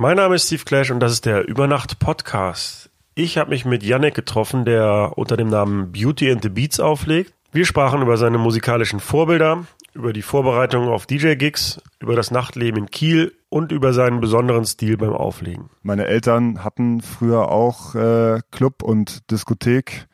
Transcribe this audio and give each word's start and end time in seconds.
Mein 0.00 0.16
Name 0.16 0.36
ist 0.36 0.46
Steve 0.46 0.62
Clash 0.62 0.92
und 0.92 1.00
das 1.00 1.10
ist 1.10 1.26
der 1.26 1.48
Übernacht 1.48 1.98
Podcast. 1.98 2.88
Ich 3.16 3.36
habe 3.36 3.50
mich 3.50 3.64
mit 3.64 3.82
Yannick 3.82 4.14
getroffen, 4.14 4.64
der 4.64 5.14
unter 5.16 5.36
dem 5.36 5.48
Namen 5.48 5.90
Beauty 5.90 6.30
and 6.30 6.40
the 6.40 6.50
Beats 6.50 6.78
auflegt. 6.78 7.34
Wir 7.50 7.66
sprachen 7.66 8.00
über 8.00 8.16
seine 8.16 8.38
musikalischen 8.38 9.00
Vorbilder, 9.00 9.64
über 9.94 10.12
die 10.12 10.22
Vorbereitung 10.22 10.86
auf 10.86 11.06
DJ-Gigs, 11.06 11.82
über 11.98 12.14
das 12.14 12.30
Nachtleben 12.30 12.84
in 12.84 12.90
Kiel 12.92 13.34
und 13.48 13.72
über 13.72 13.92
seinen 13.92 14.20
besonderen 14.20 14.66
Stil 14.66 14.96
beim 14.96 15.12
Auflegen. 15.12 15.68
Meine 15.82 16.06
Eltern 16.06 16.62
hatten 16.62 17.00
früher 17.00 17.50
auch 17.50 17.96
äh, 17.96 18.38
Club 18.52 18.84
und 18.84 19.28
Diskothek 19.32 20.06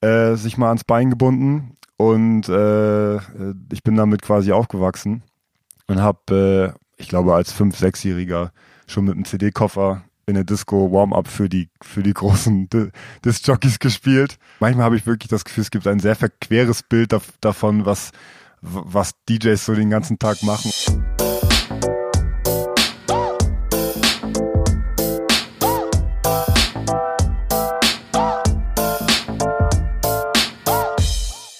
äh, 0.00 0.36
sich 0.36 0.56
mal 0.56 0.68
ans 0.68 0.84
Bein 0.84 1.10
gebunden 1.10 1.76
und 1.98 2.48
äh, 2.48 3.16
ich 3.16 3.82
bin 3.84 3.94
damit 3.94 4.22
quasi 4.22 4.52
aufgewachsen 4.52 5.22
und 5.86 6.00
habe, 6.00 6.74
äh, 6.74 6.78
ich 6.96 7.08
glaube, 7.08 7.34
als 7.34 7.52
fünf, 7.52 7.76
sechsjähriger 7.76 8.52
schon 8.90 9.04
mit 9.04 9.14
einem 9.14 9.24
CD-Koffer 9.24 10.04
in 10.26 10.34
der 10.34 10.44
Disco 10.44 10.92
Warm-up 10.92 11.28
für 11.28 11.48
die 11.48 11.68
für 11.80 12.02
die 12.02 12.12
großen 12.12 12.68
Disc-Jockeys 13.24 13.78
gespielt. 13.78 14.38
Manchmal 14.60 14.86
habe 14.86 14.96
ich 14.96 15.06
wirklich 15.06 15.28
das 15.28 15.44
Gefühl, 15.44 15.62
es 15.62 15.70
gibt 15.70 15.86
ein 15.86 16.00
sehr 16.00 16.16
verqueres 16.16 16.82
Bild 16.82 17.14
davon, 17.40 17.86
was 17.86 18.12
was 18.60 19.12
DJs 19.28 19.64
so 19.64 19.74
den 19.74 19.90
ganzen 19.90 20.18
Tag 20.18 20.42
machen. 20.42 20.70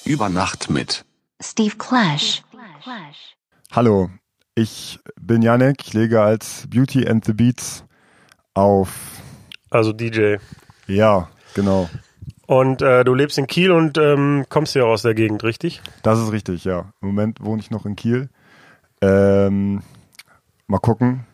Über 0.04 0.28
Nacht 0.28 0.70
mit 0.70 1.04
Steve 1.40 1.76
Clash. 1.76 2.42
Hallo, 3.70 4.10
ich 4.58 4.98
bin 5.20 5.40
Janek, 5.42 5.86
ich 5.86 5.94
lege 5.94 6.20
als 6.20 6.66
Beauty 6.68 7.06
and 7.06 7.24
the 7.24 7.32
Beats 7.32 7.84
auf. 8.54 9.20
Also 9.70 9.92
DJ. 9.92 10.36
Ja, 10.88 11.28
genau. 11.54 11.88
Und 12.46 12.82
äh, 12.82 13.04
du 13.04 13.14
lebst 13.14 13.38
in 13.38 13.46
Kiel 13.46 13.70
und 13.70 13.98
ähm, 13.98 14.46
kommst 14.48 14.74
ja 14.74 14.82
aus 14.82 15.02
der 15.02 15.14
Gegend, 15.14 15.44
richtig? 15.44 15.80
Das 16.02 16.18
ist 16.18 16.32
richtig, 16.32 16.64
ja. 16.64 16.92
Im 17.00 17.08
Moment 17.08 17.40
wohne 17.40 17.60
ich 17.60 17.70
noch 17.70 17.86
in 17.86 17.94
Kiel. 17.94 18.30
Ähm, 19.00 19.82
mal 20.66 20.78
gucken, 20.78 21.24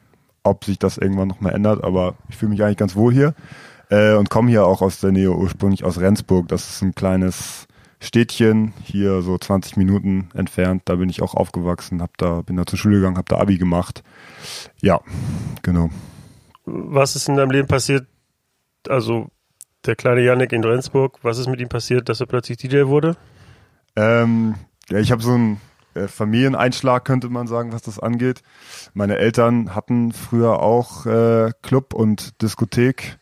ob 0.43 0.65
sich 0.65 0.79
das 0.79 0.99
irgendwann 0.99 1.29
noch 1.29 1.41
mal 1.41 1.55
ändert, 1.55 1.83
aber 1.83 2.17
ich 2.29 2.37
fühle 2.37 2.51
mich 2.51 2.63
eigentlich 2.63 2.77
ganz 2.77 2.95
wohl 2.95 3.13
hier 3.13 3.35
äh, 3.89 4.15
und 4.15 4.29
komme 4.29 4.51
hier 4.51 4.67
auch 4.67 4.83
aus 4.83 5.01
der 5.01 5.13
Nähe, 5.13 5.33
ursprünglich 5.33 5.85
aus 5.85 5.99
Rendsburg. 5.99 6.49
Das 6.49 6.69
ist 6.69 6.83
ein 6.83 6.95
kleines 6.95 7.69
Städtchen, 8.05 8.73
hier 8.83 9.23
so 9.23 9.39
20 9.39 9.77
Minuten 9.77 10.29
entfernt. 10.35 10.83
Da 10.85 10.97
bin 10.97 11.09
ich 11.09 11.23
auch 11.23 11.35
aufgewachsen, 11.35 12.03
hab 12.03 12.17
da, 12.19 12.43
bin 12.43 12.57
da 12.57 12.67
zur 12.67 12.79
Schule 12.79 12.97
gegangen, 12.97 13.17
habe 13.17 13.29
da 13.29 13.39
Abi 13.39 13.59
gemacht. 13.59 14.03
Ja, 14.81 15.01
genau. 15.63 15.91
Was 16.65 17.17
ist 17.17 17.29
in 17.29 17.37
deinem 17.37 17.51
Leben 17.51 17.69
passiert? 17.69 18.07
Also 18.89 19.29
der 19.87 19.97
kleine 19.97 20.23
Yannick 20.23 20.53
in 20.53 20.65
Rendsburg, 20.65 21.19
was 21.23 21.39
ist 21.39 21.49
mit 21.49 21.61
ihm 21.61 21.69
passiert, 21.69 22.09
dass 22.09 22.21
er 22.21 22.27
plötzlich 22.27 22.59
DJ 22.59 22.87
wurde? 22.87 23.17
Ähm, 23.97 24.55
ja, 24.91 24.99
ich 24.99 25.11
habe 25.11 25.23
so 25.23 25.33
einen 25.33 25.61
äh, 25.95 26.09
Familieneinschlag, 26.09 27.05
könnte 27.05 27.29
man 27.29 27.47
sagen, 27.47 27.73
was 27.73 27.83
das 27.83 27.99
angeht. 27.99 28.43
Meine 28.93 29.19
Eltern 29.19 29.75
hatten 29.75 30.13
früher 30.13 30.61
auch 30.61 31.07
äh, 31.07 31.51
Club 31.63 31.95
und 31.95 32.41
Diskothek 32.43 33.19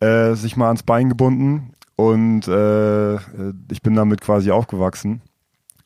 äh, 0.00 0.34
sich 0.34 0.56
mal 0.56 0.66
ans 0.66 0.82
Bein 0.82 1.08
gebunden 1.08 1.72
und 1.96 2.48
äh, 2.48 3.16
ich 3.70 3.82
bin 3.82 3.94
damit 3.94 4.20
quasi 4.20 4.50
aufgewachsen 4.50 5.20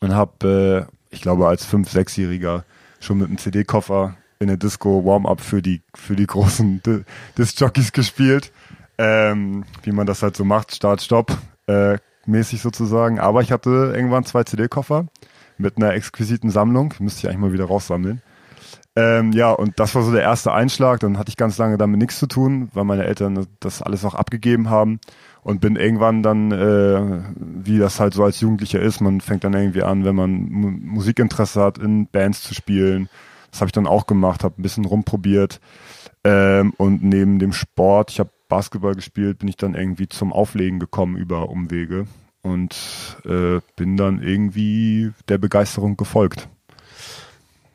und 0.00 0.14
habe, 0.14 0.88
äh, 0.88 1.14
ich 1.14 1.20
glaube, 1.20 1.48
als 1.48 1.64
fünf, 1.64 1.90
sechsjähriger 1.90 2.64
schon 3.00 3.18
mit 3.18 3.28
einem 3.28 3.38
CD-Koffer 3.38 4.16
in 4.38 4.48
der 4.48 4.56
Disco 4.56 5.04
Warm-up 5.04 5.40
für 5.40 5.62
die 5.62 5.82
für 5.94 6.16
die 6.16 6.26
großen 6.26 6.82
Disc-Jockeys 7.38 7.92
gespielt 7.92 8.52
ähm, 8.98 9.64
wie 9.82 9.92
man 9.92 10.06
das 10.06 10.22
halt 10.22 10.36
so 10.36 10.44
macht, 10.44 10.74
Start, 10.74 11.02
Stopp, 11.02 11.36
äh, 11.66 11.98
mäßig 12.26 12.60
sozusagen. 12.60 13.18
Aber 13.18 13.42
ich 13.42 13.52
hatte 13.52 13.92
irgendwann 13.94 14.24
zwei 14.24 14.44
CD-Koffer 14.44 15.06
mit 15.58 15.76
einer 15.76 15.94
exquisiten 15.94 16.50
Sammlung, 16.50 16.94
müsste 16.98 17.20
ich 17.20 17.28
eigentlich 17.28 17.40
mal 17.40 17.52
wieder 17.52 17.66
raussammeln. 17.66 18.22
Ähm, 18.94 19.32
ja, 19.32 19.50
und 19.50 19.78
das 19.78 19.94
war 19.94 20.02
so 20.02 20.12
der 20.12 20.22
erste 20.22 20.52
Einschlag. 20.52 21.00
Dann 21.00 21.18
hatte 21.18 21.28
ich 21.28 21.36
ganz 21.36 21.58
lange 21.58 21.76
damit 21.76 22.00
nichts 22.00 22.18
zu 22.18 22.26
tun, 22.26 22.70
weil 22.72 22.84
meine 22.84 23.04
Eltern 23.04 23.46
das 23.60 23.82
alles 23.82 24.04
auch 24.04 24.14
abgegeben 24.14 24.70
haben 24.70 25.00
und 25.46 25.60
bin 25.60 25.76
irgendwann 25.76 26.24
dann, 26.24 26.50
äh, 26.50 27.22
wie 27.36 27.78
das 27.78 28.00
halt 28.00 28.14
so 28.14 28.24
als 28.24 28.40
Jugendlicher 28.40 28.80
ist, 28.80 29.00
man 29.00 29.20
fängt 29.20 29.44
dann 29.44 29.54
irgendwie 29.54 29.84
an, 29.84 30.04
wenn 30.04 30.16
man 30.16 30.30
M 30.48 30.80
Musikinteresse 30.86 31.62
hat, 31.62 31.78
in 31.78 32.08
Bands 32.08 32.42
zu 32.42 32.52
spielen. 32.52 33.08
Das 33.52 33.60
habe 33.60 33.68
ich 33.68 33.72
dann 33.72 33.86
auch 33.86 34.08
gemacht, 34.08 34.42
habe 34.42 34.60
ein 34.60 34.62
bisschen 34.62 34.84
rumprobiert. 34.84 35.60
Ähm, 36.24 36.72
und 36.78 37.04
neben 37.04 37.38
dem 37.38 37.52
Sport, 37.52 38.10
ich 38.10 38.18
habe 38.18 38.30
Basketball 38.48 38.96
gespielt, 38.96 39.38
bin 39.38 39.48
ich 39.48 39.56
dann 39.56 39.76
irgendwie 39.76 40.08
zum 40.08 40.32
Auflegen 40.32 40.80
gekommen 40.80 41.16
über 41.16 41.48
Umwege 41.48 42.08
und 42.42 42.74
äh, 43.24 43.60
bin 43.76 43.96
dann 43.96 44.24
irgendwie 44.24 45.12
der 45.28 45.38
Begeisterung 45.38 45.96
gefolgt. 45.96 46.48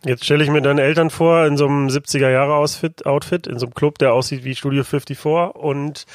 Jetzt 0.04 0.26
stelle 0.26 0.44
ich 0.44 0.50
mir 0.50 0.62
deine 0.62 0.82
Eltern 0.82 1.10
vor 1.10 1.46
in 1.46 1.56
so 1.56 1.68
einem 1.68 1.88
70er-Jahre-Outfit, 1.88 3.06
Outfit, 3.06 3.48
in 3.48 3.60
so 3.60 3.68
einem 3.68 3.76
Club, 3.76 3.98
der 4.00 4.14
aussieht 4.14 4.44
wie 4.44 4.56
Studio 4.56 4.84
54 4.84 5.24
und 5.56 6.06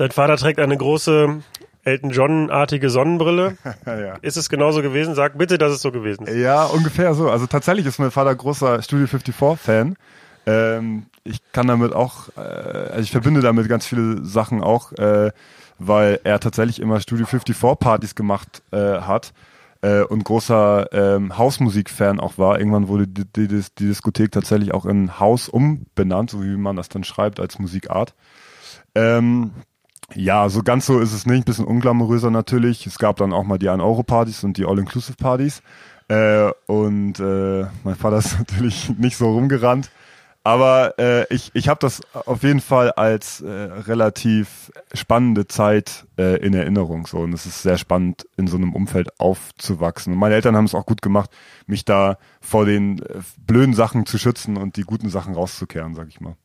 dein 0.00 0.10
Vater 0.10 0.38
trägt 0.38 0.58
eine 0.58 0.76
große 0.76 1.42
Elton 1.84 2.10
John-artige 2.10 2.88
Sonnenbrille. 2.88 3.58
ja. 3.86 4.14
Ist 4.22 4.38
es 4.38 4.48
genauso 4.48 4.80
gewesen? 4.80 5.14
Sag 5.14 5.36
bitte, 5.36 5.58
dass 5.58 5.72
es 5.72 5.82
so 5.82 5.92
gewesen 5.92 6.26
ist. 6.26 6.36
Ja, 6.36 6.64
ungefähr 6.64 7.12
so. 7.14 7.30
Also 7.30 7.46
tatsächlich 7.46 7.84
ist 7.84 7.98
mein 7.98 8.10
Vater 8.10 8.34
großer 8.34 8.82
Studio 8.82 9.06
54-Fan. 9.06 9.96
Ähm, 10.46 11.06
ich 11.22 11.40
kann 11.52 11.66
damit 11.66 11.92
auch, 11.92 12.30
äh, 12.36 12.40
also 12.40 13.00
ich 13.00 13.10
verbinde 13.10 13.42
damit 13.42 13.68
ganz 13.68 13.86
viele 13.86 14.24
Sachen 14.24 14.62
auch, 14.62 14.92
äh, 14.92 15.32
weil 15.78 16.18
er 16.24 16.40
tatsächlich 16.40 16.80
immer 16.80 16.98
Studio 17.00 17.26
54 17.26 17.78
Partys 17.78 18.14
gemacht 18.14 18.62
äh, 18.72 19.00
hat 19.02 19.34
äh, 19.82 20.00
und 20.00 20.24
großer 20.24 20.88
ähm, 20.92 21.36
Hausmusik-Fan 21.36 22.20
auch 22.20 22.38
war. 22.38 22.58
Irgendwann 22.58 22.88
wurde 22.88 23.06
die, 23.06 23.24
die, 23.24 23.48
die, 23.48 23.86
Diskothek 23.86 24.32
tatsächlich 24.32 24.72
auch 24.72 24.86
in 24.86 25.20
Haus 25.20 25.50
umbenannt, 25.50 26.30
so 26.30 26.42
wie 26.42 26.56
man 26.56 26.76
das 26.76 26.88
dann 26.88 27.04
schreibt 27.04 27.38
als 27.38 27.58
Musikart. 27.58 28.14
Ähm, 28.94 29.52
ja, 30.14 30.48
so 30.48 30.62
ganz 30.62 30.86
so 30.86 30.98
ist 30.98 31.12
es 31.12 31.26
nicht, 31.26 31.42
ein 31.42 31.44
bisschen 31.44 31.64
unglamouröser 31.64 32.30
natürlich. 32.30 32.86
Es 32.86 32.98
gab 32.98 33.16
dann 33.16 33.32
auch 33.32 33.44
mal 33.44 33.58
die 33.58 33.68
1-Euro-Partys 33.68 34.44
und 34.44 34.56
die 34.56 34.64
All-Inclusive-Partys. 34.64 35.62
Äh, 36.08 36.50
und 36.66 37.20
äh, 37.20 37.66
mein 37.84 37.94
Vater 37.94 38.18
ist 38.18 38.38
natürlich 38.38 38.90
nicht 38.98 39.16
so 39.16 39.30
rumgerannt. 39.32 39.90
Aber 40.42 40.98
äh, 40.98 41.32
ich, 41.32 41.50
ich 41.52 41.68
habe 41.68 41.80
das 41.80 42.00
auf 42.14 42.42
jeden 42.42 42.60
Fall 42.60 42.92
als 42.92 43.42
äh, 43.42 43.50
relativ 43.50 44.72
spannende 44.94 45.46
Zeit 45.46 46.06
äh, 46.18 46.38
in 46.38 46.54
Erinnerung. 46.54 47.06
So. 47.06 47.18
Und 47.18 47.34
es 47.34 47.44
ist 47.44 47.62
sehr 47.62 47.76
spannend, 47.76 48.26
in 48.38 48.46
so 48.46 48.56
einem 48.56 48.72
Umfeld 48.72 49.20
aufzuwachsen. 49.20 50.14
Und 50.14 50.18
meine 50.18 50.34
Eltern 50.34 50.56
haben 50.56 50.64
es 50.64 50.74
auch 50.74 50.86
gut 50.86 51.02
gemacht, 51.02 51.30
mich 51.66 51.84
da 51.84 52.16
vor 52.40 52.64
den 52.64 53.00
äh, 53.00 53.20
blöden 53.46 53.74
Sachen 53.74 54.06
zu 54.06 54.16
schützen 54.16 54.56
und 54.56 54.76
die 54.76 54.82
guten 54.82 55.10
Sachen 55.10 55.34
rauszukehren, 55.34 55.94
sag 55.94 56.08
ich 56.08 56.20
mal. 56.20 56.36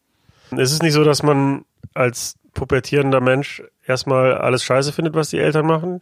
Ist 0.52 0.74
es 0.74 0.82
nicht 0.82 0.94
so, 0.94 1.06
dass 1.06 1.24
man 1.24 1.64
als 1.94 2.36
pubertierender 2.56 3.22
Mensch 3.22 3.62
erstmal 3.86 4.34
alles 4.34 4.64
scheiße 4.64 4.92
findet, 4.92 5.14
was 5.14 5.30
die 5.30 5.38
Eltern 5.38 5.68
machen? 5.68 6.02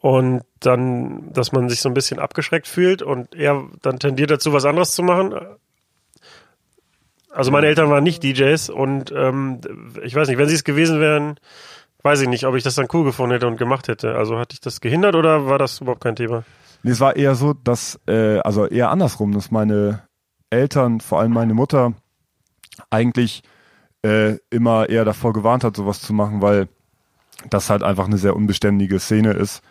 Und 0.00 0.44
dann, 0.60 1.30
dass 1.34 1.52
man 1.52 1.68
sich 1.68 1.80
so 1.82 1.90
ein 1.90 1.94
bisschen 1.94 2.18
abgeschreckt 2.18 2.66
fühlt 2.66 3.02
und 3.02 3.34
er 3.34 3.64
dann 3.82 3.98
tendiert 3.98 4.30
dazu, 4.30 4.54
was 4.54 4.64
anderes 4.64 4.92
zu 4.92 5.02
machen? 5.02 5.34
Also 7.28 7.50
meine 7.50 7.66
Eltern 7.66 7.90
waren 7.90 8.02
nicht 8.02 8.22
DJs 8.22 8.70
und 8.70 9.12
ähm, 9.12 9.60
ich 10.02 10.14
weiß 10.14 10.28
nicht, 10.28 10.38
wenn 10.38 10.48
sie 10.48 10.54
es 10.54 10.64
gewesen 10.64 11.00
wären, 11.00 11.38
weiß 12.02 12.22
ich 12.22 12.28
nicht, 12.28 12.46
ob 12.46 12.54
ich 12.54 12.62
das 12.62 12.76
dann 12.76 12.88
cool 12.92 13.04
gefunden 13.04 13.32
hätte 13.32 13.46
und 13.46 13.58
gemacht 13.58 13.88
hätte. 13.88 14.14
Also 14.16 14.38
hatte 14.38 14.54
ich 14.54 14.60
das 14.60 14.80
gehindert 14.80 15.14
oder 15.14 15.46
war 15.46 15.58
das 15.58 15.80
überhaupt 15.80 16.02
kein 16.02 16.16
Thema? 16.16 16.44
Nee, 16.82 16.92
es 16.92 17.00
war 17.00 17.14
eher 17.14 17.34
so, 17.34 17.52
dass, 17.52 18.00
äh, 18.06 18.38
also 18.38 18.66
eher 18.66 18.90
andersrum, 18.90 19.32
dass 19.32 19.50
meine 19.50 20.02
Eltern, 20.48 21.00
vor 21.00 21.20
allem 21.20 21.32
meine 21.32 21.52
Mutter, 21.52 21.92
eigentlich 22.88 23.42
äh, 24.02 24.36
immer 24.50 24.88
eher 24.88 25.04
davor 25.04 25.32
gewarnt 25.32 25.64
hat, 25.64 25.76
sowas 25.76 26.00
zu 26.00 26.12
machen, 26.12 26.42
weil 26.42 26.68
das 27.48 27.70
halt 27.70 27.82
einfach 27.82 28.06
eine 28.06 28.18
sehr 28.18 28.36
unbeständige 28.36 28.98
Szene 28.98 29.32
ist 29.32 29.62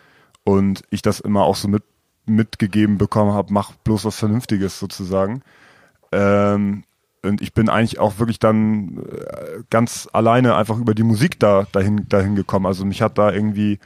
und 0.44 0.82
ich 0.90 1.02
das 1.02 1.20
immer 1.20 1.44
auch 1.44 1.56
so 1.56 1.68
mit, 1.68 1.84
mitgegeben 2.26 2.98
bekommen 2.98 3.32
habe, 3.32 3.52
mach 3.52 3.72
bloß 3.72 4.04
was 4.04 4.16
Vernünftiges 4.16 4.78
sozusagen. 4.78 5.42
Ähm, 6.12 6.84
und 7.22 7.42
ich 7.42 7.52
bin 7.52 7.68
eigentlich 7.68 7.98
auch 7.98 8.18
wirklich 8.18 8.38
dann 8.38 8.98
äh, 8.98 9.62
ganz 9.68 10.08
alleine 10.12 10.56
einfach 10.56 10.78
über 10.78 10.94
die 10.94 11.02
Musik 11.02 11.38
da 11.38 11.66
dahin 11.72 12.08
dahin 12.08 12.34
gekommen. 12.34 12.66
Also 12.66 12.84
mich 12.84 13.02
hat 13.02 13.18
da 13.18 13.30
irgendwie 13.30 13.78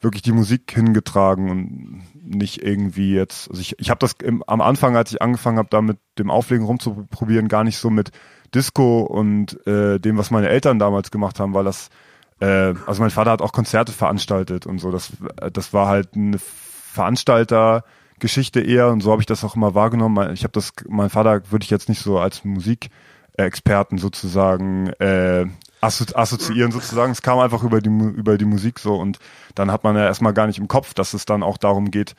wirklich 0.00 0.22
die 0.22 0.32
Musik 0.32 0.72
hingetragen 0.72 1.48
und 1.48 2.02
nicht 2.24 2.62
irgendwie 2.62 3.14
jetzt. 3.14 3.48
Also 3.50 3.60
ich, 3.60 3.78
ich 3.78 3.88
habe 3.88 4.00
das 4.00 4.14
im, 4.22 4.42
am 4.48 4.60
Anfang, 4.60 4.96
als 4.96 5.12
ich 5.12 5.22
angefangen 5.22 5.58
habe, 5.58 5.68
da 5.70 5.80
mit 5.80 5.98
dem 6.18 6.30
Auflegen 6.30 6.66
rumzuprobieren, 6.66 7.46
gar 7.48 7.62
nicht 7.62 7.78
so 7.78 7.88
mit 7.88 8.10
Disco 8.54 9.00
und 9.00 9.66
äh, 9.66 9.98
dem, 9.98 10.18
was 10.18 10.30
meine 10.30 10.48
Eltern 10.48 10.78
damals 10.78 11.10
gemacht 11.10 11.40
haben, 11.40 11.54
weil 11.54 11.64
das 11.64 11.90
äh, 12.40 12.74
also 12.86 13.02
mein 13.02 13.10
Vater 13.10 13.30
hat 13.30 13.42
auch 13.42 13.52
Konzerte 13.52 13.92
veranstaltet 13.92 14.66
und 14.66 14.78
so. 14.78 14.90
Das 14.90 15.12
das 15.52 15.72
war 15.72 15.88
halt 15.88 16.14
eine 16.14 16.38
Veranstalter 16.38 17.84
Geschichte 18.18 18.60
eher 18.60 18.88
und 18.88 19.00
so 19.00 19.10
habe 19.10 19.22
ich 19.22 19.26
das 19.26 19.44
auch 19.44 19.56
immer 19.56 19.74
wahrgenommen. 19.74 20.32
Ich 20.32 20.44
habe 20.44 20.52
das, 20.52 20.72
mein 20.88 21.10
Vater 21.10 21.50
würde 21.50 21.64
ich 21.64 21.70
jetzt 21.70 21.88
nicht 21.88 22.00
so 22.00 22.18
als 22.18 22.44
Musik 22.44 22.90
äh, 23.36 23.44
Experten 23.44 23.98
sozusagen 23.98 24.88
äh, 25.00 25.46
assozi 25.80 26.14
assoziieren 26.14 26.70
sozusagen. 26.70 27.12
Es 27.12 27.22
kam 27.22 27.38
einfach 27.38 27.62
über 27.64 27.80
die, 27.80 27.90
über 27.90 28.38
die 28.38 28.44
Musik 28.44 28.78
so 28.78 28.94
und 28.94 29.18
dann 29.54 29.72
hat 29.72 29.84
man 29.84 29.96
ja 29.96 30.04
erstmal 30.04 30.34
gar 30.34 30.46
nicht 30.46 30.58
im 30.58 30.68
Kopf, 30.68 30.94
dass 30.94 31.14
es 31.14 31.24
dann 31.24 31.42
auch 31.42 31.58
darum 31.58 31.90
geht, 31.90 32.14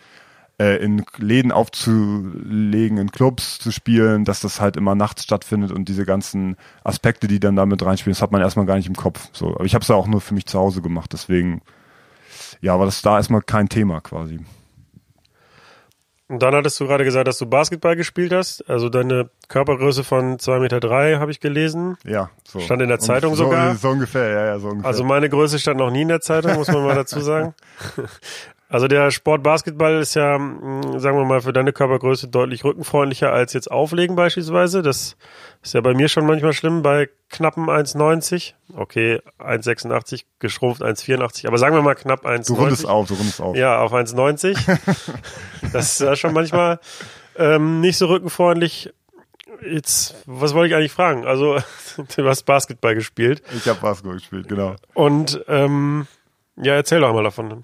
äh, 0.64 0.78
in 0.78 1.04
Läden 1.18 1.52
aufzulegen, 1.52 2.98
in 2.98 3.12
Clubs 3.12 3.60
zu 3.60 3.72
spielen, 3.72 4.24
dass 4.24 4.40
das 4.40 4.62
halt 4.62 4.78
immer 4.78 4.96
nachts 4.96 5.24
stattfindet 5.24 5.72
und 5.72 5.90
diese 5.90 6.06
ganzen 6.06 6.56
Aspekte, 6.84 7.28
die 7.28 7.40
dann 7.40 7.58
damit 7.58 7.84
reinspielen, 7.84 8.14
das 8.14 8.22
hat 8.22 8.32
man 8.32 8.42
erstmal 8.42 8.66
gar 8.66 8.78
nicht 8.78 8.88
im 8.88 8.96
Kopf. 8.96 9.28
So, 9.34 9.56
aber 9.56 9.66
ich 9.66 9.76
habe 9.76 9.82
es 9.82 9.90
ja 9.90 9.96
auch 9.96 10.08
nur 10.08 10.22
für 10.22 10.34
mich 10.34 10.46
zu 10.46 10.58
Hause 10.58 10.82
gemacht, 10.82 11.12
deswegen 11.12 11.62
ja, 12.62 12.80
war 12.80 12.86
das 12.86 13.02
da 13.02 13.18
erstmal 13.18 13.42
kein 13.42 13.68
Thema 13.68 14.00
quasi. 14.00 14.40
Und 16.30 16.42
dann 16.42 16.56
hattest 16.56 16.80
du 16.80 16.88
gerade 16.88 17.04
gesagt, 17.04 17.28
dass 17.28 17.38
du 17.38 17.46
Basketball 17.46 17.98
gespielt 17.98 18.32
hast. 18.32 18.68
Also 18.70 18.88
deine 18.88 19.30
Körpergröße 19.50 20.06
von 20.06 20.38
2,3 20.38 20.60
Meter 20.60 21.20
habe 21.20 21.30
ich 21.30 21.42
gelesen. 21.42 21.98
Ja, 22.06 22.30
so. 22.48 22.60
Stand 22.62 22.82
in 22.82 22.88
der 22.88 23.00
Zeitung 23.00 23.36
so, 23.36 23.44
sogar. 23.44 23.76
So 23.76 23.90
ungefähr, 23.90 24.30
ja, 24.30 24.46
ja, 24.46 24.60
so 24.60 24.70
ungefähr. 24.70 24.88
Also 24.88 25.04
meine 25.04 25.30
Größe 25.30 25.60
stand 25.60 25.78
noch 25.78 25.92
nie 25.92 26.04
in 26.04 26.08
der 26.08 26.22
Zeitung, 26.22 26.56
muss 26.56 26.70
man 26.70 26.84
mal 26.84 26.96
dazu 26.96 27.20
sagen. 27.20 27.54
Also 28.70 28.88
der 28.88 29.12
Sport 29.12 29.44
Basketball 29.44 30.00
ist 30.00 30.16
ja, 30.16 30.38
mm, 30.38 30.98
sagen 31.00 31.18
wir 31.18 31.26
mal, 31.26 31.42
für 31.42 31.54
deine 31.54 31.74
Körpergröße 31.74 32.28
deutlich 32.28 32.64
rückenfreundlicher 32.64 33.32
als 33.32 33.54
jetzt 33.54 33.70
Auflegen 33.70 34.16
beispielsweise. 34.16 34.82
Das 34.82 35.16
ist 35.62 35.74
ja 35.74 35.82
bei 35.82 35.94
mir 35.94 36.08
schon 36.08 36.26
manchmal 36.26 36.54
schlimm 36.54 36.82
bei 36.82 37.10
knappen 37.30 37.66
1,90. 37.66 38.54
Okay, 38.76 39.22
1,86, 39.40 40.24
geschrumpft 40.40 40.82
1,84. 40.82 41.48
Aber 41.48 41.58
sagen 41.58 41.76
wir 41.76 41.84
mal 41.84 41.96
knapp 41.96 42.26
1,90. 42.26 42.48
Du 42.48 42.54
rundest 42.56 42.88
auf, 42.88 43.08
du 43.08 43.14
rundest 43.14 43.42
auf. 43.42 43.56
Ja, 43.56 43.80
auf 43.80 43.94
1,90. 43.94 44.56
das 45.72 45.94
ist 45.94 46.02
ja 46.02 46.16
schon 46.16 46.34
manchmal 46.34 46.80
ähm, 47.38 47.82
nicht 47.82 47.98
so 47.98 48.08
rückenfreundlich. 48.08 48.92
Jetzt, 49.62 50.16
was 50.26 50.54
wollte 50.56 50.70
ich 50.70 50.76
eigentlich 50.76 50.92
fragen? 50.92 51.26
Also, 51.28 51.60
du 52.16 52.28
hast 52.28 52.44
Basketball 52.44 52.96
gespielt. 52.96 53.44
Ich 53.56 53.68
habe 53.68 53.80
Basketball 53.80 54.16
gespielt, 54.16 54.48
genau. 54.48 54.76
Und 54.94 55.44
ähm, 55.48 56.08
ja, 56.56 56.74
erzähl 56.74 57.02
doch 57.02 57.14
mal 57.14 57.24
davon. 57.24 57.64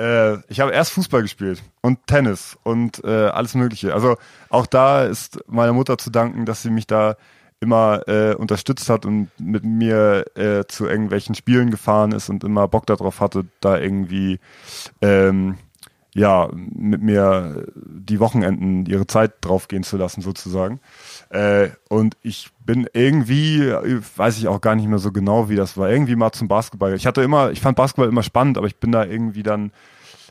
Äh, 0.00 0.38
ich 0.48 0.60
habe 0.60 0.72
erst 0.72 0.92
Fußball 0.92 1.20
gespielt 1.20 1.62
und 1.82 2.06
Tennis 2.06 2.56
und 2.62 3.04
äh, 3.04 3.26
alles 3.26 3.54
Mögliche. 3.54 3.92
Also 3.92 4.16
auch 4.48 4.66
da 4.66 5.04
ist 5.04 5.40
meiner 5.46 5.74
Mutter 5.74 5.98
zu 5.98 6.10
danken, 6.10 6.46
dass 6.46 6.62
sie 6.62 6.70
mich 6.70 6.86
da 6.86 7.16
immer 7.60 8.08
äh, 8.08 8.34
unterstützt 8.34 8.88
hat 8.88 9.04
und 9.04 9.28
mit 9.38 9.64
mir 9.64 10.24
äh, 10.34 10.64
zu 10.66 10.86
irgendwelchen 10.86 11.34
Spielen 11.34 11.70
gefahren 11.70 12.12
ist 12.12 12.30
und 12.30 12.42
immer 12.44 12.66
Bock 12.66 12.86
darauf 12.86 13.20
hatte, 13.20 13.44
da 13.60 13.78
irgendwie 13.78 14.40
ähm, 15.02 15.58
ja 16.14 16.48
mit 16.54 17.02
mir 17.02 17.66
die 17.74 18.20
Wochenenden 18.20 18.86
ihre 18.86 19.06
Zeit 19.06 19.34
draufgehen 19.42 19.82
zu 19.82 19.98
lassen 19.98 20.22
sozusagen. 20.22 20.80
Äh, 21.30 21.70
und 21.88 22.16
ich 22.22 22.50
bin 22.64 22.88
irgendwie, 22.92 23.60
weiß 24.16 24.38
ich 24.38 24.48
auch 24.48 24.60
gar 24.60 24.74
nicht 24.74 24.88
mehr 24.88 24.98
so 24.98 25.12
genau, 25.12 25.48
wie 25.48 25.56
das 25.56 25.76
war, 25.76 25.88
irgendwie 25.88 26.16
mal 26.16 26.32
zum 26.32 26.48
Basketball. 26.48 26.94
Ich 26.94 27.06
hatte 27.06 27.22
immer, 27.22 27.52
ich 27.52 27.60
fand 27.60 27.76
Basketball 27.76 28.08
immer 28.08 28.24
spannend, 28.24 28.58
aber 28.58 28.66
ich 28.66 28.76
bin 28.76 28.90
da 28.90 29.04
irgendwie 29.04 29.44
dann 29.44 29.70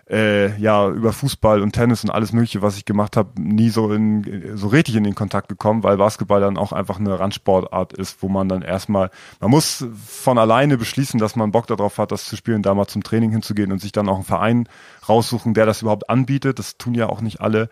äh, 0.09 0.59
ja 0.59 0.89
über 0.89 1.13
Fußball 1.13 1.61
und 1.61 1.71
Tennis 1.73 2.03
und 2.03 2.09
alles 2.09 2.33
Mögliche, 2.33 2.61
was 2.61 2.77
ich 2.77 2.85
gemacht 2.85 3.15
habe, 3.15 3.29
nie 3.41 3.69
so 3.69 3.93
in 3.93 4.57
so 4.57 4.67
richtig 4.67 4.95
in 4.95 5.03
den 5.03 5.15
Kontakt 5.15 5.49
gekommen, 5.49 5.83
weil 5.83 5.97
Basketball 5.97 6.41
dann 6.41 6.57
auch 6.57 6.73
einfach 6.73 6.99
eine 6.99 7.19
Randsportart 7.19 7.93
ist, 7.93 8.21
wo 8.21 8.27
man 8.27 8.49
dann 8.49 8.61
erstmal, 8.61 9.11
man 9.39 9.51
muss 9.51 9.85
von 10.05 10.37
alleine 10.37 10.77
beschließen, 10.77 11.19
dass 11.19 11.35
man 11.35 11.51
Bock 11.51 11.67
darauf 11.67 11.97
hat, 11.97 12.11
das 12.11 12.25
zu 12.25 12.35
spielen, 12.35 12.63
da 12.63 12.73
mal 12.73 12.87
zum 12.87 13.03
Training 13.03 13.31
hinzugehen 13.31 13.71
und 13.71 13.79
sich 13.79 13.91
dann 13.91 14.09
auch 14.09 14.15
einen 14.15 14.25
Verein 14.25 14.69
raussuchen, 15.07 15.53
der 15.53 15.65
das 15.65 15.81
überhaupt 15.81 16.09
anbietet. 16.09 16.59
Das 16.59 16.77
tun 16.77 16.95
ja 16.95 17.07
auch 17.07 17.21
nicht 17.21 17.39
alle. 17.39 17.69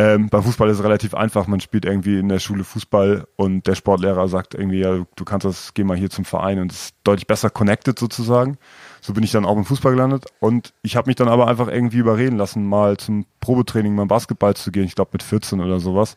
Ähm, 0.00 0.30
beim 0.30 0.42
Fußball 0.42 0.70
ist 0.70 0.78
es 0.78 0.84
relativ 0.84 1.12
einfach. 1.12 1.46
Man 1.46 1.60
spielt 1.60 1.84
irgendwie 1.84 2.18
in 2.18 2.30
der 2.30 2.38
Schule 2.38 2.64
Fußball 2.64 3.26
und 3.36 3.66
der 3.66 3.74
Sportlehrer 3.74 4.28
sagt 4.28 4.54
irgendwie, 4.54 4.80
ja, 4.80 5.04
du 5.14 5.24
kannst 5.26 5.44
das, 5.44 5.74
geh 5.74 5.84
mal 5.84 5.94
hier 5.94 6.08
zum 6.08 6.24
Verein 6.24 6.58
und 6.58 6.72
es 6.72 6.84
ist 6.84 6.94
deutlich 7.04 7.26
besser 7.26 7.50
connected 7.50 7.98
sozusagen. 7.98 8.56
So 9.02 9.12
bin 9.12 9.24
ich 9.24 9.30
dann 9.30 9.44
auch 9.44 9.58
im 9.58 9.66
Fußball 9.66 9.92
gelandet 9.92 10.24
und 10.40 10.72
ich 10.80 10.96
habe 10.96 11.10
mich 11.10 11.16
dann 11.16 11.28
aber 11.28 11.48
einfach 11.48 11.68
irgendwie 11.68 11.98
überreden 11.98 12.38
lassen, 12.38 12.64
mal 12.64 12.96
zum 12.96 13.26
Probetraining 13.40 13.94
beim 13.94 14.08
Basketball 14.08 14.54
zu 14.54 14.72
gehen. 14.72 14.84
Ich 14.84 14.94
glaube 14.94 15.10
mit 15.12 15.22
14 15.22 15.60
oder 15.60 15.80
sowas. 15.80 16.16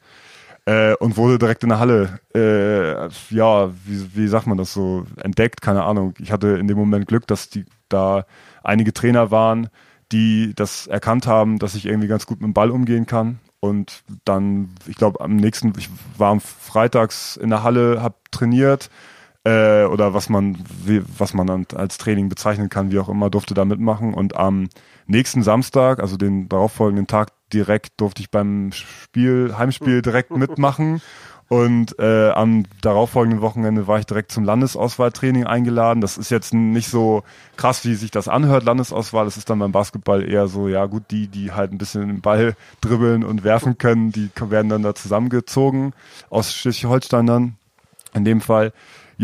Äh, 0.66 0.96
und 0.96 1.18
wurde 1.18 1.38
direkt 1.38 1.64
in 1.64 1.70
der 1.70 1.80
Halle, 1.80 2.22
äh, 2.34 3.10
ja, 3.36 3.70
wie, 3.84 4.16
wie 4.16 4.28
sagt 4.30 4.48
man 4.48 4.58
das 4.58 4.72
so, 4.72 5.06
entdeckt, 5.22 5.62
keine 5.62 5.84
Ahnung. 5.84 6.14
Ich 6.20 6.32
hatte 6.32 6.56
in 6.56 6.70
dem 6.70 6.78
Moment 6.78 7.06
Glück, 7.06 7.28
dass 7.28 7.50
die 7.50 7.66
da 7.90 8.26
einige 8.64 8.94
Trainer 8.94 9.30
waren, 9.30 9.68
die 10.14 10.54
das 10.56 10.88
erkannt 10.88 11.28
haben, 11.28 11.60
dass 11.60 11.76
ich 11.76 11.86
irgendwie 11.86 12.08
ganz 12.08 12.26
gut 12.26 12.40
mit 12.40 12.48
dem 12.48 12.54
Ball 12.54 12.72
umgehen 12.72 13.06
kann 13.06 13.40
und 13.64 14.04
dann, 14.26 14.76
ich 14.88 14.98
glaube, 14.98 15.22
am 15.22 15.38
nächsten, 15.38 15.72
ich 15.78 15.90
war 16.18 16.32
am 16.32 16.42
Freitags 16.42 17.38
in 17.38 17.50
der 17.50 17.64
Halle, 17.64 18.02
habe 18.02 18.16
trainiert 18.30 18.90
äh, 19.46 19.86
oder 19.86 20.14
was 20.14 20.28
man, 20.28 20.58
wie, 20.84 21.02
was 21.18 21.34
man 21.34 21.48
dann 21.48 21.66
als 21.74 21.98
Training 21.98 22.28
bezeichnen 22.28 22.68
kann, 22.68 22.92
wie 22.92 23.00
auch 23.00 23.08
immer, 23.08 23.30
durfte 23.30 23.54
da 23.54 23.64
mitmachen. 23.64 24.14
Und 24.14 24.36
am 24.36 24.68
nächsten 25.08 25.44
Samstag, 25.44 26.02
also 26.02 26.18
den 26.18 26.50
darauffolgenden 26.50 27.08
Tag, 27.08 27.30
direkt 27.54 28.02
durfte 28.02 28.22
ich 28.22 28.30
beim 28.30 28.74
Spiel, 28.74 29.56
Heimspiel 29.58 30.02
direkt 30.02 30.36
mitmachen 30.36 31.02
und 31.54 32.00
äh, 32.00 32.32
am 32.32 32.66
darauffolgenden 32.82 33.42
Wochenende 33.42 33.86
war 33.86 34.00
ich 34.00 34.08
direkt 34.08 34.32
zum 34.32 34.44
Landesauswahltraining 34.44 35.46
eingeladen. 35.46 36.02
Das 36.02 36.18
ist 36.18 36.32
jetzt 36.32 36.52
nicht 36.52 36.90
so 36.90 37.22
krass, 37.58 37.86
wie 37.86 37.94
sich 37.94 38.10
das 38.10 38.28
anhört, 38.28 38.64
Landesauswahl. 38.64 39.26
Das 39.26 39.38
ist 39.38 39.52
dann 39.52 39.60
beim 39.60 39.72
Basketball 39.72 40.28
eher 40.28 40.48
so, 40.48 40.68
ja 40.68 40.88
gut, 40.88 41.04
die, 41.12 41.28
die 41.28 41.52
halt 41.52 41.72
ein 41.72 41.78
bisschen 41.78 42.08
den 42.08 42.22
Ball 42.22 42.56
dribbeln 42.82 43.24
und 43.24 43.44
werfen 43.44 43.78
können, 43.78 44.12
die 44.12 44.32
werden 44.36 44.70
dann 44.70 44.82
da 44.82 44.96
zusammengezogen 44.96 45.94
aus 46.32 46.56
Schleswig-Holstein 46.56 47.28
dann 47.28 47.56
in 48.16 48.26
dem 48.26 48.42
Fall. 48.42 48.74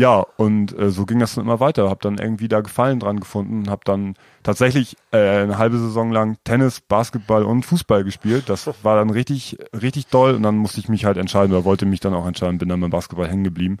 Ja, 0.00 0.24
und 0.38 0.72
äh, 0.78 0.88
so 0.88 1.04
ging 1.04 1.18
das 1.18 1.34
dann 1.34 1.44
immer 1.44 1.60
weiter. 1.60 1.90
Hab 1.90 2.00
dann 2.00 2.16
irgendwie 2.16 2.48
da 2.48 2.62
Gefallen 2.62 3.00
dran 3.00 3.20
gefunden, 3.20 3.68
hab 3.68 3.84
dann 3.84 4.14
tatsächlich 4.42 4.96
äh, 5.12 5.18
eine 5.18 5.58
halbe 5.58 5.76
Saison 5.76 6.10
lang 6.10 6.38
Tennis, 6.42 6.80
Basketball 6.80 7.44
und 7.44 7.66
Fußball 7.66 8.02
gespielt. 8.02 8.44
Das 8.48 8.66
war 8.82 8.96
dann 8.96 9.10
richtig, 9.10 9.58
richtig 9.78 10.06
toll 10.06 10.36
und 10.36 10.42
dann 10.42 10.56
musste 10.56 10.80
ich 10.80 10.88
mich 10.88 11.04
halt 11.04 11.18
entscheiden 11.18 11.54
oder 11.54 11.66
wollte 11.66 11.84
mich 11.84 12.00
dann 12.00 12.14
auch 12.14 12.26
entscheiden, 12.26 12.56
bin 12.56 12.70
dann 12.70 12.80
beim 12.80 12.88
Basketball 12.88 13.28
hängen 13.28 13.44
geblieben. 13.44 13.76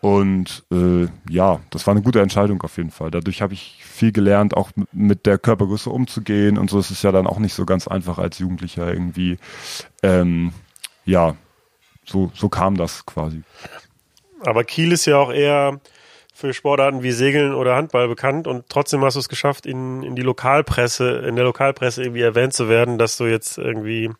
Und 0.00 0.62
äh, 0.70 1.08
ja, 1.28 1.58
das 1.70 1.84
war 1.84 1.94
eine 1.94 2.02
gute 2.02 2.20
Entscheidung 2.20 2.62
auf 2.62 2.76
jeden 2.76 2.92
Fall. 2.92 3.10
Dadurch 3.10 3.42
habe 3.42 3.52
ich 3.52 3.80
viel 3.84 4.12
gelernt, 4.12 4.56
auch 4.56 4.70
mit 4.92 5.26
der 5.26 5.36
Körpergröße 5.36 5.90
umzugehen 5.90 6.58
und 6.58 6.70
so. 6.70 6.78
Es 6.78 6.92
ist 6.92 7.02
ja 7.02 7.10
dann 7.10 7.26
auch 7.26 7.40
nicht 7.40 7.54
so 7.54 7.66
ganz 7.66 7.88
einfach 7.88 8.18
als 8.18 8.38
Jugendlicher 8.38 8.86
irgendwie. 8.86 9.36
Ähm, 10.04 10.52
ja, 11.04 11.34
so, 12.06 12.30
so 12.36 12.48
kam 12.48 12.76
das 12.76 13.04
quasi. 13.04 13.42
Aber 14.44 14.64
Kiel 14.64 14.92
ist 14.92 15.06
ja 15.06 15.18
auch 15.18 15.32
eher 15.32 15.80
für 16.34 16.54
Sportarten 16.54 17.02
wie 17.02 17.12
Segeln 17.12 17.54
oder 17.54 17.76
Handball 17.76 18.08
bekannt 18.08 18.46
und 18.46 18.64
trotzdem 18.70 19.04
hast 19.04 19.14
du 19.14 19.20
es 19.20 19.28
geschafft, 19.28 19.66
in, 19.66 20.02
in 20.02 20.16
die 20.16 20.22
Lokalpresse, 20.22 21.18
in 21.28 21.36
der 21.36 21.44
Lokalpresse 21.44 22.02
irgendwie 22.02 22.22
erwähnt 22.22 22.54
zu 22.54 22.68
werden, 22.68 22.96
dass 22.96 23.18
du 23.18 23.26
jetzt 23.26 23.58
irgendwie 23.58 24.10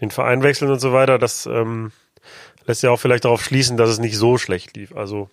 den 0.00 0.10
Verein 0.10 0.42
wechseln 0.42 0.72
und 0.72 0.80
so 0.80 0.92
weiter. 0.92 1.18
Das 1.18 1.46
ähm, 1.46 1.92
lässt 2.66 2.82
ja 2.82 2.90
auch 2.90 2.98
vielleicht 2.98 3.24
darauf 3.24 3.44
schließen, 3.44 3.76
dass 3.76 3.90
es 3.90 4.00
nicht 4.00 4.16
so 4.16 4.38
schlecht 4.38 4.76
lief. 4.76 4.94
Also 4.96 5.30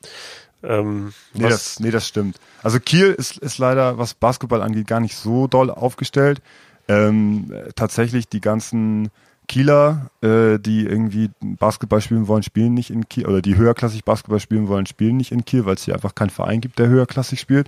ähm, 0.61 1.13
nee, 1.33 1.49
das, 1.49 1.79
nee, 1.79 1.91
das 1.91 2.07
stimmt. 2.07 2.37
Also 2.61 2.79
Kiel 2.79 3.07
ist, 3.11 3.37
ist 3.37 3.57
leider, 3.57 3.97
was 3.97 4.13
Basketball 4.13 4.61
angeht, 4.61 4.87
gar 4.87 4.99
nicht 4.99 5.15
so 5.15 5.47
doll 5.47 5.71
aufgestellt. 5.71 6.41
Ähm, 6.87 7.51
tatsächlich 7.75 8.29
die 8.29 8.41
ganzen 8.41 9.09
Kieler, 9.47 10.09
äh, 10.21 10.59
die 10.59 10.85
irgendwie 10.85 11.29
Basketball 11.41 12.01
spielen 12.01 12.27
wollen, 12.27 12.43
spielen 12.43 12.73
nicht 12.73 12.89
in 12.89 13.07
Kiel, 13.07 13.25
oder 13.25 13.41
die 13.41 13.57
höherklassig 13.57 14.03
Basketball 14.03 14.39
spielen 14.39 14.67
wollen, 14.67 14.85
spielen 14.85 15.17
nicht 15.17 15.31
in 15.31 15.45
Kiel, 15.45 15.65
weil 15.65 15.75
es 15.75 15.83
hier 15.83 15.93
einfach 15.93 16.15
keinen 16.15 16.29
Verein 16.29 16.61
gibt, 16.61 16.79
der 16.79 16.87
höherklassig 16.87 17.39
spielt. 17.39 17.67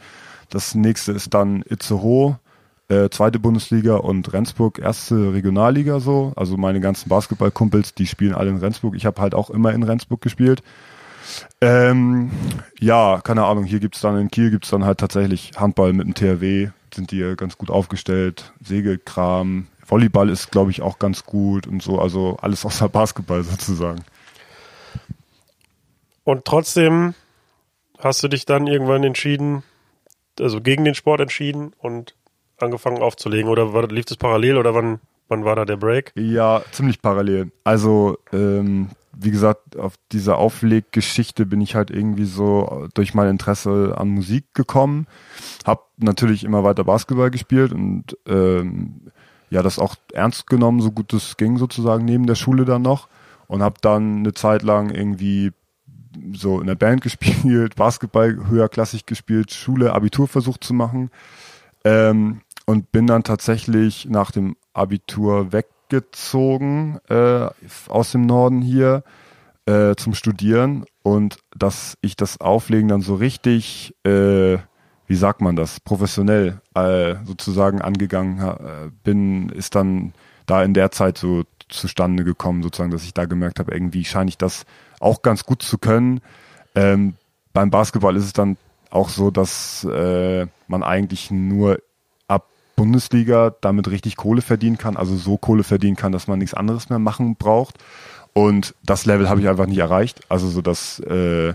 Das 0.49 0.75
nächste 0.75 1.11
ist 1.11 1.33
dann 1.33 1.63
Itzehoe, 1.63 2.39
äh, 2.89 3.09
zweite 3.09 3.39
Bundesliga 3.39 3.95
und 3.97 4.31
Rendsburg, 4.31 4.79
erste 4.79 5.33
Regionalliga 5.33 5.99
so. 5.99 6.33
Also 6.35 6.57
meine 6.57 6.79
ganzen 6.79 7.09
Basketballkumpels, 7.09 7.93
die 7.93 8.07
spielen 8.07 8.33
alle 8.33 8.49
in 8.49 8.57
Rendsburg. 8.57 8.95
Ich 8.95 9.05
habe 9.05 9.21
halt 9.21 9.35
auch 9.35 9.49
immer 9.49 9.73
in 9.73 9.83
Rendsburg 9.83 10.21
gespielt. 10.21 10.63
Ähm, 11.59 12.31
ja, 12.79 13.19
keine 13.21 13.45
Ahnung, 13.45 13.65
hier 13.65 13.79
gibt's 13.81 13.99
dann 13.99 14.17
in 14.17 14.31
Kiel 14.31 14.49
gibt's 14.49 14.69
dann 14.69 14.85
halt 14.85 14.99
tatsächlich 14.99 15.51
Handball 15.57 15.91
mit 15.91 16.07
dem 16.07 16.13
THW, 16.13 16.69
sind 16.93 17.11
die 17.11 17.33
ganz 17.35 17.57
gut 17.57 17.69
aufgestellt, 17.69 18.53
Segelkram, 18.63 19.67
Volleyball 19.87 20.29
ist, 20.29 20.51
glaube 20.51 20.71
ich, 20.71 20.81
auch 20.81 20.99
ganz 20.99 21.25
gut 21.25 21.65
und 21.65 21.81
so, 21.81 21.99
also 21.99 22.37
alles 22.41 22.65
außer 22.65 22.89
Basketball 22.89 23.43
sozusagen. 23.43 24.03
Und 26.23 26.43
trotzdem 26.45 27.13
hast 27.99 28.21
du 28.21 28.27
dich 28.27 28.45
dann 28.45 28.67
irgendwann 28.67 29.03
entschieden, 29.03 29.63
also 30.39 30.61
gegen 30.61 30.83
den 30.83 30.93
Sport 30.93 31.21
entschieden 31.21 31.73
und 31.79 32.15
angefangen 32.57 33.01
aufzulegen 33.01 33.49
oder 33.49 33.73
war, 33.73 33.87
lief 33.87 34.05
das 34.05 34.17
parallel 34.17 34.57
oder 34.57 34.73
wann, 34.73 34.99
wann 35.29 35.45
war 35.45 35.55
da 35.55 35.65
der 35.65 35.77
Break? 35.77 36.11
Ja, 36.15 36.63
ziemlich 36.71 37.01
parallel. 37.01 37.51
Also, 37.63 38.17
ähm, 38.33 38.89
wie 39.13 39.31
gesagt, 39.31 39.77
auf 39.77 39.95
diese 40.11 40.35
Aufleggeschichte 40.35 41.45
bin 41.45 41.61
ich 41.61 41.75
halt 41.75 41.89
irgendwie 41.89 42.25
so 42.25 42.87
durch 42.93 43.13
mein 43.13 43.29
Interesse 43.29 43.95
an 43.97 44.09
Musik 44.09 44.53
gekommen. 44.53 45.07
Hab 45.65 45.89
natürlich 45.97 46.43
immer 46.43 46.63
weiter 46.63 46.83
Basketball 46.83 47.31
gespielt 47.31 47.71
und 47.71 48.17
ähm, 48.27 49.11
ja 49.49 49.61
das 49.61 49.79
auch 49.79 49.95
ernst 50.13 50.47
genommen, 50.47 50.81
so 50.81 50.91
gut 50.91 51.13
es 51.13 51.37
ging 51.37 51.57
sozusagen 51.57 52.05
neben 52.05 52.27
der 52.27 52.35
Schule 52.35 52.65
dann 52.65 52.81
noch. 52.81 53.07
Und 53.47 53.63
habe 53.63 53.75
dann 53.81 54.17
eine 54.17 54.33
Zeit 54.33 54.61
lang 54.61 54.89
irgendwie 54.89 55.53
so 56.33 56.59
in 56.59 56.67
der 56.67 56.75
Band 56.75 57.01
gespielt, 57.03 57.75
Basketball 57.75 58.47
höherklassig 58.47 59.05
gespielt, 59.05 59.53
Schule, 59.53 59.93
Abitur 59.93 60.27
versucht 60.27 60.63
zu 60.63 60.73
machen. 60.73 61.09
Ähm, 61.83 62.41
und 62.65 62.91
bin 62.91 63.07
dann 63.07 63.23
tatsächlich 63.23 64.05
nach 64.09 64.31
dem 64.31 64.57
Abitur 64.73 65.53
weggezogen 65.53 66.99
äh, 67.07 67.47
aus 67.87 68.11
dem 68.11 68.25
Norden 68.25 68.61
hier 68.61 69.03
äh, 69.65 69.95
zum 69.95 70.13
Studieren. 70.13 70.85
Und 71.01 71.37
dass 71.55 71.97
ich 72.01 72.17
das 72.17 72.41
Auflegen 72.41 72.89
dann 72.89 73.01
so 73.01 73.15
richtig, 73.15 73.95
äh, 74.03 74.57
wie 75.07 75.15
sagt 75.15 75.41
man 75.41 75.55
das, 75.55 75.79
professionell 75.79 76.61
äh, 76.75 77.15
sozusagen 77.25 77.81
angegangen 77.81 78.39
äh, 78.39 78.91
bin, 79.03 79.49
ist 79.49 79.75
dann 79.75 80.13
da 80.45 80.63
in 80.63 80.73
der 80.73 80.91
Zeit 80.91 81.17
so 81.17 81.43
zustande 81.69 82.23
gekommen, 82.23 82.61
sozusagen, 82.63 82.91
dass 82.91 83.03
ich 83.03 83.13
da 83.13 83.25
gemerkt 83.25 83.59
habe, 83.59 83.73
irgendwie 83.73 84.05
scheine 84.05 84.29
ich 84.29 84.37
das 84.37 84.65
auch 84.99 85.21
ganz 85.21 85.43
gut 85.45 85.61
zu 85.61 85.77
können. 85.77 86.21
Ähm, 86.75 87.15
beim 87.53 87.69
Basketball 87.69 88.15
ist 88.15 88.25
es 88.25 88.33
dann 88.33 88.57
auch 88.89 89.09
so, 89.09 89.31
dass 89.31 89.83
äh, 89.85 90.47
man 90.67 90.83
eigentlich 90.83 91.31
nur 91.31 91.79
ab 92.27 92.47
Bundesliga 92.75 93.53
damit 93.61 93.89
richtig 93.89 94.15
Kohle 94.15 94.41
verdienen 94.41 94.77
kann, 94.77 94.97
also 94.97 95.15
so 95.15 95.37
Kohle 95.37 95.63
verdienen 95.63 95.95
kann, 95.95 96.11
dass 96.11 96.27
man 96.27 96.39
nichts 96.39 96.53
anderes 96.53 96.89
mehr 96.89 96.99
machen 96.99 97.35
braucht. 97.35 97.75
Und 98.33 98.75
das 98.83 99.05
Level 99.05 99.29
habe 99.29 99.41
ich 99.41 99.49
einfach 99.49 99.65
nicht 99.65 99.79
erreicht. 99.79 100.21
Also 100.29 100.47
so 100.47 100.61
dass 100.61 100.99
äh, 100.99 101.53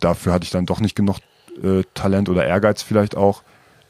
dafür 0.00 0.32
hatte 0.32 0.44
ich 0.44 0.50
dann 0.50 0.66
doch 0.66 0.80
nicht 0.80 0.96
genug 0.96 1.18
äh, 1.62 1.82
Talent 1.94 2.28
oder 2.28 2.46
Ehrgeiz 2.46 2.82
vielleicht 2.82 3.16
auch. 3.16 3.42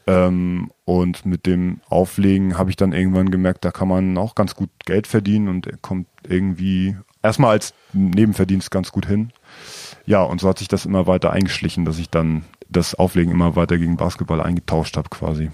Ähm, 0.07 0.71
und 0.85 1.25
mit 1.25 1.45
dem 1.45 1.81
Auflegen 1.89 2.57
habe 2.57 2.69
ich 2.69 2.77
dann 2.77 2.93
irgendwann 2.93 3.29
gemerkt, 3.29 3.65
da 3.65 3.71
kann 3.71 3.89
man 3.89 4.17
auch 4.17 4.35
ganz 4.35 4.55
gut 4.55 4.69
Geld 4.85 5.05
verdienen 5.05 5.49
und 5.49 5.81
kommt 5.81 6.07
irgendwie 6.27 6.95
erstmal 7.21 7.51
als 7.51 7.73
Nebenverdienst 7.91 8.71
ganz 8.71 8.91
gut 8.91 9.05
hin. 9.05 9.31
Ja, 10.05 10.23
und 10.23 10.39
so 10.39 10.47
hat 10.47 10.59
sich 10.59 10.69
das 10.69 10.85
immer 10.85 11.07
weiter 11.07 11.31
eingeschlichen, 11.31 11.83
dass 11.83 11.99
ich 11.99 12.09
dann 12.09 12.45
das 12.69 12.95
Auflegen 12.95 13.31
immer 13.31 13.55
weiter 13.55 13.77
gegen 13.77 13.97
Basketball 13.97 14.41
eingetauscht 14.41 14.95
habe 14.95 15.09
quasi. 15.09 15.51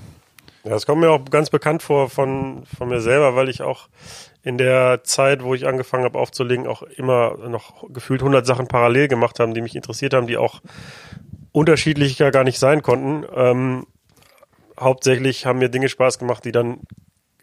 Ja, 0.63 0.71
das 0.71 0.85
kommt 0.85 1.01
mir 1.01 1.09
auch 1.09 1.25
ganz 1.25 1.49
bekannt 1.49 1.83
vor 1.83 2.09
von, 2.09 2.63
von 2.77 2.89
mir 2.89 3.01
selber, 3.01 3.35
weil 3.35 3.49
ich 3.49 3.61
auch 3.61 3.87
in 4.43 4.57
der 4.57 5.03
Zeit, 5.03 5.43
wo 5.43 5.55
ich 5.55 5.65
angefangen 5.65 6.03
habe 6.03 6.19
aufzulegen, 6.19 6.67
auch 6.67 6.83
immer 6.83 7.37
noch 7.47 7.85
gefühlt 7.89 8.21
100 8.21 8.45
Sachen 8.45 8.67
parallel 8.67 9.07
gemacht 9.07 9.39
haben, 9.39 9.53
die 9.53 9.61
mich 9.61 9.75
interessiert 9.75 10.13
haben, 10.13 10.27
die 10.27 10.37
auch 10.37 10.61
unterschiedlicher 11.53 12.29
gar 12.31 12.43
nicht 12.43 12.59
sein 12.59 12.81
konnten. 12.81 13.25
Ähm, 13.33 13.87
hauptsächlich 14.77 15.45
haben 15.45 15.59
mir 15.59 15.69
Dinge 15.69 15.87
Spaß 15.87 16.19
gemacht, 16.19 16.43
die 16.43 16.51
dann 16.51 16.81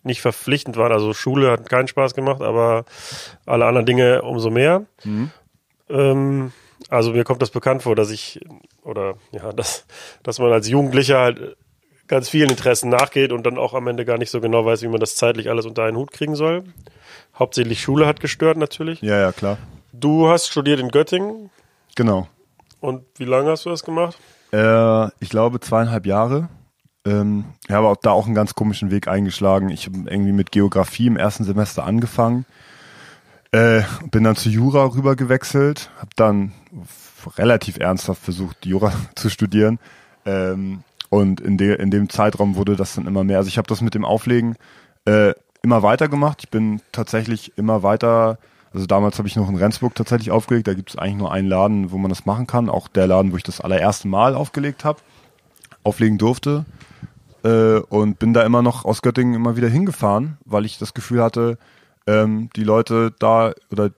nicht 0.02 0.21
verpflichtend 0.21 0.76
waren. 0.76 0.92
Also 0.92 1.14
Schule 1.14 1.50
hat 1.50 1.69
keinen 1.69 1.88
Spaß 1.88 2.14
gemacht, 2.14 2.42
aber 2.42 2.85
alle 3.47 3.66
anderen 3.66 3.87
Dinge 3.87 4.23
umso 4.23 4.50
mehr. 4.50 4.85
Mhm. 5.04 5.30
Ähm, 5.88 6.52
also 6.88 7.12
mir 7.12 7.25
kommt 7.25 7.40
das 7.40 7.50
bekannt 7.50 7.83
vor, 7.83 7.97
dass 7.97 8.11
ich 8.11 8.40
oder 8.83 9.14
ja, 9.33 9.52
dass, 9.52 9.87
dass 10.23 10.38
man 10.38 10.52
als 10.52 10.69
Jugendlicher 10.69 11.19
halt 11.19 11.57
ganz 12.11 12.29
vielen 12.29 12.50
Interessen 12.50 12.90
nachgeht 12.90 13.31
und 13.31 13.47
dann 13.47 13.57
auch 13.57 13.73
am 13.73 13.87
Ende 13.87 14.05
gar 14.05 14.19
nicht 14.19 14.31
so 14.31 14.40
genau 14.40 14.67
weiß, 14.67 14.83
wie 14.83 14.88
man 14.88 14.99
das 14.99 15.14
zeitlich 15.14 15.49
alles 15.49 15.64
unter 15.64 15.85
einen 15.85 15.97
Hut 15.97 16.11
kriegen 16.11 16.35
soll. 16.35 16.64
Hauptsächlich 17.38 17.81
Schule 17.81 18.07
hat 18.07 18.19
gestört 18.21 18.59
natürlich. 18.59 19.00
Ja, 19.00 19.17
ja, 19.19 19.33
klar. 19.33 19.59
Du 19.93 20.29
hast 20.29 20.49
studiert 20.49 20.81
in 20.81 20.88
Göttingen. 20.88 21.50
Genau. 21.95 22.26
Und 22.81 23.05
wie 23.17 23.25
lange 23.25 23.50
hast 23.50 23.64
du 23.64 23.71
das 23.71 23.85
gemacht? 23.85 24.19
Äh, 24.52 25.07
ich 25.21 25.31
glaube 25.31 25.61
zweieinhalb 25.61 26.05
Jahre. 26.05 26.49
Ähm, 27.07 27.45
ich 27.69 27.75
habe 27.75 27.87
auch 27.87 27.97
da 27.97 28.11
auch 28.11 28.26
einen 28.26 28.35
ganz 28.35 28.57
komischen 28.57 28.90
Weg 28.90 29.07
eingeschlagen. 29.07 29.71
Ich 29.71 29.87
habe 29.87 29.99
irgendwie 30.11 30.33
mit 30.33 30.50
Geografie 30.50 31.07
im 31.07 31.17
ersten 31.17 31.45
Semester 31.45 31.85
angefangen, 31.85 32.45
äh, 33.52 33.83
bin 34.11 34.25
dann 34.25 34.37
zu 34.37 34.49
Jura 34.49 34.85
rüber 34.85 35.14
gewechselt, 35.14 35.90
habe 35.99 36.11
dann 36.17 36.52
relativ 37.38 37.79
ernsthaft 37.79 38.23
versucht, 38.23 38.67
Jura 38.67 38.93
zu 39.14 39.31
studieren. 39.31 39.79
Ähm, 40.26 40.83
und 41.11 41.40
in, 41.40 41.59
de, 41.59 41.81
in 41.81 41.90
dem 41.90 42.09
Zeitraum 42.09 42.57
wurde 42.57 42.76
das 42.76 42.95
dann 42.95 43.07
immer 43.07 43.25
mehr. 43.25 43.38
Also 43.38 43.49
ich 43.49 43.59
habe 43.59 43.69
das 43.69 43.83
mit 43.83 43.95
dem 43.95 44.05
Auflegen 44.05 44.57
äh, 45.05 45.35
immer 45.62 45.83
weiter 45.83 46.09
gemacht. 46.09 46.38
Ich 46.40 46.49
bin 46.49 46.81
tatsächlich 46.93 47.52
immer 47.59 47.83
weiter, 47.83 48.38
also 48.73 48.87
damals 48.87 49.19
habe 49.19 49.29
ich 49.29 49.37
noch 49.37 49.49
in 49.49 49.57
Rendsburg 49.57 49.95
tatsächlich 49.95 50.31
aufgelegt. 50.31 50.69
Da 50.69 50.75
gibt 50.75 50.90
es 50.90 50.97
eigentlich 50.97 51.17
nur 51.17 51.33
einen 51.33 51.49
Laden, 51.49 51.90
wo 51.90 51.99
man 51.99 52.09
das 52.09 52.25
machen 52.26 52.47
kann. 52.47 52.71
Auch 52.71 52.88
der 52.88 53.09
Laden, 53.09 53.33
wo 53.33 53.37
ich 53.37 53.43
das 53.43 53.61
allererste 53.61 54.09
Mal 54.09 54.35
aufgelegt 54.35 54.85
habe, 54.85 55.00
auflegen 55.83 56.17
durfte 56.17 56.64
äh, 57.43 57.79
und 57.79 58.19
bin 58.21 58.33
da 58.33 58.43
immer 58.43 58.62
noch 58.62 58.85
aus 58.85 59.02
Göttingen 59.02 59.35
immer 59.35 59.57
wieder 59.57 59.69
hingefahren, 59.69 60.38
weil 60.45 60.64
ich 60.64 60.79
das 60.79 60.95
Gefühl 60.95 61.23
hatte, 61.23 61.59
ähm, 62.07 62.50
die 62.55 62.64
Leute 62.64 63.12
da 63.19 63.52
oder 63.71 63.90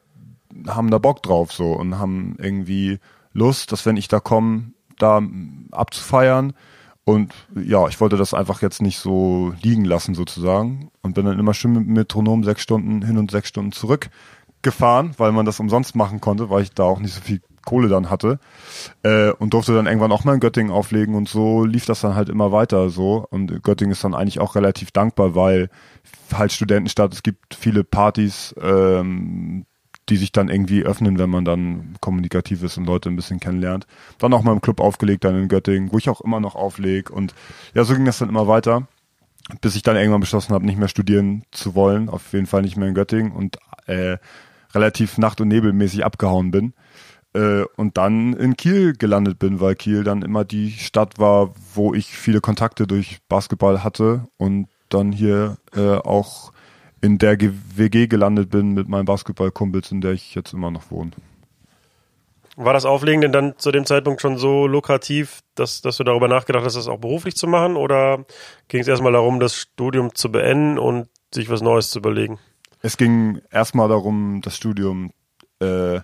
haben 0.67 0.91
da 0.91 0.99
Bock 0.99 1.23
drauf 1.23 1.53
so 1.53 1.73
und 1.73 1.99
haben 1.99 2.37
irgendwie 2.39 2.99
Lust, 3.33 3.73
dass 3.73 3.87
wenn 3.87 3.97
ich 3.97 4.09
da 4.09 4.21
komme, 4.21 4.73
da 4.99 5.23
abzufeiern. 5.71 6.55
Und 7.05 7.33
ja, 7.55 7.89
ich 7.89 8.01
wollte 8.01 8.17
das 8.17 8.33
einfach 8.33 8.63
jetzt 8.63 8.81
nicht 8.81 8.99
so 8.99 9.53
liegen 9.61 9.85
lassen 9.85 10.15
sozusagen 10.15 10.91
und 11.03 11.15
bin 11.15 11.27
dann 11.27 11.39
immer 11.39 11.55
schön 11.55 11.73
mit 11.73 11.87
Metronom 11.87 12.45
sechs 12.45 12.63
Stunden 12.63 13.03
hin 13.03 13.19
und 13.19 13.31
sechs 13.31 13.49
Stunden 13.49 13.73
zurück 13.73 14.09
gefahren, 14.63 15.13
weil 15.19 15.33
man 15.33 15.45
das 15.45 15.59
umsonst 15.59 15.97
machen 15.97 16.21
konnte, 16.21 16.49
weil 16.49 16.63
ich 16.63 16.73
da 16.73 16.85
auch 16.85 17.01
nicht 17.01 17.15
so 17.15 17.21
viel 17.21 17.41
Kohle 17.65 17.89
dann 17.89 18.11
hatte 18.11 18.39
äh, 19.03 19.31
und 19.31 19.55
durfte 19.55 19.75
dann 19.75 19.87
irgendwann 19.87 20.13
auch 20.13 20.25
mal 20.25 20.35
in 20.35 20.41
Göttingen 20.41 20.73
auflegen 20.73 21.15
und 21.15 21.29
so 21.29 21.65
lief 21.65 21.87
das 21.87 22.01
dann 22.01 22.15
halt 22.15 22.29
immer 22.29 22.53
weiter 22.53 22.91
so. 22.91 23.27
Und 23.31 23.63
Göttingen 23.63 23.93
ist 23.93 24.05
dann 24.05 24.15
eigentlich 24.15 24.41
auch 24.41 24.55
relativ 24.55 24.91
dankbar, 24.91 25.35
weil 25.35 25.71
halt 26.33 26.53
Studentenstadt, 26.53 27.13
es 27.13 27.23
gibt 27.23 27.55
viele 27.55 27.85
Partys, 27.85 28.55
ähm, 28.61 29.67
die 30.09 30.17
sich 30.17 30.33
dann 30.33 30.49
irgendwie 30.49 30.83
öffnen, 30.83 31.19
wenn 31.19 31.31
man 31.31 31.45
dann 31.45 31.95
kommunikativ 32.01 32.63
ist 32.63 32.77
und 32.77 32.87
Leute 32.87 33.09
ein 33.09 33.17
bisschen 33.17 33.41
kennenlernt. 33.41 33.87
Dann 34.19 34.33
auch 34.33 34.43
mal 34.43 34.53
im 34.53 34.61
Club 34.61 34.81
aufgelegt, 34.81 35.25
dann 35.25 35.41
in 35.41 35.49
Göttingen, 35.49 35.93
wo 35.93 35.99
ich 35.99 36.09
auch 36.09 36.21
immer 36.21 36.41
noch 36.41 36.55
auflege 36.55 37.13
und 37.13 37.35
ja, 37.75 37.85
so 37.85 37.95
ging 37.95 38.05
das 38.05 38.19
dann 38.19 38.29
immer 38.29 38.49
weiter, 38.49 38.89
bis 39.61 39.77
ich 39.77 39.83
dann 39.83 39.97
irgendwann 39.97 40.21
beschlossen 40.21 40.55
habe, 40.55 40.67
nicht 40.67 40.79
mehr 40.79 40.89
studieren 40.89 41.45
zu 41.51 41.75
wollen, 41.75 42.09
auf 42.09 42.33
jeden 42.33 42.47
Fall 42.47 42.63
nicht 42.63 42.77
mehr 42.77 42.89
in 42.89 42.95
Göttingen 42.95 43.33
und 43.33 43.59
äh, 43.87 44.19
relativ 44.75 45.19
nacht- 45.19 45.41
und 45.41 45.49
nebelmäßig 45.49 46.05
abgehauen 46.05 46.51
bin 46.51 46.75
äh, 47.35 47.65
und 47.77 47.97
dann 47.97 48.33
in 48.35 48.57
Kiel 48.57 48.95
gelandet 48.95 49.39
bin, 49.39 49.61
weil 49.61 49.75
Kiel 49.75 50.05
dann 50.05 50.23
immer 50.23 50.45
die 50.45 50.73
Stadt 50.73 51.19
war, 51.19 51.55
wo 51.75 51.95
ich 51.95 52.07
viele 52.07 52.41
Kontakte 52.41 52.87
durch 52.87 53.19
Basketball 53.29 53.83
hatte 53.83 54.29
und 54.37 54.69
dann 54.89 55.13
hier 55.13 55.57
äh, 55.75 55.97
auch 55.97 56.52
in 57.03 57.19
der 57.19 57.37
WG 57.41 58.07
gelandet 58.07 58.49
bin 58.49 58.73
mit 58.73 58.89
meinen 58.89 59.05
Basketballkumpels, 59.05 59.91
in 59.91 60.01
der 60.01 60.13
ich 60.13 60.35
jetzt 60.35 60.55
immer 60.55 60.71
noch 60.71 60.91
wohne. 60.91 61.11
War 62.57 62.75
das 62.75 62.85
Auflegen 62.85 63.23
denn 63.23 63.33
dann 63.33 63.59
zu 63.59 63.73
dem 63.73 63.87
Zeitpunkt 63.87 64.21
schon 64.21 64.39
so 64.39 64.67
lukrativ, 64.67 65.41
dass, 65.55 65.81
dass 65.81 65.97
du 65.97 66.05
darüber 66.05 66.29
nachgedacht 66.29 66.65
hast, 66.65 66.77
das 66.77 66.87
auch 66.87 66.99
beruflich 66.99 67.35
zu 67.35 67.47
machen? 67.47 67.77
Oder 67.77 68.25
ging 68.69 68.81
es 68.81 68.89
erstmal 68.89 69.13
darum, 69.13 69.41
das 69.41 69.57
Studium 69.57 70.15
zu 70.15 70.31
beenden 70.31 70.79
und 70.79 71.09
sich 71.35 71.51
was 71.51 71.63
Neues 71.63 71.91
zu 71.91 71.99
überlegen? 71.99 72.39
Es 72.83 72.97
ging 72.97 73.41
erstmal 73.51 73.89
darum, 73.89 74.41
das 74.43 74.57
Studium 74.57 75.13
äh, 75.61 76.01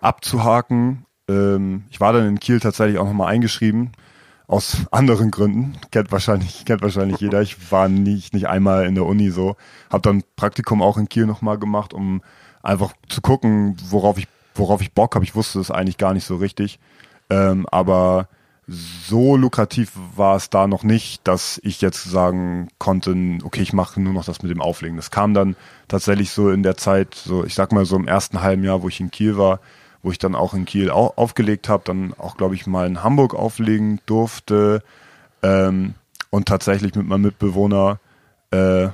abzuhaken. 0.00 1.06
Ähm, 1.28 1.84
ich 1.90 2.00
war 2.00 2.12
dann 2.12 2.28
in 2.28 2.38
Kiel 2.38 2.60
tatsächlich 2.60 2.98
auch 2.98 3.06
nochmal 3.06 3.32
eingeschrieben. 3.32 3.92
Aus 4.48 4.78
anderen 4.90 5.30
Gründen. 5.30 5.76
Kennt 5.90 6.10
wahrscheinlich, 6.10 6.64
kennt 6.64 6.80
wahrscheinlich 6.80 7.20
jeder. 7.20 7.42
Ich 7.42 7.70
war 7.70 7.90
nicht, 7.90 8.32
nicht 8.32 8.48
einmal 8.48 8.86
in 8.86 8.94
der 8.94 9.04
Uni 9.04 9.30
so. 9.30 9.56
Hab 9.90 10.02
dann 10.02 10.24
Praktikum 10.36 10.80
auch 10.80 10.96
in 10.96 11.10
Kiel 11.10 11.26
nochmal 11.26 11.58
gemacht, 11.58 11.92
um 11.92 12.22
einfach 12.62 12.94
zu 13.10 13.20
gucken, 13.20 13.76
worauf 13.90 14.16
ich, 14.16 14.26
worauf 14.54 14.80
ich 14.80 14.92
Bock 14.92 15.14
habe. 15.14 15.24
Ich 15.26 15.34
wusste 15.34 15.60
es 15.60 15.70
eigentlich 15.70 15.98
gar 15.98 16.14
nicht 16.14 16.24
so 16.24 16.36
richtig. 16.36 16.80
Ähm, 17.28 17.66
aber 17.70 18.28
so 18.66 19.36
lukrativ 19.36 19.92
war 20.16 20.36
es 20.36 20.48
da 20.48 20.66
noch 20.66 20.82
nicht, 20.82 21.28
dass 21.28 21.60
ich 21.62 21.82
jetzt 21.82 22.04
sagen 22.04 22.68
konnte, 22.78 23.14
okay, 23.42 23.60
ich 23.60 23.74
mache 23.74 24.00
nur 24.00 24.14
noch 24.14 24.24
das 24.24 24.42
mit 24.42 24.50
dem 24.50 24.62
Auflegen. 24.62 24.96
Das 24.96 25.10
kam 25.10 25.34
dann 25.34 25.56
tatsächlich 25.88 26.30
so 26.30 26.50
in 26.50 26.62
der 26.62 26.78
Zeit, 26.78 27.14
so 27.14 27.44
ich 27.44 27.54
sag 27.54 27.72
mal 27.72 27.84
so 27.84 27.96
im 27.96 28.08
ersten 28.08 28.40
halben 28.40 28.64
Jahr, 28.64 28.82
wo 28.82 28.88
ich 28.88 29.00
in 29.00 29.10
Kiel 29.10 29.36
war, 29.36 29.60
wo 30.02 30.10
ich 30.10 30.18
dann 30.18 30.34
auch 30.34 30.54
in 30.54 30.64
Kiel 30.64 30.90
auch 30.90 31.16
aufgelegt 31.16 31.68
habe, 31.68 31.82
dann 31.84 32.14
auch, 32.18 32.36
glaube 32.36 32.54
ich, 32.54 32.66
mal 32.66 32.86
in 32.86 33.02
Hamburg 33.02 33.34
auflegen 33.34 34.00
durfte 34.06 34.82
ähm, 35.42 35.94
und 36.30 36.46
tatsächlich 36.46 36.94
mit 36.94 37.06
meinem 37.06 37.22
Mitbewohner 37.22 37.98
äh, 38.50 38.88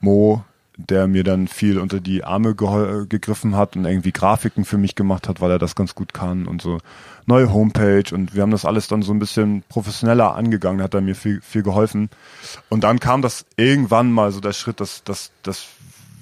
Mo, 0.00 0.44
der 0.76 1.06
mir 1.06 1.24
dann 1.24 1.48
viel 1.48 1.78
unter 1.78 2.00
die 2.00 2.22
Arme 2.22 2.54
gegriffen 2.54 3.56
hat 3.56 3.76
und 3.76 3.86
irgendwie 3.86 4.12
Grafiken 4.12 4.64
für 4.64 4.76
mich 4.76 4.94
gemacht 4.94 5.26
hat, 5.26 5.40
weil 5.40 5.50
er 5.50 5.58
das 5.58 5.74
ganz 5.74 5.94
gut 5.94 6.12
kann 6.12 6.46
und 6.46 6.60
so 6.60 6.78
neue 7.24 7.52
Homepage 7.52 8.04
und 8.12 8.34
wir 8.34 8.42
haben 8.42 8.50
das 8.50 8.64
alles 8.64 8.86
dann 8.86 9.02
so 9.02 9.12
ein 9.12 9.18
bisschen 9.18 9.64
professioneller 9.68 10.34
angegangen, 10.34 10.82
hat 10.82 10.94
er 10.94 11.00
mir 11.00 11.14
viel, 11.14 11.40
viel 11.40 11.62
geholfen. 11.62 12.10
Und 12.68 12.84
dann 12.84 13.00
kam 13.00 13.22
das 13.22 13.46
irgendwann 13.56 14.12
mal 14.12 14.32
so 14.32 14.40
der 14.40 14.52
Schritt, 14.52 14.80
dass, 14.80 15.02
dass, 15.02 15.32
dass 15.42 15.66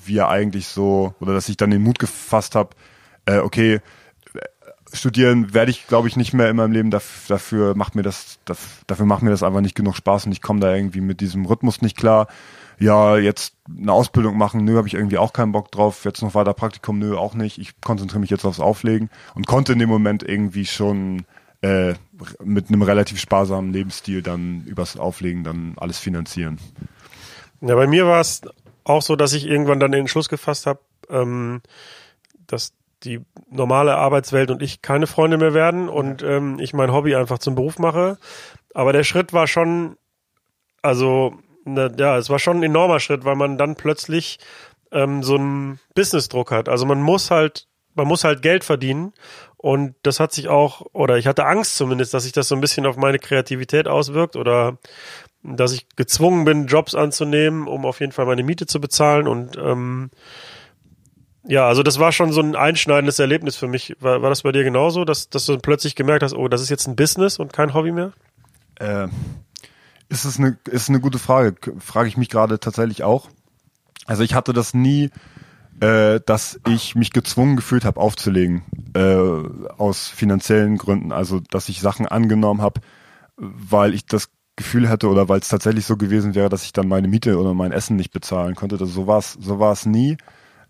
wir 0.05 0.29
eigentlich 0.29 0.69
so, 0.69 1.15
oder 1.21 1.35
dass 1.35 1.49
ich 1.49 1.57
dann 1.57 1.71
den 1.71 1.83
Mut 1.83 1.99
gefasst 1.99 2.55
habe, 2.55 2.71
äh, 3.27 3.39
okay, 3.39 3.81
studieren 4.95 5.55
werde 5.55 5.71
ich, 5.71 5.87
glaube 5.87 6.09
ich, 6.09 6.17
nicht 6.17 6.33
mehr 6.33 6.51
in 6.51 6.57
meinem 6.57 6.73
Leben. 6.73 6.91
Dafür, 6.91 7.37
dafür 7.37 7.75
macht 7.75 7.95
mir 7.95 8.03
das, 8.03 8.39
dafür 8.45 9.07
macht 9.07 9.23
mir 9.23 9.31
das 9.31 9.43
einfach 9.43 9.61
nicht 9.61 9.75
genug 9.75 9.97
Spaß 9.97 10.27
und 10.27 10.33
ich 10.33 10.43
komme 10.43 10.61
da 10.61 10.75
irgendwie 10.75 11.01
mit 11.01 11.21
diesem 11.21 11.47
Rhythmus 11.47 11.83
nicht 11.83 11.97
klar. 11.97 12.29
Ja, 12.79 13.17
jetzt 13.17 13.55
eine 13.69 13.93
Ausbildung 13.93 14.37
machen, 14.37 14.65
nö, 14.65 14.77
habe 14.77 14.89
ich 14.89 14.95
irgendwie 14.95 15.19
auch 15.19 15.33
keinen 15.33 15.53
Bock 15.53 15.71
drauf. 15.71 16.05
Jetzt 16.05 16.23
noch 16.23 16.35
weiter 16.35 16.55
Praktikum, 16.55 16.99
nö, 16.99 17.17
auch 17.17 17.35
nicht. 17.35 17.59
Ich 17.59 17.81
konzentriere 17.81 18.21
mich 18.21 18.31
jetzt 18.31 18.45
aufs 18.45 18.61
Auflegen 18.61 19.11
und 19.35 19.47
konnte 19.47 19.75
in 19.75 19.79
dem 19.79 19.89
Moment 19.89 20.23
irgendwie 20.23 20.67
schon 20.67 21.25
äh, 21.61 21.95
mit 22.43 22.69
einem 22.69 22.83
relativ 22.83 23.21
sparsamen 23.21 23.73
Lebensstil 23.73 24.23
dann 24.23 24.65
übers 24.67 24.97
Auflegen 24.97 25.45
dann 25.45 25.75
alles 25.77 25.99
finanzieren. 25.99 26.59
Ja, 27.61 27.75
bei 27.77 27.87
mir 27.87 28.07
war 28.07 28.21
es 28.21 28.43
auch 28.85 29.03
so, 29.03 29.17
dass 29.17 29.33
ich 29.33 29.47
irgendwann 29.47 29.81
dann 29.81 29.93
den 29.93 30.01
Entschluss 30.01 30.29
gefasst 30.29 30.67
habe, 30.67 30.81
ähm, 31.09 31.63
dass 32.47 32.73
die 33.05 33.21
normale 33.51 33.97
Arbeitswelt 33.97 34.51
und 34.51 34.63
ich 34.63 34.83
keine 34.83 35.07
Freunde 35.07 35.37
mehr 35.37 35.55
werden 35.55 35.89
und 35.89 36.23
ähm, 36.23 36.59
ich 36.59 36.73
mein 36.73 36.93
Hobby 36.93 37.15
einfach 37.15 37.39
zum 37.39 37.55
Beruf 37.55 37.79
mache. 37.79 38.19
Aber 38.73 38.93
der 38.93 39.05
Schritt 39.05 39.33
war 39.33 39.47
schon, 39.47 39.97
also 40.83 41.35
ne, 41.65 41.93
ja, 41.99 42.17
es 42.19 42.31
war 42.31 42.39
schon 42.39 42.59
ein 42.59 42.63
enormer 42.63 43.01
Schritt, 43.01 43.25
weil 43.25 43.37
man 43.37 43.59
dann 43.59 43.77
plötzlich 43.77 44.39
ähm, 44.93 45.23
so 45.23 45.37
einen 45.37 45.81
Businessdruck 45.95 46.51
hat. 46.51 46.69
Also 46.69 46.87
man 46.87 47.01
muss 47.01 47.31
halt, 47.31 47.67
man 47.95 48.09
muss 48.09 48.25
halt 48.25 48.43
Geld 48.43 48.65
verdienen 48.65 49.13
und 49.57 49.95
das 50.03 50.21
hat 50.21 50.33
sich 50.33 50.49
auch, 50.49 50.87
oder 50.93 51.17
ich 51.17 51.27
hatte 51.27 51.47
Angst 51.47 51.77
zumindest, 51.77 52.15
dass 52.15 52.25
sich 52.25 52.33
das 52.33 52.49
so 52.49 52.55
ein 52.55 52.61
bisschen 52.61 52.87
auf 52.87 52.97
meine 52.97 53.19
Kreativität 53.19 53.89
auswirkt 53.89 54.37
oder 54.37 54.79
dass 55.43 55.73
ich 55.73 55.87
gezwungen 55.95 56.45
bin, 56.45 56.67
Jobs 56.67 56.95
anzunehmen, 56.95 57.69
um 57.69 57.85
auf 57.85 58.01
jeden 58.01 58.13
Fall 58.13 58.27
meine 58.27 58.43
Miete 58.43 58.67
zu 58.67 58.81
bezahlen 58.81 59.29
und 59.29 59.57
ähm, 59.57 60.11
ja, 61.47 61.69
also 61.69 61.83
das 61.83 61.99
war 61.99 62.13
schon 62.13 62.33
so 62.33 62.41
ein 62.41 62.57
einschneidendes 62.57 63.19
Erlebnis 63.19 63.57
für 63.57 63.69
mich. 63.69 63.97
War, 64.01 64.23
war 64.23 64.31
das 64.31 64.43
bei 64.43 64.53
dir 64.53 64.65
genauso, 64.65 65.05
dass, 65.05 65.29
dass 65.29 65.47
du 65.47 65.59
plötzlich 65.59 65.95
gemerkt 65.95 66.23
hast, 66.23 66.35
oh, 66.35 66.49
das 66.49 66.63
ist 66.63 66.71
jetzt 66.71 66.87
ein 66.87 66.97
Business 66.97 67.39
und 67.39 67.53
kein 67.53 67.75
Hobby 67.75 67.93
mehr? 67.93 68.13
Äh, 68.77 69.09
ist 70.09 70.25
es 70.25 70.39
eine, 70.39 70.59
ist 70.71 70.89
eine 70.89 71.01
gute 71.01 71.19
Frage. 71.19 71.55
Frage 71.79 72.09
ich 72.09 72.17
mich 72.17 72.31
gerade 72.31 72.59
tatsächlich 72.59 73.03
auch. 73.03 73.29
Also 74.07 74.23
ich 74.23 74.35
hatte 74.35 74.53
das 74.53 74.75
nie, 74.75 75.11
äh, 75.81 76.21
dass 76.25 76.61
ich 76.69 76.95
mich 76.95 77.13
gezwungen 77.13 77.57
gefühlt 77.57 77.85
habe, 77.85 78.01
aufzulegen, 78.01 78.63
äh, 78.95 79.73
aus 79.77 80.09
finanziellen 80.09 80.79
Gründen. 80.79 81.13
Also 81.13 81.41
dass 81.51 81.69
ich 81.69 81.81
Sachen 81.81 82.07
angenommen 82.07 82.63
habe, 82.63 82.81
weil 83.37 83.93
ich 83.93 84.07
das 84.07 84.31
Gefühl 84.57 84.89
hätte 84.89 85.09
oder 85.09 85.29
weil 85.29 85.41
es 85.41 85.49
tatsächlich 85.49 85.85
so 85.85 85.97
gewesen 85.97 86.35
wäre, 86.35 86.49
dass 86.49 86.65
ich 86.65 86.73
dann 86.73 86.89
meine 86.89 87.09
Miete 87.09 87.39
oder 87.39 87.55
mein 87.55 87.73
Essen 87.73 87.97
nicht 87.97 88.13
bezahlen 88.13 88.55
konnte. 88.55 88.77
Das, 88.77 88.91
so 88.91 89.07
war 89.07 89.19
es 89.19 89.33
so 89.33 89.59
war's 89.59 89.85
nie. 89.85 90.17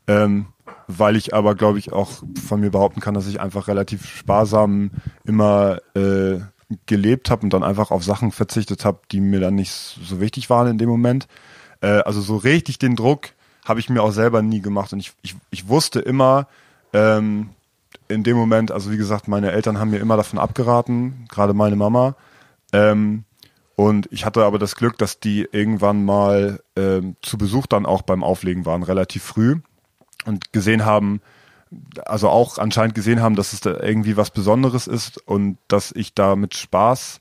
Ähm, 0.06 0.46
weil 0.86 1.16
ich 1.16 1.34
aber, 1.34 1.54
glaube 1.54 1.78
ich, 1.78 1.92
auch 1.92 2.10
von 2.46 2.60
mir 2.60 2.70
behaupten 2.70 3.00
kann, 3.00 3.14
dass 3.14 3.26
ich 3.26 3.40
einfach 3.40 3.68
relativ 3.68 4.06
sparsam 4.06 4.90
immer 5.24 5.78
äh, 5.94 6.40
gelebt 6.86 7.30
habe 7.30 7.42
und 7.42 7.52
dann 7.52 7.62
einfach 7.62 7.90
auf 7.90 8.04
Sachen 8.04 8.32
verzichtet 8.32 8.84
habe, 8.84 9.00
die 9.12 9.20
mir 9.20 9.40
dann 9.40 9.54
nicht 9.54 9.72
so 9.72 10.20
wichtig 10.20 10.50
waren 10.50 10.68
in 10.68 10.78
dem 10.78 10.88
Moment. 10.88 11.26
Äh, 11.80 12.00
also 12.00 12.20
so 12.20 12.36
richtig 12.36 12.78
den 12.78 12.96
Druck 12.96 13.30
habe 13.64 13.80
ich 13.80 13.88
mir 13.88 14.02
auch 14.02 14.12
selber 14.12 14.42
nie 14.42 14.60
gemacht 14.60 14.92
und 14.92 15.00
ich, 15.00 15.12
ich, 15.22 15.36
ich 15.50 15.68
wusste 15.68 16.00
immer 16.00 16.48
ähm, 16.92 17.50
in 18.08 18.22
dem 18.22 18.36
Moment, 18.36 18.70
also 18.70 18.90
wie 18.90 18.96
gesagt, 18.96 19.28
meine 19.28 19.52
Eltern 19.52 19.78
haben 19.78 19.90
mir 19.90 20.00
immer 20.00 20.16
davon 20.16 20.38
abgeraten, 20.38 21.26
gerade 21.30 21.54
meine 21.54 21.76
Mama. 21.76 22.16
Ähm, 22.72 23.24
und 23.76 24.08
ich 24.12 24.24
hatte 24.24 24.44
aber 24.44 24.58
das 24.58 24.76
Glück, 24.76 24.98
dass 24.98 25.18
die 25.18 25.48
irgendwann 25.50 26.04
mal 26.04 26.60
ähm, 26.76 27.16
zu 27.22 27.38
Besuch 27.38 27.66
dann 27.66 27.86
auch 27.86 28.02
beim 28.02 28.22
Auflegen 28.22 28.66
waren, 28.66 28.82
relativ 28.82 29.22
früh 29.22 29.56
und 30.24 30.52
gesehen 30.52 30.84
haben, 30.84 31.20
also 32.04 32.28
auch 32.28 32.58
anscheinend 32.58 32.94
gesehen 32.94 33.20
haben, 33.20 33.36
dass 33.36 33.52
es 33.52 33.60
da 33.60 33.80
irgendwie 33.80 34.16
was 34.16 34.30
Besonderes 34.30 34.86
ist 34.86 35.18
und 35.26 35.58
dass 35.68 35.92
ich 35.92 36.14
da 36.14 36.36
mit 36.36 36.54
Spaß 36.54 37.18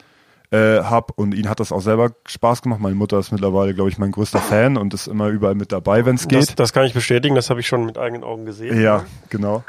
äh, 0.52 0.84
habe 0.84 1.14
und 1.16 1.34
ihnen 1.34 1.50
hat 1.50 1.60
das 1.60 1.72
auch 1.72 1.82
selber 1.82 2.12
Spaß 2.28 2.62
gemacht. 2.62 2.80
Meine 2.80 2.96
Mutter 2.96 3.18
ist 3.18 3.32
mittlerweile, 3.32 3.74
glaube 3.74 3.90
ich, 3.90 3.98
mein 3.98 4.12
größter 4.12 4.40
Fan 4.40 4.78
und 4.78 4.94
ist 4.94 5.08
immer 5.08 5.30
überall 5.30 5.56
mit 5.56 5.72
dabei, 5.72 6.06
wenn 6.06 6.16
es 6.16 6.28
geht. 6.28 6.50
Das, 6.50 6.56
das 6.56 6.74
kann 6.74 6.86
ich 6.86 6.94
bestätigen, 6.94 7.36
das 7.36 7.50
habe 7.50 7.60
ich 7.60 7.68
schon 7.68 7.86
mit 7.86 7.98
eigenen 7.98 8.24
Augen 8.24 8.46
gesehen. 8.46 8.80
Ja, 8.80 9.04
genau. 9.30 9.64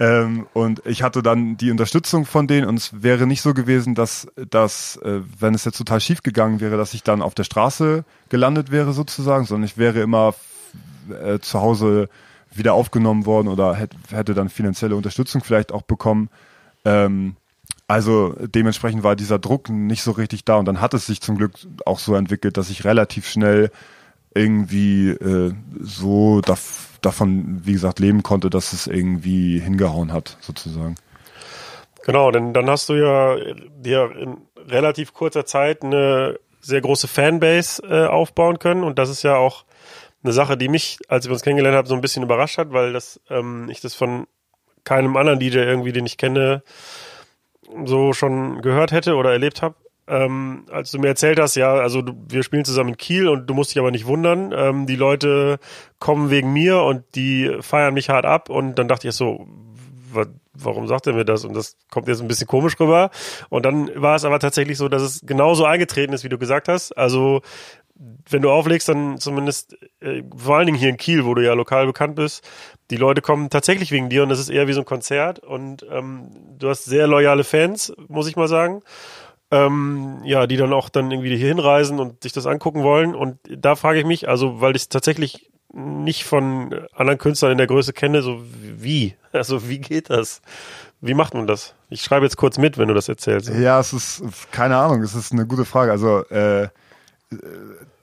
Ähm, 0.00 0.46
und 0.52 0.82
ich 0.86 1.02
hatte 1.02 1.22
dann 1.22 1.56
die 1.56 1.70
Unterstützung 1.70 2.24
von 2.24 2.48
denen 2.48 2.66
und 2.66 2.76
es 2.76 3.02
wäre 3.02 3.26
nicht 3.26 3.42
so 3.42 3.54
gewesen, 3.54 3.94
dass, 3.94 4.26
dass 4.50 4.96
äh, 5.04 5.20
wenn 5.38 5.54
es 5.54 5.64
jetzt 5.64 5.78
total 5.78 6.00
schief 6.00 6.22
gegangen 6.22 6.60
wäre, 6.60 6.76
dass 6.76 6.94
ich 6.94 7.04
dann 7.04 7.22
auf 7.22 7.34
der 7.34 7.44
Straße 7.44 8.04
gelandet 8.28 8.72
wäre 8.72 8.92
sozusagen, 8.92 9.44
sondern 9.44 9.66
ich 9.66 9.78
wäre 9.78 10.00
immer 10.00 10.34
äh, 11.22 11.38
zu 11.38 11.60
Hause 11.60 12.08
wieder 12.56 12.74
aufgenommen 12.74 13.26
worden 13.26 13.48
oder 13.48 13.74
hätte, 13.74 14.34
dann 14.34 14.48
finanzielle 14.48 14.96
Unterstützung 14.96 15.42
vielleicht 15.42 15.72
auch 15.72 15.82
bekommen. 15.82 16.30
Ähm, 16.84 17.36
also 17.86 18.34
dementsprechend 18.40 19.02
war 19.02 19.16
dieser 19.16 19.38
Druck 19.38 19.68
nicht 19.68 20.02
so 20.02 20.12
richtig 20.12 20.44
da 20.44 20.56
und 20.56 20.66
dann 20.66 20.80
hat 20.80 20.94
es 20.94 21.06
sich 21.06 21.20
zum 21.20 21.36
Glück 21.36 21.52
auch 21.84 21.98
so 21.98 22.14
entwickelt, 22.14 22.56
dass 22.56 22.70
ich 22.70 22.84
relativ 22.84 23.28
schnell 23.28 23.70
irgendwie 24.34 25.10
äh, 25.10 25.52
so 25.80 26.40
da, 26.40 26.56
davon, 27.02 27.60
wie 27.64 27.72
gesagt, 27.72 28.00
leben 28.00 28.22
konnte, 28.22 28.50
dass 28.50 28.72
es 28.72 28.86
irgendwie 28.86 29.60
hingehauen 29.60 30.12
hat, 30.12 30.36
sozusagen. 30.40 30.96
Genau, 32.04 32.30
denn 32.30 32.52
dann 32.52 32.68
hast 32.68 32.88
du 32.88 32.94
ja 32.94 33.36
dir 33.78 34.10
in 34.16 34.38
relativ 34.68 35.14
kurzer 35.14 35.46
Zeit 35.46 35.82
eine 35.82 36.38
sehr 36.60 36.80
große 36.80 37.08
Fanbase 37.08 37.82
äh, 37.82 38.06
aufbauen 38.06 38.58
können 38.58 38.82
und 38.82 38.98
das 38.98 39.10
ist 39.10 39.22
ja 39.22 39.36
auch 39.36 39.64
eine 40.24 40.32
Sache, 40.32 40.56
die 40.56 40.68
mich, 40.68 40.98
als 41.08 41.26
wir 41.26 41.32
uns 41.32 41.42
kennengelernt 41.42 41.76
haben, 41.76 41.86
so 41.86 41.94
ein 41.94 42.00
bisschen 42.00 42.22
überrascht 42.22 42.58
hat, 42.58 42.72
weil 42.72 42.92
das, 42.92 43.20
ähm, 43.30 43.68
ich 43.68 43.80
das 43.80 43.94
von 43.94 44.26
keinem 44.84 45.16
anderen 45.16 45.38
DJ 45.38 45.58
irgendwie, 45.58 45.92
den 45.92 46.06
ich 46.06 46.16
kenne, 46.16 46.62
so 47.84 48.12
schon 48.12 48.62
gehört 48.62 48.92
hätte 48.92 49.16
oder 49.16 49.32
erlebt 49.32 49.62
habe. 49.62 49.76
Ähm, 50.06 50.66
als 50.70 50.90
du 50.90 50.98
mir 50.98 51.08
erzählt 51.08 51.40
hast, 51.40 51.54
ja, 51.54 51.72
also 51.72 52.02
du, 52.02 52.12
wir 52.28 52.42
spielen 52.42 52.66
zusammen 52.66 52.90
in 52.90 52.96
Kiel 52.98 53.26
und 53.26 53.46
du 53.46 53.54
musst 53.54 53.70
dich 53.70 53.78
aber 53.78 53.90
nicht 53.90 54.06
wundern, 54.06 54.52
ähm, 54.54 54.86
die 54.86 54.96
Leute 54.96 55.58
kommen 55.98 56.28
wegen 56.28 56.52
mir 56.52 56.82
und 56.82 57.04
die 57.14 57.56
feiern 57.60 57.94
mich 57.94 58.10
hart 58.10 58.26
ab 58.26 58.50
und 58.50 58.74
dann 58.74 58.86
dachte 58.86 59.08
ich 59.08 59.14
so, 59.14 59.46
warum 60.54 60.86
sagt 60.86 61.06
er 61.06 61.14
mir 61.14 61.24
das? 61.24 61.44
Und 61.44 61.54
das 61.54 61.76
kommt 61.90 62.08
jetzt 62.08 62.20
ein 62.20 62.28
bisschen 62.28 62.46
komisch 62.46 62.78
rüber. 62.78 63.10
Und 63.48 63.64
dann 63.66 63.90
war 64.00 64.14
es 64.14 64.24
aber 64.24 64.38
tatsächlich 64.38 64.78
so, 64.78 64.88
dass 64.88 65.02
es 65.02 65.20
genauso 65.24 65.64
eingetreten 65.64 66.12
ist, 66.12 66.24
wie 66.24 66.28
du 66.28 66.38
gesagt 66.38 66.68
hast. 66.68 66.92
Also 66.92 67.42
wenn 67.96 68.42
du 68.42 68.50
auflegst, 68.50 68.88
dann 68.88 69.18
zumindest 69.18 69.76
äh, 70.00 70.22
vor 70.36 70.56
allen 70.56 70.66
Dingen 70.66 70.78
hier 70.78 70.88
in 70.88 70.96
Kiel, 70.96 71.24
wo 71.24 71.34
du 71.34 71.44
ja 71.44 71.52
lokal 71.54 71.86
bekannt 71.86 72.16
bist, 72.16 72.46
die 72.90 72.96
Leute 72.96 73.22
kommen 73.22 73.50
tatsächlich 73.50 73.92
wegen 73.92 74.08
dir 74.08 74.22
und 74.22 74.28
das 74.28 74.40
ist 74.40 74.50
eher 74.50 74.66
wie 74.66 74.72
so 74.72 74.80
ein 74.80 74.86
Konzert 74.86 75.38
und 75.38 75.86
ähm, 75.90 76.30
du 76.58 76.68
hast 76.68 76.84
sehr 76.84 77.06
loyale 77.06 77.44
Fans, 77.44 77.92
muss 78.08 78.26
ich 78.26 78.36
mal 78.36 78.48
sagen. 78.48 78.82
Ähm, 79.50 80.20
ja, 80.24 80.46
die 80.46 80.56
dann 80.56 80.72
auch 80.72 80.88
dann 80.88 81.10
irgendwie 81.10 81.36
hier 81.36 81.48
hinreisen 81.48 82.00
und 82.00 82.22
sich 82.22 82.32
das 82.32 82.46
angucken 82.46 82.82
wollen. 82.82 83.14
Und 83.14 83.38
da 83.48 83.76
frage 83.76 84.00
ich 84.00 84.06
mich, 84.06 84.28
also 84.28 84.60
weil 84.60 84.74
ich 84.74 84.88
tatsächlich 84.88 85.50
nicht 85.72 86.24
von 86.24 86.86
anderen 86.94 87.18
Künstlern 87.18 87.52
in 87.52 87.58
der 87.58 87.66
Größe 87.66 87.92
kenne, 87.92 88.22
so 88.22 88.40
wie? 88.42 89.14
Also 89.32 89.68
wie 89.68 89.80
geht 89.80 90.10
das? 90.10 90.42
Wie 91.00 91.14
macht 91.14 91.34
man 91.34 91.48
das? 91.48 91.74
Ich 91.88 92.02
schreibe 92.02 92.24
jetzt 92.24 92.36
kurz 92.36 92.56
mit, 92.56 92.78
wenn 92.78 92.86
du 92.86 92.94
das 92.94 93.08
erzählst. 93.08 93.48
Ja, 93.48 93.80
es 93.80 93.92
ist 93.92 94.22
keine 94.52 94.76
Ahnung, 94.76 95.02
es 95.02 95.16
ist 95.16 95.32
eine 95.32 95.44
gute 95.44 95.64
Frage. 95.64 95.90
Also 95.90 96.24
äh, 96.28 96.68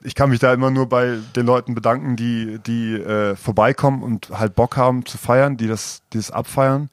ich 0.02 0.14
kann 0.14 0.30
mich 0.30 0.40
da 0.40 0.52
immer 0.52 0.70
nur 0.70 0.88
bei 0.88 1.18
den 1.36 1.46
Leuten 1.46 1.74
bedanken, 1.74 2.16
die, 2.16 2.58
die 2.66 2.94
äh, 2.94 3.36
vorbeikommen 3.36 4.02
und 4.02 4.30
halt 4.30 4.54
Bock 4.54 4.76
haben 4.76 5.06
zu 5.06 5.18
feiern, 5.18 5.56
die 5.56 5.68
das, 5.68 6.02
die 6.12 6.18
das 6.18 6.30
abfeiern. 6.30 6.90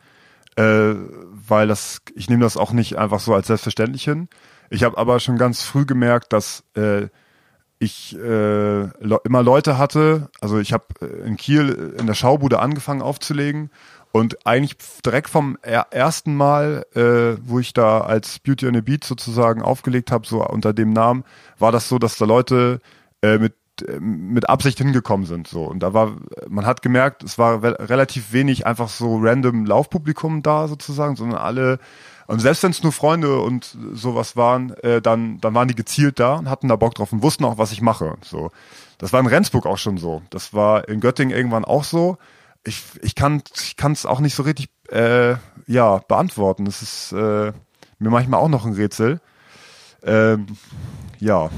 Äh, 0.56 0.96
weil 1.48 1.68
das, 1.68 2.02
ich 2.16 2.30
nehme 2.30 2.44
das 2.44 2.58
auch 2.58 2.72
nicht 2.72 2.98
einfach 2.98 3.20
so 3.20 3.34
als 3.34 3.48
selbstverständlich 3.48 4.04
hin. 4.04 4.28
Ich 4.70 4.84
habe 4.84 4.98
aber 4.98 5.20
schon 5.20 5.38
ganz 5.38 5.64
früh 5.64 5.86
gemerkt, 5.86 6.34
dass 6.34 6.64
äh, 6.76 7.08
ich 7.80 8.16
äh, 8.18 8.84
immer 9.24 9.42
Leute 9.42 9.78
hatte, 9.78 10.30
also 10.42 10.60
ich 10.60 10.74
habe 10.74 10.86
äh, 11.02 11.28
in 11.28 11.38
Kiel 11.38 11.96
in 11.98 12.08
der 12.08 12.14
Schaubude 12.14 12.60
angefangen 12.60 13.02
aufzulegen 13.02 13.72
und 14.12 14.46
eigentlich 14.46 14.78
direkt 15.06 15.30
vom 15.30 15.58
ersten 15.62 16.36
Mal, 16.36 16.86
äh, 16.96 17.38
wo 17.44 17.60
ich 17.60 17.74
da 17.74 18.02
als 18.02 18.40
Beauty 18.40 18.68
on 18.68 18.74
the 18.74 18.82
Beat 18.82 19.04
sozusagen 19.04 19.62
aufgelegt 19.62 20.12
habe, 20.12 20.26
so 20.26 20.44
unter 20.46 20.74
dem 20.74 20.94
Namen, 20.94 21.24
war 21.60 21.72
das 21.72 21.90
so, 21.90 22.00
dass 22.00 22.18
da 22.18 22.26
Leute 22.26 22.82
äh, 23.22 23.38
mit 23.38 23.54
äh, 23.88 24.00
mit 24.00 24.50
Absicht 24.50 24.78
hingekommen 24.80 25.26
sind 25.26 25.48
so. 25.48 25.64
Und 25.64 25.82
da 25.82 25.94
war 25.94 26.18
man 26.48 26.66
hat 26.66 26.82
gemerkt 26.82 27.24
es 27.24 27.38
war 27.38 27.62
relativ 27.64 28.34
wenig 28.34 28.66
einfach 28.66 28.90
so 28.90 29.18
random 29.22 29.66
Laufpublikum 29.66 30.42
da 30.42 30.68
sozusagen 30.68 31.16
sondern 31.16 31.40
alle 31.40 31.80
und 32.28 32.40
selbst 32.40 32.64
wenn 32.64 32.72
es 32.72 32.84
nur 32.84 32.92
Freunde 32.92 33.40
und 33.40 33.78
sowas 33.94 34.36
waren 34.36 34.72
äh, 34.84 35.02
dann 35.02 35.40
dann 35.40 35.54
waren 35.54 35.68
die 35.68 35.76
gezielt 35.76 36.20
da 36.20 36.36
und 36.36 36.50
hatten 36.50 36.68
da 36.68 36.76
Bock 36.76 36.96
drauf 36.96 37.14
und 37.14 37.24
wussten 37.24 37.46
auch 37.46 37.58
was 37.58 37.72
ich 37.72 37.82
mache 37.82 38.16
so. 38.22 38.52
Das 38.98 39.14
war 39.14 39.22
in 39.22 39.28
Rendsburg 39.28 39.66
auch 39.66 39.78
schon 39.78 39.98
so. 39.98 40.22
Das 40.30 40.54
war 40.54 40.90
in 40.90 41.00
Göttingen 41.00 41.36
irgendwann 41.36 41.64
auch 41.64 41.84
so 41.84 42.18
ich, 42.70 42.84
ich 43.02 43.16
kann 43.16 43.42
es 43.92 44.06
auch 44.06 44.20
nicht 44.20 44.36
so 44.36 44.44
richtig 44.44 44.70
äh, 44.90 45.36
ja 45.68 45.98
beantworten. 46.08 46.66
Es 46.68 46.82
ist 46.82 47.12
äh, 47.12 47.52
mir 48.00 48.10
manchmal 48.10 48.40
auch 48.40 48.48
noch 48.48 48.66
ein 48.66 48.74
Rätsel. 48.74 49.20
Ähm, 50.04 50.48
ja, 51.20 51.50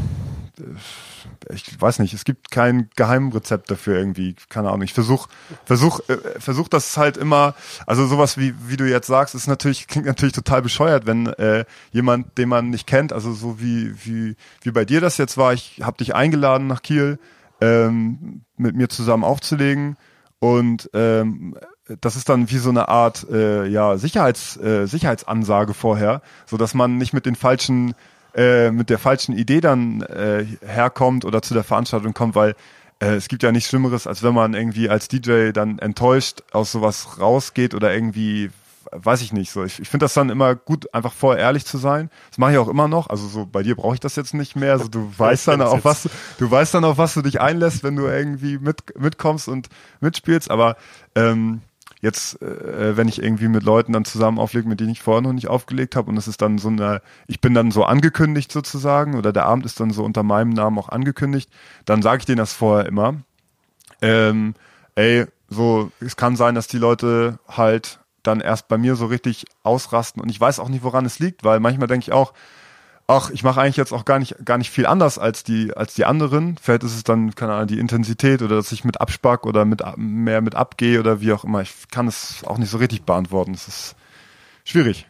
ich 1.49 1.79
weiß 1.79 1.99
nicht, 1.99 2.13
es 2.13 2.23
gibt 2.23 2.49
kein 2.49 2.89
Geheimrezept 2.95 3.69
dafür 3.69 3.97
irgendwie, 3.97 4.35
keine 4.49 4.69
Ahnung. 4.69 4.81
Ich 4.81 4.93
versuch, 4.93 5.27
versuch, 5.65 5.99
äh, 6.07 6.17
versuch 6.39 6.67
das 6.67 6.97
halt 6.97 7.17
immer, 7.17 7.55
also 7.85 8.07
sowas 8.07 8.37
wie, 8.37 8.53
wie 8.67 8.77
du 8.77 8.89
jetzt 8.89 9.07
sagst, 9.07 9.35
ist 9.35 9.47
natürlich, 9.47 9.87
klingt 9.87 10.07
natürlich 10.07 10.33
total 10.33 10.61
bescheuert, 10.61 11.05
wenn 11.05 11.27
äh, 11.27 11.65
jemand, 11.91 12.37
den 12.37 12.49
man 12.49 12.69
nicht 12.69 12.87
kennt, 12.87 13.13
also 13.13 13.33
so 13.33 13.59
wie, 13.59 13.93
wie, 14.05 14.35
wie 14.61 14.71
bei 14.71 14.85
dir 14.85 15.01
das 15.01 15.17
jetzt 15.17 15.37
war, 15.37 15.53
ich 15.53 15.81
habe 15.83 15.97
dich 15.97 16.15
eingeladen 16.15 16.67
nach 16.67 16.81
Kiel, 16.81 17.19
ähm, 17.59 18.41
mit 18.57 18.75
mir 18.75 18.89
zusammen 18.89 19.23
aufzulegen 19.23 19.97
und 20.41 20.89
ähm, 20.95 21.55
das 22.01 22.15
ist 22.15 22.27
dann 22.27 22.49
wie 22.49 22.57
so 22.57 22.71
eine 22.71 22.89
Art 22.89 23.27
äh, 23.31 23.67
ja 23.67 23.97
Sicherheits 23.97 24.57
äh, 24.57 24.87
Sicherheitsansage 24.87 25.75
vorher, 25.75 26.23
so 26.47 26.57
dass 26.57 26.73
man 26.73 26.97
nicht 26.97 27.13
mit 27.13 27.27
den 27.27 27.35
falschen 27.35 27.93
äh, 28.33 28.71
mit 28.71 28.89
der 28.89 28.97
falschen 28.97 29.37
Idee 29.37 29.61
dann 29.61 30.01
äh, 30.01 30.45
herkommt 30.65 31.25
oder 31.25 31.43
zu 31.43 31.53
der 31.53 31.63
Veranstaltung 31.63 32.15
kommt, 32.15 32.33
weil 32.33 32.55
äh, 32.99 33.13
es 33.13 33.27
gibt 33.27 33.43
ja 33.43 33.51
nichts 33.51 33.69
Schlimmeres, 33.69 34.07
als 34.07 34.23
wenn 34.23 34.33
man 34.33 34.55
irgendwie 34.55 34.89
als 34.89 35.07
DJ 35.07 35.51
dann 35.51 35.77
enttäuscht 35.77 36.41
aus 36.53 36.71
sowas 36.71 37.19
rausgeht 37.19 37.75
oder 37.75 37.93
irgendwie 37.93 38.49
weiß 38.91 39.21
ich 39.21 39.33
nicht 39.33 39.51
so. 39.51 39.63
Ich, 39.63 39.79
ich 39.79 39.89
finde 39.89 40.05
das 40.05 40.13
dann 40.13 40.29
immer 40.29 40.55
gut, 40.55 40.93
einfach 40.93 41.13
vorher 41.13 41.43
ehrlich 41.43 41.65
zu 41.65 41.77
sein. 41.77 42.09
Das 42.29 42.37
mache 42.37 42.53
ich 42.53 42.57
auch 42.57 42.67
immer 42.67 42.87
noch. 42.87 43.09
Also 43.09 43.27
so 43.27 43.45
bei 43.45 43.63
dir 43.63 43.75
brauche 43.75 43.93
ich 43.93 43.99
das 43.99 44.15
jetzt 44.15 44.33
nicht 44.33 44.55
mehr. 44.55 44.73
Also 44.73 44.87
du 44.89 45.11
weißt 45.17 45.47
dann 45.47 45.61
auf 45.61 45.85
was 45.85 46.09
du 46.37 46.51
weißt 46.51 46.73
dann 46.73 46.85
auf 46.85 46.97
was 46.97 47.13
du 47.13 47.21
dich 47.21 47.41
einlässt, 47.41 47.83
wenn 47.83 47.95
du 47.95 48.07
irgendwie 48.07 48.57
mit 48.57 48.99
mitkommst 48.99 49.47
und 49.47 49.69
mitspielst. 49.99 50.49
Aber 50.51 50.77
ähm, 51.15 51.61
jetzt, 52.01 52.41
äh, 52.41 52.97
wenn 52.97 53.07
ich 53.07 53.21
irgendwie 53.21 53.47
mit 53.47 53.63
Leuten 53.63 53.93
dann 53.93 54.05
zusammen 54.05 54.39
auflege, 54.39 54.67
mit 54.67 54.79
denen 54.79 54.91
ich 54.91 55.01
vorher 55.01 55.21
noch 55.21 55.33
nicht 55.33 55.47
aufgelegt 55.47 55.95
habe 55.95 56.09
und 56.09 56.17
es 56.17 56.27
ist 56.27 56.41
dann 56.41 56.57
so 56.57 56.69
eine, 56.69 57.01
ich 57.27 57.39
bin 57.41 57.53
dann 57.53 57.71
so 57.71 57.85
angekündigt 57.85 58.51
sozusagen 58.51 59.15
oder 59.15 59.31
der 59.31 59.45
Abend 59.45 59.65
ist 59.65 59.79
dann 59.79 59.91
so 59.91 60.03
unter 60.03 60.23
meinem 60.23 60.49
Namen 60.49 60.77
auch 60.79 60.89
angekündigt, 60.89 61.49
dann 61.85 62.01
sage 62.01 62.19
ich 62.19 62.25
denen 62.25 62.37
das 62.37 62.53
vorher 62.53 62.87
immer. 62.87 63.15
Ähm, 64.01 64.55
ey, 64.95 65.25
so, 65.47 65.91
es 65.99 66.15
kann 66.15 66.35
sein, 66.35 66.55
dass 66.55 66.67
die 66.67 66.79
Leute 66.79 67.37
halt 67.47 67.99
dann 68.23 68.39
erst 68.39 68.67
bei 68.67 68.77
mir 68.77 68.95
so 68.95 69.05
richtig 69.05 69.45
ausrasten 69.63 70.21
und 70.21 70.29
ich 70.29 70.39
weiß 70.39 70.59
auch 70.59 70.69
nicht, 70.69 70.83
woran 70.83 71.05
es 71.05 71.19
liegt, 71.19 71.43
weil 71.43 71.59
manchmal 71.59 71.87
denke 71.87 72.03
ich 72.03 72.11
auch, 72.11 72.33
ach, 73.07 73.29
ich 73.31 73.43
mache 73.43 73.61
eigentlich 73.61 73.77
jetzt 73.77 73.91
auch 73.91 74.05
gar 74.05 74.19
nicht, 74.19 74.45
gar 74.45 74.57
nicht 74.57 74.69
viel 74.69 74.85
anders 74.85 75.19
als 75.19 75.43
die, 75.43 75.73
als 75.75 75.93
die 75.93 76.05
anderen. 76.05 76.57
Vielleicht 76.61 76.83
ist 76.83 76.95
es 76.95 77.03
dann, 77.03 77.35
keine 77.35 77.53
Ahnung, 77.53 77.67
die 77.67 77.79
Intensität 77.79 78.41
oder 78.41 78.55
dass 78.55 78.71
ich 78.71 78.83
mit 78.83 79.01
abspack 79.01 79.45
oder 79.45 79.65
mit 79.65 79.83
mehr 79.97 80.41
mit 80.41 80.55
abgehe 80.55 80.99
oder 80.99 81.19
wie 81.19 81.33
auch 81.33 81.43
immer. 81.43 81.61
Ich 81.61 81.73
kann 81.91 82.07
es 82.07 82.43
auch 82.45 82.57
nicht 82.57 82.69
so 82.69 82.77
richtig 82.77 83.03
beantworten. 83.03 83.53
Es 83.53 83.67
ist 83.67 83.95
schwierig. 84.63 85.07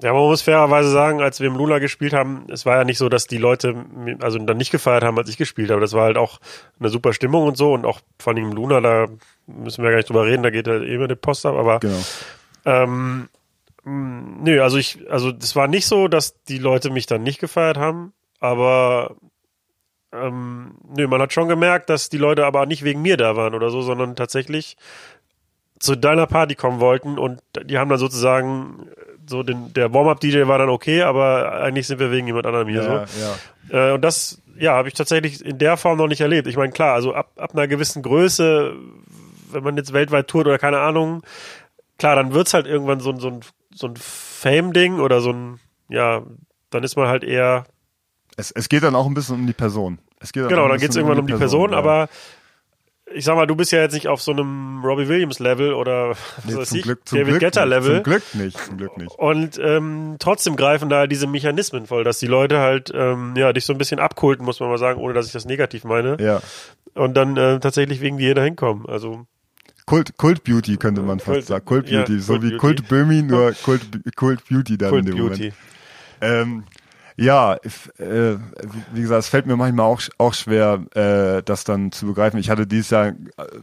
Ja, 0.00 0.12
man 0.12 0.22
muss 0.22 0.42
fairerweise 0.42 0.90
sagen, 0.90 1.20
als 1.20 1.40
wir 1.40 1.48
im 1.48 1.56
Luna 1.56 1.80
gespielt 1.80 2.12
haben, 2.12 2.46
es 2.48 2.64
war 2.64 2.76
ja 2.76 2.84
nicht 2.84 2.98
so, 2.98 3.08
dass 3.08 3.26
die 3.26 3.36
Leute 3.36 3.84
also 4.20 4.38
dann 4.38 4.56
nicht 4.56 4.70
gefeiert 4.70 5.02
haben, 5.02 5.18
als 5.18 5.28
ich 5.28 5.36
gespielt 5.36 5.70
habe. 5.70 5.80
Das 5.80 5.92
war 5.92 6.04
halt 6.04 6.16
auch 6.16 6.38
eine 6.78 6.88
super 6.88 7.12
Stimmung 7.12 7.48
und 7.48 7.56
so 7.56 7.72
und 7.72 7.84
auch 7.84 8.00
vor 8.18 8.32
allem 8.32 8.44
im 8.44 8.52
Luna, 8.52 8.80
da 8.80 9.06
müssen 9.48 9.82
wir 9.82 9.90
gar 9.90 9.96
nicht 9.96 10.08
drüber 10.08 10.26
reden, 10.26 10.42
da 10.42 10.50
geht 10.50 10.68
halt 10.68 10.84
eh 10.84 10.94
immer 10.94 11.08
die 11.08 11.16
Post 11.16 11.46
ab, 11.46 11.56
aber 11.56 11.80
genau. 11.80 11.98
ähm, 12.64 13.28
hm, 13.82 14.42
nö, 14.42 14.62
also 14.62 14.76
ich, 14.76 15.10
also 15.10 15.32
das 15.32 15.56
war 15.56 15.66
nicht 15.66 15.86
so, 15.86 16.08
dass 16.08 16.42
die 16.44 16.58
Leute 16.58 16.90
mich 16.90 17.06
dann 17.06 17.22
nicht 17.22 17.40
gefeiert 17.40 17.78
haben, 17.78 18.12
aber 18.40 19.16
ähm, 20.12 20.76
nö, 20.96 21.06
man 21.08 21.20
hat 21.20 21.32
schon 21.32 21.48
gemerkt, 21.48 21.90
dass 21.90 22.08
die 22.08 22.18
Leute 22.18 22.46
aber 22.46 22.66
nicht 22.66 22.84
wegen 22.84 23.02
mir 23.02 23.16
da 23.16 23.36
waren 23.36 23.54
oder 23.54 23.70
so, 23.70 23.82
sondern 23.82 24.16
tatsächlich 24.16 24.76
zu 25.78 25.96
deiner 25.96 26.26
Party 26.26 26.54
kommen 26.54 26.80
wollten 26.80 27.18
und 27.18 27.40
die 27.64 27.78
haben 27.78 27.88
dann 27.88 27.98
sozusagen 27.98 28.88
so 29.28 29.42
den, 29.42 29.72
der 29.74 29.92
Warm-up-DJ 29.92 30.46
war 30.46 30.58
dann 30.58 30.70
okay, 30.70 31.02
aber 31.02 31.60
eigentlich 31.60 31.86
sind 31.86 32.00
wir 32.00 32.10
wegen 32.10 32.26
jemand 32.26 32.46
anderem 32.46 32.68
hier 32.68 32.82
ja, 32.82 33.06
so. 33.06 33.20
Ja. 33.72 33.90
Äh, 33.90 33.92
und 33.94 34.02
das, 34.02 34.40
ja, 34.58 34.72
habe 34.72 34.88
ich 34.88 34.94
tatsächlich 34.94 35.44
in 35.44 35.58
der 35.58 35.76
Form 35.76 35.98
noch 35.98 36.08
nicht 36.08 36.20
erlebt. 36.20 36.48
Ich 36.48 36.56
meine, 36.56 36.72
klar, 36.72 36.94
also 36.94 37.14
ab, 37.14 37.32
ab 37.36 37.52
einer 37.52 37.68
gewissen 37.68 38.02
Größe, 38.02 38.74
wenn 39.52 39.64
man 39.64 39.76
jetzt 39.76 39.92
weltweit 39.92 40.28
tourt 40.28 40.46
oder 40.46 40.58
keine 40.58 40.80
Ahnung, 40.80 41.22
klar, 41.98 42.16
dann 42.16 42.32
wird's 42.32 42.54
halt 42.54 42.66
irgendwann 42.66 43.00
so, 43.00 43.16
so 43.18 43.28
ein 43.28 43.40
so 43.74 43.86
ein 43.86 43.94
Fame-Ding 43.96 45.00
oder 45.00 45.20
so 45.20 45.30
ein, 45.32 45.60
ja, 45.88 46.22
dann 46.70 46.84
ist 46.84 46.96
man 46.96 47.08
halt 47.08 47.24
eher. 47.24 47.64
Es, 48.36 48.50
es 48.50 48.68
geht 48.68 48.82
dann 48.82 48.94
auch 48.94 49.06
ein 49.06 49.14
bisschen 49.14 49.36
um 49.36 49.46
die 49.46 49.52
Person. 49.52 49.98
Es 50.20 50.32
geht 50.32 50.42
dann 50.42 50.50
genau, 50.50 50.68
dann 50.68 50.78
geht 50.78 50.90
es 50.90 50.96
irgendwann 50.96 51.18
um 51.18 51.26
die 51.26 51.34
Person, 51.34 51.70
Person 51.70 51.72
ja. 51.72 51.78
aber 51.78 52.08
ich 53.14 53.24
sag 53.24 53.36
mal, 53.36 53.46
du 53.46 53.56
bist 53.56 53.72
ja 53.72 53.80
jetzt 53.80 53.94
nicht 53.94 54.06
auf 54.06 54.20
so 54.20 54.32
einem 54.32 54.84
Robbie 54.84 55.08
Williams 55.08 55.38
Level 55.38 55.72
oder 55.72 56.10
was 56.36 56.44
nee, 56.44 56.56
weiß 56.56 56.72
ich, 56.72 56.82
Glück, 56.82 57.04
David 57.06 57.40
Guetta 57.40 57.64
Level. 57.64 57.94
Zum 57.96 58.02
Glück 58.02 58.34
nicht, 58.34 58.58
zum 58.58 58.76
Glück 58.76 58.96
nicht. 58.98 59.18
Und 59.18 59.58
ähm, 59.58 60.16
trotzdem 60.18 60.56
greifen 60.56 60.88
da 60.88 61.06
diese 61.06 61.26
Mechanismen 61.26 61.86
voll, 61.86 62.04
dass 62.04 62.18
die 62.18 62.26
Leute 62.26 62.58
halt 62.58 62.92
ähm, 62.94 63.34
ja 63.36 63.52
dich 63.52 63.64
so 63.64 63.72
ein 63.72 63.78
bisschen 63.78 64.00
abkulten, 64.00 64.44
muss 64.44 64.60
man 64.60 64.68
mal 64.68 64.78
sagen, 64.78 65.00
ohne 65.00 65.14
dass 65.14 65.26
ich 65.26 65.32
das 65.32 65.46
negativ 65.46 65.84
meine. 65.84 66.16
Ja. 66.20 66.42
Und 66.94 67.14
dann 67.14 67.36
äh, 67.36 67.60
tatsächlich 67.60 68.00
wegen 68.00 68.18
dir 68.18 68.34
da 68.34 68.42
hinkommen. 68.42 68.86
Also 68.86 69.26
Kult, 69.88 70.18
Kult 70.18 70.44
Beauty 70.44 70.76
könnte 70.76 71.00
man 71.00 71.18
fast 71.18 71.32
Kult, 71.32 71.46
sagen. 71.46 71.64
Kult 71.64 71.86
Beauty, 71.86 72.14
ja, 72.14 72.20
so 72.20 72.34
Kult 72.34 72.42
wie 72.42 72.48
Beauty. 72.50 72.60
Kult 72.60 72.88
Böhmi, 72.88 73.22
nur 73.26 73.52
Kult, 73.52 73.82
Kult 74.16 74.46
Beauty 74.46 74.76
dann 74.76 74.90
Kult 74.90 75.06
in 75.06 75.12
dem 75.12 75.16
Beauty. 75.16 75.52
Moment. 75.52 75.54
Ähm, 76.20 76.64
ja, 77.16 77.54
äh, 77.54 78.36
wie 78.92 79.00
gesagt, 79.00 79.20
es 79.20 79.28
fällt 79.28 79.46
mir 79.46 79.56
manchmal 79.56 79.86
auch, 79.86 80.02
auch 80.18 80.34
schwer, 80.34 80.84
äh, 80.94 81.42
das 81.42 81.64
dann 81.64 81.90
zu 81.90 82.06
begreifen. 82.06 82.38
Ich 82.38 82.50
hatte 82.50 82.66
dieses 82.66 82.90
Jahr 82.90 83.14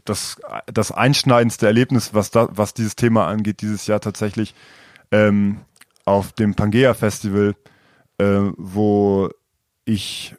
das, 0.04 0.38
das 0.66 0.92
einschneidendste 0.92 1.68
Erlebnis, 1.68 2.14
was, 2.14 2.32
da, 2.32 2.50
was 2.52 2.74
dieses 2.74 2.96
Thema 2.96 3.28
angeht, 3.28 3.62
dieses 3.62 3.86
Jahr 3.86 4.02
tatsächlich 4.02 4.56
ähm, 5.12 5.60
auf 6.06 6.34
dem 6.34 6.56
Pangea 6.56 6.96
Festival, 6.96 7.56
äh, 8.18 8.40
wo 8.58 9.30
ich 9.86 10.36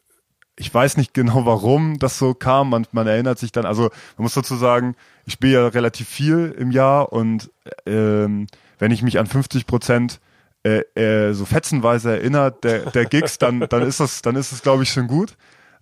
ich 0.56 0.72
weiß 0.72 0.96
nicht 0.96 1.14
genau, 1.14 1.44
warum 1.44 1.98
das 1.98 2.18
so 2.18 2.34
kam. 2.34 2.70
Man, 2.70 2.86
man 2.92 3.06
erinnert 3.06 3.38
sich 3.38 3.52
dann, 3.52 3.66
also 3.66 3.82
man 4.16 4.24
muss 4.24 4.34
dazu 4.34 4.56
sagen, 4.56 4.96
ich 5.26 5.34
spiele 5.34 5.52
ja 5.54 5.68
relativ 5.68 6.08
viel 6.08 6.54
im 6.56 6.70
Jahr 6.70 7.12
und 7.12 7.50
ähm, 7.84 8.46
wenn 8.78 8.92
ich 8.92 9.02
mich 9.02 9.18
an 9.18 9.26
50 9.26 9.66
Prozent 9.66 10.20
äh, 10.62 10.80
äh, 10.94 11.32
so 11.32 11.44
fetzenweise 11.44 12.12
erinnert 12.12 12.64
der, 12.64 12.90
der 12.90 13.04
Gigs, 13.04 13.38
dann, 13.38 13.60
dann 13.60 13.82
ist 13.82 14.00
das, 14.00 14.22
dann 14.22 14.36
ist 14.36 14.52
es, 14.52 14.62
glaube 14.62 14.84
ich, 14.84 14.90
schon 14.90 15.08
gut. 15.08 15.36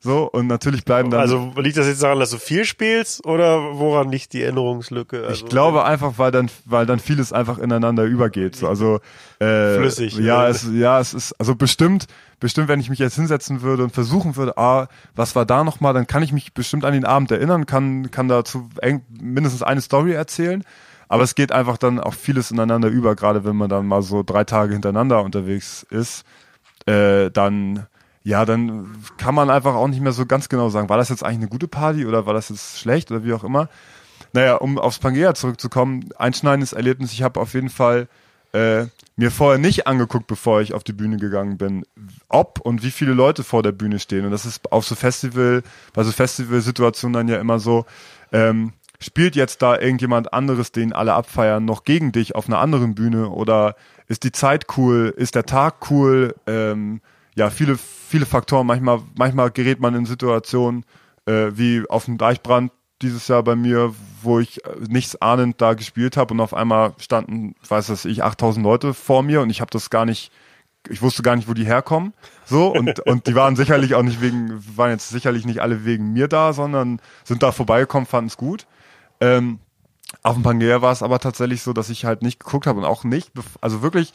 So, 0.05 0.29
und 0.31 0.49
natürlich 0.49 0.85
bleiben 0.85 1.11
dann. 1.11 1.21
Also 1.21 1.51
liegt 1.57 1.79
das 1.79 1.87
jetzt 1.87 2.03
daran, 2.03 2.21
dass 2.21 2.29
du 2.29 2.37
viel 2.37 2.67
spielst 2.67 3.25
oder 3.25 3.79
woran 3.79 4.11
liegt 4.11 4.35
die 4.35 4.43
Erinnerungslücke? 4.43 5.23
Also, 5.27 5.33
ich 5.33 5.47
glaube 5.47 5.85
einfach, 5.85 6.19
weil 6.19 6.31
dann, 6.31 6.51
weil 6.67 6.85
dann 6.85 6.99
vieles 6.99 7.33
einfach 7.33 7.57
ineinander 7.57 8.05
übergeht. 8.05 8.55
So, 8.55 8.69
also 8.69 9.01
äh, 9.39 9.77
flüssig. 9.77 10.19
Ja, 10.19 10.47
es, 10.47 10.69
ja, 10.71 11.01
es 11.01 11.15
ist, 11.15 11.33
also 11.41 11.55
bestimmt, 11.55 12.07
bestimmt, 12.39 12.69
wenn 12.69 12.81
ich 12.81 12.91
mich 12.91 12.99
jetzt 12.99 13.15
hinsetzen 13.15 13.63
würde 13.63 13.83
und 13.83 13.95
versuchen 13.95 14.37
würde, 14.37 14.59
ah, 14.59 14.89
was 15.17 15.35
war 15.37 15.47
da 15.47 15.65
nochmal, 15.65 15.95
dann 15.95 16.07
kann 16.07 16.23
ich 16.23 16.35
mich 16.35 16.53
bestimmt 16.53 16.85
an 16.85 16.93
den 16.93 17.07
Abend 17.07 17.31
erinnern, 17.31 17.65
kann, 17.65 18.11
kann 18.11 18.29
dazu 18.29 18.69
eng, 18.83 19.01
mindestens 19.09 19.63
eine 19.63 19.81
Story 19.81 20.13
erzählen. 20.13 20.65
Aber 21.09 21.23
es 21.23 21.35
geht 21.35 21.51
einfach 21.51 21.79
dann 21.79 21.99
auch 21.99 22.13
vieles 22.13 22.51
ineinander 22.51 22.89
über, 22.89 23.17
gerade 23.17 23.47
wenn 23.47 23.57
man 23.57 23.71
dann 23.71 23.87
mal 23.87 24.03
so 24.03 24.23
drei 24.23 24.45
Tage 24.45 24.75
hintereinander 24.75 25.23
unterwegs 25.23 25.87
ist. 25.89 26.25
Äh, 26.85 27.31
dann 27.31 27.87
ja, 28.25 28.47
dann 28.47 28.97
kann 29.19 29.35
man 29.35 29.51
einfach 29.51 29.75
auch 29.75 29.87
nicht 29.87 30.01
mehr 30.01 30.13
so 30.13 30.25
ganz 30.25 30.49
genau 30.49 30.71
sagen, 30.71 30.89
war 30.89 30.97
das 30.97 31.11
jetzt 31.11 31.23
eigentlich 31.23 31.41
eine 31.41 31.49
gute 31.49 31.69
Party 31.69 32.07
oder 32.07 32.25
war 32.25 32.33
das 32.33 32.49
jetzt 32.49 32.81
schlecht 32.81 33.11
oder 33.11 33.23
wie 33.23 33.35
auch 33.35 33.45
immer. 33.45 33.69
Naja, 34.33 34.57
um 34.57 34.79
aufs 34.79 34.99
Pangea 34.99 35.35
zurückzukommen, 35.35 36.09
einschneidendes 36.17 36.73
Erlebnis, 36.73 37.13
ich 37.13 37.23
habe 37.23 37.39
auf 37.39 37.53
jeden 37.53 37.69
Fall 37.69 38.09
äh, 38.53 38.87
mir 39.17 39.31
vorher 39.31 39.59
nicht 39.59 39.87
angeguckt, 39.87 40.27
bevor 40.27 40.63
ich 40.63 40.73
auf 40.73 40.83
die 40.83 40.95
Bühne 40.95 41.19
gegangen 41.19 41.59
bin, 41.59 41.85
ob 42.29 42.61
und 42.61 42.83
wie 42.83 42.91
viele 42.91 43.13
Leute 43.13 43.45
vor 43.45 43.63
der 43.63 43.73
Bühne 43.73 43.99
stehen. 43.99 44.25
Und 44.25 44.31
das 44.31 44.47
ist 44.47 44.73
auf 44.73 44.87
so 44.87 44.95
Festival, 44.95 45.63
bei 45.93 46.03
so 46.03 46.11
Festivalsituationen 46.11 47.13
dann 47.13 47.29
ja 47.29 47.39
immer 47.39 47.59
so, 47.59 47.85
ähm, 48.33 48.73
spielt 49.01 49.37
jetzt 49.37 49.61
da 49.61 49.79
irgendjemand 49.79 50.33
anderes, 50.33 50.73
den 50.73 50.95
alle 50.95 51.13
abfeiern, 51.13 51.65
noch 51.65 51.85
gegen 51.85 52.11
dich 52.11 52.35
auf 52.35 52.47
einer 52.47 52.59
anderen 52.59 52.95
Bühne 52.95 53.29
oder 53.29 53.77
ist 54.09 54.25
die 54.25 54.33
Zeit 54.33 54.67
cool, 54.79 55.13
ist 55.15 55.35
der 55.35 55.45
Tag 55.45 55.91
cool, 55.91 56.35
ähm, 56.47 57.03
ja, 57.35 57.51
viele, 57.51 57.77
viele 57.77 58.27
Faktoren. 58.27 58.67
Manchmal, 58.67 59.01
manchmal 59.17 59.51
gerät 59.51 59.81
man 59.81 59.95
in 59.95 60.07
Situationen 60.07 60.85
äh, 61.27 61.51
wie 61.55 61.85
auf 61.89 62.05
dem 62.05 62.19
Deichbrand 62.19 62.73
dieses 63.03 63.29
Jahr 63.29 63.43
bei 63.43 63.57
mir, 63.57 63.95
wo 64.23 64.39
ich 64.39 64.65
äh, 64.65 64.71
nichts 64.89 65.21
ahnend 65.21 65.61
da 65.61 65.75
gespielt 65.75 66.17
habe 66.17 66.35
und 66.35 66.41
auf 66.41 66.55
einmal 66.55 66.95
standen, 66.99 67.55
weiß 67.69 67.89
das 67.89 68.05
ich, 68.05 68.23
8000 68.23 68.65
Leute 68.65 68.95
vor 68.95 69.23
mir 69.23 69.41
und 69.41 69.51
ich 69.51 69.61
habe 69.61 69.71
das 69.71 69.91
gar 69.91 70.07
nicht, 70.07 70.33
ich 70.89 71.03
wusste 71.03 71.23
gar 71.23 71.37
nicht, 71.37 71.49
wo 71.49 71.55
die 71.55 71.67
herkommen. 71.67 72.15
So 72.45 72.69
und 72.69 73.01
und 73.07 73.27
die 73.27 73.35
waren 73.35 73.57
sicherlich 73.57 73.95
auch 73.95 74.03
nicht 74.03 74.21
wegen, 74.21 74.63
waren 74.77 74.91
jetzt 74.91 75.11
sicherlich 75.11 75.45
nicht 75.45 75.61
alle 75.61 75.85
wegen 75.85 76.13
mir 76.13 76.29
da, 76.29 76.53
sondern 76.53 77.01
sind 77.25 77.43
da 77.43 77.53
vorbeigekommen, 77.53 78.07
fanden 78.07 78.29
es 78.29 78.37
gut. 78.37 78.67
Ähm, 79.21 79.59
auf 80.23 80.35
dem 80.35 80.43
Pangea 80.43 80.81
war 80.81 80.93
es 80.93 81.03
aber 81.03 81.19
tatsächlich 81.19 81.63
so, 81.63 81.73
dass 81.73 81.91
ich 81.91 82.05
halt 82.05 82.23
nicht 82.23 82.39
geguckt 82.39 82.67
habe 82.67 82.79
und 82.79 82.85
auch 82.85 83.05
nicht, 83.05 83.33
also 83.61 83.83
wirklich 83.83 84.13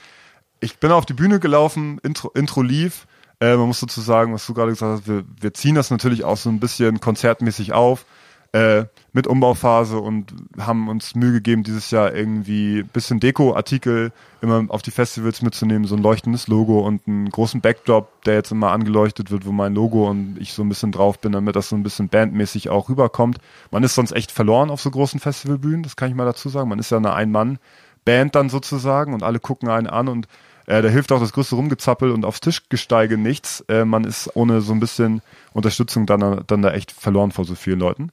ich 0.59 0.77
bin 0.77 0.91
auf 0.91 1.05
die 1.05 1.13
Bühne 1.13 1.39
gelaufen, 1.39 1.99
Intro, 2.03 2.29
Intro 2.33 2.61
lief. 2.61 3.07
Äh, 3.39 3.55
man 3.55 3.67
muss 3.67 3.79
dazu 3.79 4.01
sagen, 4.01 4.33
was 4.33 4.45
du 4.45 4.53
gerade 4.53 4.71
gesagt 4.71 4.99
hast, 4.99 5.07
wir, 5.07 5.23
wir 5.39 5.53
ziehen 5.53 5.75
das 5.75 5.91
natürlich 5.91 6.23
auch 6.23 6.37
so 6.37 6.49
ein 6.49 6.59
bisschen 6.59 6.99
konzertmäßig 6.99 7.73
auf. 7.73 8.05
äh, 8.51 8.85
mit 9.11 9.27
Umbauphase 9.27 9.99
und 9.99 10.33
haben 10.59 10.87
uns 10.87 11.15
Mühe 11.15 11.33
gegeben, 11.33 11.63
dieses 11.63 11.91
Jahr 11.91 12.13
irgendwie 12.13 12.83
bisschen 12.83 13.19
Deko-Artikel 13.19 14.11
immer 14.41 14.65
auf 14.69 14.81
die 14.81 14.91
Festivals 14.91 15.41
mitzunehmen, 15.41 15.87
so 15.87 15.95
ein 15.95 16.01
leuchtendes 16.01 16.47
Logo 16.47 16.79
und 16.79 17.07
einen 17.07 17.29
großen 17.29 17.61
Backdrop, 17.61 18.23
der 18.23 18.35
jetzt 18.35 18.51
immer 18.51 18.71
angeleuchtet 18.71 19.31
wird, 19.31 19.45
wo 19.45 19.51
mein 19.51 19.73
Logo 19.73 20.09
und 20.09 20.37
ich 20.39 20.53
so 20.53 20.63
ein 20.63 20.69
bisschen 20.69 20.91
drauf 20.91 21.19
bin, 21.19 21.31
damit 21.31 21.55
das 21.55 21.69
so 21.69 21.75
ein 21.75 21.83
bisschen 21.83 22.09
bandmäßig 22.09 22.69
auch 22.69 22.89
rüberkommt. 22.89 23.39
Man 23.71 23.83
ist 23.83 23.95
sonst 23.95 24.11
echt 24.11 24.31
verloren 24.31 24.69
auf 24.69 24.81
so 24.81 24.89
großen 24.89 25.19
Festivalbühnen, 25.19 25.83
das 25.83 25.95
kann 25.95 26.09
ich 26.09 26.15
mal 26.15 26.25
dazu 26.25 26.49
sagen. 26.49 26.69
Man 26.69 26.79
ist 26.79 26.91
ja 26.91 26.97
eine 26.97 27.13
Ein-Mann-Band 27.13 28.35
dann 28.35 28.49
sozusagen 28.49 29.13
und 29.13 29.23
alle 29.23 29.39
gucken 29.39 29.69
einen 29.69 29.87
an 29.87 30.07
und 30.07 30.27
äh, 30.69 30.83
da 30.83 30.87
hilft 30.87 31.11
auch 31.11 31.19
das 31.19 31.33
größte 31.33 31.55
Rumgezappel 31.55 32.11
und 32.11 32.23
aufs 32.23 32.41
Tischgesteige 32.41 33.17
nichts. 33.17 33.61
Äh, 33.67 33.85
man 33.85 34.03
ist 34.03 34.29
ohne 34.35 34.61
so 34.61 34.71
ein 34.71 34.79
bisschen 34.79 35.23
Unterstützung 35.51 36.05
dann, 36.05 36.43
dann 36.45 36.61
da 36.61 36.71
echt 36.71 36.91
verloren 36.91 37.31
vor 37.31 37.43
so 37.43 37.55
vielen 37.55 37.79
Leuten. 37.79 38.11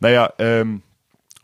Naja, 0.00 0.30
ähm, 0.38 0.82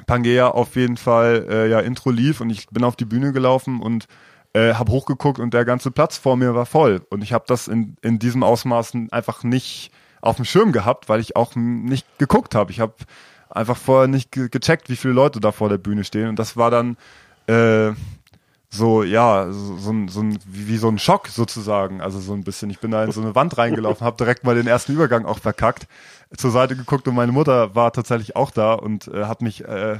Pangea 0.06 0.48
auf 0.48 0.76
jeden 0.76 0.98
Fall, 0.98 1.46
äh, 1.48 1.70
ja, 1.70 1.80
Intro 1.80 2.10
lief 2.10 2.42
und 2.42 2.50
ich 2.50 2.68
bin 2.68 2.84
auf 2.84 2.94
die 2.94 3.06
Bühne 3.06 3.32
gelaufen 3.32 3.80
und 3.80 4.06
äh, 4.52 4.74
habe 4.74 4.92
hochgeguckt 4.92 5.38
und 5.38 5.54
der 5.54 5.64
ganze 5.64 5.90
Platz 5.90 6.18
vor 6.18 6.36
mir 6.36 6.54
war 6.54 6.66
voll. 6.66 7.00
Und 7.08 7.22
ich 7.22 7.32
habe 7.32 7.44
das 7.46 7.66
in, 7.66 7.96
in 8.02 8.18
diesem 8.18 8.42
Ausmaß 8.42 8.92
einfach 9.12 9.44
nicht 9.44 9.90
auf 10.20 10.36
dem 10.36 10.44
Schirm 10.44 10.72
gehabt, 10.72 11.08
weil 11.08 11.20
ich 11.20 11.36
auch 11.36 11.56
nicht 11.56 12.06
geguckt 12.18 12.54
habe. 12.54 12.70
Ich 12.70 12.80
habe 12.80 12.92
einfach 13.48 13.78
vorher 13.78 14.08
nicht 14.08 14.30
ge 14.30 14.50
gecheckt, 14.50 14.90
wie 14.90 14.96
viele 14.96 15.14
Leute 15.14 15.40
da 15.40 15.52
vor 15.52 15.70
der 15.70 15.78
Bühne 15.78 16.04
stehen. 16.04 16.28
Und 16.28 16.38
das 16.38 16.58
war 16.58 16.70
dann 16.70 16.98
äh, 17.46 17.94
so, 18.72 19.02
ja, 19.02 19.50
so, 19.50 19.76
so, 19.76 19.92
so 20.09 20.22
wie, 20.46 20.68
wie 20.68 20.76
so 20.76 20.88
ein 20.88 20.98
Schock 20.98 21.26
sozusagen. 21.28 22.00
Also 22.00 22.20
so 22.20 22.33
ein 22.35 22.44
bisschen. 22.44 22.70
Ich 22.70 22.78
bin 22.78 22.92
da 22.92 23.04
in 23.04 23.11
so 23.11 23.20
eine 23.20 23.35
Wand 23.35 23.59
reingelaufen, 23.59 24.06
habe 24.06 24.16
direkt 24.16 24.44
mal 24.44 24.54
den 24.54 24.68
ersten 24.68 24.92
Übergang 24.92 25.26
auch 25.26 25.38
verkackt, 25.40 25.88
zur 26.37 26.52
Seite 26.52 26.76
geguckt 26.76 27.09
und 27.09 27.16
meine 27.16 27.33
Mutter 27.33 27.74
war 27.74 27.92
tatsächlich 27.92 28.37
auch 28.37 28.52
da 28.52 28.74
und 28.74 29.09
äh, 29.09 29.24
hat 29.24 29.42
mich 29.42 29.64
äh, 29.64 29.98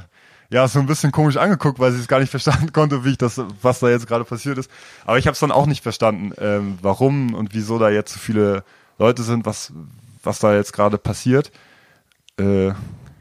ja 0.49 0.67
so 0.69 0.79
ein 0.79 0.85
bisschen 0.85 1.11
komisch 1.11 1.35
angeguckt, 1.35 1.79
weil 1.79 1.91
sie 1.91 1.99
es 1.99 2.07
gar 2.07 2.21
nicht 2.21 2.29
verstanden 2.31 2.71
konnte, 2.71 3.03
wie 3.03 3.11
ich 3.11 3.17
das, 3.17 3.41
was 3.61 3.79
da 3.79 3.89
jetzt 3.89 4.07
gerade 4.07 4.23
passiert 4.23 4.57
ist. 4.57 4.71
Aber 5.05 5.17
ich 5.17 5.27
habe 5.27 5.33
es 5.33 5.39
dann 5.41 5.51
auch 5.51 5.65
nicht 5.65 5.83
verstanden, 5.83 6.31
ähm, 6.37 6.77
warum 6.81 7.33
und 7.33 7.53
wieso 7.53 7.77
da 7.77 7.89
jetzt 7.89 8.13
so 8.13 8.19
viele 8.19 8.63
Leute 8.97 9.23
sind, 9.23 9.45
was, 9.45 9.73
was 10.23 10.39
da 10.39 10.55
jetzt 10.55 10.71
gerade 10.71 10.97
passiert. 10.97 11.51
Äh, 12.39 12.67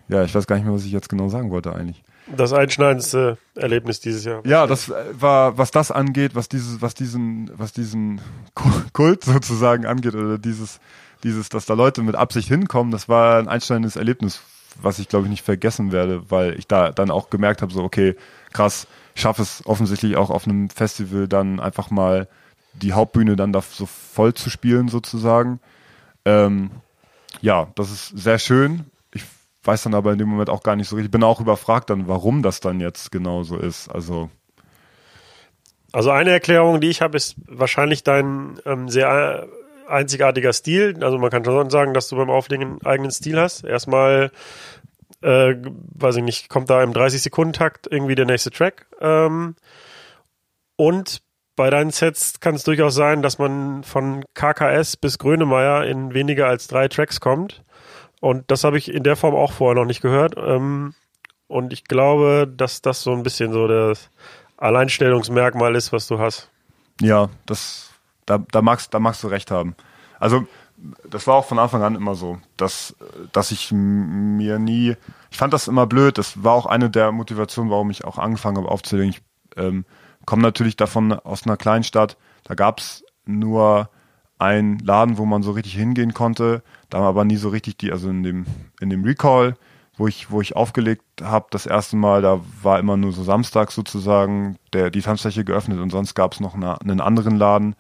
ja, 0.09 0.25
ich 0.25 0.35
weiß 0.35 0.47
gar 0.47 0.57
nicht 0.57 0.65
mehr, 0.65 0.75
was 0.75 0.85
ich 0.85 0.93
jetzt 0.93 1.09
genau 1.09 1.29
sagen 1.29 1.51
wollte 1.51 1.75
eigentlich. 1.75 2.05
Das 2.37 2.53
einschneidendste 2.53 3.39
Erlebnis 3.55 4.01
dieses 4.01 4.25
Jahr. 4.25 4.43
Ja, 4.47 4.67
das 4.67 4.93
war, 5.13 5.59
was 5.59 5.71
das 5.71 5.91
angeht, 5.91 6.35
was 6.35 6.49
dieses, 6.49 6.81
was 6.81 6.95
diesen, 6.95 7.51
was 7.55 7.73
diesen 7.73 8.21
Kult 8.93 9.25
sozusagen 9.25 9.87
angeht 9.87 10.15
oder 10.15 10.39
dieses, 10.39 10.81
dieses, 11.23 11.49
dass 11.49 11.67
da 11.67 11.75
Leute 11.75 12.03
mit 12.03 12.17
Absicht 12.17 12.49
hinkommen, 12.49 12.93
das 12.93 13.09
war 13.09 13.39
ein 13.39 13.49
einschneidendes 13.49 13.97
Erlebnis, 13.97 14.41
was 14.81 14.99
ich 14.99 15.09
glaube 15.09 15.27
ich 15.27 15.31
nicht 15.31 15.45
vergessen 15.45 15.93
werde, 15.93 16.31
weil 16.31 16.59
ich 16.59 16.67
da 16.67 16.93
dann 16.93 17.11
auch 17.11 17.31
gemerkt 17.31 17.63
habe, 17.63 17.73
so 17.73 17.83
okay, 17.83 18.17
krass, 18.53 18.87
schaffe 19.15 19.43
es 19.43 19.63
offensichtlich 19.67 20.17
auch 20.17 20.31
auf 20.31 20.47
einem 20.47 20.71
Festival 20.71 21.29
dann 21.29 21.61
einfach 21.61 21.91
mal 21.91 22.29
die 22.75 22.93
Hauptbühne 22.93 23.37
dann 23.37 23.53
da 23.53 23.61
so 23.63 23.87
voll 23.87 24.35
zu 24.35 24.49
spielen 24.49 24.89
sozusagen. 24.89 25.61
Ähm, 26.25 26.71
ja, 27.41 27.69
das 27.75 27.91
ist 27.91 28.09
sehr 28.09 28.39
schön 28.39 28.90
weiß 29.65 29.83
dann 29.83 29.95
aber 29.95 30.13
in 30.13 30.19
dem 30.19 30.29
Moment 30.29 30.51
auch 30.51 30.63
gar 30.63 30.77
nicht 30.77 30.89
so 30.89 30.97
richtig. 30.97 31.11
Bin 31.11 31.23
auch 31.23 31.41
überfragt 31.41 31.91
dann, 31.91 32.09
warum 32.09 32.43
das 32.43 32.61
dann 32.61 32.81
jetzt 32.81 33.13
genau 33.13 33.43
so 33.43 33.57
ist. 33.57 33.89
Also 33.89 34.31
also 35.93 36.11
eine 36.11 36.31
Erklärung, 36.31 36.81
die 36.81 36.89
ich 36.89 37.03
habe, 37.03 37.17
ist 37.17 37.37
wahrscheinlich 37.47 38.05
dein 38.05 38.61
ähm, 38.65 38.89
sehr 38.89 39.49
einzigartiger 39.89 40.53
Stil. 40.53 41.03
Also 41.03 41.19
man 41.19 41.31
kann 41.31 41.45
schon 41.45 41.71
sagen, 41.71 41.95
dass 41.95 42.09
du 42.09 42.17
beim 42.17 42.31
Auflegen 42.31 42.63
einen 42.65 42.87
eigenen 42.87 43.11
Stil 43.11 43.39
hast. 43.39 43.65
Erstmal, 43.65 44.31
äh, 45.23 45.55
weiß 45.57 46.17
ich 46.17 46.23
nicht, 46.23 46.49
kommt 46.49 46.71
da 46.71 46.83
im 46.83 46.93
30-Sekunden-Takt 46.93 47.89
irgendwie 47.91 48.15
der 48.15 48.27
nächste 48.27 48.51
Track. 48.51 48.87
Ähm, 49.01 49.57
und 50.77 51.23
bei 51.57 51.71
deinen 51.71 51.91
Sets 51.91 52.41
kann 52.41 52.55
es 52.55 52.63
durchaus 52.63 52.95
sein, 52.95 53.21
dass 53.21 53.39
man 53.39 53.83
von 53.83 54.25
KKS 54.35 54.97
bis 54.97 55.19
Grönemeyer 55.19 55.85
in 55.87 56.15
weniger 56.15 56.47
als 56.47 56.69
drei 56.69 56.89
Tracks 56.89 57.21
kommt. 57.21 57.65
Und 58.21 58.51
das 58.51 58.65
habe 58.65 58.79
ich 58.79 58.93
in 58.93 59.03
der 59.03 59.17
Form 59.17 59.35
auch 59.35 59.53
vorher 59.53 59.75
noch 59.75 59.87
nicht 59.87 60.03
gehört. 60.03 60.35
Ähm, 60.37 60.95
und 61.49 61.73
ich 61.73 61.85
glaube, 61.85 62.47
dass 62.55 62.83
das 62.83 63.03
so 63.03 63.13
ein 63.13 63.23
bisschen 63.23 63.53
so 63.53 63.67
das 63.67 64.11
Alleinstellungsmerkmal 64.57 65.75
ist, 65.75 65.93
was 65.93 66.07
du 66.07 66.19
hast. 66.19 66.51
Ja, 67.01 67.31
das, 67.47 67.91
da, 68.27 68.39
da, 68.39 68.63
magst, 68.63 68.93
da 68.95 69.01
magst 69.01 69.25
du 69.25 69.29
recht 69.29 69.51
haben. 69.51 69.75
Also, 70.19 70.47
das 71.09 71.27
war 71.27 71.35
auch 71.35 71.47
von 71.47 71.59
Anfang 71.59 71.83
an 71.83 71.95
immer 71.95 72.15
so, 72.15 72.39
dass, 72.57 72.95
dass 73.33 73.51
ich 73.51 73.73
mir 73.73 74.59
nie, 74.59 74.97
ich 75.31 75.37
fand 75.37 75.53
das 75.53 75.69
immer 75.69 75.87
blöd. 75.87 76.19
Das 76.19 76.45
war 76.45 76.55
auch 76.55 76.67
eine 76.67 76.91
der 76.91 77.13
Motivationen, 77.13 77.71
warum 77.71 77.91
ich 77.91 78.05
auch 78.05 78.19
angefangen 78.19 78.59
habe 78.59 78.69
aufzulegen. 78.69 79.11
Ich 79.11 79.23
ähm, 79.57 79.85
komme 80.27 80.43
natürlich 80.43 80.77
davon 80.77 81.13
aus 81.13 81.45
einer 81.45 81.57
Kleinstadt. 81.57 82.17
Da 82.45 82.55
gab's 82.55 83.05
nur 83.25 83.91
einen 84.39 84.79
Laden, 84.79 85.19
wo 85.19 85.27
man 85.27 85.43
so 85.43 85.53
richtig 85.53 85.75
hingehen 85.75 86.15
konnte. 86.15 86.63
Da 86.91 86.99
aber 87.01 87.25
nie 87.25 87.37
so 87.37 87.49
richtig 87.49 87.79
die, 87.79 87.93
also 87.93 88.11
in 88.11 88.23
dem, 88.23 88.47
in 88.81 88.91
dem 88.91 89.05
Recall, 89.05 89.55
wo 89.97 90.09
ich, 90.09 90.31
wo 90.31 90.41
ich 90.41 90.57
aufgelegt 90.57 91.03
habe, 91.23 91.47
das 91.51 91.67
erste 91.67 91.97
Mal, 91.97 92.23
da 92.23 92.41
war 92.63 92.79
immer 92.79 92.97
nur 92.97 93.13
so 93.13 93.23
Samstag 93.23 93.71
sozusagen 93.71 94.57
der, 94.73 94.91
die 94.91 95.03
Tanzfläche 95.03 95.45
geöffnet 95.45 95.79
und 95.79 95.91
sonst 95.91 96.15
gab 96.15 96.33
es 96.33 96.41
noch 96.41 96.55
eine, 96.55 96.81
einen 96.81 97.01
anderen 97.01 97.37
Laden. 97.37 97.77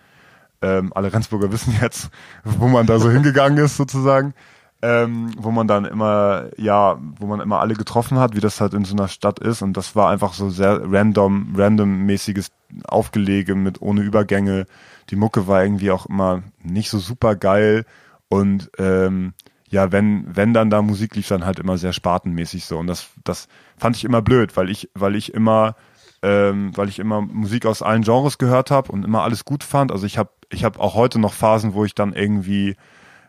Ähm, 0.62 0.92
alle 0.94 1.12
Rendsburger 1.12 1.50
wissen 1.52 1.74
jetzt, 1.80 2.10
wo 2.44 2.68
man 2.68 2.86
da 2.86 2.98
so 2.98 3.10
hingegangen 3.10 3.64
ist 3.64 3.76
sozusagen. 3.76 4.34
Ähm, 4.82 5.32
wo 5.36 5.50
man 5.50 5.68
dann 5.68 5.84
immer, 5.84 6.48
ja, 6.56 6.98
wo 7.18 7.26
man 7.26 7.40
immer 7.40 7.60
alle 7.60 7.74
getroffen 7.74 8.18
hat, 8.18 8.34
wie 8.34 8.40
das 8.40 8.62
halt 8.62 8.72
in 8.72 8.86
so 8.86 8.94
einer 8.94 9.08
Stadt 9.08 9.38
ist. 9.38 9.60
Und 9.60 9.76
das 9.76 9.94
war 9.94 10.08
einfach 10.08 10.32
so 10.32 10.48
sehr 10.48 10.80
random, 10.90 11.54
randommäßiges 11.54 12.50
Aufgelege 12.84 13.54
mit 13.54 13.82
ohne 13.82 14.00
Übergänge. 14.00 14.66
Die 15.10 15.16
Mucke 15.16 15.46
war 15.46 15.62
irgendwie 15.62 15.90
auch 15.90 16.06
immer 16.06 16.42
nicht 16.62 16.88
so 16.88 16.98
super 16.98 17.36
geil. 17.36 17.84
Und 18.30 18.70
ähm, 18.78 19.34
ja, 19.68 19.92
wenn, 19.92 20.24
wenn 20.34 20.54
dann 20.54 20.70
da 20.70 20.80
Musik 20.80 21.14
lief, 21.16 21.28
dann 21.28 21.44
halt 21.44 21.58
immer 21.58 21.76
sehr 21.76 21.92
spartenmäßig 21.92 22.64
so. 22.64 22.78
Und 22.78 22.86
das, 22.86 23.08
das 23.24 23.48
fand 23.76 23.96
ich 23.96 24.04
immer 24.04 24.22
blöd, 24.22 24.56
weil 24.56 24.70
ich, 24.70 24.88
weil 24.94 25.14
ich 25.14 25.34
immer, 25.34 25.76
ähm, 26.22 26.74
weil 26.76 26.88
ich 26.88 26.98
immer 26.98 27.20
Musik 27.20 27.66
aus 27.66 27.82
allen 27.82 28.02
Genres 28.02 28.38
gehört 28.38 28.70
habe 28.70 28.90
und 28.90 29.04
immer 29.04 29.22
alles 29.22 29.44
gut 29.44 29.64
fand. 29.64 29.92
Also 29.92 30.06
ich 30.06 30.16
habe 30.16 30.30
ich 30.48 30.64
hab 30.64 30.78
auch 30.78 30.94
heute 30.94 31.18
noch 31.18 31.34
Phasen, 31.34 31.74
wo 31.74 31.84
ich 31.84 31.94
dann 31.94 32.14
irgendwie 32.14 32.76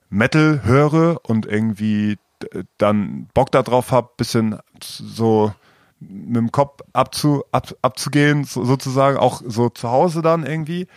Metal 0.10 0.62
höre 0.64 1.20
und 1.24 1.46
irgendwie 1.46 2.18
dann 2.78 3.28
Bock 3.34 3.52
darauf 3.52 3.92
habe, 3.92 4.10
bisschen 4.18 4.58
so 4.82 5.54
mit 6.00 6.38
dem 6.38 6.52
Kopf 6.52 6.82
abzu, 6.94 7.44
ab, 7.52 7.74
abzugehen, 7.82 8.44
so, 8.44 8.64
sozusagen, 8.66 9.18
auch 9.18 9.42
so 9.46 9.70
zu 9.70 9.90
Hause 9.90 10.22
dann 10.22 10.46
irgendwie. 10.46 10.88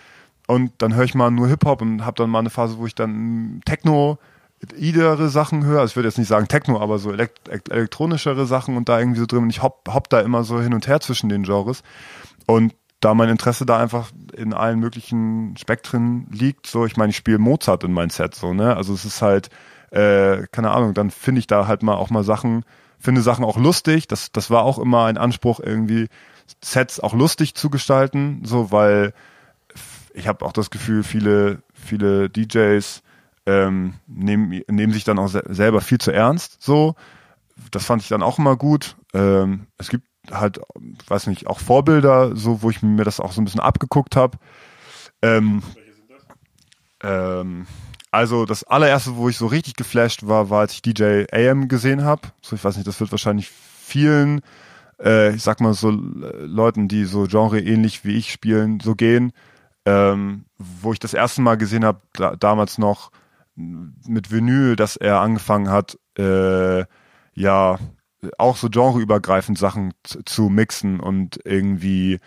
Und 0.46 0.72
dann 0.78 0.94
höre 0.94 1.04
ich 1.04 1.14
mal 1.14 1.30
nur 1.30 1.48
Hip-Hop 1.48 1.80
und 1.80 2.04
habe 2.04 2.16
dann 2.16 2.30
mal 2.30 2.40
eine 2.40 2.50
Phase, 2.50 2.78
wo 2.78 2.86
ich 2.86 2.94
dann 2.94 3.60
Techno, 3.64 4.18
idere 4.76 5.28
Sachen 5.28 5.64
höre. 5.64 5.80
Also 5.80 5.92
ich 5.92 5.96
würde 5.96 6.08
jetzt 6.08 6.18
nicht 6.18 6.28
sagen 6.28 6.48
Techno, 6.48 6.80
aber 6.80 6.98
so 6.98 7.12
elekt 7.12 7.48
elektronischere 7.48 8.46
Sachen 8.46 8.76
und 8.76 8.88
da 8.88 8.98
irgendwie 8.98 9.20
so 9.20 9.26
drin. 9.26 9.42
Und 9.42 9.50
ich 9.50 9.62
hopp, 9.62 9.88
hopp 9.92 10.08
da 10.08 10.20
immer 10.20 10.44
so 10.44 10.60
hin 10.60 10.74
und 10.74 10.86
her 10.86 11.00
zwischen 11.00 11.28
den 11.28 11.42
Genres. 11.44 11.82
Und 12.46 12.74
da 13.00 13.14
mein 13.14 13.28
Interesse 13.28 13.66
da 13.66 13.78
einfach 13.78 14.10
in 14.34 14.54
allen 14.54 14.80
möglichen 14.80 15.56
Spektren 15.58 16.26
liegt, 16.30 16.66
so, 16.66 16.86
ich 16.86 16.96
meine, 16.96 17.10
ich 17.10 17.16
spiele 17.16 17.38
Mozart 17.38 17.84
in 17.84 17.92
mein 17.92 18.08
Set, 18.08 18.34
so, 18.34 18.54
ne? 18.54 18.76
Also 18.76 18.94
es 18.94 19.04
ist 19.04 19.20
halt, 19.20 19.50
äh, 19.90 20.46
keine 20.52 20.70
Ahnung, 20.70 20.94
dann 20.94 21.10
finde 21.10 21.40
ich 21.40 21.46
da 21.46 21.66
halt 21.66 21.82
mal 21.82 21.96
auch 21.96 22.08
mal 22.08 22.24
Sachen, 22.24 22.64
finde 22.98 23.20
Sachen 23.20 23.44
auch 23.44 23.58
lustig. 23.58 24.08
Das, 24.08 24.32
das 24.32 24.50
war 24.50 24.62
auch 24.62 24.78
immer 24.78 25.04
ein 25.04 25.18
Anspruch, 25.18 25.60
irgendwie 25.60 26.08
Sets 26.62 26.98
auch 26.98 27.12
lustig 27.12 27.54
zu 27.54 27.68
gestalten, 27.68 28.40
so, 28.44 28.72
weil 28.72 29.12
ich 30.14 30.28
habe 30.28 30.44
auch 30.44 30.52
das 30.52 30.70
Gefühl, 30.70 31.02
viele, 31.02 31.62
viele 31.74 32.30
DJs 32.30 33.02
ähm, 33.46 33.94
nehmen, 34.06 34.62
nehmen 34.70 34.92
sich 34.92 35.04
dann 35.04 35.18
auch 35.18 35.28
se 35.28 35.42
selber 35.48 35.80
viel 35.80 35.98
zu 35.98 36.12
ernst. 36.12 36.62
So, 36.62 36.94
das 37.72 37.84
fand 37.84 38.00
ich 38.00 38.08
dann 38.08 38.22
auch 38.22 38.38
immer 38.38 38.56
gut. 38.56 38.96
Ähm, 39.12 39.66
es 39.76 39.88
gibt 39.88 40.06
halt, 40.30 40.60
weiß 41.08 41.26
nicht, 41.26 41.48
auch 41.48 41.58
Vorbilder, 41.58 42.34
so 42.36 42.62
wo 42.62 42.70
ich 42.70 42.80
mir 42.80 43.04
das 43.04 43.20
auch 43.20 43.32
so 43.32 43.42
ein 43.42 43.44
bisschen 43.44 43.60
abgeguckt 43.60 44.16
habe. 44.16 44.38
Ähm, 45.20 45.62
ähm, 47.02 47.66
also 48.12 48.46
das 48.46 48.62
allererste, 48.62 49.16
wo 49.16 49.28
ich 49.28 49.36
so 49.36 49.46
richtig 49.46 49.74
geflasht 49.74 50.26
war, 50.26 50.48
war, 50.48 50.60
als 50.60 50.74
ich 50.74 50.82
DJ 50.82 51.24
AM 51.32 51.66
gesehen 51.66 52.04
habe. 52.04 52.28
So, 52.40 52.54
ich 52.54 52.64
weiß 52.64 52.76
nicht, 52.76 52.86
das 52.86 53.00
wird 53.00 53.10
wahrscheinlich 53.10 53.50
vielen, 53.50 54.42
äh, 55.02 55.34
ich 55.34 55.42
sag 55.42 55.60
mal 55.60 55.74
so 55.74 55.90
Leuten, 55.90 56.86
die 56.86 57.04
so 57.04 57.26
Genre 57.26 57.60
ähnlich 57.60 58.04
wie 58.04 58.16
ich 58.16 58.30
spielen, 58.30 58.78
so 58.78 58.94
gehen 58.94 59.32
ähm, 59.86 60.46
wo 60.58 60.92
ich 60.92 60.98
das 60.98 61.14
erste 61.14 61.42
Mal 61.42 61.56
gesehen 61.56 61.84
habe, 61.84 62.00
da, 62.12 62.36
damals 62.36 62.78
noch 62.78 63.10
mit 63.56 64.30
Vinyl, 64.30 64.76
dass 64.76 64.96
er 64.96 65.20
angefangen 65.20 65.70
hat, 65.70 65.98
äh, 66.18 66.84
ja, 67.34 67.78
auch 68.38 68.56
so 68.56 68.70
genreübergreifend 68.70 69.58
Sachen 69.58 69.92
zu 70.24 70.48
mixen 70.48 71.00
und 71.00 71.38
irgendwie 71.44 72.20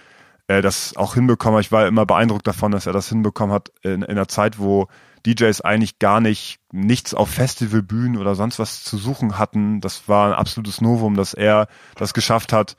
äh, 0.47 0.61
das 0.61 0.95
auch 0.95 1.15
hinbekommen. 1.15 1.59
Ich 1.59 1.71
war 1.71 1.87
immer 1.87 2.05
beeindruckt 2.05 2.47
davon, 2.47 2.71
dass 2.71 2.85
er 2.85 2.93
das 2.93 3.09
hinbekommen 3.09 3.53
hat 3.53 3.71
in, 3.81 4.03
in 4.03 4.03
einer 4.03 4.27
Zeit, 4.27 4.59
wo 4.59 4.87
DJs 5.25 5.61
eigentlich 5.61 5.99
gar 5.99 6.21
nicht 6.21 6.59
nichts 6.71 7.13
auf 7.13 7.29
Festivalbühnen 7.29 8.17
oder 8.17 8.35
sonst 8.35 8.59
was 8.59 8.83
zu 8.83 8.97
suchen 8.97 9.37
hatten. 9.37 9.81
Das 9.81 10.07
war 10.07 10.27
ein 10.27 10.33
absolutes 10.33 10.79
Novum, 10.81 11.15
dass 11.15 11.33
er 11.33 11.67
das 11.95 12.13
geschafft 12.13 12.53
hat, 12.53 12.77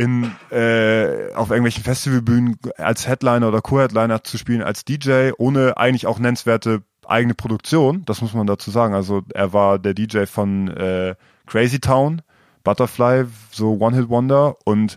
in 0.00 0.34
äh, 0.50 1.30
auf 1.34 1.50
irgendwelchen 1.50 1.84
Festivalbühnen 1.84 2.58
als 2.78 3.06
Headliner 3.06 3.48
oder 3.48 3.60
Co-Headliner 3.60 4.24
zu 4.24 4.38
spielen 4.38 4.62
als 4.62 4.86
DJ, 4.86 5.32
ohne 5.36 5.76
eigentlich 5.76 6.06
auch 6.06 6.18
nennenswerte 6.18 6.82
eigene 7.06 7.34
Produktion. 7.34 8.02
Das 8.06 8.22
muss 8.22 8.32
man 8.32 8.46
dazu 8.46 8.70
sagen. 8.70 8.94
Also 8.94 9.20
er 9.34 9.52
war 9.52 9.78
der 9.78 9.92
DJ 9.92 10.24
von 10.24 10.68
äh, 10.68 11.16
Crazy 11.46 11.80
Town, 11.80 12.22
Butterfly, 12.64 13.26
so 13.50 13.76
One 13.78 13.94
Hit 13.94 14.08
Wonder 14.08 14.56
und 14.64 14.96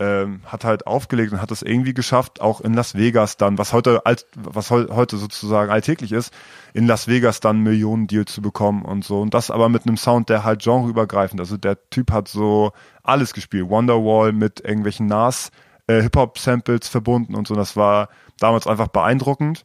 ähm, 0.00 0.40
hat 0.44 0.64
halt 0.64 0.86
aufgelegt 0.86 1.32
und 1.32 1.40
hat 1.40 1.52
es 1.52 1.62
irgendwie 1.62 1.94
geschafft, 1.94 2.40
auch 2.40 2.60
in 2.60 2.74
Las 2.74 2.96
Vegas 2.96 3.36
dann, 3.36 3.58
was 3.58 3.72
heute 3.72 4.04
alt, 4.06 4.26
was 4.34 4.70
heu, 4.70 4.86
heute 4.90 5.16
sozusagen 5.16 5.70
alltäglich 5.70 6.12
ist, 6.12 6.34
in 6.72 6.86
Las 6.86 7.06
Vegas 7.06 7.40
dann 7.40 7.60
Millionen 7.60 8.08
Deals 8.08 8.32
zu 8.32 8.42
bekommen 8.42 8.84
und 8.84 9.04
so. 9.04 9.20
Und 9.20 9.34
das 9.34 9.50
aber 9.50 9.68
mit 9.68 9.86
einem 9.86 9.96
Sound, 9.96 10.28
der 10.28 10.42
halt 10.44 10.62
genreübergreifend. 10.62 11.40
Also 11.40 11.56
der 11.56 11.78
Typ 11.90 12.10
hat 12.10 12.26
so 12.28 12.72
alles 13.04 13.34
gespielt. 13.34 13.68
Wonderwall 13.68 14.32
mit 14.32 14.60
irgendwelchen 14.60 15.06
Nas 15.06 15.52
äh, 15.86 16.02
Hip-Hop-Samples 16.02 16.88
verbunden 16.88 17.36
und 17.36 17.46
so. 17.46 17.54
Das 17.54 17.76
war 17.76 18.08
damals 18.38 18.66
einfach 18.66 18.88
beeindruckend. 18.88 19.64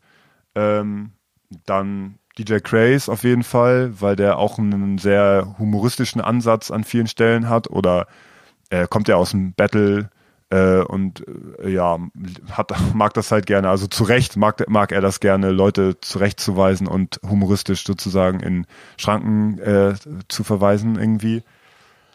Ähm, 0.56 1.14
dann 1.66 2.20
DJ 2.38 2.60
Craze 2.60 3.12
auf 3.12 3.24
jeden 3.24 3.44
Fall, 3.44 4.00
weil 4.00 4.16
der 4.16 4.38
auch 4.38 4.60
einen 4.60 5.00
sehr 5.00 5.56
humoristischen 5.58 6.22
Ansatz 6.22 6.70
an 6.70 6.84
vielen 6.84 7.08
Stellen 7.08 7.50
hat 7.50 7.70
oder 7.70 8.08
äh, 8.70 8.88
kommt 8.88 9.08
ja 9.08 9.16
aus 9.16 9.32
dem 9.32 9.54
Battle 9.54 10.10
äh, 10.50 10.80
und 10.80 11.24
äh, 11.64 11.70
ja, 11.70 12.00
hat, 12.52 12.72
mag 12.94 13.14
das 13.14 13.32
halt 13.32 13.46
gerne. 13.46 13.70
Also 13.70 13.88
zu 13.88 14.04
Recht 14.04 14.36
mag, 14.36 14.68
mag 14.70 14.92
er 14.92 15.02
das 15.02 15.20
gerne, 15.20 15.52
Leute 15.52 16.00
zurechtzuweisen 16.02 16.88
und 16.88 17.20
humoristisch 17.28 17.86
sozusagen 17.86 18.40
in 18.40 18.66
Schranken 18.98 19.60
äh, 19.60 19.94
zu 20.28 20.44
verweisen 20.44 20.98
irgendwie. 20.98 21.44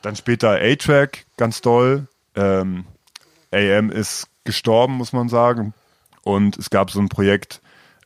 Dann 0.02 0.16
später 0.16 0.58
A-Track, 0.60 1.26
ganz 1.36 1.60
toll. 1.60 2.08
Ähm, 2.34 2.84
AM 3.52 3.90
ist 3.90 4.28
gestorben, 4.42 4.94
muss 4.94 5.12
man 5.12 5.28
sagen. 5.28 5.72
Und 6.22 6.58
es 6.58 6.70
gab 6.70 6.90
so 6.90 7.00
ein 7.00 7.08
Projekt 7.08 7.60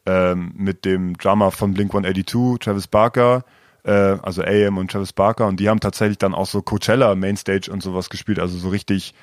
ähm, 0.05 0.53
mit 0.57 0.85
dem 0.85 1.17
Drummer 1.17 1.51
von 1.51 1.73
Blink 1.75 1.91
182, 1.91 2.59
Travis 2.59 2.87
Barker, 2.87 3.45
äh, 3.85 3.91
also 3.91 4.43
AM 4.43 4.77
und 4.77 4.91
Travis 4.91 5.12
Barker. 5.12 5.47
Und 5.47 5.59
die 5.59 5.69
haben 5.69 5.81
tatsächlich 5.81 6.19
dann 6.19 6.35
auch 6.35 6.47
so 6.47 6.61
Coachella 6.61 7.14
Mainstage 7.14 7.71
und 7.71 7.83
sowas 7.83 8.11
gespielt, 8.11 8.38
also 8.38 8.59
so 8.59 8.69
richtig 8.69 9.14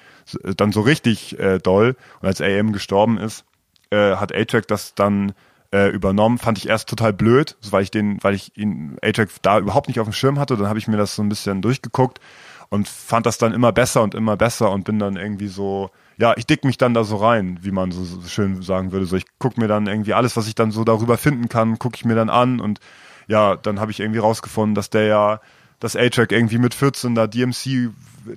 dann 0.55 0.71
so 0.71 0.81
richtig 0.81 1.39
äh, 1.39 1.59
doll. 1.59 1.95
Und 2.21 2.27
als 2.27 2.41
AM 2.41 2.73
gestorben 2.73 3.17
ist, 3.17 3.45
äh, 3.91 4.15
hat 4.15 4.33
A-Track 4.33 4.67
das 4.67 4.95
dann 4.95 5.33
äh, 5.71 5.89
übernommen. 5.89 6.38
Fand 6.38 6.57
ich 6.57 6.67
erst 6.67 6.89
total 6.89 7.13
blöd, 7.13 7.57
weil 7.69 7.83
ich 7.83 7.91
den, 7.91 8.17
weil 8.23 8.33
ich 8.33 8.57
ihn 8.57 8.97
A-Track 9.01 9.29
da 9.41 9.59
überhaupt 9.59 9.88
nicht 9.88 9.99
auf 9.99 10.07
dem 10.07 10.13
Schirm 10.13 10.39
hatte. 10.39 10.57
Dann 10.57 10.67
habe 10.67 10.79
ich 10.79 10.88
mir 10.88 10.97
das 10.97 11.15
so 11.15 11.23
ein 11.23 11.29
bisschen 11.29 11.61
durchgeguckt 11.61 12.19
und 12.69 12.88
fand 12.88 13.25
das 13.25 13.38
dann 13.38 13.53
immer 13.53 13.71
besser 13.71 14.01
und 14.01 14.15
immer 14.15 14.38
besser 14.38 14.71
und 14.71 14.83
bin 14.85 14.99
dann 14.99 15.15
irgendwie 15.15 15.47
so, 15.47 15.91
ja, 16.17 16.33
ich 16.38 16.45
dick 16.45 16.63
mich 16.63 16.77
dann 16.77 16.93
da 16.93 17.03
so 17.03 17.17
rein, 17.17 17.59
wie 17.61 17.71
man 17.71 17.91
so, 17.91 18.21
schön 18.27 18.61
sagen 18.61 18.91
würde. 18.91 19.05
So, 19.05 19.15
ich 19.15 19.25
guck 19.39 19.57
mir 19.57 19.67
dann 19.67 19.88
irgendwie 19.88 20.13
alles, 20.13 20.35
was 20.38 20.47
ich 20.47 20.55
dann 20.55 20.71
so 20.71 20.83
darüber 20.83 21.17
finden 21.17 21.49
kann, 21.49 21.79
gucke 21.79 21.95
ich 21.95 22.05
mir 22.05 22.15
dann 22.15 22.29
an 22.29 22.59
und 22.59 22.79
ja, 23.27 23.55
dann 23.55 23.79
habe 23.79 23.91
ich 23.91 23.99
irgendwie 23.99 24.19
rausgefunden, 24.19 24.75
dass 24.75 24.89
der 24.89 25.05
ja, 25.05 25.39
dass 25.79 25.95
A-Track 25.95 26.31
irgendwie 26.31 26.57
mit 26.57 26.73
14 26.73 27.15
da 27.15 27.27
DMC 27.27 27.91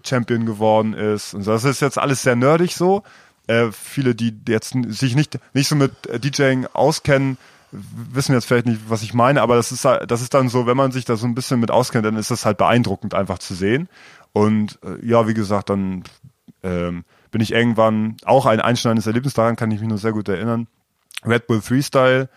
Champion 0.04 0.46
geworden 0.46 0.94
ist. 0.94 1.34
Und 1.34 1.46
das 1.46 1.64
ist 1.64 1.80
jetzt 1.80 1.98
alles 1.98 2.22
sehr 2.22 2.36
nerdig 2.36 2.74
so. 2.74 3.02
Äh, 3.46 3.72
viele, 3.72 4.14
die 4.14 4.36
jetzt 4.46 4.74
sich 4.88 5.14
nicht, 5.14 5.38
nicht 5.54 5.68
so 5.68 5.76
mit 5.76 5.92
DJing 6.22 6.66
auskennen, 6.66 7.38
wissen 7.70 8.34
jetzt 8.34 8.46
vielleicht 8.46 8.66
nicht, 8.66 8.80
was 8.88 9.02
ich 9.02 9.14
meine, 9.14 9.42
aber 9.42 9.56
das 9.56 9.72
ist, 9.72 9.84
das 9.84 10.22
ist 10.22 10.34
dann 10.34 10.48
so, 10.48 10.66
wenn 10.66 10.76
man 10.76 10.92
sich 10.92 11.04
da 11.04 11.16
so 11.16 11.26
ein 11.26 11.34
bisschen 11.34 11.60
mit 11.60 11.70
auskennt, 11.70 12.04
dann 12.04 12.16
ist 12.16 12.30
das 12.30 12.44
halt 12.44 12.58
beeindruckend 12.58 13.14
einfach 13.14 13.38
zu 13.38 13.54
sehen. 13.54 13.88
Und 14.32 14.78
äh, 14.84 15.04
ja, 15.06 15.26
wie 15.28 15.34
gesagt, 15.34 15.70
dann 15.70 16.04
ähm, 16.62 17.04
bin 17.30 17.40
ich 17.40 17.52
irgendwann 17.52 18.16
auch 18.24 18.46
ein 18.46 18.60
einschneidendes 18.60 19.06
Erlebnis, 19.06 19.34
daran 19.34 19.56
kann 19.56 19.70
ich 19.70 19.80
mich 19.80 19.88
nur 19.88 19.98
sehr 19.98 20.12
gut 20.12 20.28
erinnern. 20.28 20.66
Red 21.24 21.46
Bull 21.46 21.60
Freestyle, 21.60 22.28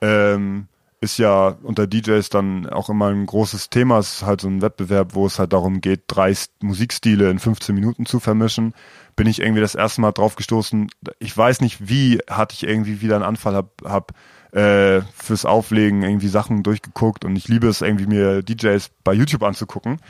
ähm, 0.00 0.66
ist 1.00 1.18
ja 1.18 1.56
unter 1.62 1.86
DJs 1.86 2.28
dann 2.28 2.68
auch 2.68 2.90
immer 2.90 3.08
ein 3.08 3.24
großes 3.24 3.70
Thema. 3.70 3.98
Es 3.98 4.16
ist 4.16 4.22
halt 4.22 4.42
so 4.42 4.48
ein 4.48 4.60
Wettbewerb, 4.60 5.14
wo 5.14 5.26
es 5.26 5.38
halt 5.38 5.54
darum 5.54 5.80
geht, 5.80 6.02
drei 6.08 6.34
Musikstile 6.60 7.30
in 7.30 7.38
15 7.38 7.74
Minuten 7.74 8.04
zu 8.04 8.20
vermischen. 8.20 8.74
Bin 9.16 9.26
ich 9.26 9.40
irgendwie 9.40 9.62
das 9.62 9.74
erste 9.74 10.02
Mal 10.02 10.12
drauf 10.12 10.36
gestoßen. 10.36 10.90
Ich 11.18 11.34
weiß 11.34 11.62
nicht, 11.62 11.88
wie 11.88 12.20
hatte 12.28 12.54
ich 12.54 12.64
irgendwie 12.64 13.00
wieder 13.00 13.14
einen 13.14 13.24
Anfall, 13.24 13.54
hab, 13.54 13.82
hab 13.82 14.12
äh, 14.52 15.00
fürs 15.14 15.46
Auflegen 15.46 16.02
irgendwie 16.02 16.28
Sachen 16.28 16.62
durchgeguckt 16.62 17.24
und 17.24 17.34
ich 17.34 17.48
liebe 17.48 17.68
es 17.68 17.80
irgendwie 17.80 18.06
mir 18.06 18.42
DJs 18.42 18.90
bei 19.02 19.14
YouTube 19.14 19.42
anzugucken. 19.42 20.00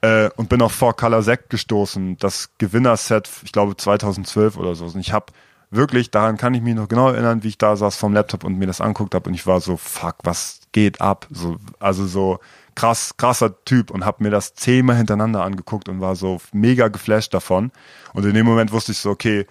Äh, 0.00 0.30
und 0.36 0.48
bin 0.48 0.62
auf 0.62 0.72
Four 0.72 0.96
Color 0.96 1.22
Sect 1.22 1.50
gestoßen, 1.50 2.16
das 2.16 2.50
Gewinnerset, 2.56 3.28
ich 3.44 3.52
glaube 3.52 3.76
2012 3.76 4.56
oder 4.56 4.74
so. 4.74 4.86
Und 4.86 4.96
ich 4.96 5.12
habe 5.12 5.26
wirklich, 5.70 6.10
daran 6.10 6.36
kann 6.36 6.54
ich 6.54 6.62
mich 6.62 6.74
noch 6.74 6.88
genau 6.88 7.10
erinnern, 7.10 7.42
wie 7.42 7.48
ich 7.48 7.58
da 7.58 7.76
saß 7.76 7.96
vom 7.96 8.12
Laptop 8.12 8.44
und 8.44 8.58
mir 8.58 8.66
das 8.66 8.80
anguckt 8.80 9.14
habe 9.14 9.28
und 9.28 9.34
ich 9.34 9.46
war 9.46 9.60
so, 9.60 9.76
fuck, 9.76 10.16
was 10.24 10.60
geht 10.72 11.00
ab? 11.00 11.26
So, 11.30 11.56
also 11.78 12.06
so 12.06 12.40
krass, 12.74 13.16
krasser 13.16 13.64
Typ 13.64 13.90
und 13.90 14.04
habe 14.04 14.22
mir 14.22 14.30
das 14.30 14.54
zehnmal 14.54 14.96
hintereinander 14.96 15.42
angeguckt 15.42 15.88
und 15.88 16.00
war 16.00 16.16
so 16.16 16.40
mega 16.52 16.88
geflasht 16.88 17.34
davon. 17.34 17.72
Und 18.14 18.24
in 18.24 18.34
dem 18.34 18.46
Moment 18.46 18.72
wusste 18.72 18.92
ich 18.92 18.98
so, 18.98 19.10
okay, 19.10 19.46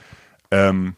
ähm, 0.52 0.96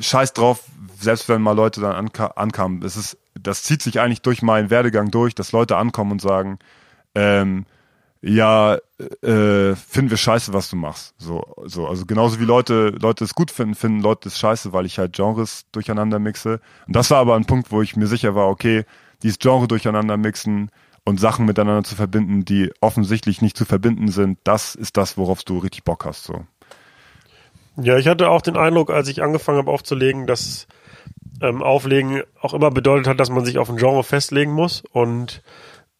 scheiß 0.00 0.32
drauf, 0.32 0.64
selbst 0.98 1.28
wenn 1.28 1.42
mal 1.42 1.52
Leute 1.52 1.80
dann 1.80 1.94
anka 1.94 2.26
ankamen, 2.36 2.80
das 2.80 2.96
ist, 2.96 3.18
das 3.34 3.62
zieht 3.62 3.82
sich 3.82 4.00
eigentlich 4.00 4.22
durch 4.22 4.42
meinen 4.42 4.70
Werdegang 4.70 5.10
durch, 5.10 5.34
dass 5.34 5.52
Leute 5.52 5.76
ankommen 5.76 6.12
und 6.12 6.20
sagen, 6.20 6.58
ähm, 7.14 7.66
ja, 8.22 8.76
äh, 9.22 9.74
finden 9.74 10.10
wir 10.10 10.16
scheiße, 10.16 10.52
was 10.52 10.68
du 10.68 10.76
machst. 10.76 11.14
So, 11.18 11.42
so, 11.64 11.86
also 11.86 12.04
genauso 12.04 12.38
wie 12.38 12.44
Leute, 12.44 12.90
Leute 13.00 13.24
es 13.24 13.34
gut 13.34 13.50
finden, 13.50 13.74
finden 13.74 14.00
Leute 14.00 14.28
es 14.28 14.38
scheiße, 14.38 14.72
weil 14.72 14.84
ich 14.84 14.98
halt 14.98 15.14
Genres 15.14 15.64
durcheinander 15.72 16.18
mixe. 16.18 16.60
Und 16.86 16.96
das 16.96 17.10
war 17.10 17.18
aber 17.18 17.36
ein 17.36 17.46
Punkt, 17.46 17.72
wo 17.72 17.80
ich 17.80 17.96
mir 17.96 18.06
sicher 18.06 18.34
war, 18.34 18.48
okay, 18.48 18.84
dieses 19.22 19.38
Genre 19.38 19.68
durcheinander 19.68 20.16
mixen 20.18 20.70
und 21.04 21.18
Sachen 21.18 21.46
miteinander 21.46 21.82
zu 21.82 21.94
verbinden, 21.94 22.44
die 22.44 22.70
offensichtlich 22.80 23.40
nicht 23.40 23.56
zu 23.56 23.64
verbinden 23.64 24.08
sind, 24.08 24.38
das 24.44 24.74
ist 24.74 24.98
das, 24.98 25.16
worauf 25.16 25.42
du 25.42 25.58
richtig 25.58 25.84
Bock 25.84 26.04
hast. 26.04 26.24
So. 26.24 26.44
Ja, 27.76 27.96
ich 27.96 28.06
hatte 28.06 28.28
auch 28.28 28.42
den 28.42 28.56
Eindruck, 28.56 28.90
als 28.90 29.08
ich 29.08 29.22
angefangen 29.22 29.58
habe 29.58 29.70
aufzulegen, 29.70 30.26
dass 30.26 30.66
ähm, 31.40 31.62
Auflegen 31.62 32.22
auch 32.40 32.52
immer 32.52 32.70
bedeutet 32.70 33.06
hat, 33.06 33.18
dass 33.18 33.30
man 33.30 33.46
sich 33.46 33.56
auf 33.56 33.70
ein 33.70 33.76
Genre 33.76 34.04
festlegen 34.04 34.52
muss 34.52 34.82
und 34.92 35.42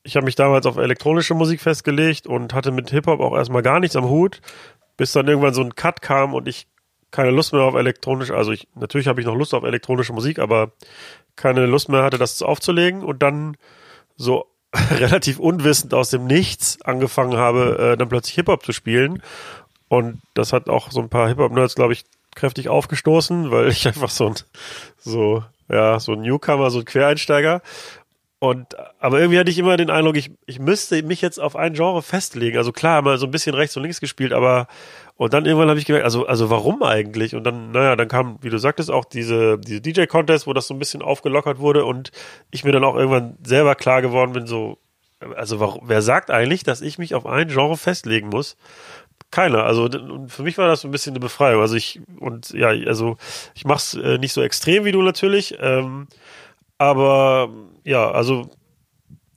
ich 0.03 0.17
habe 0.17 0.25
mich 0.25 0.35
damals 0.35 0.67
auf 0.67 0.77
elektronische 0.77 1.35
Musik 1.35 1.61
festgelegt 1.61 2.27
und 2.27 2.55
hatte 2.55 2.73
mit 2.73 2.91
Hip-Hop 2.91 3.21
auch 3.21 3.37
erstmal 3.37 3.63
gar 3.63 3.81
nichts 3.81 3.97
am 3.97 4.09
Hut, 4.09 4.41
bis 4.97 5.13
dann 5.13 5.29
irgendwann 5.29 5.55
so 5.55 5.63
ein 5.63 5.75
Cut 5.75 6.03
kam 6.03 6.35
und 6.35 6.49
ich 6.49 6.67
keine 7.11 7.31
Lust 7.31 7.53
mehr 7.53 7.63
auf 7.63 7.75
elektronische, 7.75 8.37
also 8.37 8.53
ich, 8.53 8.69
natürlich 8.75 9.09
habe 9.09 9.21
ich 9.21 9.27
noch 9.27 9.35
Lust 9.35 9.53
auf 9.53 9.65
elektronische 9.65 10.13
Musik, 10.13 10.39
aber 10.39 10.73
keine 11.37 11.67
Lust 11.67 11.89
mehr 11.89 12.03
hatte, 12.03 12.19
das 12.19 12.41
aufzulegen 12.43 13.03
und 13.03 13.23
dann 13.23 13.57
so 14.17 14.47
relativ 14.91 15.39
unwissend 15.39 15.93
aus 15.95 16.11
dem 16.11 16.27
Nichts 16.27 16.81
angefangen 16.83 17.37
habe, 17.37 17.93
äh, 17.95 17.97
dann 17.97 18.09
plötzlich 18.09 18.37
Hip-Hop 18.37 18.65
zu 18.65 18.73
spielen. 18.73 19.23
Und 19.89 20.21
das 20.35 20.53
hat 20.53 20.69
auch 20.69 20.93
so 20.93 21.01
ein 21.01 21.09
paar 21.09 21.27
Hip-Hop-Nerds, 21.27 21.75
glaube 21.75 21.93
ich, 21.93 22.05
kräftig 22.37 22.69
aufgestoßen, 22.69 23.51
weil 23.51 23.69
ich 23.71 23.89
einfach 23.89 24.11
so 24.11 24.29
ein, 24.29 24.35
so, 24.99 25.43
ja, 25.69 25.99
so 25.99 26.13
ein 26.13 26.21
Newcomer, 26.21 26.71
so 26.71 26.79
ein 26.79 26.85
Quereinsteiger 26.85 27.63
und, 28.43 28.75
aber 28.99 29.21
irgendwie 29.21 29.39
hatte 29.39 29.51
ich 29.51 29.59
immer 29.59 29.77
den 29.77 29.91
Eindruck, 29.91 30.17
ich, 30.17 30.31
ich 30.47 30.59
müsste 30.59 31.03
mich 31.03 31.21
jetzt 31.21 31.39
auf 31.39 31.57
ein 31.57 31.75
Genre 31.75 32.01
festlegen. 32.01 32.57
Also 32.57 32.73
klar, 32.73 33.03
mal 33.03 33.19
so 33.19 33.27
ein 33.27 33.31
bisschen 33.31 33.55
rechts 33.55 33.77
und 33.77 33.83
links 33.83 34.01
gespielt, 34.01 34.33
aber, 34.33 34.67
und 35.17 35.35
dann 35.35 35.45
irgendwann 35.45 35.69
habe 35.69 35.79
ich 35.79 35.85
gemerkt, 35.85 36.07
also, 36.07 36.25
also 36.25 36.49
warum 36.49 36.83
eigentlich? 36.83 37.35
Und 37.35 37.45
dann, 37.45 37.71
naja, 37.71 37.97
dann 37.97 38.09
kam, 38.09 38.39
wie 38.41 38.49
du 38.49 38.57
sagtest, 38.57 38.91
auch 38.91 39.05
diese, 39.05 39.59
diese 39.59 39.83
DJ-Contest, 39.83 40.47
wo 40.47 40.55
das 40.55 40.67
so 40.67 40.73
ein 40.73 40.79
bisschen 40.79 41.03
aufgelockert 41.03 41.59
wurde 41.59 41.85
und 41.85 42.13
ich 42.51 42.65
mir 42.65 42.73
dann 42.73 42.83
auch 42.83 42.97
irgendwann 42.97 43.37
selber 43.45 43.75
klar 43.75 44.01
geworden 44.01 44.33
bin, 44.33 44.47
so, 44.47 44.79
also 45.37 45.61
warum, 45.61 45.83
wer 45.87 46.01
sagt 46.01 46.31
eigentlich, 46.31 46.63
dass 46.63 46.81
ich 46.81 46.97
mich 46.97 47.15
auf 47.15 47.27
ein 47.27 47.49
Genre 47.49 47.77
festlegen 47.77 48.31
muss? 48.31 48.57
Keiner. 49.31 49.65
Also 49.65 49.87
für 50.29 50.43
mich 50.45 50.57
war 50.57 50.67
das 50.67 50.81
so 50.81 50.89
ein 50.89 50.93
bisschen 50.93 51.13
eine 51.13 51.21
Befreiung. 51.21 51.61
Also 51.61 51.77
ich, 51.77 52.01
und 52.19 52.51
ja, 52.53 52.69
also 52.69 53.19
ich 53.55 53.67
mach's 53.67 53.93
äh, 53.93 54.17
nicht 54.17 54.33
so 54.33 54.41
extrem 54.41 54.87
wie 54.87 54.93
du 54.93 55.03
natürlich, 55.03 55.59
ähm, 55.61 56.09
aber 56.79 57.51
ja, 57.85 58.11
also 58.11 58.51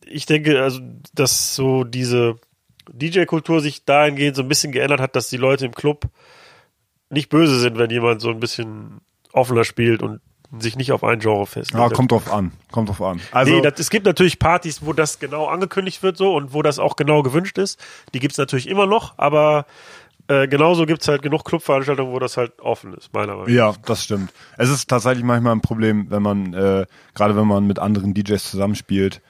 ich 0.05 0.25
denke, 0.25 0.61
also 0.61 0.79
dass 1.13 1.55
so 1.55 1.83
diese 1.83 2.35
DJ-Kultur 2.91 3.61
sich 3.61 3.85
dahingehend 3.85 4.35
so 4.35 4.41
ein 4.41 4.47
bisschen 4.47 4.71
geändert 4.71 4.99
hat, 4.99 5.15
dass 5.15 5.29
die 5.29 5.37
Leute 5.37 5.65
im 5.65 5.73
Club 5.73 6.09
nicht 7.09 7.29
böse 7.29 7.59
sind, 7.59 7.77
wenn 7.77 7.89
jemand 7.89 8.21
so 8.21 8.29
ein 8.29 8.39
bisschen 8.39 9.01
offener 9.31 9.63
spielt 9.63 10.01
und 10.01 10.21
sich 10.59 10.75
nicht 10.75 10.91
auf 10.91 11.03
ein 11.03 11.19
Genre 11.19 11.47
festlegt. 11.47 11.81
Ja, 11.81 11.89
kommt 11.89 12.11
drauf 12.11 12.31
an. 12.31 12.51
Kommt 12.71 12.89
drauf 12.89 13.01
an. 13.01 13.19
Also 13.31 13.53
nee, 13.53 13.61
das, 13.61 13.79
es 13.79 13.89
gibt 13.89 14.05
natürlich 14.05 14.37
Partys, 14.37 14.85
wo 14.85 14.93
das 14.93 15.19
genau 15.19 15.47
angekündigt 15.47 16.03
wird 16.03 16.17
so 16.17 16.35
und 16.35 16.53
wo 16.53 16.61
das 16.61 16.77
auch 16.77 16.95
genau 16.95 17.23
gewünscht 17.23 17.57
ist. 17.57 17.79
Die 18.13 18.19
gibt's 18.19 18.37
natürlich 18.37 18.67
immer 18.67 18.85
noch, 18.85 19.17
aber 19.17 19.65
äh, 20.27 20.47
genauso 20.47 20.85
gibt's 20.85 21.07
halt 21.07 21.21
genug 21.21 21.43
Clubveranstaltungen, 21.43 22.13
wo 22.13 22.19
das 22.19 22.37
halt 22.37 22.59
offen 22.61 22.93
ist, 22.93 23.13
meiner 23.13 23.33
Meinung 23.33 23.47
nach. 23.47 23.53
Ja, 23.53 23.73
das 23.85 24.05
stimmt. 24.05 24.31
Es 24.57 24.69
ist 24.69 24.89
tatsächlich 24.89 25.25
manchmal 25.25 25.53
ein 25.53 25.61
Problem, 25.61 26.09
wenn 26.09 26.21
man, 26.21 26.53
äh, 26.53 26.85
gerade 27.13 27.35
wenn 27.35 27.47
man 27.47 27.67
mit 27.67 27.77
anderen 27.77 28.13
DJs 28.13 28.51
zusammenspielt, 28.51 29.21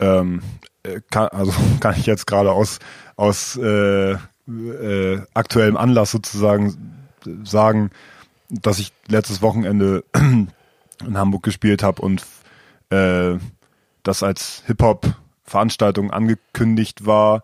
ähm, 0.00 0.42
äh, 0.82 1.00
kann, 1.10 1.28
also 1.28 1.52
kann 1.80 1.94
ich 1.96 2.06
jetzt 2.06 2.26
gerade 2.26 2.50
aus, 2.50 2.80
aus 3.14 3.56
äh, 3.56 4.12
äh, 4.12 5.20
aktuellem 5.32 5.76
Anlass 5.76 6.10
sozusagen 6.10 6.98
sagen, 7.44 7.90
dass 8.48 8.80
ich 8.80 8.92
letztes 9.06 9.42
Wochenende 9.42 10.02
in 10.14 10.48
Hamburg 11.14 11.44
gespielt 11.44 11.82
habe 11.82 12.02
und 12.02 12.24
das 14.02 14.22
als 14.22 14.62
Hip-Hop-Veranstaltung 14.66 16.10
angekündigt 16.10 17.06
war. 17.06 17.42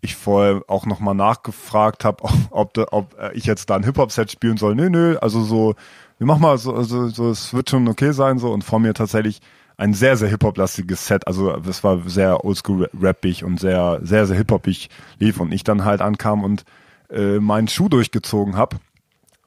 Ich 0.00 0.14
vorher 0.16 0.62
auch 0.68 0.86
nochmal 0.86 1.14
nachgefragt 1.14 2.04
habe, 2.04 2.24
ob, 2.50 2.78
ob, 2.78 2.92
ob 2.92 3.16
ich 3.32 3.44
jetzt 3.44 3.70
da 3.70 3.76
ein 3.76 3.84
Hip-Hop-Set 3.84 4.30
spielen 4.30 4.56
soll. 4.56 4.74
Nö, 4.74 4.90
nö, 4.90 5.16
also 5.18 5.42
so, 5.42 5.74
wir 6.18 6.26
machen 6.26 6.42
mal 6.42 6.58
so, 6.58 6.82
so, 6.82 7.08
so, 7.08 7.30
es 7.30 7.52
wird 7.54 7.70
schon 7.70 7.88
okay 7.88 8.12
sein 8.12 8.38
so 8.38 8.52
und 8.52 8.62
vor 8.62 8.80
mir 8.80 8.94
tatsächlich 8.94 9.40
ein 9.78 9.94
sehr, 9.94 10.16
sehr 10.16 10.28
Hip-Hop-lastiges 10.28 11.06
Set. 11.06 11.26
Also 11.26 11.54
es 11.54 11.84
war 11.84 12.00
sehr 12.08 12.44
oldschool-rappig 12.44 13.44
und 13.44 13.60
sehr, 13.60 14.00
sehr, 14.02 14.26
sehr 14.26 14.36
hip-hopig 14.36 14.90
lief 15.18 15.40
und 15.40 15.52
ich 15.52 15.62
dann 15.62 15.84
halt 15.84 16.00
ankam 16.00 16.42
und 16.42 16.64
äh, 17.10 17.38
meinen 17.38 17.68
Schuh 17.68 17.88
durchgezogen 17.88 18.56
habe. 18.56 18.78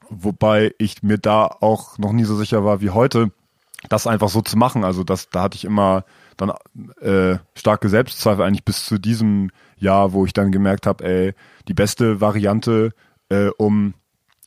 Wobei 0.08 0.74
ich 0.78 1.02
mir 1.02 1.18
da 1.18 1.46
auch 1.46 1.98
noch 1.98 2.12
nie 2.12 2.24
so 2.24 2.34
sicher 2.36 2.64
war 2.64 2.80
wie 2.80 2.90
heute, 2.90 3.30
das 3.88 4.06
einfach 4.06 4.30
so 4.30 4.40
zu 4.40 4.56
machen. 4.56 4.84
Also 4.84 5.04
das, 5.04 5.28
da 5.28 5.42
hatte 5.42 5.56
ich 5.56 5.64
immer 5.64 6.04
dann 6.36 6.52
äh, 7.00 7.38
starke 7.54 7.88
Selbstzweifel 7.88 8.44
eigentlich 8.44 8.64
bis 8.64 8.86
zu 8.86 8.98
diesem 8.98 9.50
Jahr, 9.82 10.12
wo 10.12 10.24
ich 10.24 10.32
dann 10.32 10.52
gemerkt 10.52 10.86
habe, 10.86 11.04
ey, 11.04 11.34
die 11.68 11.74
beste 11.74 12.20
Variante, 12.20 12.92
äh, 13.28 13.48
um 13.58 13.94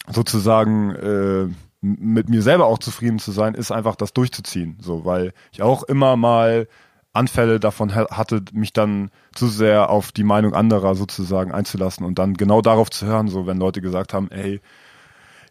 sozusagen 0.07 0.91
äh, 0.95 1.47
mit 1.81 2.29
mir 2.29 2.41
selber 2.41 2.65
auch 2.65 2.79
zufrieden 2.79 3.19
zu 3.19 3.31
sein, 3.31 3.53
ist 3.53 3.71
einfach 3.71 3.95
das 3.95 4.13
durchzuziehen. 4.13 4.77
So, 4.81 5.05
weil 5.05 5.33
ich 5.51 5.61
auch 5.61 5.83
immer 5.83 6.15
mal 6.15 6.67
Anfälle 7.13 7.59
davon 7.59 7.95
hatte, 7.95 8.43
mich 8.51 8.73
dann 8.73 9.09
zu 9.33 9.47
sehr 9.47 9.89
auf 9.89 10.11
die 10.11 10.23
Meinung 10.23 10.53
anderer 10.53 10.95
sozusagen 10.95 11.51
einzulassen 11.51 12.05
und 12.05 12.19
dann 12.19 12.33
genau 12.33 12.61
darauf 12.61 12.89
zu 12.89 13.05
hören, 13.05 13.29
so 13.29 13.47
wenn 13.47 13.57
Leute 13.57 13.81
gesagt 13.81 14.13
haben, 14.13 14.29
ey, 14.31 14.59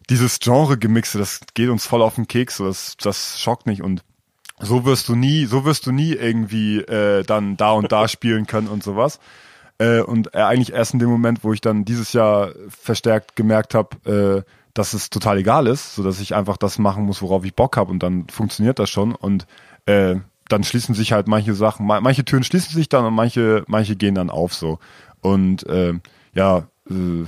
dieses 0.09 0.39
Genre-Gemixe, 0.39 1.17
das 1.17 1.39
geht 1.55 1.69
uns 1.69 1.87
voll 1.87 2.03
auf 2.03 2.15
den 2.15 2.27
Keks, 2.27 2.57
so, 2.57 2.67
das, 2.67 2.95
das 2.97 3.41
schockt 3.41 3.65
nicht 3.65 3.81
und 3.81 4.03
so 4.59 4.85
wirst 4.85 5.09
du 5.09 5.15
nie, 5.15 5.45
so 5.45 5.65
wirst 5.65 5.87
du 5.87 5.91
nie 5.91 6.13
irgendwie 6.13 6.77
äh, 6.79 7.23
dann 7.23 7.57
da 7.57 7.71
und 7.71 7.91
da 7.91 8.07
spielen 8.07 8.45
können 8.45 8.67
und 8.67 8.83
sowas. 8.83 9.19
Äh, 9.77 10.01
und 10.01 10.33
äh, 10.33 10.39
eigentlich 10.39 10.73
erst 10.73 10.93
in 10.93 10.99
dem 10.99 11.09
Moment, 11.09 11.43
wo 11.43 11.53
ich 11.53 11.61
dann 11.61 11.85
dieses 11.85 12.13
Jahr 12.13 12.51
verstärkt 12.69 13.35
gemerkt 13.35 13.73
habe, 13.73 14.43
äh, 14.45 14.51
dass 14.73 14.93
es 14.93 15.09
total 15.09 15.37
egal 15.37 15.67
ist, 15.67 15.95
so 15.95 16.03
dass 16.03 16.19
ich 16.19 16.35
einfach 16.35 16.57
das 16.57 16.79
machen 16.79 17.05
muss, 17.05 17.21
worauf 17.21 17.45
ich 17.45 17.55
Bock 17.55 17.77
habe 17.77 17.91
und 17.91 18.03
dann 18.03 18.27
funktioniert 18.27 18.77
das 18.77 18.89
schon 18.89 19.15
und 19.15 19.47
äh, 19.85 20.17
dann 20.49 20.63
schließen 20.63 20.93
sich 20.93 21.11
halt 21.11 21.27
manche 21.27 21.55
Sachen, 21.55 21.85
manche 21.85 22.25
Türen 22.25 22.43
schließen 22.43 22.73
sich 22.73 22.89
dann 22.89 23.05
und 23.05 23.13
manche, 23.13 23.63
manche 23.67 23.95
gehen 23.95 24.15
dann 24.15 24.29
auf 24.29 24.53
so. 24.53 24.79
Und 25.21 25.65
äh, 25.67 25.93
ja, 26.33 26.67
äh, 26.89 27.25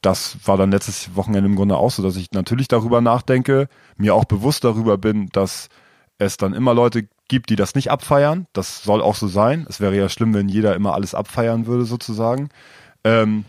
das 0.00 0.36
war 0.44 0.56
dann 0.56 0.70
letztes 0.70 1.16
Wochenende 1.16 1.48
im 1.48 1.56
Grunde 1.56 1.76
auch 1.76 1.90
so, 1.90 2.02
dass 2.02 2.16
ich 2.16 2.30
natürlich 2.32 2.68
darüber 2.68 3.00
nachdenke, 3.00 3.68
mir 3.96 4.14
auch 4.14 4.26
bewusst 4.26 4.64
darüber 4.64 4.98
bin, 4.98 5.28
dass 5.32 5.68
es 6.18 6.36
dann 6.36 6.52
immer 6.52 6.74
Leute 6.74 7.08
gibt, 7.32 7.48
die 7.48 7.56
das 7.56 7.74
nicht 7.74 7.90
abfeiern. 7.90 8.46
Das 8.52 8.82
soll 8.82 9.00
auch 9.00 9.14
so 9.14 9.26
sein. 9.26 9.64
Es 9.66 9.80
wäre 9.80 9.96
ja 9.96 10.10
schlimm, 10.10 10.34
wenn 10.34 10.50
jeder 10.50 10.76
immer 10.76 10.92
alles 10.92 11.14
abfeiern 11.14 11.66
würde, 11.66 11.86
sozusagen. 11.86 12.50
Ähm, 13.04 13.46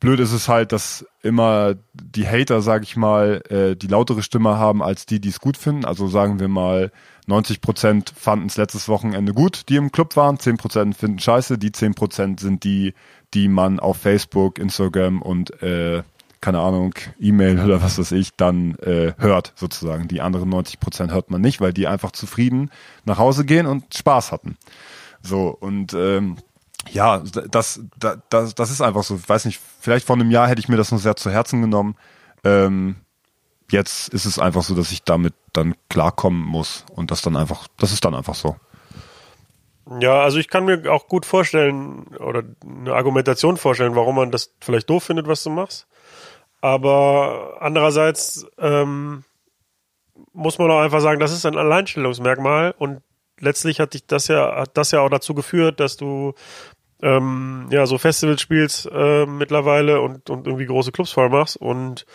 blöd 0.00 0.18
ist 0.18 0.32
es 0.32 0.48
halt, 0.48 0.72
dass 0.72 1.06
immer 1.22 1.76
die 1.94 2.26
Hater, 2.26 2.62
sag 2.62 2.82
ich 2.82 2.96
mal, 2.96 3.40
äh, 3.48 3.76
die 3.76 3.86
lautere 3.86 4.24
Stimme 4.24 4.58
haben 4.58 4.82
als 4.82 5.06
die, 5.06 5.20
die 5.20 5.28
es 5.28 5.38
gut 5.38 5.56
finden. 5.56 5.84
Also 5.84 6.08
sagen 6.08 6.40
wir 6.40 6.48
mal, 6.48 6.90
90 7.28 7.60
Prozent 7.60 8.12
fanden 8.16 8.46
es 8.46 8.56
letztes 8.56 8.88
Wochenende 8.88 9.32
gut, 9.32 9.68
die 9.68 9.76
im 9.76 9.92
Club 9.92 10.16
waren. 10.16 10.40
10 10.40 10.56
Prozent 10.56 10.96
finden 10.96 11.20
scheiße. 11.20 11.58
Die 11.58 11.70
10 11.70 11.94
Prozent 11.94 12.40
sind 12.40 12.64
die, 12.64 12.92
die 13.34 13.46
man 13.46 13.78
auf 13.78 13.98
Facebook, 13.98 14.58
Instagram 14.58 15.22
und 15.22 15.62
äh, 15.62 16.02
keine 16.42 16.58
Ahnung, 16.58 16.92
E-Mail 17.20 17.64
oder 17.64 17.82
was 17.82 17.98
weiß 17.98 18.12
ich, 18.12 18.34
dann 18.36 18.74
äh, 18.80 19.14
hört 19.16 19.52
sozusagen. 19.54 20.08
Die 20.08 20.20
anderen 20.20 20.50
90 20.50 20.80
Prozent 20.80 21.12
hört 21.12 21.30
man 21.30 21.40
nicht, 21.40 21.60
weil 21.60 21.72
die 21.72 21.86
einfach 21.86 22.10
zufrieden 22.10 22.70
nach 23.04 23.16
Hause 23.16 23.46
gehen 23.46 23.66
und 23.66 23.94
Spaß 23.94 24.32
hatten. 24.32 24.58
So, 25.22 25.48
und 25.48 25.94
ähm, 25.94 26.36
ja, 26.90 27.22
das, 27.48 27.80
das, 27.98 28.54
das 28.54 28.70
ist 28.70 28.80
einfach 28.80 29.04
so. 29.04 29.14
Ich 29.14 29.28
weiß 29.28 29.44
nicht, 29.44 29.60
vielleicht 29.80 30.04
vor 30.04 30.16
einem 30.16 30.32
Jahr 30.32 30.48
hätte 30.48 30.58
ich 30.60 30.68
mir 30.68 30.76
das 30.76 30.90
noch 30.90 30.98
sehr 30.98 31.14
zu 31.14 31.30
Herzen 31.30 31.62
genommen. 31.62 31.94
Ähm, 32.42 32.96
jetzt 33.70 34.08
ist 34.08 34.24
es 34.24 34.40
einfach 34.40 34.64
so, 34.64 34.74
dass 34.74 34.90
ich 34.90 35.04
damit 35.04 35.34
dann 35.52 35.76
klarkommen 35.88 36.42
muss 36.42 36.84
und 36.96 37.12
das 37.12 37.22
dann 37.22 37.36
einfach, 37.36 37.68
das 37.78 37.92
ist 37.92 38.04
dann 38.04 38.16
einfach 38.16 38.34
so. 38.34 38.56
Ja, 40.00 40.22
also 40.22 40.38
ich 40.38 40.48
kann 40.48 40.64
mir 40.64 40.92
auch 40.92 41.06
gut 41.06 41.24
vorstellen 41.24 42.08
oder 42.18 42.42
eine 42.64 42.94
Argumentation 42.94 43.56
vorstellen, 43.56 43.94
warum 43.94 44.16
man 44.16 44.32
das 44.32 44.52
vielleicht 44.60 44.90
doof 44.90 45.04
findet, 45.04 45.28
was 45.28 45.44
du 45.44 45.50
machst. 45.50 45.86
Aber 46.62 47.58
andererseits 47.60 48.46
ähm, 48.56 49.24
muss 50.32 50.58
man 50.58 50.70
auch 50.70 50.80
einfach 50.80 51.00
sagen, 51.00 51.20
das 51.20 51.32
ist 51.32 51.44
ein 51.44 51.58
Alleinstellungsmerkmal 51.58 52.72
und 52.78 53.02
letztlich 53.40 53.80
hat 53.80 53.94
dich 53.94 54.06
das 54.06 54.28
ja, 54.28 54.56
hat 54.56 54.76
das 54.76 54.92
ja 54.92 55.00
auch 55.00 55.10
dazu 55.10 55.34
geführt, 55.34 55.80
dass 55.80 55.96
du 55.96 56.34
ähm, 57.02 57.66
ja 57.70 57.84
so 57.86 57.98
Festivals 57.98 58.40
spielst 58.40 58.88
äh, 58.90 59.26
mittlerweile 59.26 60.00
und, 60.00 60.30
und 60.30 60.46
irgendwie 60.46 60.66
große 60.66 60.92
Clubs 60.92 61.10
voll 61.10 61.28
machst. 61.28 61.56
Und 61.56 62.06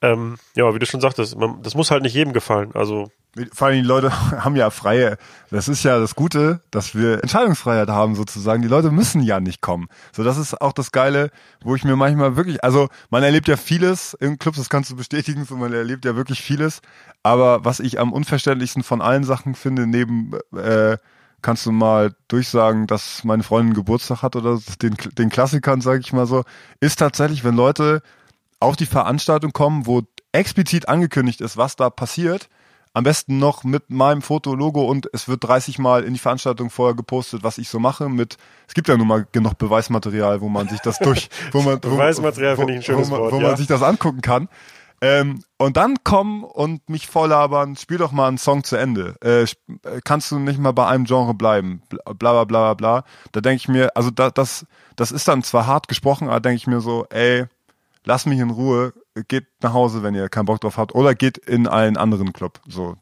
ähm, 0.00 0.38
ja, 0.56 0.74
wie 0.74 0.78
du 0.78 0.86
schon 0.86 1.02
sagtest, 1.02 1.36
man, 1.36 1.62
das 1.62 1.74
muss 1.74 1.90
halt 1.90 2.02
nicht 2.02 2.14
jedem 2.14 2.32
gefallen. 2.32 2.70
Also 2.72 3.10
vor 3.52 3.68
allem 3.68 3.82
die 3.82 3.88
Leute 3.88 4.12
haben 4.44 4.56
ja 4.56 4.70
freie, 4.70 5.16
das 5.50 5.68
ist 5.68 5.82
ja 5.82 5.98
das 5.98 6.14
Gute, 6.14 6.60
dass 6.70 6.94
wir 6.94 7.22
Entscheidungsfreiheit 7.22 7.88
haben 7.88 8.14
sozusagen. 8.14 8.62
Die 8.62 8.68
Leute 8.68 8.90
müssen 8.90 9.22
ja 9.22 9.40
nicht 9.40 9.60
kommen. 9.60 9.88
So, 10.12 10.24
das 10.24 10.36
ist 10.36 10.60
auch 10.60 10.72
das 10.72 10.92
Geile, 10.92 11.30
wo 11.62 11.74
ich 11.74 11.84
mir 11.84 11.96
manchmal 11.96 12.36
wirklich, 12.36 12.62
also 12.64 12.88
man 13.10 13.22
erlebt 13.22 13.48
ja 13.48 13.56
vieles 13.56 14.14
im 14.14 14.38
Clubs, 14.38 14.58
das 14.58 14.68
kannst 14.68 14.90
du 14.90 14.96
bestätigen, 14.96 15.44
so 15.44 15.56
man 15.56 15.72
erlebt 15.72 16.04
ja 16.04 16.16
wirklich 16.16 16.42
vieles. 16.42 16.80
Aber 17.22 17.64
was 17.64 17.80
ich 17.80 18.00
am 18.00 18.12
unverständlichsten 18.12 18.82
von 18.82 19.00
allen 19.00 19.24
Sachen 19.24 19.54
finde, 19.54 19.86
neben 19.86 20.32
äh, 20.56 20.96
kannst 21.42 21.66
du 21.66 21.72
mal 21.72 22.14
durchsagen, 22.28 22.86
dass 22.86 23.24
meine 23.24 23.42
Freundin 23.42 23.74
Geburtstag 23.74 24.22
hat 24.22 24.36
oder 24.36 24.58
den, 24.82 24.96
den 25.16 25.30
Klassikern, 25.30 25.80
sage 25.80 26.00
ich 26.00 26.12
mal 26.12 26.26
so, 26.26 26.44
ist 26.80 26.98
tatsächlich, 26.98 27.44
wenn 27.44 27.56
Leute 27.56 28.02
auf 28.58 28.76
die 28.76 28.86
Veranstaltung 28.86 29.52
kommen, 29.52 29.86
wo 29.86 30.02
explizit 30.32 30.88
angekündigt 30.88 31.40
ist, 31.40 31.56
was 31.56 31.76
da 31.76 31.90
passiert, 31.90 32.48
am 32.92 33.04
besten 33.04 33.38
noch 33.38 33.62
mit 33.64 33.90
meinem 33.90 34.22
Fotologo 34.22 34.82
und 34.82 35.08
es 35.12 35.28
wird 35.28 35.44
30 35.44 35.78
Mal 35.78 36.02
in 36.02 36.12
die 36.12 36.18
Veranstaltung 36.18 36.70
vorher 36.70 36.96
gepostet, 36.96 37.42
was 37.42 37.58
ich 37.58 37.68
so 37.68 37.78
mache. 37.78 38.08
Mit 38.08 38.36
es 38.66 38.74
gibt 38.74 38.88
ja 38.88 38.96
nun 38.96 39.06
mal 39.06 39.26
genug 39.30 39.58
Beweismaterial, 39.58 40.40
wo 40.40 40.48
man 40.48 40.68
sich 40.68 40.80
das 40.80 40.98
durch, 40.98 41.28
wo 41.52 41.62
man 41.62 41.80
Beweismaterial 41.80 42.56
finde 42.56 42.72
ich 42.72 42.78
ein 42.78 42.82
schönes 42.82 43.10
wo, 43.10 43.18
Wort, 43.18 43.32
wo 43.32 43.40
ja. 43.40 43.48
man 43.48 43.56
sich 43.56 43.66
das 43.66 43.82
angucken 43.82 44.22
kann. 44.22 44.48
Ähm, 45.02 45.42
und 45.56 45.78
dann 45.78 46.04
kommen 46.04 46.44
und 46.44 46.88
mich 46.90 47.06
volllabern, 47.06 47.74
spiel 47.76 47.96
doch 47.96 48.12
mal 48.12 48.28
einen 48.28 48.38
Song 48.38 48.64
zu 48.64 48.76
Ende. 48.76 49.16
Äh, 49.22 49.46
kannst 50.04 50.30
du 50.30 50.38
nicht 50.38 50.58
mal 50.58 50.72
bei 50.72 50.86
einem 50.86 51.04
Genre 51.04 51.32
bleiben? 51.32 51.82
Bla 51.88 52.12
bla 52.12 52.32
bla 52.32 52.44
bla 52.44 52.74
bla. 52.74 53.04
Da 53.32 53.40
denke 53.40 53.56
ich 53.56 53.68
mir, 53.68 53.96
also 53.96 54.10
da, 54.10 54.30
das, 54.30 54.66
das 54.96 55.10
ist 55.10 55.26
dann 55.26 55.42
zwar 55.42 55.66
hart 55.66 55.88
gesprochen, 55.88 56.28
aber 56.28 56.40
denke 56.40 56.56
ich 56.56 56.66
mir 56.66 56.80
so, 56.80 57.06
ey, 57.08 57.46
lass 58.04 58.26
mich 58.26 58.38
in 58.38 58.50
Ruhe, 58.50 58.92
geht 59.28 59.46
nach 59.62 59.72
Hause, 59.72 60.02
wenn 60.02 60.14
ihr 60.14 60.28
keinen 60.28 60.46
Bock 60.46 60.60
drauf 60.60 60.76
habt, 60.76 60.94
oder 60.94 61.14
geht 61.14 61.38
in 61.38 61.66
einen 61.66 61.96
anderen 61.96 62.32
Club. 62.32 62.60
So, 62.68 62.96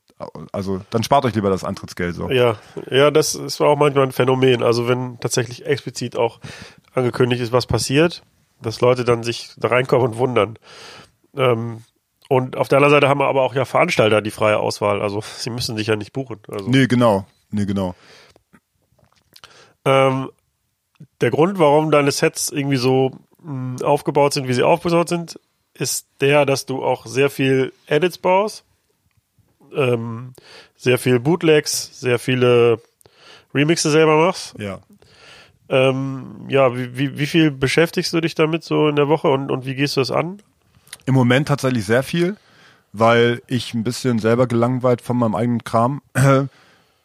also 0.52 0.80
dann 0.90 1.02
spart 1.02 1.24
euch 1.24 1.34
lieber 1.34 1.50
das 1.50 1.64
Antrittsgeld 1.64 2.14
so. 2.14 2.30
Ja, 2.30 2.56
ja, 2.90 3.10
das 3.10 3.34
ist 3.34 3.60
auch 3.60 3.76
manchmal 3.76 4.04
ein 4.04 4.12
Phänomen. 4.12 4.62
Also 4.62 4.88
wenn 4.88 5.18
tatsächlich 5.20 5.66
explizit 5.66 6.16
auch 6.16 6.40
angekündigt 6.94 7.40
ist, 7.42 7.52
was 7.52 7.66
passiert, 7.66 8.22
dass 8.60 8.80
Leute 8.80 9.04
dann 9.04 9.22
sich 9.22 9.50
da 9.56 9.68
reinkommen 9.68 10.08
und 10.08 10.18
wundern. 10.18 10.58
Ähm, 11.36 11.84
und 12.28 12.56
auf 12.56 12.68
der 12.68 12.78
anderen 12.78 12.92
Seite 12.92 13.08
haben 13.08 13.20
wir 13.20 13.28
aber 13.28 13.42
auch 13.42 13.54
ja 13.54 13.64
Veranstalter 13.64 14.20
die 14.20 14.30
freie 14.30 14.58
Auswahl. 14.58 15.00
Also 15.00 15.22
sie 15.22 15.50
müssen 15.50 15.76
sich 15.76 15.86
ja 15.86 15.96
nicht 15.96 16.12
buchen. 16.12 16.40
Also, 16.48 16.68
Nee, 16.68 16.86
genau. 16.86 17.24
Nee, 17.50 17.64
genau. 17.64 17.94
ähm, 19.84 20.30
der 21.20 21.30
Grund, 21.30 21.58
warum 21.58 21.90
deine 21.90 22.10
Sets 22.10 22.50
irgendwie 22.50 22.76
so 22.76 23.12
aufgebaut 23.82 24.34
sind, 24.34 24.48
wie 24.48 24.54
sie 24.54 24.62
aufgebaut 24.62 25.08
sind, 25.08 25.38
ist 25.74 26.06
der, 26.20 26.44
dass 26.44 26.66
du 26.66 26.82
auch 26.82 27.06
sehr 27.06 27.30
viel 27.30 27.72
Edits 27.86 28.18
baust, 28.18 28.64
ähm, 29.74 30.32
sehr 30.76 30.98
viel 30.98 31.20
Bootlegs, 31.20 32.00
sehr 32.00 32.18
viele 32.18 32.80
Remixe 33.54 33.90
selber 33.90 34.16
machst. 34.16 34.54
Ja. 34.58 34.80
Ähm, 35.68 36.46
ja, 36.48 36.74
wie, 36.76 36.96
wie, 36.96 37.18
wie 37.18 37.26
viel 37.26 37.50
beschäftigst 37.50 38.12
du 38.12 38.20
dich 38.20 38.34
damit 38.34 38.64
so 38.64 38.88
in 38.88 38.96
der 38.96 39.08
Woche 39.08 39.28
und, 39.28 39.50
und 39.50 39.66
wie 39.66 39.74
gehst 39.74 39.96
du 39.96 40.00
das 40.00 40.10
an? 40.10 40.42
Im 41.04 41.14
Moment 41.14 41.48
tatsächlich 41.48 41.84
sehr 41.84 42.02
viel, 42.02 42.36
weil 42.92 43.42
ich 43.46 43.74
ein 43.74 43.84
bisschen 43.84 44.18
selber 44.18 44.46
gelangweilt 44.46 45.02
von 45.02 45.16
meinem 45.18 45.34
eigenen 45.34 45.64
Kram 45.64 46.02
äh, 46.14 46.44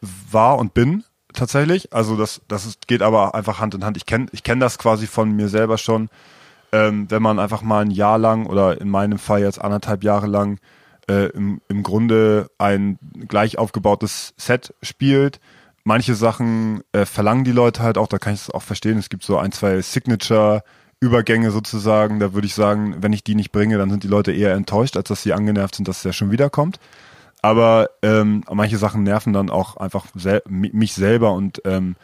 war 0.01 0.57
und 0.57 0.73
bin 0.73 1.03
tatsächlich. 1.33 1.93
Also 1.93 2.15
das, 2.17 2.41
das 2.47 2.65
ist, 2.65 2.87
geht 2.87 3.01
aber 3.01 3.35
einfach 3.35 3.59
Hand 3.59 3.75
in 3.75 3.83
Hand. 3.83 3.97
Ich 3.97 4.05
kenne 4.05 4.27
ich 4.31 4.43
kenn 4.43 4.59
das 4.59 4.77
quasi 4.77 5.07
von 5.07 5.31
mir 5.31 5.49
selber 5.49 5.77
schon. 5.77 6.09
ähm, 6.73 7.05
wenn 7.09 7.21
man 7.21 7.39
einfach 7.39 7.61
mal 7.61 7.85
ein 7.85 7.91
Jahr 7.91 8.17
lang 8.17 8.47
oder 8.47 8.81
in 8.81 8.89
meinem 8.89 9.19
Fall 9.19 9.41
jetzt 9.41 9.61
anderthalb 9.61 10.03
Jahre 10.03 10.27
lang 10.27 10.59
äh, 11.07 11.27
im, 11.27 11.61
im 11.69 11.83
Grunde 11.83 12.49
ein 12.57 12.97
gleich 13.27 13.59
aufgebautes 13.59 14.33
Set 14.37 14.73
spielt. 14.81 15.39
Manche 15.83 16.15
Sachen 16.15 16.81
äh, 16.91 17.05
verlangen 17.05 17.43
die 17.43 17.51
Leute 17.51 17.83
halt 17.83 17.97
auch, 17.97 18.07
da 18.07 18.17
kann 18.17 18.33
ich 18.33 18.41
es 18.41 18.49
auch 18.49 18.63
verstehen. 18.63 18.97
Es 18.97 19.09
gibt 19.09 19.23
so 19.23 19.37
ein, 19.37 19.51
zwei 19.51 19.81
Signature-Übergänge 19.81 21.51
sozusagen. 21.51 22.19
Da 22.19 22.33
würde 22.33 22.47
ich 22.47 22.55
sagen, 22.55 22.95
wenn 23.01 23.13
ich 23.13 23.23
die 23.23 23.35
nicht 23.35 23.51
bringe, 23.51 23.77
dann 23.77 23.91
sind 23.91 24.03
die 24.03 24.07
Leute 24.07 24.31
eher 24.31 24.53
enttäuscht, 24.53 24.97
als 24.97 25.09
dass 25.09 25.21
sie 25.21 25.33
angenervt 25.33 25.75
sind, 25.75 25.87
dass 25.87 26.01
der 26.01 26.13
schon 26.13 26.31
wiederkommt. 26.31 26.79
Aber 27.43 27.89
ähm, 28.01 28.43
manche 28.49 28.77
Sachen 28.77 29.03
nerven 29.03 29.33
dann 29.33 29.49
auch 29.49 29.75
einfach 29.75 30.07
sel 30.15 30.41
mich 30.47 30.93
selber 30.93 31.33
und 31.33 31.61
ähm, 31.65 31.97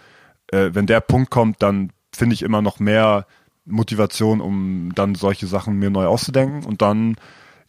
äh, 0.52 0.72
wenn 0.74 0.86
der 0.86 1.00
Punkt 1.00 1.32
kommt, 1.32 1.64
dann 1.64 1.92
finde 2.14 2.34
ich 2.34 2.42
immer 2.42 2.62
noch 2.62 2.80
mehr 2.80 3.26
Motivation, 3.66 4.42
um 4.42 4.92
dann 4.96 5.16
solche 5.16 5.48
Sachen 5.48 5.76
mir 5.76 5.90
neu 5.90 6.08
auszudenken 6.08 6.66
und 6.66 6.82
dann 6.82 7.16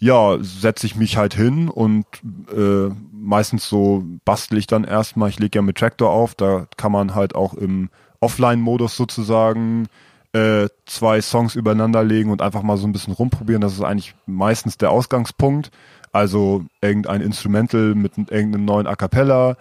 ja, 0.00 0.38
setze 0.40 0.84
ich 0.84 0.96
mich 0.96 1.16
halt 1.16 1.34
hin 1.34 1.68
und 1.68 2.06
äh, 2.52 2.92
meistens 3.12 3.68
so 3.68 4.04
bastel 4.24 4.58
ich 4.58 4.66
dann 4.66 4.82
erstmal, 4.82 5.28
ich 5.28 5.38
lege 5.38 5.58
ja 5.58 5.62
mit 5.62 5.76
Tractor 5.78 6.10
auf, 6.10 6.34
da 6.34 6.66
kann 6.76 6.90
man 6.90 7.14
halt 7.14 7.36
auch 7.36 7.54
im 7.54 7.88
Offline-Modus 8.18 8.96
sozusagen 8.96 9.86
äh, 10.32 10.68
zwei 10.86 11.20
Songs 11.20 11.54
übereinander 11.54 12.02
legen 12.02 12.30
und 12.30 12.42
einfach 12.42 12.62
mal 12.62 12.78
so 12.78 12.86
ein 12.86 12.92
bisschen 12.92 13.14
rumprobieren. 13.14 13.60
Das 13.60 13.74
ist 13.74 13.82
eigentlich 13.82 14.14
meistens 14.26 14.78
der 14.78 14.90
Ausgangspunkt. 14.90 15.70
Also 16.12 16.64
irgendein 16.80 17.20
Instrumental 17.20 17.94
mit 17.94 18.16
irgendeinem 18.16 18.64
neuen 18.64 18.86
A 18.86 18.96
Cappella 18.96 19.56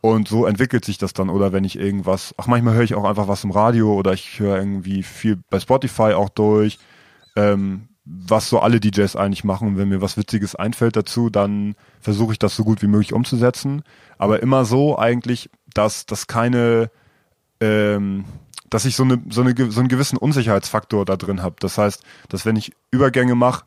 und 0.00 0.28
so 0.28 0.46
entwickelt 0.46 0.84
sich 0.84 0.98
das 0.98 1.12
dann. 1.12 1.28
Oder 1.28 1.52
wenn 1.52 1.64
ich 1.64 1.78
irgendwas, 1.78 2.34
ach 2.36 2.46
manchmal 2.46 2.74
höre 2.74 2.84
ich 2.84 2.94
auch 2.94 3.04
einfach 3.04 3.28
was 3.28 3.44
im 3.44 3.50
Radio 3.50 3.94
oder 3.94 4.12
ich 4.12 4.38
höre 4.38 4.58
irgendwie 4.58 5.02
viel 5.02 5.38
bei 5.50 5.58
Spotify 5.58 6.14
auch 6.14 6.28
durch. 6.28 6.78
Ähm, 7.36 7.88
was 8.08 8.48
so 8.48 8.60
alle 8.60 8.80
DJs 8.80 9.16
eigentlich 9.16 9.44
machen. 9.44 9.68
Und 9.68 9.76
wenn 9.76 9.88
mir 9.88 10.00
was 10.00 10.16
Witziges 10.16 10.54
einfällt 10.54 10.96
dazu, 10.96 11.28
dann 11.28 11.74
versuche 12.00 12.32
ich 12.32 12.38
das 12.38 12.56
so 12.56 12.64
gut 12.64 12.80
wie 12.80 12.86
möglich 12.86 13.12
umzusetzen. 13.12 13.82
Aber 14.16 14.42
immer 14.42 14.64
so 14.64 14.98
eigentlich, 14.98 15.50
dass 15.74 16.06
das 16.06 16.26
keine, 16.26 16.90
ähm, 17.60 18.24
dass 18.70 18.86
ich 18.86 18.96
so 18.96 19.02
eine, 19.02 19.20
so 19.28 19.42
eine 19.42 19.54
so 19.70 19.80
einen 19.80 19.88
gewissen 19.88 20.16
Unsicherheitsfaktor 20.16 21.04
da 21.04 21.16
drin 21.16 21.42
habe. 21.42 21.56
Das 21.60 21.76
heißt, 21.76 22.02
dass 22.28 22.46
wenn 22.46 22.56
ich 22.56 22.72
Übergänge 22.90 23.34
mache, 23.34 23.64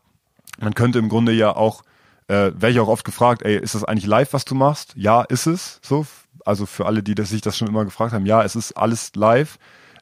man 0.58 0.74
könnte 0.74 0.98
im 0.98 1.08
Grunde 1.08 1.32
ja 1.32 1.54
auch, 1.54 1.82
äh, 2.28 2.52
werde 2.54 2.70
ich 2.70 2.80
auch 2.80 2.88
oft 2.88 3.04
gefragt, 3.04 3.42
ey, 3.42 3.56
ist 3.56 3.74
das 3.74 3.84
eigentlich 3.84 4.06
live, 4.06 4.32
was 4.32 4.44
du 4.44 4.54
machst? 4.54 4.94
Ja, 4.96 5.22
ist 5.22 5.46
es. 5.46 5.80
So, 5.82 6.06
also 6.44 6.66
für 6.66 6.86
alle, 6.86 7.02
die 7.02 7.14
das, 7.14 7.30
sich 7.30 7.40
das 7.40 7.56
schon 7.56 7.68
immer 7.68 7.84
gefragt 7.84 8.12
haben, 8.12 8.26
ja, 8.26 8.42
es 8.42 8.56
ist 8.56 8.72
alles 8.72 9.12
live. 9.14 9.58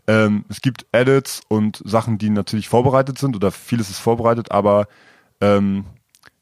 Ähm, 0.07 0.45
es 0.49 0.61
gibt 0.61 0.87
Edits 0.93 1.41
und 1.49 1.83
Sachen, 1.85 2.19
die 2.19 2.31
natürlich 2.31 2.69
vorbereitet 2.69 3.19
sind 3.19 3.37
oder 3.37 3.51
vieles 3.51 3.91
ist 3.91 3.99
vorbereitet, 3.99 4.51
aber 4.51 4.87
ähm, 5.41 5.85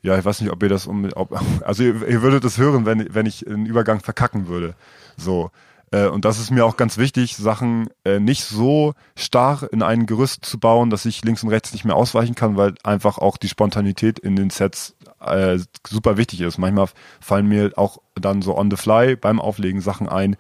ja, 0.03 0.17
ich 0.19 0.25
weiß 0.25 0.41
nicht, 0.41 0.51
ob 0.51 0.63
ihr 0.63 0.69
das 0.69 0.87
um, 0.87 1.09
ob, 1.15 1.39
also 1.65 1.83
ihr, 1.83 2.07
ihr 2.09 2.23
würdet 2.23 2.45
es 2.45 2.59
hören, 2.59 2.87
wenn, 2.87 3.13
wenn 3.15 3.27
ich 3.27 3.47
einen 3.47 3.67
Übergang 3.67 4.01
verkacken 4.01 4.49
würde. 4.49 4.75
So. 5.17 5.51
Äh, 5.91 6.07
und 6.07 6.25
das 6.25 6.39
ist 6.39 6.51
mir 6.51 6.65
auch 6.65 6.77
ganz 6.77 6.99
wichtig, 6.99 7.37
Sachen 7.37 7.89
äh, 8.05 8.21
nicht 8.21 8.45
so 8.45 8.95
starr 9.17 9.69
in 9.73 9.83
ein 9.83 10.07
Gerüst 10.07 10.45
zu 10.45 10.59
bauen, 10.59 10.91
dass 10.91 11.07
ich 11.07 11.25
links 11.25 11.43
und 11.43 11.49
rechts 11.49 11.73
nicht 11.73 11.85
mehr 11.85 11.97
ausweichen 11.97 12.35
kann, 12.35 12.57
weil 12.57 12.75
einfach 12.83 13.19
auch 13.19 13.37
die 13.37 13.49
Spontanität 13.49 14.19
in 14.19 14.37
den 14.37 14.51
Sets 14.51 14.95
äh, 15.21 15.59
super 15.87 16.17
wichtig 16.17 16.41
ist. 16.41 16.59
Manchmal 16.59 16.89
fallen 17.21 17.47
mir 17.47 17.73
auch 17.77 17.99
dann 18.15 18.43
so 18.43 18.57
on 18.57 18.71
the 18.71 18.77
fly 18.77 19.17
beim 19.17 19.41
Auflegen 19.41 19.81
Sachen 19.81 20.09
ein, 20.09 20.37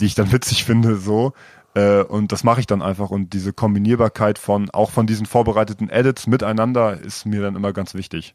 die 0.00 0.06
ich 0.06 0.14
dann 0.14 0.32
witzig 0.32 0.64
finde, 0.64 0.96
so. 0.96 1.32
Äh, 1.74 2.02
und 2.02 2.32
das 2.32 2.44
mache 2.44 2.60
ich 2.60 2.66
dann 2.66 2.82
einfach. 2.82 3.10
Und 3.10 3.32
diese 3.32 3.52
Kombinierbarkeit 3.52 4.38
von, 4.38 4.70
auch 4.70 4.90
von 4.90 5.06
diesen 5.06 5.26
vorbereiteten 5.26 5.90
Edits 5.90 6.26
miteinander 6.26 6.98
ist 7.00 7.26
mir 7.26 7.42
dann 7.42 7.56
immer 7.56 7.72
ganz 7.72 7.94
wichtig. 7.94 8.34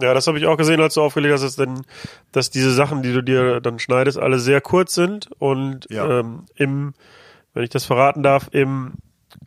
Ja, 0.00 0.14
das 0.14 0.26
habe 0.26 0.38
ich 0.38 0.46
auch 0.46 0.56
gesehen, 0.56 0.80
als 0.80 0.94
du 0.94 1.02
aufgelegt 1.02 1.34
hast, 1.34 1.42
dass, 1.42 1.56
denn, 1.56 1.82
dass 2.32 2.50
diese 2.50 2.72
Sachen, 2.72 3.02
die 3.02 3.12
du 3.12 3.22
dir 3.22 3.60
dann 3.60 3.78
schneidest, 3.78 4.18
alle 4.18 4.38
sehr 4.38 4.60
kurz 4.60 4.94
sind 4.94 5.30
und 5.38 5.86
ja. 5.90 6.20
ähm, 6.20 6.46
im, 6.56 6.94
wenn 7.52 7.62
ich 7.62 7.70
das 7.70 7.84
verraten 7.84 8.22
darf, 8.22 8.48
im 8.52 8.94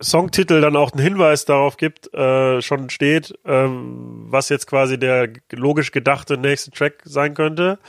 Songtitel 0.02 0.62
dann 0.62 0.76
auch 0.76 0.92
einen 0.92 1.04
Hinweis 1.04 1.46
darauf 1.46 1.78
gibt, 1.78 2.14
äh, 2.14 2.62
schon 2.62 2.90
steht, 2.90 3.34
ähm, 3.46 4.26
was 4.28 4.50
jetzt 4.50 4.68
quasi 4.68 5.00
der 5.00 5.30
logisch 5.52 5.92
gedachte 5.92 6.38
nächste 6.38 6.72
Track 6.72 7.02
sein 7.06 7.34
könnte 7.34 7.80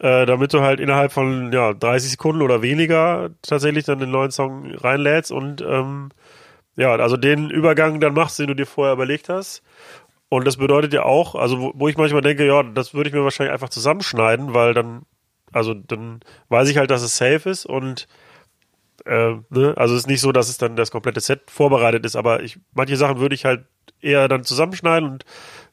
äh, 0.00 0.26
damit 0.26 0.52
du 0.52 0.60
halt 0.60 0.80
innerhalb 0.80 1.12
von 1.12 1.52
ja, 1.52 1.72
30 1.72 2.12
Sekunden 2.12 2.42
oder 2.42 2.62
weniger 2.62 3.30
tatsächlich 3.42 3.84
dann 3.84 3.98
den 3.98 4.10
neuen 4.10 4.30
Song 4.30 4.74
reinlädst 4.74 5.32
und 5.32 5.62
ähm, 5.62 6.10
ja, 6.76 6.92
also 6.94 7.16
den 7.16 7.50
Übergang 7.50 8.00
dann 8.00 8.14
machst, 8.14 8.38
den 8.38 8.48
du 8.48 8.54
dir 8.54 8.66
vorher 8.66 8.94
überlegt 8.94 9.28
hast. 9.28 9.62
Und 10.28 10.46
das 10.46 10.56
bedeutet 10.56 10.92
ja 10.92 11.04
auch, 11.04 11.36
also 11.36 11.60
wo, 11.60 11.72
wo 11.74 11.88
ich 11.88 11.96
manchmal 11.96 12.22
denke, 12.22 12.44
ja, 12.44 12.62
das 12.64 12.94
würde 12.94 13.08
ich 13.08 13.14
mir 13.14 13.22
wahrscheinlich 13.22 13.52
einfach 13.52 13.68
zusammenschneiden, 13.68 14.52
weil 14.52 14.74
dann, 14.74 15.02
also 15.52 15.74
dann 15.74 16.20
weiß 16.48 16.68
ich 16.68 16.76
halt, 16.76 16.90
dass 16.90 17.02
es 17.02 17.16
safe 17.16 17.48
ist 17.48 17.64
und 17.64 18.08
äh, 19.04 19.34
ne? 19.50 19.74
also 19.76 19.94
es 19.94 20.02
ist 20.02 20.06
nicht 20.06 20.20
so, 20.20 20.32
dass 20.32 20.48
es 20.48 20.58
dann 20.58 20.76
das 20.76 20.90
komplette 20.90 21.20
Set 21.20 21.50
vorbereitet 21.50 22.04
ist, 22.06 22.16
aber 22.16 22.42
ich, 22.42 22.58
manche 22.72 22.96
Sachen 22.96 23.18
würde 23.18 23.34
ich 23.34 23.44
halt 23.44 23.64
eher 24.00 24.28
dann 24.28 24.44
zusammenschneiden 24.44 25.08
und 25.08 25.24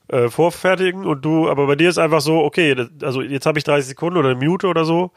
äh, 0.09 0.29
vorfertigen 0.29 1.05
und 1.05 1.23
du, 1.23 1.49
aber 1.49 1.67
bei 1.67 1.75
dir 1.75 1.89
ist 1.89 1.97
einfach 1.97 2.21
so, 2.21 2.39
okay, 2.39 2.75
das, 2.75 2.89
also 3.01 3.21
jetzt 3.21 3.45
habe 3.45 3.57
ich 3.57 3.63
30 3.63 3.87
Sekunden 3.87 4.17
oder 4.17 4.29
eine 4.29 4.39
Minute 4.39 4.67
oder 4.67 4.85
so. 4.85 5.11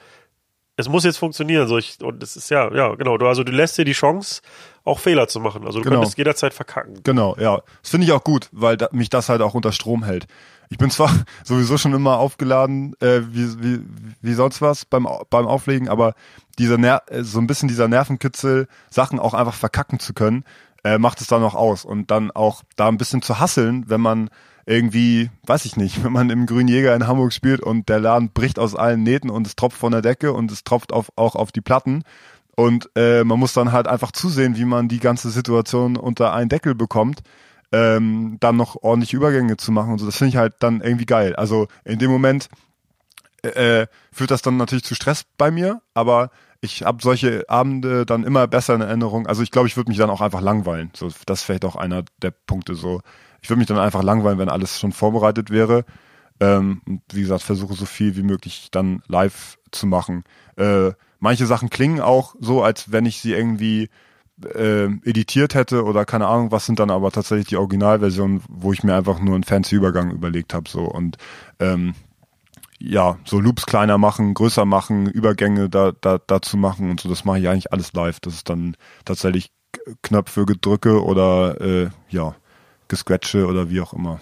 Es 0.77 0.89
muss 0.89 1.05
jetzt 1.05 1.19
funktionieren, 1.19 1.69
so 1.69 1.79
ich, 1.79 2.03
und 2.03 2.21
es 2.23 2.35
ist 2.37 2.51
ja, 2.51 2.73
ja, 2.75 2.95
genau, 2.97 3.17
du, 3.17 3.27
also 3.29 3.45
du 3.45 3.53
lässt 3.53 3.79
dir 3.79 3.85
die 3.85 3.93
Chance, 3.93 4.43
auch 4.85 4.99
Fehler 4.99 5.29
zu 5.29 5.39
machen. 5.41 5.65
Also 5.65 5.79
du 5.79 5.85
genau. 5.85 5.97
könntest 5.97 6.19
jederzeit 6.19 6.53
verkacken. 6.53 7.01
Genau, 7.05 7.37
ja. 7.39 7.63
Das 7.81 7.91
finde 7.91 8.07
ich 8.07 8.13
auch 8.13 8.25
gut, 8.25 8.49
weil 8.53 8.77
da, 8.77 8.89
mich 8.93 9.09
das 9.09 9.29
halt 9.29 9.41
auch 9.41 9.55
unter 9.55 9.71
Strom 9.73 10.05
hält. 10.05 10.27
Ich 10.69 10.79
bin 10.79 10.91
zwar 10.91 11.11
sowieso 11.45 11.79
schon 11.79 11.93
immer 11.93 12.19
aufgeladen, 12.19 12.95
äh, 13.01 13.21
wie, 13.31 13.63
wie, 13.63 13.81
wie 14.23 14.35
sonst 14.35 14.63
was 14.63 14.85
beim, 14.85 15.07
beim 15.31 15.47
Auflegen, 15.47 15.89
aber 15.89 16.15
dieser 16.59 16.79
Ner 16.79 17.03
äh, 17.09 17.23
so 17.23 17.39
ein 17.39 17.47
bisschen 17.47 17.69
dieser 17.69 17.89
Nervenkitzel, 17.89 18.69
Sachen 18.91 19.19
auch 19.19 19.35
einfach 19.35 19.55
verkacken 19.55 19.99
zu 19.99 20.15
können, 20.15 20.45
äh, 20.85 20.99
macht 20.99 21.21
es 21.21 21.27
dann 21.27 21.43
auch 21.43 21.55
aus. 21.55 21.85
Und 21.85 22.11
dann 22.11 22.31
auch 22.31 22.63
da 22.77 22.89
ein 22.89 22.99
bisschen 22.99 23.23
zu 23.23 23.39
hasseln, 23.39 23.85
wenn 23.89 24.01
man 24.01 24.31
irgendwie, 24.67 25.31
weiß 25.47 25.65
ich 25.65 25.77
nicht, 25.77 26.05
wenn 26.05 26.13
man 26.13 26.31
im 26.31 26.47
Grünen 26.47 26.69
Jäger 26.69 26.95
in 26.95 27.07
Hamburg 27.07 27.33
spielt 27.33 27.61
und 27.61 27.89
der 27.89 28.01
Laden 28.01 28.31
bricht 28.31 28.59
aus 28.59 28.75
allen 28.75 29.03
Nähten 29.03 29.31
und 29.31 29.47
es 29.47 29.57
tropft 29.57 29.79
von 29.79 29.93
der 29.93 30.03
Decke 30.03 30.33
und 30.33 30.51
es 30.51 30.65
tropft 30.65 30.93
auf, 30.93 31.11
auch 31.17 31.35
auf 31.35 31.53
die 31.53 31.61
Platten. 31.61 32.05
Und 32.57 32.89
äh, 32.95 33.25
man 33.25 33.41
muss 33.41 33.53
dann 33.53 33.73
halt 33.73 33.89
einfach 33.89 34.13
zusehen, 34.13 34.57
wie 34.57 34.65
man 34.65 34.89
die 34.89 35.01
ganze 35.01 35.31
Situation 35.31 35.97
unter 35.97 36.33
einen 36.33 36.49
Deckel 36.49 36.77
bekommt, 36.77 37.23
ähm, 37.75 38.37
dann 38.41 38.57
noch 38.57 38.83
ordentliche 38.83 39.17
Übergänge 39.17 39.57
zu 39.57 39.73
machen 39.73 39.93
und 39.93 39.99
so. 39.99 40.07
Das 40.07 40.17
finde 40.17 40.31
ich 40.31 40.37
halt 40.37 40.55
dann 40.61 40.81
irgendwie 40.81 41.07
geil. 41.07 41.35
Also 41.37 41.69
in 41.85 41.99
dem 41.99 42.11
Moment 42.11 42.49
äh, 43.43 43.87
führt 44.13 44.31
das 44.31 44.43
dann 44.43 44.57
natürlich 44.57 44.85
zu 44.85 44.95
Stress 44.95 45.25
bei 45.37 45.51
mir, 45.51 45.83
aber 45.93 46.31
ich 46.61 46.83
habe 46.83 47.03
solche 47.03 47.49
Abende 47.49 48.07
dann 48.07 48.25
immer 48.25 48.47
besser 48.47 48.75
in 48.75 48.81
Erinnerung. 48.81 49.27
Also 49.27 49.43
ich 49.43 49.51
glaube, 49.51 49.69
ich 49.69 49.77
würde 49.77 49.91
mich 49.91 49.99
dann 49.99 50.11
auch 50.11 50.21
einfach 50.21 50.41
langweilen. 50.41 50.91
So, 50.95 51.11
das 51.27 51.41
ist 51.41 51.45
vielleicht 51.45 51.65
auch 51.65 51.77
einer 51.77 52.05
der 52.23 52.31
Punkte 52.31 52.75
so 52.75 53.01
ich 53.45 53.51
würde 53.51 53.59
mich 53.59 53.69
dann 53.69 53.79
einfach 53.79 54.03
langweilen, 54.03 54.39
wenn 54.39 54.49
alles 54.49 54.81
schon 54.81 54.93
vorbereitet 54.93 55.51
wäre. 55.51 55.85
Ähm, 56.41 56.81
und 56.87 57.03
wie 57.13 57.21
gesagt, 57.21 57.43
versuche 57.43 57.75
so 57.75 57.85
viel 57.85 58.17
wie 58.17 58.23
möglich 58.23 58.69
dann 58.71 59.03
live 59.07 59.59
zu 59.71 59.87
machen. 59.87 60.25
Äh, 60.57 60.93
manche 61.21 61.45
Sachen 61.45 61.69
klingen 61.69 62.01
auch 62.01 62.35
so, 62.41 62.63
als 62.63 62.91
wenn 62.91 63.05
ich 63.05 63.21
sie 63.21 63.35
irgendwie 63.35 63.91
äh, 64.43 64.87
editiert 65.05 65.55
hätte 65.55 65.85
oder 65.85 66.05
keine 66.05 66.27
Ahnung, 66.27 66.51
was 66.51 66.67
sind 66.67 66.79
dann 66.79 66.91
aber 66.91 67.11
tatsächlich 67.13 67.49
die 67.49 67.57
Originalversionen, 67.57 68.43
wo 68.49 68.73
ich 68.73 68.83
mir 68.83 68.95
einfach 68.95 69.21
nur 69.21 69.35
einen 69.35 69.45
fancy 69.45 69.77
Übergang 69.77 70.11
überlegt 70.11 70.55
habe. 70.55 70.69
So 70.69 70.83
und 70.83 71.17
ähm, 71.61 71.95
ja, 72.79 73.19
so 73.25 73.41
Loops 73.41 73.67
kleiner 73.67 73.99
machen, 73.99 74.35
größer 74.35 74.65
machen, 74.65 75.07
Übergänge 75.07 75.71
da, 75.71 75.93
da, 76.01 76.19
dazu 76.27 76.57
machen 76.57 76.91
und 76.91 77.01
so, 77.01 77.09
das 77.09 77.25
mache 77.25 77.39
ich 77.39 77.49
eigentlich 77.49 77.73
alles 77.73 77.93
live. 77.93 78.21
Das 78.21 78.35
ist 78.35 78.49
dann 78.49 78.77
tatsächlich 79.05 79.53
Knöpfe 80.03 80.45
gedrücke 80.47 81.03
oder 81.03 81.61
äh, 81.61 81.89
ja, 82.11 82.35
gescratche 82.89 83.47
oder 83.47 83.71
wie 83.71 83.81
auch 83.81 83.93
immer. 83.93 84.21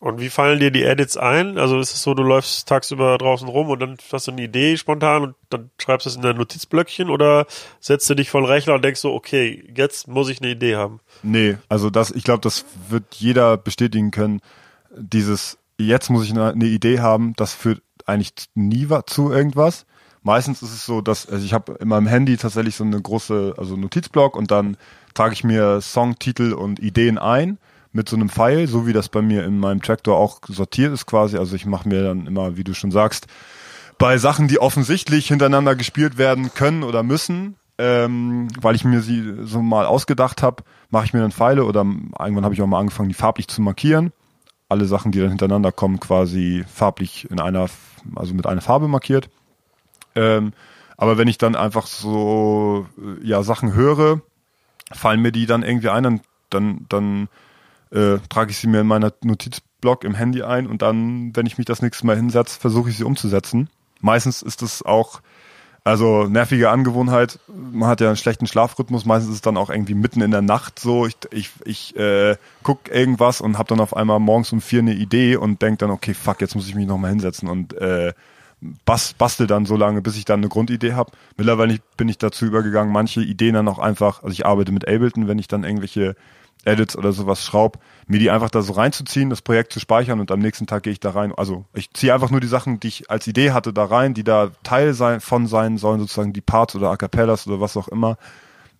Und 0.00 0.20
wie 0.20 0.28
fallen 0.28 0.60
dir 0.60 0.70
die 0.70 0.84
Edits 0.84 1.16
ein? 1.16 1.58
Also 1.58 1.80
ist 1.80 1.92
es 1.92 2.02
so, 2.02 2.14
du 2.14 2.22
läufst 2.22 2.68
tagsüber 2.68 3.18
draußen 3.18 3.48
rum 3.48 3.68
und 3.68 3.80
dann 3.80 3.96
hast 4.12 4.28
du 4.28 4.32
eine 4.32 4.42
Idee 4.42 4.76
spontan 4.76 5.22
und 5.22 5.34
dann 5.50 5.70
schreibst 5.78 6.06
du 6.06 6.10
es 6.10 6.16
in 6.16 6.22
dein 6.22 6.36
Notizblöckchen 6.36 7.10
oder 7.10 7.46
setzt 7.80 8.08
du 8.08 8.14
dich 8.14 8.30
vor 8.30 8.40
den 8.40 8.46
Rechner 8.46 8.74
und 8.74 8.84
denkst 8.84 9.00
so, 9.00 9.12
okay, 9.12 9.68
jetzt 9.74 10.06
muss 10.06 10.28
ich 10.28 10.40
eine 10.40 10.52
Idee 10.52 10.76
haben? 10.76 11.00
Nee, 11.24 11.56
also 11.68 11.90
das, 11.90 12.12
ich 12.12 12.22
glaube, 12.22 12.42
das 12.42 12.64
wird 12.88 13.16
jeder 13.16 13.56
bestätigen 13.56 14.12
können. 14.12 14.40
Dieses, 14.96 15.58
jetzt 15.78 16.10
muss 16.10 16.24
ich 16.24 16.30
eine, 16.30 16.52
eine 16.52 16.66
Idee 16.66 17.00
haben, 17.00 17.32
das 17.36 17.52
führt 17.52 17.82
eigentlich 18.06 18.32
nie 18.54 18.86
zu 19.06 19.32
irgendwas. 19.32 19.84
Meistens 20.22 20.62
ist 20.62 20.72
es 20.72 20.86
so, 20.86 21.00
dass 21.00 21.28
also 21.28 21.44
ich 21.44 21.52
habe 21.52 21.76
in 21.80 21.88
meinem 21.88 22.06
Handy 22.06 22.36
tatsächlich 22.36 22.76
so 22.76 22.84
eine 22.84 23.00
große, 23.00 23.54
also 23.56 23.76
Notizblock 23.76 24.36
und 24.36 24.52
dann 24.52 24.76
trage 25.14 25.32
ich 25.32 25.42
mir 25.42 25.80
Songtitel 25.80 26.52
und 26.52 26.78
Ideen 26.78 27.18
ein 27.18 27.58
mit 27.92 28.08
so 28.08 28.16
einem 28.16 28.28
Pfeil, 28.28 28.66
so 28.66 28.86
wie 28.86 28.92
das 28.92 29.08
bei 29.08 29.22
mir 29.22 29.44
in 29.44 29.58
meinem 29.58 29.82
Traktor 29.82 30.16
auch 30.16 30.40
sortiert 30.46 30.92
ist 30.92 31.06
quasi. 31.06 31.38
Also 31.38 31.56
ich 31.56 31.66
mache 31.66 31.88
mir 31.88 32.02
dann 32.02 32.26
immer, 32.26 32.56
wie 32.56 32.64
du 32.64 32.74
schon 32.74 32.90
sagst, 32.90 33.26
bei 33.98 34.18
Sachen, 34.18 34.48
die 34.48 34.60
offensichtlich 34.60 35.28
hintereinander 35.28 35.74
gespielt 35.74 36.18
werden 36.18 36.52
können 36.54 36.82
oder 36.82 37.02
müssen, 37.02 37.56
ähm, 37.78 38.48
weil 38.60 38.74
ich 38.74 38.84
mir 38.84 39.00
sie 39.00 39.34
so 39.42 39.62
mal 39.62 39.86
ausgedacht 39.86 40.42
habe, 40.42 40.62
mache 40.90 41.06
ich 41.06 41.12
mir 41.12 41.20
dann 41.20 41.32
Pfeile 41.32 41.64
oder 41.64 41.80
irgendwann 41.80 42.44
habe 42.44 42.54
ich 42.54 42.62
auch 42.62 42.66
mal 42.66 42.78
angefangen, 42.78 43.08
die 43.08 43.14
farblich 43.14 43.48
zu 43.48 43.62
markieren. 43.62 44.12
Alle 44.68 44.84
Sachen, 44.84 45.12
die 45.12 45.20
dann 45.20 45.30
hintereinander 45.30 45.72
kommen, 45.72 45.98
quasi 45.98 46.64
farblich 46.72 47.28
in 47.30 47.40
einer, 47.40 47.68
also 48.14 48.34
mit 48.34 48.46
einer 48.46 48.60
Farbe 48.60 48.86
markiert. 48.86 49.30
Ähm, 50.14 50.52
aber 50.96 51.16
wenn 51.16 51.28
ich 51.28 51.38
dann 51.38 51.56
einfach 51.56 51.86
so 51.86 52.86
ja 53.22 53.42
Sachen 53.42 53.72
höre, 53.72 54.20
fallen 54.92 55.22
mir 55.22 55.32
die 55.32 55.46
dann 55.46 55.62
irgendwie 55.62 55.88
ein, 55.88 56.02
dann 56.02 56.20
dann, 56.50 56.86
dann 56.88 57.28
äh, 57.90 58.18
trage 58.28 58.50
ich 58.50 58.58
sie 58.58 58.66
mir 58.66 58.80
in 58.80 58.86
meiner 58.86 59.12
Notizblock 59.22 60.04
im 60.04 60.14
Handy 60.14 60.42
ein 60.42 60.66
und 60.66 60.82
dann, 60.82 61.34
wenn 61.34 61.46
ich 61.46 61.58
mich 61.58 61.66
das 61.66 61.82
nächste 61.82 62.06
Mal 62.06 62.16
hinsetze, 62.16 62.58
versuche 62.58 62.90
ich 62.90 62.96
sie 62.96 63.04
umzusetzen. 63.04 63.68
Meistens 64.00 64.42
ist 64.42 64.62
es 64.62 64.84
auch 64.84 65.20
also 65.88 66.24
nervige 66.24 66.68
Angewohnheit. 66.68 67.38
Man 67.48 67.88
hat 67.88 68.02
ja 68.02 68.08
einen 68.08 68.18
schlechten 68.18 68.46
Schlafrhythmus. 68.46 69.06
Meistens 69.06 69.30
ist 69.30 69.36
es 69.36 69.40
dann 69.40 69.56
auch 69.56 69.70
irgendwie 69.70 69.94
mitten 69.94 70.20
in 70.20 70.30
der 70.30 70.42
Nacht 70.42 70.78
so. 70.78 71.06
Ich, 71.06 71.16
ich, 71.30 71.50
ich 71.64 71.96
äh, 71.96 72.36
guck 72.62 72.90
irgendwas 72.90 73.40
und 73.40 73.56
habe 73.56 73.70
dann 73.70 73.80
auf 73.80 73.96
einmal 73.96 74.20
morgens 74.20 74.52
um 74.52 74.60
vier 74.60 74.80
eine 74.80 74.92
Idee 74.92 75.36
und 75.36 75.62
denk 75.62 75.78
dann, 75.78 75.90
okay, 75.90 76.12
fuck, 76.12 76.42
jetzt 76.42 76.54
muss 76.54 76.68
ich 76.68 76.74
mich 76.74 76.86
nochmal 76.86 77.10
hinsetzen 77.10 77.48
und 77.48 77.72
äh, 77.78 78.12
bas, 78.84 79.14
bastel 79.14 79.46
dann 79.46 79.64
so 79.64 79.76
lange, 79.76 80.02
bis 80.02 80.16
ich 80.16 80.26
dann 80.26 80.40
eine 80.40 80.48
Grundidee 80.48 80.92
habe. 80.92 81.12
Mittlerweile 81.38 81.78
bin 81.96 82.10
ich 82.10 82.18
dazu 82.18 82.44
übergegangen, 82.44 82.92
manche 82.92 83.22
Ideen 83.22 83.54
dann 83.54 83.68
auch 83.68 83.78
einfach, 83.78 84.22
also 84.22 84.32
ich 84.32 84.44
arbeite 84.44 84.72
mit 84.72 84.86
Ableton, 84.86 85.26
wenn 85.26 85.38
ich 85.38 85.48
dann 85.48 85.64
irgendwelche 85.64 86.16
Edits 86.68 86.96
oder 86.96 87.12
sowas 87.12 87.44
schraub, 87.44 87.78
mir 88.06 88.18
die 88.18 88.30
einfach 88.30 88.50
da 88.50 88.62
so 88.62 88.74
reinzuziehen, 88.74 89.30
das 89.30 89.42
Projekt 89.42 89.72
zu 89.72 89.80
speichern 89.80 90.20
und 90.20 90.30
am 90.30 90.40
nächsten 90.40 90.66
Tag 90.66 90.84
gehe 90.84 90.92
ich 90.92 91.00
da 91.00 91.10
rein. 91.10 91.32
Also 91.36 91.64
ich 91.74 91.92
ziehe 91.92 92.14
einfach 92.14 92.30
nur 92.30 92.40
die 92.40 92.46
Sachen, 92.46 92.80
die 92.80 92.88
ich 92.88 93.10
als 93.10 93.26
Idee 93.26 93.52
hatte, 93.52 93.72
da 93.72 93.84
rein, 93.84 94.14
die 94.14 94.24
da 94.24 94.50
Teil 94.62 94.94
sein, 94.94 95.20
von 95.20 95.46
sein 95.46 95.78
sollen, 95.78 96.00
sozusagen 96.00 96.32
die 96.32 96.40
Parts 96.40 96.74
oder 96.76 96.90
A 96.90 96.96
Cappellas 96.96 97.46
oder 97.46 97.60
was 97.60 97.76
auch 97.76 97.88
immer 97.88 98.18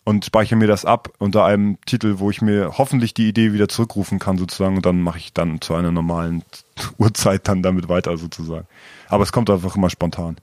und 0.09 0.24
speichere 0.24 0.57
mir 0.57 0.68
das 0.68 0.86
ab 0.86 1.11
unter 1.18 1.45
einem 1.45 1.76
Titel, 1.84 2.14
wo 2.18 2.30
ich 2.30 2.41
mir 2.41 2.78
hoffentlich 2.78 3.12
die 3.12 3.28
Idee 3.28 3.53
wieder 3.53 3.68
zurückrufen 3.68 4.18
kann 4.18 4.39
sozusagen 4.39 4.76
und 4.76 4.86
dann 4.86 5.03
mache 5.03 5.18
ich 5.18 5.34
dann 5.34 5.61
zu 5.61 5.74
einer 5.74 5.93
normalen 5.93 6.45
Uhrzeit 6.99 7.47
dann 7.47 7.62
damit 7.62 7.91
weiter 7.91 8.16
sozusagen. 8.16 8.66
Aber 9.09 9.22
es 9.22 9.32
kommt 9.32 9.51
einfach 9.51 9.76
immer 9.76 9.91
spontan. 9.91 10.39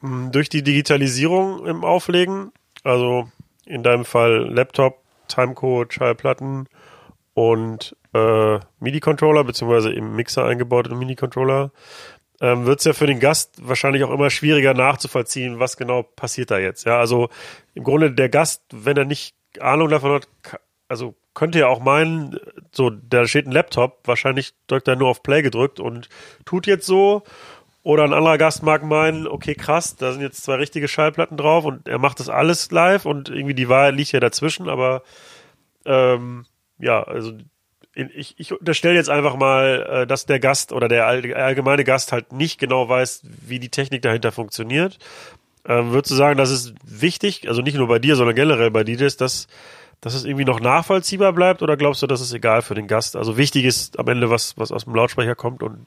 Durch 0.00 0.48
die 0.48 0.62
Digitalisierung 0.62 1.66
im 1.66 1.84
Auflegen, 1.84 2.50
also 2.82 3.28
in 3.66 3.82
deinem 3.82 4.06
Fall 4.06 4.48
Laptop, 4.50 5.03
Timecode, 5.28 5.92
Schallplatten 5.92 6.68
und 7.34 7.96
äh, 8.14 8.58
MIDI-Controller, 8.80 9.44
beziehungsweise 9.44 9.92
im 9.92 10.14
Mixer 10.16 10.44
eingebaute 10.44 10.94
MIDI-Controller, 10.94 11.72
ähm, 12.40 12.66
wird 12.66 12.80
es 12.80 12.84
ja 12.84 12.92
für 12.92 13.06
den 13.06 13.20
Gast 13.20 13.66
wahrscheinlich 13.66 14.04
auch 14.04 14.10
immer 14.10 14.30
schwieriger 14.30 14.74
nachzuvollziehen, 14.74 15.58
was 15.58 15.76
genau 15.76 16.02
passiert 16.02 16.50
da 16.50 16.58
jetzt. 16.58 16.84
Ja, 16.84 16.98
also 16.98 17.28
im 17.74 17.84
Grunde 17.84 18.12
der 18.12 18.28
Gast, 18.28 18.62
wenn 18.72 18.96
er 18.96 19.04
nicht 19.04 19.34
Ahnung 19.60 19.88
davon 19.88 20.12
hat, 20.12 20.28
also 20.88 21.14
könnte 21.34 21.58
ja 21.58 21.66
auch 21.66 21.80
meinen, 21.80 22.38
so, 22.72 22.90
da 22.90 23.26
steht 23.26 23.46
ein 23.46 23.52
Laptop, 23.52 24.00
wahrscheinlich 24.04 24.54
drückt 24.66 24.88
er 24.88 24.96
nur 24.96 25.08
auf 25.08 25.22
Play 25.22 25.42
gedrückt 25.42 25.80
und 25.80 26.08
tut 26.44 26.66
jetzt 26.66 26.86
so. 26.86 27.22
Oder 27.84 28.04
ein 28.04 28.14
anderer 28.14 28.38
Gast 28.38 28.62
mag 28.62 28.82
meinen, 28.82 29.28
okay, 29.28 29.54
krass, 29.54 29.94
da 29.94 30.10
sind 30.10 30.22
jetzt 30.22 30.42
zwei 30.42 30.54
richtige 30.54 30.88
Schallplatten 30.88 31.36
drauf 31.36 31.66
und 31.66 31.86
er 31.86 31.98
macht 31.98 32.18
das 32.18 32.30
alles 32.30 32.70
live 32.70 33.04
und 33.04 33.28
irgendwie 33.28 33.52
die 33.52 33.68
Wahrheit 33.68 33.94
liegt 33.94 34.12
ja 34.12 34.20
dazwischen, 34.20 34.70
aber 34.70 35.02
ähm, 35.84 36.46
ja, 36.78 37.02
also 37.02 37.32
ich, 37.94 38.34
ich 38.38 38.58
unterstelle 38.58 38.94
jetzt 38.94 39.10
einfach 39.10 39.36
mal, 39.36 39.86
äh, 39.88 40.06
dass 40.06 40.24
der 40.24 40.40
Gast 40.40 40.72
oder 40.72 40.88
der 40.88 41.06
allgemeine 41.06 41.84
Gast 41.84 42.10
halt 42.10 42.32
nicht 42.32 42.58
genau 42.58 42.88
weiß, 42.88 43.20
wie 43.46 43.58
die 43.58 43.68
Technik 43.68 44.00
dahinter 44.00 44.32
funktioniert. 44.32 44.98
Ähm, 45.66 45.92
würdest 45.92 46.10
du 46.10 46.14
sagen, 46.14 46.38
das 46.38 46.50
ist 46.50 46.74
wichtig, 46.84 47.48
also 47.48 47.60
nicht 47.60 47.76
nur 47.76 47.88
bei 47.88 47.98
dir, 47.98 48.16
sondern 48.16 48.34
generell 48.34 48.70
bei 48.70 48.82
DJs, 48.82 49.14
dass, 49.18 49.46
dass 50.00 50.14
es 50.14 50.24
irgendwie 50.24 50.46
noch 50.46 50.58
nachvollziehbar 50.58 51.34
bleibt 51.34 51.62
oder 51.62 51.76
glaubst 51.76 52.00
du, 52.02 52.06
das 52.06 52.22
ist 52.22 52.32
egal 52.32 52.62
für 52.62 52.74
den 52.74 52.86
Gast? 52.86 53.14
Also 53.14 53.36
wichtig 53.36 53.66
ist 53.66 53.98
am 53.98 54.08
Ende, 54.08 54.30
was, 54.30 54.56
was 54.56 54.72
aus 54.72 54.84
dem 54.84 54.94
Lautsprecher 54.94 55.34
kommt 55.34 55.62
und 55.62 55.86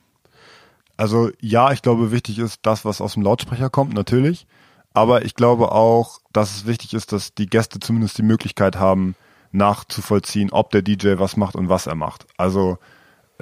also 0.97 1.29
ja, 1.39 1.71
ich 1.71 1.81
glaube, 1.81 2.11
wichtig 2.11 2.39
ist 2.39 2.59
das, 2.63 2.83
was 2.83 3.01
aus 3.01 3.13
dem 3.13 3.23
Lautsprecher 3.23 3.69
kommt, 3.69 3.93
natürlich. 3.93 4.47
Aber 4.93 5.23
ich 5.25 5.35
glaube 5.35 5.71
auch, 5.71 6.19
dass 6.33 6.55
es 6.55 6.65
wichtig 6.65 6.93
ist, 6.93 7.11
dass 7.11 7.33
die 7.35 7.45
Gäste 7.45 7.79
zumindest 7.79 8.17
die 8.17 8.23
Möglichkeit 8.23 8.77
haben, 8.77 9.15
nachzuvollziehen, 9.51 10.51
ob 10.51 10.71
der 10.71 10.81
DJ 10.81 11.13
was 11.17 11.37
macht 11.37 11.55
und 11.55 11.69
was 11.69 11.87
er 11.87 11.95
macht. 11.95 12.25
Also 12.37 12.79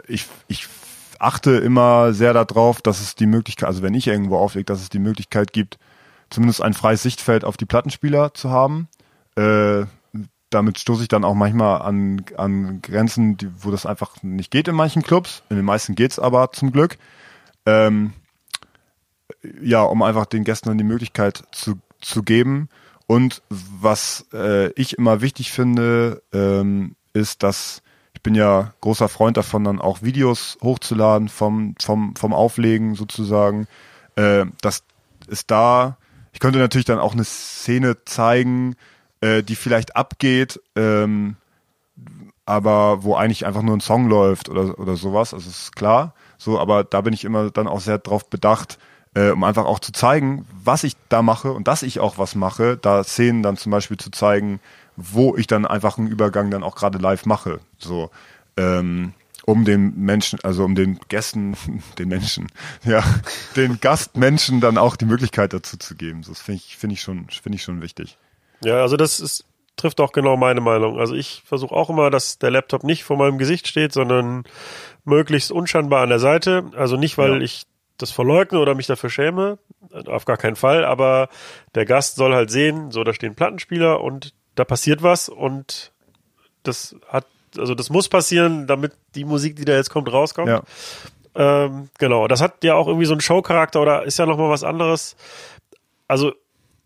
ich, 0.07 0.27
ich 0.47 0.67
achte 1.19 1.51
immer 1.51 2.13
sehr 2.13 2.33
darauf, 2.33 2.81
dass 2.81 2.99
es 2.99 3.15
die 3.15 3.25
Möglichkeit, 3.25 3.67
also 3.67 3.81
wenn 3.81 3.93
ich 3.93 4.07
irgendwo 4.07 4.37
auflege, 4.37 4.65
dass 4.65 4.81
es 4.81 4.89
die 4.89 4.99
Möglichkeit 4.99 5.53
gibt, 5.53 5.77
zumindest 6.29 6.61
ein 6.61 6.73
freies 6.73 7.03
Sichtfeld 7.03 7.45
auf 7.45 7.57
die 7.57 7.65
Plattenspieler 7.65 8.33
zu 8.33 8.49
haben. 8.49 8.87
Äh, 9.35 9.85
damit 10.49 10.79
stoße 10.79 11.03
ich 11.03 11.07
dann 11.07 11.23
auch 11.23 11.35
manchmal 11.35 11.81
an, 11.81 12.23
an 12.37 12.81
Grenzen, 12.81 13.37
die, 13.37 13.49
wo 13.59 13.71
das 13.71 13.85
einfach 13.85 14.21
nicht 14.23 14.51
geht 14.51 14.67
in 14.67 14.75
manchen 14.75 15.03
Clubs. 15.03 15.43
In 15.49 15.57
den 15.57 15.65
meisten 15.65 15.95
geht's 15.95 16.19
aber 16.19 16.51
zum 16.51 16.71
Glück. 16.71 16.97
Ähm, 17.65 18.13
ja, 19.61 19.83
um 19.83 20.01
einfach 20.01 20.25
den 20.25 20.43
Gästen 20.43 20.69
dann 20.69 20.77
die 20.77 20.83
Möglichkeit 20.83 21.43
zu, 21.51 21.79
zu 22.01 22.23
geben, 22.23 22.69
und 23.07 23.43
was 23.49 24.25
äh, 24.33 24.71
ich 24.71 24.97
immer 24.97 25.21
wichtig 25.21 25.51
finde, 25.51 26.23
ähm, 26.33 26.95
ist, 27.13 27.43
dass 27.43 27.81
ich 28.13 28.21
bin 28.21 28.33
ja 28.33 28.73
großer 28.81 29.09
Freund 29.09 29.37
davon, 29.37 29.63
dann 29.63 29.79
auch 29.79 30.01
Videos 30.01 30.57
hochzuladen 30.63 31.29
vom, 31.29 31.75
vom, 31.79 32.15
vom 32.15 32.33
Auflegen 32.33 32.95
sozusagen. 32.95 33.67
Äh, 34.15 34.45
dass 34.61 34.83
es 35.27 35.45
da, 35.45 35.97
ich 36.33 36.39
könnte 36.39 36.57
natürlich 36.57 36.85
dann 36.85 36.97
auch 36.97 37.13
eine 37.13 37.25
Szene 37.25 37.97
zeigen, 38.05 38.75
äh, 39.21 39.43
die 39.43 39.55
vielleicht 39.55 39.95
abgeht, 39.95 40.59
ähm, 40.75 41.35
aber 42.45 43.03
wo 43.03 43.15
eigentlich 43.15 43.45
einfach 43.45 43.61
nur 43.61 43.77
ein 43.77 43.81
Song 43.81 44.09
läuft 44.09 44.49
oder, 44.49 44.79
oder 44.79 44.95
sowas, 44.95 45.33
also 45.33 45.49
ist 45.49 45.75
klar. 45.75 46.15
So, 46.37 46.59
aber 46.59 46.83
da 46.83 47.01
bin 47.01 47.13
ich 47.13 47.25
immer 47.25 47.49
dann 47.51 47.67
auch 47.67 47.79
sehr 47.79 47.97
drauf 47.97 48.29
bedacht, 48.29 48.77
äh, 49.15 49.29
um 49.29 49.43
einfach 49.43 49.65
auch 49.65 49.79
zu 49.79 49.91
zeigen, 49.91 50.45
was 50.63 50.83
ich 50.83 50.95
da 51.09 51.21
mache 51.21 51.51
und 51.51 51.67
dass 51.67 51.83
ich 51.83 51.99
auch 51.99 52.17
was 52.17 52.35
mache, 52.35 52.77
da 52.77 53.03
Szenen 53.03 53.43
dann 53.43 53.57
zum 53.57 53.71
Beispiel 53.71 53.97
zu 53.97 54.11
zeigen, 54.11 54.59
wo 54.95 55.35
ich 55.35 55.47
dann 55.47 55.65
einfach 55.65 55.97
einen 55.97 56.07
Übergang 56.07 56.51
dann 56.51 56.63
auch 56.63 56.75
gerade 56.75 56.97
live 56.97 57.25
mache. 57.25 57.59
So, 57.77 58.11
ähm, 58.57 59.13
um 59.45 59.63
den 59.63 59.95
Menschen, 59.97 60.39
also 60.43 60.65
um 60.65 60.75
den 60.75 60.99
Gästen, 61.07 61.55
den 61.97 62.09
Menschen, 62.09 62.47
ja, 62.83 63.03
den 63.55 63.79
Gastmenschen 63.79 64.59
dann 64.59 64.77
auch 64.77 64.95
die 64.95 65.05
Möglichkeit 65.05 65.53
dazu 65.53 65.77
zu 65.77 65.95
geben. 65.95 66.23
So, 66.23 66.31
das 66.31 66.41
finde 66.41 66.61
ich, 66.65 66.77
finde 66.77 66.93
ich 66.95 67.01
schon, 67.01 67.27
finde 67.29 67.55
ich 67.55 67.63
schon 67.63 67.81
wichtig. 67.81 68.17
Ja, 68.61 68.81
also 68.81 68.97
das 68.97 69.19
ist, 69.19 69.45
trifft 69.75 69.99
auch 69.99 70.11
genau 70.11 70.37
meine 70.37 70.61
Meinung. 70.61 70.99
Also 70.99 71.15
ich 71.15 71.43
versuche 71.45 71.75
auch 71.75 71.89
immer, 71.89 72.09
dass 72.09 72.37
der 72.39 72.51
Laptop 72.51 72.83
nicht 72.83 73.03
vor 73.03 73.17
meinem 73.17 73.37
Gesicht 73.37 73.67
steht, 73.67 73.93
sondern 73.93 74.43
möglichst 75.03 75.51
unscheinbar 75.51 76.01
an 76.01 76.09
der 76.09 76.19
Seite. 76.19 76.71
Also 76.75 76.97
nicht, 76.97 77.17
weil 77.17 77.33
ja. 77.33 77.41
ich 77.41 77.65
das 77.97 78.11
verleugne 78.11 78.59
oder 78.59 78.75
mich 78.75 78.87
dafür 78.87 79.09
schäme, 79.09 79.57
auf 80.07 80.25
gar 80.25 80.37
keinen 80.37 80.55
Fall, 80.55 80.83
aber 80.83 81.29
der 81.75 81.85
Gast 81.85 82.17
soll 82.17 82.33
halt 82.33 82.51
sehen, 82.51 82.91
so 82.91 83.03
da 83.03 83.13
stehen 83.13 83.35
Plattenspieler 83.35 84.01
und 84.01 84.33
da 84.55 84.65
passiert 84.65 85.01
was 85.03 85.29
und 85.29 85.93
das 86.63 86.95
hat, 87.07 87.25
also 87.57 87.75
das 87.75 87.89
muss 87.89 88.09
passieren, 88.09 88.67
damit 88.67 88.93
die 89.15 89.23
Musik, 89.23 89.55
die 89.55 89.65
da 89.65 89.75
jetzt 89.75 89.89
kommt, 89.89 90.11
rauskommt. 90.11 90.49
Ja. 90.49 90.63
Ähm, 91.35 91.89
genau, 91.97 92.27
das 92.27 92.41
hat 92.41 92.63
ja 92.63 92.75
auch 92.75 92.87
irgendwie 92.87 93.05
so 93.05 93.13
einen 93.13 93.21
Showcharakter 93.21 93.81
oder 93.81 94.03
ist 94.03 94.19
ja 94.19 94.25
nochmal 94.25 94.49
was 94.49 94.63
anderes. 94.63 95.15
Also 96.07 96.33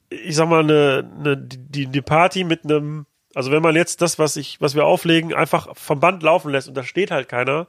ich 0.10 0.36
sag 0.36 0.50
mal 0.50 0.64
eine, 0.64 1.10
eine 1.20 1.38
die, 1.38 1.88
die 1.88 2.02
Party 2.02 2.44
mit 2.44 2.64
einem 2.64 3.06
also 3.36 3.52
wenn 3.52 3.62
man 3.62 3.76
jetzt 3.76 4.02
das, 4.02 4.18
was 4.18 4.36
ich, 4.36 4.60
was 4.60 4.76
wir 4.76 4.86
auflegen, 4.86 5.34
einfach 5.34 5.76
vom 5.78 6.00
Band 6.00 6.24
laufen 6.24 6.52
lässt 6.52 6.68
und 6.68 6.76
da 6.76 6.84
steht 6.84 7.12
halt 7.12 7.30
keiner, 7.30 7.68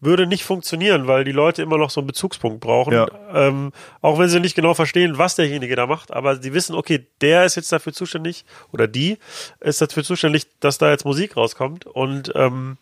würde 0.00 0.26
nicht 0.26 0.44
funktionieren, 0.44 1.06
weil 1.06 1.24
die 1.24 1.32
Leute 1.32 1.62
immer 1.62 1.78
noch 1.78 1.90
so 1.90 2.00
einen 2.00 2.06
Bezugspunkt 2.06 2.60
brauchen. 2.60 2.92
Ja. 2.92 3.08
Ähm, 3.32 3.72
auch 4.00 4.18
wenn 4.18 4.28
sie 4.28 4.40
nicht 4.40 4.54
genau 4.54 4.74
verstehen, 4.74 5.18
was 5.18 5.34
derjenige 5.34 5.74
da 5.76 5.86
macht, 5.86 6.12
aber 6.12 6.40
sie 6.40 6.54
wissen, 6.54 6.74
okay, 6.74 7.06
der 7.20 7.44
ist 7.44 7.56
jetzt 7.56 7.72
dafür 7.72 7.92
zuständig 7.92 8.44
oder 8.72 8.86
die 8.86 9.18
ist 9.60 9.80
dafür 9.80 10.04
zuständig, 10.04 10.46
dass 10.60 10.78
da 10.78 10.90
jetzt 10.90 11.04
Musik 11.04 11.36
rauskommt. 11.36 11.86
Und 11.86 12.32
ähm, 12.36 12.76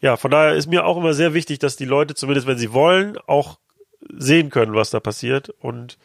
ja, 0.00 0.16
von 0.16 0.30
daher 0.30 0.54
ist 0.54 0.66
mir 0.66 0.84
auch 0.84 0.96
immer 0.96 1.14
sehr 1.14 1.34
wichtig, 1.34 1.58
dass 1.58 1.76
die 1.76 1.86
Leute, 1.86 2.14
zumindest 2.14 2.46
wenn 2.46 2.58
sie 2.58 2.72
wollen, 2.72 3.18
auch 3.26 3.58
sehen 4.16 4.50
können, 4.50 4.74
was 4.74 4.90
da 4.90 5.00
passiert. 5.00 5.50
Und 5.60 5.98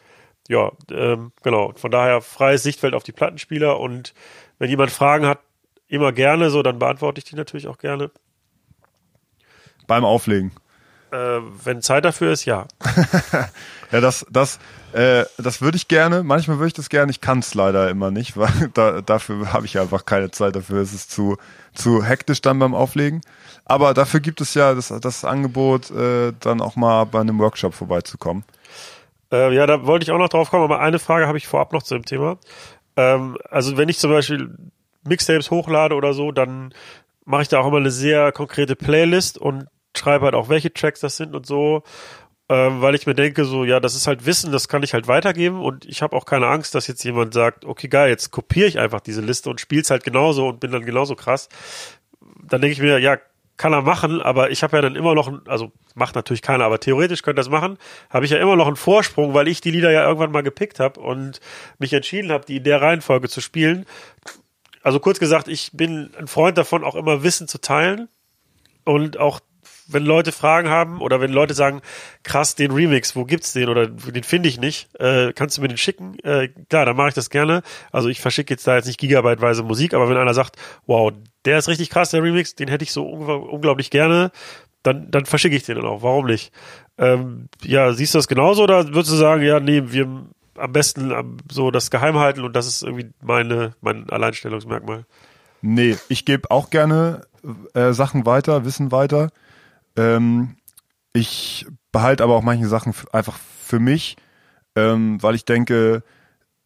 ja, 0.48 0.72
ähm, 0.90 1.32
genau. 1.42 1.72
Von 1.76 1.90
daher 1.90 2.20
freies 2.20 2.62
Sichtfeld 2.62 2.94
auf 2.94 3.02
die 3.02 3.12
Plattenspieler 3.12 3.78
und 3.80 4.14
wenn 4.58 4.70
jemand 4.70 4.90
Fragen 4.90 5.26
hat, 5.26 5.40
immer 5.88 6.12
gerne 6.12 6.50
so, 6.50 6.62
dann 6.62 6.78
beantworte 6.78 7.18
ich 7.18 7.24
die 7.24 7.36
natürlich 7.36 7.68
auch 7.68 7.78
gerne. 7.78 8.10
Beim 9.86 10.04
Auflegen. 10.04 10.52
Äh, 11.12 11.40
wenn 11.64 11.82
Zeit 11.82 12.04
dafür 12.04 12.32
ist, 12.32 12.44
ja. 12.44 12.66
ja, 13.92 14.00
das, 14.00 14.26
das, 14.30 14.58
äh, 14.92 15.24
das 15.38 15.62
würde 15.62 15.76
ich 15.76 15.86
gerne. 15.86 16.24
Manchmal 16.24 16.58
würde 16.58 16.68
ich 16.68 16.74
das 16.74 16.88
gerne. 16.88 17.10
Ich 17.10 17.20
kann 17.20 17.38
es 17.38 17.54
leider 17.54 17.88
immer 17.88 18.10
nicht, 18.10 18.36
weil 18.36 18.70
da, 18.74 19.00
dafür 19.00 19.52
habe 19.52 19.66
ich 19.66 19.78
einfach 19.78 20.04
keine 20.04 20.32
Zeit. 20.32 20.56
Dafür 20.56 20.82
ist 20.82 20.92
es 20.92 21.08
zu, 21.08 21.36
zu 21.74 22.02
hektisch 22.02 22.42
dann 22.42 22.58
beim 22.58 22.74
Auflegen. 22.74 23.20
Aber 23.64 23.94
dafür 23.94 24.20
gibt 24.20 24.40
es 24.40 24.54
ja 24.54 24.74
das, 24.74 24.88
das 25.00 25.24
Angebot, 25.24 25.90
äh, 25.92 26.32
dann 26.40 26.60
auch 26.60 26.74
mal 26.74 27.04
bei 27.04 27.20
einem 27.20 27.38
Workshop 27.38 27.74
vorbeizukommen. 27.74 28.44
Äh, 29.32 29.54
ja, 29.54 29.66
da 29.66 29.86
wollte 29.86 30.04
ich 30.04 30.10
auch 30.10 30.18
noch 30.18 30.28
drauf 30.28 30.50
kommen, 30.50 30.64
aber 30.64 30.80
eine 30.80 30.98
Frage 30.98 31.26
habe 31.26 31.38
ich 31.38 31.46
vorab 31.46 31.72
noch 31.72 31.82
zu 31.82 31.94
dem 31.94 32.04
Thema. 32.04 32.38
Ähm, 32.96 33.36
also 33.50 33.76
wenn 33.76 33.88
ich 33.88 33.98
zum 33.98 34.10
Beispiel 34.10 34.50
Mixtapes 35.04 35.50
hochlade 35.50 35.94
oder 35.94 36.12
so, 36.12 36.32
dann 36.32 36.72
mache 37.24 37.42
ich 37.42 37.48
da 37.48 37.58
auch 37.58 37.66
immer 37.66 37.78
eine 37.78 37.90
sehr 37.90 38.32
konkrete 38.32 38.76
Playlist 38.76 39.38
und 39.38 39.66
schreibe 39.96 40.26
halt 40.26 40.34
auch, 40.34 40.48
welche 40.48 40.72
Tracks 40.72 41.00
das 41.00 41.16
sind 41.16 41.34
und 41.34 41.46
so, 41.46 41.82
ähm, 42.48 42.80
weil 42.80 42.94
ich 42.94 43.06
mir 43.06 43.14
denke, 43.14 43.44
so, 43.44 43.64
ja, 43.64 43.80
das 43.80 43.96
ist 43.96 44.06
halt 44.06 44.24
Wissen, 44.26 44.52
das 44.52 44.68
kann 44.68 44.82
ich 44.82 44.94
halt 44.94 45.08
weitergeben 45.08 45.60
und 45.60 45.84
ich 45.84 46.02
habe 46.02 46.14
auch 46.14 46.24
keine 46.24 46.46
Angst, 46.46 46.74
dass 46.74 46.86
jetzt 46.86 47.02
jemand 47.02 47.34
sagt, 47.34 47.64
okay, 47.64 47.88
geil, 47.88 48.08
jetzt 48.08 48.30
kopiere 48.30 48.68
ich 48.68 48.78
einfach 48.78 49.00
diese 49.00 49.20
Liste 49.20 49.50
und 49.50 49.60
spiel's 49.60 49.90
halt 49.90 50.04
genauso 50.04 50.48
und 50.48 50.60
bin 50.60 50.70
dann 50.70 50.84
genauso 50.84 51.16
krass. 51.16 51.48
Dann 52.44 52.60
denke 52.60 52.72
ich 52.74 52.80
mir, 52.80 52.98
ja, 52.98 53.18
kann 53.56 53.72
er 53.72 53.82
machen, 53.82 54.20
aber 54.20 54.50
ich 54.50 54.62
habe 54.62 54.76
ja 54.76 54.82
dann 54.82 54.96
immer 54.96 55.14
noch, 55.14 55.32
also 55.46 55.72
macht 55.94 56.14
natürlich 56.14 56.42
keiner, 56.42 56.64
aber 56.64 56.78
theoretisch 56.80 57.22
könnte 57.22 57.40
das 57.40 57.48
machen, 57.48 57.78
habe 58.10 58.24
ich 58.24 58.30
ja 58.30 58.38
immer 58.38 58.56
noch 58.56 58.66
einen 58.66 58.76
Vorsprung, 58.76 59.34
weil 59.34 59.48
ich 59.48 59.60
die 59.60 59.70
Lieder 59.70 59.90
ja 59.90 60.06
irgendwann 60.06 60.32
mal 60.32 60.42
gepickt 60.42 60.80
habe 60.80 61.00
und 61.00 61.40
mich 61.78 61.92
entschieden 61.92 62.30
habe, 62.30 62.44
die 62.44 62.56
in 62.56 62.64
der 62.64 62.82
Reihenfolge 62.82 63.28
zu 63.28 63.40
spielen. 63.40 63.86
Also 64.82 65.00
kurz 65.00 65.18
gesagt, 65.18 65.48
ich 65.48 65.70
bin 65.72 66.10
ein 66.18 66.28
Freund 66.28 66.58
davon, 66.58 66.84
auch 66.84 66.94
immer 66.94 67.22
Wissen 67.22 67.48
zu 67.48 67.60
teilen 67.60 68.08
und 68.84 69.18
auch 69.18 69.40
wenn 69.88 70.04
Leute 70.04 70.32
Fragen 70.32 70.68
haben 70.68 71.00
oder 71.00 71.20
wenn 71.20 71.32
Leute 71.32 71.54
sagen, 71.54 71.80
krass, 72.22 72.54
den 72.54 72.72
Remix, 72.72 73.14
wo 73.14 73.24
gibt's 73.24 73.52
den 73.52 73.68
oder 73.68 73.86
den 73.86 74.24
finde 74.24 74.48
ich 74.48 74.58
nicht, 74.58 74.88
äh, 75.00 75.32
kannst 75.32 75.56
du 75.56 75.62
mir 75.62 75.68
den 75.68 75.76
schicken? 75.76 76.18
Äh, 76.20 76.48
klar, 76.68 76.86
dann 76.86 76.96
mache 76.96 77.08
ich 77.08 77.14
das 77.14 77.30
gerne. 77.30 77.62
Also 77.92 78.08
ich 78.08 78.20
verschicke 78.20 78.52
jetzt 78.52 78.66
da 78.66 78.76
jetzt 78.76 78.86
nicht 78.86 78.98
gigabyteweise 78.98 79.62
Musik, 79.62 79.94
aber 79.94 80.08
wenn 80.08 80.16
einer 80.16 80.34
sagt, 80.34 80.56
wow, 80.86 81.12
der 81.46 81.58
ist 81.58 81.68
richtig 81.68 81.90
krass, 81.90 82.10
der 82.10 82.22
Remix, 82.22 82.54
den 82.54 82.68
hätte 82.68 82.84
ich 82.84 82.92
so 82.92 83.04
unglaublich 83.04 83.90
gerne, 83.90 84.30
dann, 84.82 85.10
dann 85.10 85.26
verschicke 85.26 85.56
ich 85.56 85.64
den 85.64 85.76
dann 85.76 85.86
auch. 85.86 86.02
Warum 86.02 86.26
nicht? 86.26 86.52
Ähm, 86.98 87.48
ja, 87.62 87.92
siehst 87.92 88.14
du 88.14 88.18
das 88.18 88.28
genauso 88.28 88.62
oder 88.62 88.86
würdest 88.88 89.12
du 89.12 89.16
sagen, 89.16 89.42
ja, 89.42 89.60
nee, 89.60 89.82
wir 89.86 90.26
am 90.56 90.72
besten 90.72 91.38
so 91.50 91.70
das 91.70 91.90
geheim 91.90 92.18
halten 92.18 92.42
und 92.42 92.54
das 92.54 92.66
ist 92.66 92.82
irgendwie 92.82 93.10
meine, 93.22 93.74
mein 93.80 94.08
Alleinstellungsmerkmal? 94.10 95.04
Nee, 95.62 95.96
ich 96.08 96.24
gebe 96.24 96.50
auch 96.50 96.70
gerne 96.70 97.22
äh, 97.74 97.92
Sachen 97.92 98.26
weiter, 98.26 98.64
Wissen 98.64 98.92
weiter. 98.92 99.30
Ähm, 99.96 100.56
ich 101.12 101.66
behalte 101.92 102.24
aber 102.24 102.36
auch 102.36 102.42
manche 102.42 102.68
Sachen 102.68 102.94
einfach 103.12 103.38
für 103.62 103.80
mich, 103.80 104.16
ähm, 104.74 105.22
weil 105.22 105.34
ich 105.34 105.44
denke, 105.44 106.02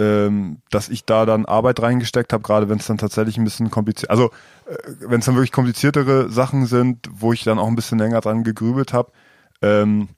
ähm, 0.00 0.62
dass 0.70 0.88
ich 0.88 1.04
da 1.04 1.26
dann 1.26 1.44
Arbeit 1.44 1.80
reingesteckt 1.80 2.32
habe, 2.32 2.42
gerade 2.42 2.68
wenn 2.68 2.78
es 2.78 2.86
dann 2.86 2.98
tatsächlich 2.98 3.36
ein 3.36 3.44
bisschen 3.44 3.70
kompliziert, 3.70 4.10
also 4.10 4.30
äh, 4.66 4.76
wenn 5.00 5.20
es 5.20 5.26
dann 5.26 5.34
wirklich 5.36 5.52
kompliziertere 5.52 6.30
Sachen 6.30 6.66
sind, 6.66 7.08
wo 7.12 7.32
ich 7.32 7.44
dann 7.44 7.58
auch 7.58 7.68
ein 7.68 7.76
bisschen 7.76 7.98
länger 7.98 8.20
dran 8.20 8.42
gegrübelt 8.42 8.92
habe, 8.92 9.12
ähm, 9.62 10.08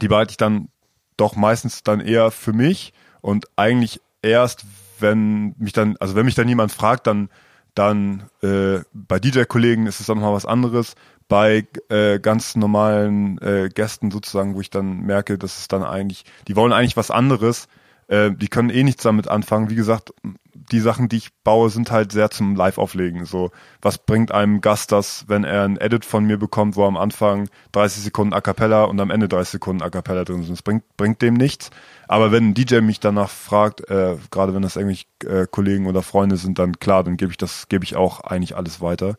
die 0.00 0.08
behalte 0.08 0.30
ich 0.32 0.36
dann 0.38 0.68
doch 1.16 1.36
meistens 1.36 1.82
dann 1.82 2.00
eher 2.00 2.30
für 2.30 2.54
mich 2.54 2.94
und 3.20 3.46
eigentlich 3.56 4.00
erst, 4.22 4.64
wenn 4.98 5.54
mich 5.58 5.74
dann, 5.74 5.96
also 6.00 6.14
wenn 6.14 6.24
mich 6.24 6.34
dann 6.34 6.48
jemand 6.48 6.72
fragt, 6.72 7.06
dann 7.06 7.28
dann 7.74 8.28
äh, 8.42 8.80
bei 8.92 9.18
DJ-Kollegen 9.20 9.86
ist 9.86 10.00
es 10.00 10.06
dann 10.06 10.18
nochmal 10.18 10.34
was 10.34 10.46
anderes. 10.46 10.94
Bei 11.28 11.66
äh, 11.88 12.18
ganz 12.18 12.56
normalen 12.56 13.38
äh, 13.38 13.68
Gästen 13.72 14.10
sozusagen, 14.10 14.56
wo 14.56 14.60
ich 14.60 14.70
dann 14.70 15.00
merke, 15.02 15.38
dass 15.38 15.58
es 15.58 15.68
dann 15.68 15.84
eigentlich, 15.84 16.24
die 16.48 16.56
wollen 16.56 16.72
eigentlich 16.72 16.96
was 16.96 17.12
anderes, 17.12 17.68
äh, 18.10 18.32
die 18.32 18.48
können 18.48 18.70
eh 18.70 18.82
nichts 18.82 19.04
damit 19.04 19.28
anfangen. 19.28 19.70
Wie 19.70 19.76
gesagt, 19.76 20.12
die 20.52 20.80
Sachen, 20.80 21.08
die 21.08 21.16
ich 21.16 21.30
baue, 21.44 21.70
sind 21.70 21.90
halt 21.92 22.10
sehr 22.10 22.30
zum 22.30 22.56
Live-Auflegen. 22.56 23.24
So, 23.24 23.50
was 23.80 23.98
bringt 23.98 24.32
einem 24.32 24.60
Gast 24.60 24.90
das, 24.90 25.24
wenn 25.28 25.44
er 25.44 25.64
ein 25.64 25.76
Edit 25.76 26.04
von 26.04 26.24
mir 26.24 26.36
bekommt, 26.36 26.74
wo 26.74 26.84
am 26.84 26.96
Anfang 26.96 27.48
30 27.72 28.02
Sekunden 28.02 28.34
A 28.34 28.40
Cappella 28.40 28.84
und 28.84 29.00
am 29.00 29.10
Ende 29.10 29.28
30 29.28 29.52
Sekunden 29.52 29.82
A 29.82 29.90
Cappella 29.90 30.24
drin 30.24 30.42
sind? 30.42 30.52
Das 30.52 30.62
bringt, 30.62 30.82
bringt 30.96 31.22
dem 31.22 31.34
nichts. 31.34 31.70
Aber 32.08 32.32
wenn 32.32 32.48
ein 32.48 32.54
DJ 32.54 32.80
mich 32.80 32.98
danach 32.98 33.30
fragt, 33.30 33.88
äh, 33.88 34.16
gerade 34.32 34.54
wenn 34.54 34.62
das 34.62 34.74
irgendwie 34.74 35.02
äh, 35.24 35.46
Kollegen 35.48 35.86
oder 35.86 36.02
Freunde 36.02 36.36
sind, 36.36 36.58
dann 36.58 36.80
klar, 36.80 37.04
dann 37.04 37.16
gebe 37.16 37.30
ich 37.30 37.38
das, 37.38 37.68
gebe 37.68 37.84
ich 37.84 37.94
auch 37.94 38.20
eigentlich 38.20 38.56
alles 38.56 38.80
weiter. 38.80 39.16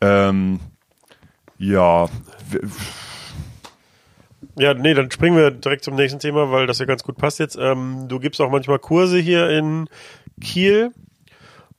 Ähm, 0.00 0.58
ja. 1.58 2.08
Ja, 4.58 4.74
nee, 4.74 4.94
dann 4.94 5.10
springen 5.10 5.36
wir 5.36 5.50
direkt 5.50 5.84
zum 5.84 5.94
nächsten 5.96 6.18
Thema, 6.18 6.50
weil 6.50 6.66
das 6.66 6.78
ja 6.78 6.86
ganz 6.86 7.02
gut 7.02 7.18
passt 7.18 7.38
jetzt. 7.38 7.56
Ähm, 7.60 8.06
du 8.08 8.18
gibst 8.18 8.40
auch 8.40 8.50
manchmal 8.50 8.78
Kurse 8.78 9.18
hier 9.18 9.50
in 9.50 9.88
Kiel. 10.40 10.92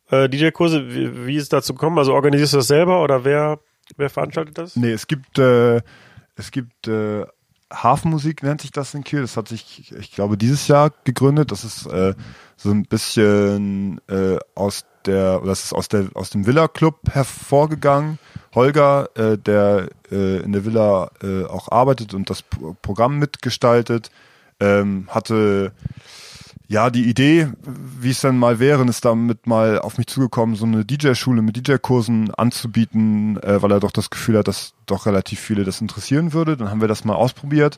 Äh, 0.09 0.29
DJ-Kurse, 0.29 0.93
wie, 0.93 1.25
wie 1.25 1.35
ist 1.35 1.43
es 1.43 1.49
dazu 1.49 1.73
gekommen? 1.73 1.97
Also 1.97 2.13
organisierst 2.13 2.53
du 2.53 2.57
das 2.57 2.67
selber 2.67 3.03
oder 3.03 3.25
wer, 3.25 3.59
wer 3.97 4.09
veranstaltet 4.09 4.57
das? 4.57 4.75
Nee, 4.75 4.91
es 4.91 5.07
gibt, 5.07 5.39
äh, 5.39 5.81
es 6.35 6.51
gibt 6.51 6.87
äh, 6.87 7.25
Hafenmusik 7.71 8.43
nennt 8.43 8.61
sich 8.61 8.71
das 8.71 8.93
in 8.93 9.03
Kiel. 9.03 9.21
Das 9.21 9.35
hat 9.35 9.47
sich, 9.47 9.91
ich 9.91 10.11
glaube, 10.11 10.37
dieses 10.37 10.67
Jahr 10.67 10.91
gegründet. 11.03 11.51
Das 11.51 11.63
ist 11.63 11.85
äh, 11.87 12.13
so 12.55 12.71
ein 12.71 12.83
bisschen 12.83 13.99
äh, 14.07 14.37
aus 14.55 14.85
der, 15.05 15.41
das 15.41 15.65
ist 15.65 15.73
aus 15.73 15.87
der 15.87 16.09
aus 16.13 16.29
dem 16.29 16.45
Villa 16.45 16.67
Club 16.67 17.01
hervorgegangen. 17.11 18.19
Holger, 18.57 19.09
äh, 19.15 19.37
der 19.37 19.89
äh, 20.11 20.39
in 20.39 20.51
der 20.51 20.65
Villa 20.65 21.11
äh, 21.21 21.45
auch 21.45 21.71
arbeitet 21.71 22.15
und 22.15 22.29
das 22.31 22.41
P 22.41 22.57
Programm 22.81 23.19
mitgestaltet, 23.19 24.09
ähm, 24.59 25.07
hatte 25.09 25.73
ja 26.67 26.89
die 26.89 27.07
Idee, 27.07 27.49
wie 27.99 28.09
es 28.09 28.21
dann 28.21 28.39
mal 28.39 28.57
wäre, 28.57 28.83
ist 28.85 29.05
damit 29.05 29.45
mal 29.45 29.77
auf 29.77 29.99
mich 29.99 30.07
zugekommen, 30.07 30.55
so 30.55 30.65
eine 30.65 30.85
DJ-Schule 30.85 31.43
mit 31.43 31.55
DJ-Kursen 31.55 32.33
anzubieten, 32.33 33.37
äh, 33.43 33.61
weil 33.61 33.71
er 33.71 33.79
doch 33.79 33.91
das 33.91 34.09
Gefühl 34.09 34.39
hat, 34.39 34.47
dass 34.47 34.73
doch 34.87 35.05
relativ 35.05 35.39
viele 35.39 35.63
das 35.63 35.79
interessieren 35.79 36.33
würde. 36.33 36.57
Dann 36.57 36.71
haben 36.71 36.81
wir 36.81 36.87
das 36.87 37.05
mal 37.05 37.13
ausprobiert. 37.13 37.77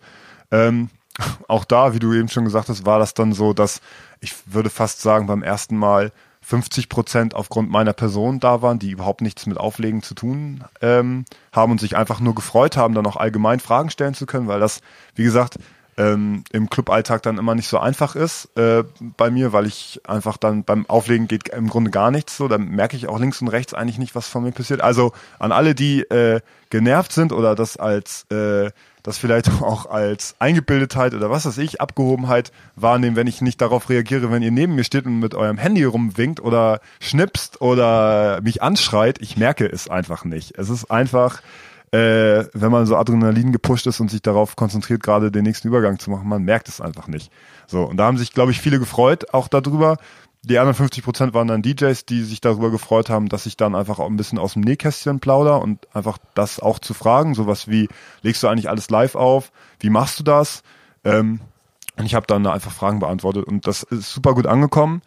Ähm, 0.49 0.89
auch 1.49 1.65
da, 1.65 1.93
wie 1.93 1.99
du 1.99 2.13
eben 2.13 2.29
schon 2.29 2.45
gesagt 2.45 2.69
hast, 2.69 2.85
war 2.85 2.99
das 2.99 3.13
dann 3.13 3.33
so, 3.33 3.51
dass 3.53 3.81
ich 4.21 4.33
würde 4.45 4.69
fast 4.69 5.01
sagen, 5.01 5.27
beim 5.27 5.43
ersten 5.43 5.75
Mal 5.75 6.13
50 6.49 6.89
Prozent 6.89 7.35
aufgrund 7.35 7.69
meiner 7.69 7.93
Person 7.93 8.39
da 8.39 8.63
waren, 8.63 8.79
die 8.79 8.89
überhaupt 8.89 9.21
nichts 9.21 9.45
mit 9.45 9.59
Auflegen 9.59 10.01
zu 10.01 10.15
tun 10.15 10.63
ähm, 10.81 11.25
haben 11.51 11.71
und 11.71 11.79
sich 11.79 11.95
einfach 11.95 12.19
nur 12.19 12.33
gefreut 12.33 12.75
haben, 12.75 12.95
dann 12.95 13.05
auch 13.05 13.17
allgemein 13.17 13.59
Fragen 13.59 13.91
stellen 13.91 14.15
zu 14.15 14.25
können, 14.25 14.47
weil 14.47 14.59
das, 14.59 14.81
wie 15.13 15.23
gesagt, 15.23 15.59
ähm, 15.95 16.43
im 16.51 16.67
Cluballtag 16.67 17.21
dann 17.21 17.37
immer 17.37 17.53
nicht 17.53 17.67
so 17.67 17.77
einfach 17.77 18.15
ist 18.15 18.57
äh, 18.57 18.83
bei 18.99 19.29
mir, 19.29 19.53
weil 19.53 19.67
ich 19.67 20.01
einfach 20.07 20.37
dann 20.37 20.63
beim 20.63 20.89
Auflegen 20.89 21.27
geht 21.27 21.49
im 21.49 21.69
Grunde 21.69 21.91
gar 21.91 22.09
nichts 22.09 22.35
so. 22.35 22.47
Dann 22.47 22.69
merke 22.69 22.97
ich 22.97 23.07
auch 23.07 23.19
links 23.19 23.41
und 23.41 23.49
rechts 23.49 23.75
eigentlich 23.75 23.99
nicht, 23.99 24.15
was 24.15 24.27
von 24.27 24.43
mir 24.43 24.51
passiert. 24.51 24.81
Also 24.81 25.11
an 25.37 25.51
alle, 25.51 25.75
die 25.75 26.01
äh, 26.01 26.39
genervt 26.71 27.11
sind 27.11 27.31
oder 27.31 27.53
das 27.53 27.77
als 27.77 28.25
äh, 28.31 28.71
das 29.03 29.17
vielleicht 29.17 29.49
auch 29.61 29.85
als 29.87 30.35
Eingebildetheit 30.39 31.13
oder 31.13 31.29
was 31.29 31.45
weiß 31.45 31.57
ich, 31.59 31.81
Abgehobenheit 31.81 32.51
wahrnehmen, 32.75 33.15
wenn 33.15 33.27
ich 33.27 33.41
nicht 33.41 33.61
darauf 33.61 33.89
reagiere, 33.89 34.31
wenn 34.31 34.43
ihr 34.43 34.51
neben 34.51 34.75
mir 34.75 34.83
steht 34.83 35.05
und 35.05 35.19
mit 35.19 35.35
eurem 35.35 35.57
Handy 35.57 35.83
rumwinkt 35.83 36.39
oder 36.39 36.81
schnipst 36.99 37.61
oder 37.61 38.41
mich 38.41 38.61
anschreit. 38.61 39.19
Ich 39.21 39.37
merke 39.37 39.65
es 39.65 39.89
einfach 39.89 40.25
nicht. 40.25 40.57
Es 40.57 40.69
ist 40.69 40.89
einfach 40.91 41.41
äh, 41.91 42.45
wenn 42.53 42.71
man 42.71 42.85
so 42.85 42.95
Adrenalin 42.95 43.51
gepusht 43.51 43.87
ist 43.87 43.99
und 43.99 44.11
sich 44.11 44.21
darauf 44.21 44.55
konzentriert, 44.55 45.01
gerade 45.01 45.31
den 45.31 45.43
nächsten 45.43 45.67
Übergang 45.67 45.97
zu 45.97 46.11
machen, 46.11 46.29
man 46.29 46.43
merkt 46.43 46.67
es 46.67 46.81
einfach 46.81 47.07
nicht. 47.07 47.31
So, 47.65 47.83
und 47.83 47.97
da 47.97 48.05
haben 48.05 48.17
sich, 48.17 48.33
glaube 48.33 48.51
ich, 48.51 48.61
viele 48.61 48.79
gefreut, 48.79 49.33
auch 49.33 49.47
darüber. 49.47 49.97
Die 50.43 50.57
anderen 50.57 50.75
50 50.75 51.03
Prozent 51.03 51.33
waren 51.33 51.49
dann 51.49 51.61
DJs, 51.61 52.05
die 52.05 52.23
sich 52.23 52.39
darüber 52.39 52.71
gefreut 52.71 53.09
haben, 53.09 53.27
dass 53.27 53.45
ich 53.45 53.57
dann 53.57 53.75
einfach 53.75 53.99
auch 53.99 54.07
ein 54.07 54.15
bisschen 54.15 54.39
aus 54.39 54.53
dem 54.53 54.61
Nähkästchen 54.61 55.19
plauder 55.19 55.61
und 55.61 55.87
einfach 55.93 56.17
das 56.33 56.61
auch 56.61 56.79
zu 56.79 56.93
fragen, 56.93 57.35
sowas 57.35 57.67
wie, 57.67 57.89
legst 58.21 58.41
du 58.41 58.47
eigentlich 58.47 58.69
alles 58.69 58.89
live 58.89 59.15
auf? 59.15 59.51
Wie 59.79 59.89
machst 59.89 60.19
du 60.19 60.23
das? 60.23 60.63
Ähm, 61.03 61.41
und 61.97 62.05
ich 62.05 62.15
habe 62.15 62.25
dann 62.25 62.47
einfach 62.47 62.71
Fragen 62.71 62.99
beantwortet 62.99 63.45
und 63.45 63.67
das 63.67 63.83
ist 63.83 64.13
super 64.13 64.33
gut 64.33 64.47
angekommen. 64.47 65.01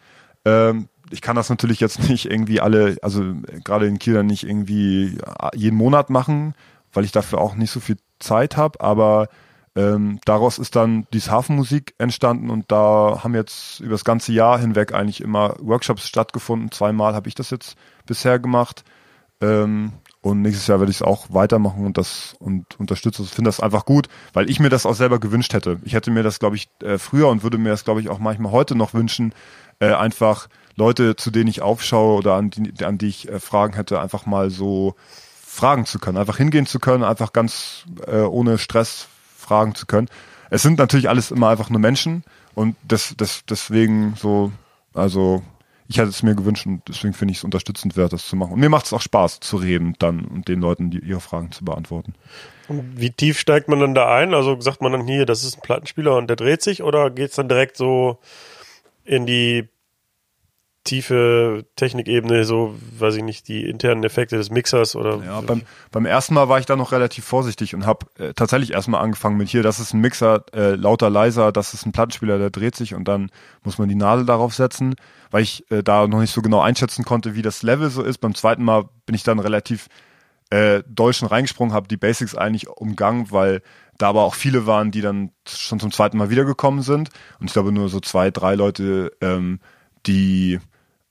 Ähm, 0.45 0.87
ich 1.09 1.21
kann 1.21 1.35
das 1.35 1.49
natürlich 1.49 1.79
jetzt 1.79 1.99
nicht 2.09 2.29
irgendwie 2.29 2.61
alle, 2.61 2.97
also 3.01 3.23
gerade 3.63 3.87
in 3.87 3.97
Kiel 3.97 4.23
nicht 4.23 4.43
irgendwie 4.43 5.17
jeden 5.55 5.77
Monat 5.77 6.11
machen, 6.11 6.53
weil 6.93 7.05
ich 7.05 7.11
dafür 7.11 7.39
auch 7.39 7.55
nicht 7.55 7.71
so 7.71 7.79
viel 7.79 7.97
Zeit 8.19 8.55
habe, 8.55 8.81
aber 8.81 9.29
ähm, 9.75 10.19
daraus 10.25 10.59
ist 10.59 10.75
dann 10.75 11.07
diese 11.13 11.31
Hafenmusik 11.31 11.95
entstanden 11.97 12.51
und 12.51 12.71
da 12.71 13.21
haben 13.23 13.33
jetzt 13.33 13.79
über 13.79 13.91
das 13.91 14.05
ganze 14.05 14.31
Jahr 14.31 14.59
hinweg 14.59 14.93
eigentlich 14.93 15.21
immer 15.21 15.55
Workshops 15.59 16.07
stattgefunden. 16.07 16.71
Zweimal 16.71 17.15
habe 17.15 17.27
ich 17.27 17.35
das 17.35 17.49
jetzt 17.49 17.75
bisher 18.05 18.37
gemacht. 18.37 18.83
Ähm, 19.41 19.93
und 20.21 20.41
nächstes 20.41 20.67
Jahr 20.67 20.79
werde 20.79 20.91
ich 20.91 20.97
es 20.97 21.01
auch 21.01 21.27
weitermachen 21.31 21.85
und 21.85 21.97
das 21.97 22.35
und 22.39 22.79
unterstütze. 22.79 23.23
Ich 23.23 23.31
finde 23.31 23.49
das 23.49 23.59
einfach 23.59 23.83
gut, 23.83 24.07
weil 24.31 24.49
ich 24.49 24.59
mir 24.59 24.69
das 24.69 24.85
auch 24.85 24.93
selber 24.93 25.19
gewünscht 25.19 25.53
hätte. 25.53 25.79
Ich 25.83 25.93
hätte 25.93 26.11
mir 26.11 26.23
das, 26.23 26.39
glaube 26.39 26.55
ich, 26.55 26.69
äh, 26.81 26.97
früher 26.97 27.27
und 27.27 27.43
würde 27.43 27.57
mir 27.57 27.69
das, 27.69 27.83
glaube 27.83 27.99
ich, 27.99 28.09
auch 28.09 28.19
manchmal 28.19 28.53
heute 28.53 28.75
noch 28.75 28.93
wünschen, 28.93 29.33
äh, 29.79 29.91
einfach 29.91 30.47
Leute, 30.75 31.15
zu 31.17 31.29
denen 31.29 31.49
ich 31.49 31.61
aufschaue 31.61 32.15
oder 32.17 32.35
an 32.35 32.51
die, 32.51 32.85
an 32.85 32.97
die 32.97 33.07
ich 33.07 33.27
äh, 33.27 33.39
Fragen 33.39 33.73
hätte, 33.73 33.99
einfach 33.99 34.25
mal 34.25 34.49
so 34.49 34.95
fragen 35.45 35.85
zu 35.85 35.99
können, 35.99 36.17
einfach 36.17 36.37
hingehen 36.37 36.67
zu 36.67 36.79
können, 36.79 37.03
einfach 37.03 37.33
ganz 37.33 37.83
äh, 38.07 38.21
ohne 38.21 38.57
Stress 38.57 39.07
fragen 39.43 39.75
zu 39.75 39.85
können. 39.85 40.09
Es 40.49 40.61
sind 40.61 40.77
natürlich 40.77 41.09
alles 41.09 41.31
immer 41.31 41.49
einfach 41.49 41.69
nur 41.69 41.79
Menschen 41.79 42.23
und 42.55 42.75
das, 42.87 43.15
das, 43.17 43.43
deswegen 43.47 44.15
so, 44.15 44.51
also 44.93 45.41
ich 45.87 45.97
hätte 45.97 46.09
es 46.09 46.23
mir 46.23 46.35
gewünscht 46.35 46.65
und 46.65 46.81
deswegen 46.87 47.13
finde 47.13 47.33
ich 47.33 47.39
es 47.39 47.43
unterstützend 47.43 47.97
wert, 47.97 48.13
das 48.13 48.25
zu 48.27 48.35
machen. 48.35 48.53
Und 48.53 48.59
mir 48.59 48.69
macht 48.69 48.85
es 48.85 48.93
auch 48.93 49.01
Spaß 49.01 49.41
zu 49.41 49.57
reden 49.57 49.95
dann 49.99 50.25
und 50.25 50.47
den 50.47 50.61
Leuten 50.61 50.91
die, 50.91 50.99
ihre 50.99 51.19
Fragen 51.19 51.51
zu 51.51 51.65
beantworten. 51.65 52.13
Und 52.67 52.99
wie 52.99 53.11
tief 53.11 53.37
steigt 53.37 53.67
man 53.67 53.79
dann 53.79 53.93
da 53.93 54.15
ein? 54.15 54.33
Also 54.33 54.59
sagt 54.61 54.81
man 54.81 54.93
dann 54.93 55.05
hier, 55.05 55.25
das 55.25 55.43
ist 55.43 55.57
ein 55.57 55.61
Plattenspieler 55.61 56.15
und 56.15 56.27
der 56.27 56.35
dreht 56.35 56.61
sich 56.61 56.81
oder 56.81 57.09
geht 57.09 57.31
es 57.31 57.35
dann 57.35 57.49
direkt 57.49 57.77
so 57.77 58.19
in 59.03 59.25
die 59.25 59.67
tiefe 60.83 61.65
Technikebene, 61.75 62.43
so, 62.43 62.75
weiß 62.97 63.15
ich 63.15 63.23
nicht, 63.23 63.47
die 63.47 63.67
internen 63.69 64.03
Effekte 64.03 64.35
des 64.35 64.49
Mixers 64.49 64.95
oder. 64.95 65.23
Ja, 65.23 65.41
beim, 65.41 65.61
beim 65.91 66.05
ersten 66.05 66.33
Mal 66.33 66.49
war 66.49 66.59
ich 66.59 66.65
da 66.65 66.75
noch 66.75 66.91
relativ 66.91 67.23
vorsichtig 67.23 67.73
und 67.73 67.85
habe 67.85 68.05
äh, 68.17 68.33
tatsächlich 68.33 68.73
erstmal 68.73 69.01
angefangen 69.01 69.37
mit 69.37 69.47
hier, 69.47 69.63
das 69.63 69.79
ist 69.79 69.93
ein 69.93 70.01
Mixer, 70.01 70.43
äh, 70.53 70.75
lauter, 70.75 71.09
leiser, 71.09 71.51
das 71.51 71.73
ist 71.73 71.85
ein 71.85 71.93
Plattenspieler, 71.93 72.37
der 72.37 72.49
dreht 72.49 72.75
sich 72.75 72.95
und 72.95 73.07
dann 73.07 73.31
muss 73.63 73.77
man 73.77 73.87
die 73.87 73.95
Nadel 73.95 74.25
darauf 74.25 74.53
setzen, 74.53 74.95
weil 75.31 75.43
ich 75.43 75.69
äh, 75.71 75.83
da 75.83 76.07
noch 76.07 76.19
nicht 76.19 76.33
so 76.33 76.41
genau 76.41 76.59
einschätzen 76.59 77.05
konnte, 77.05 77.35
wie 77.35 77.41
das 77.41 77.63
Level 77.63 77.89
so 77.89 78.03
ist. 78.03 78.17
Beim 78.17 78.35
zweiten 78.35 78.63
Mal 78.63 78.89
bin 79.05 79.15
ich 79.15 79.23
dann 79.23 79.39
relativ 79.39 79.87
äh, 80.49 80.83
doll 80.87 81.13
schon 81.13 81.29
reingesprungen, 81.29 81.73
habe 81.73 81.87
die 81.87 81.97
Basics 81.97 82.35
eigentlich 82.35 82.67
umgangen, 82.67 83.31
weil 83.31 83.61
da 83.97 84.09
aber 84.09 84.23
auch 84.23 84.35
viele 84.35 84.65
waren, 84.65 84.91
die 84.91 85.01
dann 85.01 85.31
schon 85.47 85.79
zum 85.79 85.91
zweiten 85.91 86.17
Mal 86.17 86.29
wiedergekommen 86.29 86.81
sind. 86.81 87.09
Und 87.39 87.47
ich 87.47 87.53
glaube 87.53 87.71
nur 87.71 87.87
so 87.87 87.99
zwei, 88.01 88.31
drei 88.31 88.55
Leute, 88.55 89.13
ähm, 89.21 89.59
die 90.05 90.59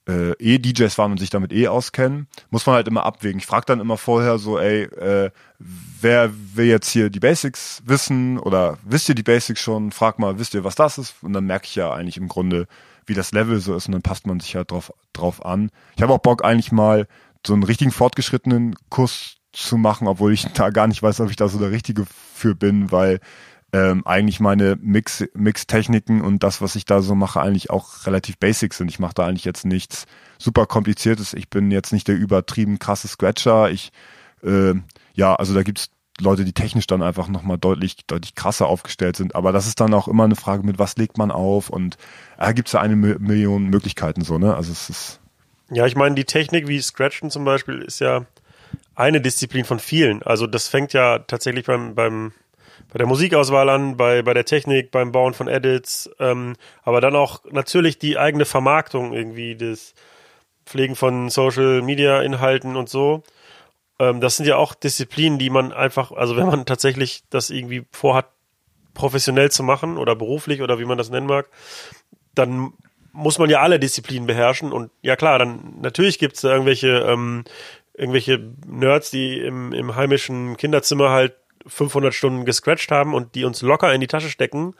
äh, 0.08 0.32
eh 0.32 0.58
DJs 0.58 0.96
waren 0.98 1.12
und 1.12 1.18
sich 1.18 1.30
damit 1.30 1.52
eh 1.52 1.68
auskennen, 1.68 2.26
muss 2.50 2.66
man 2.66 2.74
halt 2.74 2.88
immer 2.88 3.04
abwägen. 3.04 3.38
Ich 3.38 3.46
frage 3.46 3.66
dann 3.66 3.80
immer 3.80 3.96
vorher 3.96 4.38
so, 4.38 4.58
ey, 4.58 4.82
äh, 4.84 5.30
wer 5.58 6.30
will 6.54 6.66
jetzt 6.66 6.90
hier 6.90 7.10
die 7.10 7.20
Basics 7.20 7.82
wissen 7.84 8.38
oder 8.38 8.78
wisst 8.82 9.08
ihr 9.08 9.14
die 9.14 9.22
Basics 9.22 9.60
schon? 9.60 9.92
Frag 9.92 10.18
mal, 10.18 10.38
wisst 10.38 10.54
ihr, 10.54 10.64
was 10.64 10.74
das 10.74 10.98
ist? 10.98 11.14
Und 11.22 11.32
dann 11.32 11.44
merke 11.44 11.66
ich 11.66 11.74
ja 11.76 11.92
eigentlich 11.92 12.16
im 12.16 12.28
Grunde, 12.28 12.66
wie 13.06 13.14
das 13.14 13.32
Level 13.32 13.60
so 13.60 13.74
ist 13.74 13.86
und 13.86 13.92
dann 13.92 14.02
passt 14.02 14.26
man 14.26 14.40
sich 14.40 14.56
halt 14.56 14.70
drauf, 14.70 14.92
drauf 15.12 15.44
an. 15.44 15.70
Ich 15.96 16.02
habe 16.02 16.12
auch 16.12 16.18
Bock 16.18 16.44
eigentlich 16.44 16.72
mal 16.72 17.06
so 17.46 17.52
einen 17.52 17.62
richtigen 17.62 17.90
fortgeschrittenen 17.90 18.76
Kurs 18.88 19.36
zu 19.52 19.76
machen, 19.76 20.08
obwohl 20.08 20.32
ich 20.32 20.46
da 20.54 20.70
gar 20.70 20.86
nicht 20.86 21.02
weiß, 21.02 21.20
ob 21.20 21.30
ich 21.30 21.36
da 21.36 21.48
so 21.48 21.58
der 21.58 21.70
Richtige 21.70 22.04
für 22.34 22.54
bin, 22.54 22.90
weil 22.90 23.20
ähm, 23.72 24.06
eigentlich 24.06 24.38
meine 24.38 24.76
Mix, 24.80 25.24
Mix-Techniken 25.34 26.20
und 26.20 26.42
das, 26.42 26.60
was 26.60 26.76
ich 26.76 26.84
da 26.84 27.00
so 27.00 27.14
mache, 27.14 27.40
eigentlich 27.40 27.70
auch 27.70 28.06
relativ 28.06 28.38
basic 28.38 28.74
sind. 28.74 28.90
Ich 28.90 28.98
mache 28.98 29.14
da 29.14 29.26
eigentlich 29.26 29.44
jetzt 29.44 29.64
nichts 29.64 30.06
super 30.38 30.66
kompliziertes. 30.66 31.32
Ich 31.32 31.48
bin 31.48 31.70
jetzt 31.70 31.92
nicht 31.92 32.06
der 32.08 32.16
übertrieben 32.16 32.78
krasse 32.78 33.08
Scratcher. 33.08 33.70
Ich, 33.70 33.92
äh, 34.42 34.74
ja, 35.14 35.34
also 35.34 35.54
da 35.54 35.62
gibt's 35.62 35.90
Leute, 36.20 36.44
die 36.44 36.52
technisch 36.52 36.86
dann 36.86 37.02
einfach 37.02 37.28
nochmal 37.28 37.56
deutlich, 37.56 38.06
deutlich 38.06 38.34
krasser 38.34 38.66
aufgestellt 38.66 39.16
sind. 39.16 39.34
Aber 39.34 39.52
das 39.52 39.66
ist 39.66 39.80
dann 39.80 39.94
auch 39.94 40.08
immer 40.08 40.24
eine 40.24 40.36
Frage, 40.36 40.64
mit 40.64 40.78
was 40.78 40.96
legt 40.96 41.16
man 41.16 41.30
auf 41.30 41.70
und 41.70 41.96
da 42.36 42.50
äh, 42.50 42.54
gibt's 42.54 42.72
ja 42.72 42.80
eine 42.80 42.96
Million 42.96 43.64
Möglichkeiten 43.64 44.22
so, 44.22 44.38
ne? 44.38 44.54
Also 44.54 44.72
es 44.72 44.90
ist. 44.90 45.20
Ja, 45.70 45.86
ich 45.86 45.96
meine, 45.96 46.14
die 46.14 46.24
Technik 46.24 46.68
wie 46.68 46.82
Scratchen 46.82 47.30
zum 47.30 47.46
Beispiel 47.46 47.80
ist 47.80 48.00
ja 48.00 48.26
eine 48.94 49.22
Disziplin 49.22 49.64
von 49.64 49.78
vielen. 49.78 50.22
Also 50.22 50.46
das 50.46 50.68
fängt 50.68 50.92
ja 50.92 51.20
tatsächlich 51.20 51.64
beim, 51.64 51.94
beim 51.94 52.32
bei 52.92 52.98
der 52.98 53.06
Musikauswahl 53.06 53.70
an, 53.70 53.96
bei, 53.96 54.20
bei 54.22 54.34
der 54.34 54.44
Technik, 54.44 54.90
beim 54.90 55.12
Bauen 55.12 55.32
von 55.32 55.48
Edits, 55.48 56.10
ähm, 56.20 56.56
aber 56.82 57.00
dann 57.00 57.16
auch 57.16 57.40
natürlich 57.50 57.98
die 57.98 58.18
eigene 58.18 58.44
Vermarktung 58.44 59.14
irgendwie, 59.14 59.56
das 59.56 59.94
Pflegen 60.66 60.94
von 60.94 61.30
Social 61.30 61.80
Media 61.80 62.20
Inhalten 62.20 62.76
und 62.76 62.90
so. 62.90 63.22
Ähm, 63.98 64.20
das 64.20 64.36
sind 64.36 64.46
ja 64.46 64.56
auch 64.56 64.74
Disziplinen, 64.74 65.38
die 65.38 65.48
man 65.48 65.72
einfach, 65.72 66.12
also 66.12 66.36
wenn 66.36 66.46
man 66.46 66.66
tatsächlich 66.66 67.24
das 67.30 67.48
irgendwie 67.48 67.86
vorhat, 67.90 68.26
professionell 68.92 69.50
zu 69.50 69.62
machen 69.62 69.96
oder 69.96 70.14
beruflich 70.14 70.60
oder 70.60 70.78
wie 70.78 70.84
man 70.84 70.98
das 70.98 71.08
nennen 71.08 71.26
mag, 71.26 71.48
dann 72.34 72.74
muss 73.12 73.38
man 73.38 73.48
ja 73.48 73.60
alle 73.60 73.80
Disziplinen 73.80 74.26
beherrschen 74.26 74.70
und 74.70 74.90
ja 75.00 75.16
klar, 75.16 75.38
dann 75.38 75.76
natürlich 75.80 76.18
gibt 76.18 76.36
es 76.36 76.44
irgendwelche 76.44 76.98
ähm, 76.98 77.44
irgendwelche 77.94 78.38
Nerds, 78.66 79.10
die 79.10 79.38
im, 79.38 79.72
im 79.72 79.96
heimischen 79.96 80.56
Kinderzimmer 80.56 81.10
halt 81.10 81.34
500 81.66 82.14
Stunden 82.14 82.44
gescratcht 82.44 82.90
haben 82.90 83.14
und 83.14 83.34
die 83.34 83.44
uns 83.44 83.62
locker 83.62 83.92
in 83.92 84.00
die 84.00 84.06
Tasche 84.06 84.30
stecken. 84.30 84.74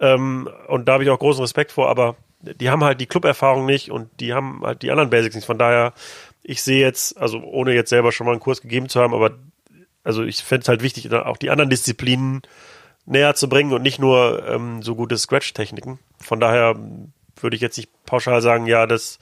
Ähm, 0.00 0.48
und 0.68 0.86
da 0.86 0.94
habe 0.94 1.04
ich 1.04 1.10
auch 1.10 1.18
großen 1.18 1.42
Respekt 1.42 1.72
vor, 1.72 1.88
aber 1.88 2.16
die 2.40 2.70
haben 2.70 2.84
halt 2.84 3.00
die 3.00 3.06
Club-Erfahrung 3.06 3.66
nicht 3.66 3.90
und 3.90 4.08
die 4.20 4.34
haben 4.34 4.62
halt 4.64 4.82
die 4.82 4.90
anderen 4.90 5.10
Basics 5.10 5.34
nicht. 5.34 5.46
Von 5.46 5.58
daher, 5.58 5.92
ich 6.42 6.62
sehe 6.62 6.80
jetzt, 6.80 7.16
also 7.18 7.40
ohne 7.40 7.74
jetzt 7.74 7.90
selber 7.90 8.12
schon 8.12 8.26
mal 8.26 8.32
einen 8.32 8.40
Kurs 8.40 8.60
gegeben 8.60 8.88
zu 8.88 9.00
haben, 9.00 9.14
aber 9.14 9.32
also 10.04 10.22
ich 10.22 10.44
fände 10.44 10.62
es 10.62 10.68
halt 10.68 10.82
wichtig, 10.82 11.12
auch 11.12 11.36
die 11.36 11.50
anderen 11.50 11.70
Disziplinen 11.70 12.42
näher 13.06 13.34
zu 13.34 13.48
bringen 13.48 13.72
und 13.72 13.82
nicht 13.82 13.98
nur 13.98 14.46
ähm, 14.46 14.82
so 14.82 14.94
gute 14.94 15.18
Scratch-Techniken. 15.18 15.98
Von 16.20 16.40
daher 16.40 16.76
würde 17.40 17.56
ich 17.56 17.62
jetzt 17.62 17.76
nicht 17.76 17.90
pauschal 18.04 18.42
sagen, 18.42 18.66
ja, 18.66 18.86
das 18.86 19.18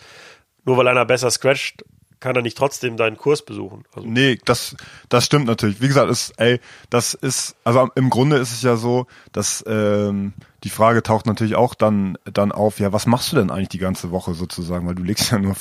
nur 0.64 0.76
weil 0.76 0.88
einer 0.88 1.04
besser 1.04 1.30
scratcht, 1.30 1.84
kann 2.24 2.36
er 2.36 2.40
nicht 2.40 2.56
trotzdem 2.56 2.96
deinen 2.96 3.18
Kurs 3.18 3.42
besuchen. 3.42 3.84
Also. 3.94 4.08
Nee, 4.08 4.40
das, 4.46 4.74
das 5.10 5.26
stimmt 5.26 5.46
natürlich. 5.46 5.82
Wie 5.82 5.88
gesagt, 5.88 6.10
ist, 6.10 6.32
ey, 6.38 6.58
das 6.88 7.12
ist, 7.12 7.54
also 7.64 7.90
im 7.96 8.08
Grunde 8.08 8.38
ist 8.38 8.50
es 8.50 8.62
ja 8.62 8.76
so, 8.76 9.06
dass 9.32 9.62
ähm, 9.66 10.32
die 10.62 10.70
Frage 10.70 11.02
taucht 11.02 11.26
natürlich 11.26 11.54
auch 11.54 11.74
dann, 11.74 12.16
dann 12.24 12.50
auf, 12.50 12.80
ja, 12.80 12.94
was 12.94 13.04
machst 13.04 13.30
du 13.30 13.36
denn 13.36 13.50
eigentlich 13.50 13.68
die 13.68 13.78
ganze 13.78 14.10
Woche 14.10 14.32
sozusagen? 14.32 14.86
Weil 14.86 14.94
du 14.94 15.02
legst 15.02 15.32
ja 15.32 15.38
nur, 15.38 15.54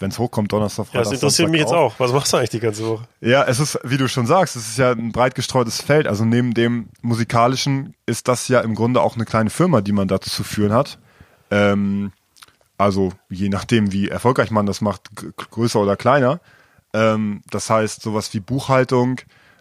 wenn 0.00 0.10
es 0.10 0.18
hochkommt, 0.18 0.50
Donnerstag, 0.50 0.86
Freitag, 0.86 0.94
Ja, 0.94 1.00
das 1.02 1.12
interessiert 1.12 1.46
Samstag 1.46 1.52
mich 1.52 1.60
jetzt 1.60 1.72
auch. 1.72 1.94
Was 2.00 2.12
machst 2.12 2.32
du 2.32 2.36
eigentlich 2.38 2.50
die 2.50 2.58
ganze 2.58 2.84
Woche? 2.84 3.06
Ja, 3.20 3.44
es 3.44 3.60
ist, 3.60 3.78
wie 3.84 3.96
du 3.96 4.08
schon 4.08 4.26
sagst, 4.26 4.56
es 4.56 4.70
ist 4.70 4.78
ja 4.78 4.90
ein 4.90 5.12
breit 5.12 5.36
gestreutes 5.36 5.80
Feld. 5.80 6.08
Also 6.08 6.24
neben 6.24 6.52
dem 6.52 6.88
musikalischen 7.00 7.94
ist 8.06 8.26
das 8.26 8.48
ja 8.48 8.60
im 8.60 8.74
Grunde 8.74 9.02
auch 9.02 9.14
eine 9.14 9.24
kleine 9.24 9.50
Firma, 9.50 9.82
die 9.82 9.92
man 9.92 10.08
dazu 10.08 10.30
zu 10.30 10.42
führen 10.42 10.72
hat. 10.72 10.98
Ähm, 11.52 12.10
also 12.78 13.12
je 13.28 13.48
nachdem, 13.48 13.92
wie 13.92 14.08
erfolgreich 14.08 14.50
man 14.50 14.66
das 14.66 14.80
macht, 14.80 15.10
größer 15.36 15.80
oder 15.80 15.96
kleiner. 15.96 16.40
Ähm, 16.94 17.42
das 17.50 17.70
heißt, 17.70 18.02
sowas 18.02 18.32
wie 18.34 18.40
Buchhaltung 18.40 19.20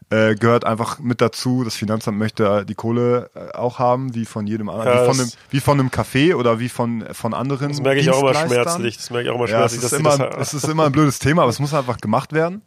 äh, 0.09 0.35
gehört 0.35 0.65
einfach 0.65 0.99
mit 0.99 1.21
dazu. 1.21 1.63
Das 1.63 1.75
Finanzamt 1.75 2.17
möchte 2.17 2.65
die 2.65 2.75
Kohle 2.75 3.29
äh, 3.33 3.55
auch 3.55 3.79
haben, 3.79 4.13
wie 4.13 4.25
von 4.25 4.45
jedem 4.45 4.69
anderen, 4.69 4.89
ja, 4.89 5.01
wie, 5.03 5.05
von 5.05 5.19
einem, 5.19 5.31
wie 5.49 5.59
von 5.59 5.79
einem 5.79 5.89
Café 5.89 6.35
oder 6.35 6.59
wie 6.59 6.69
von, 6.69 7.05
von 7.13 7.33
anderen. 7.33 7.69
Das 7.69 7.81
merke 7.81 8.01
ich 8.01 8.09
auch 8.09 8.21
immer 8.21 8.33
schmerzlich. 8.33 8.97
Das 8.97 9.09
merke 9.09 9.27
ich 9.27 9.31
auch 9.31 9.35
immer 9.35 9.47
schmerzlich. 9.47 9.81
Ja, 9.81 9.87
es, 9.87 9.93
ist 9.93 9.99
immer, 9.99 10.37
es 10.37 10.53
ist 10.53 10.67
immer 10.67 10.85
ein 10.85 10.91
blödes 10.91 11.19
Thema, 11.19 11.43
aber 11.43 11.51
es 11.51 11.59
muss 11.59 11.73
einfach 11.73 11.97
gemacht 11.97 12.33
werden. 12.33 12.61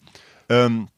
Ähm, 0.49 0.89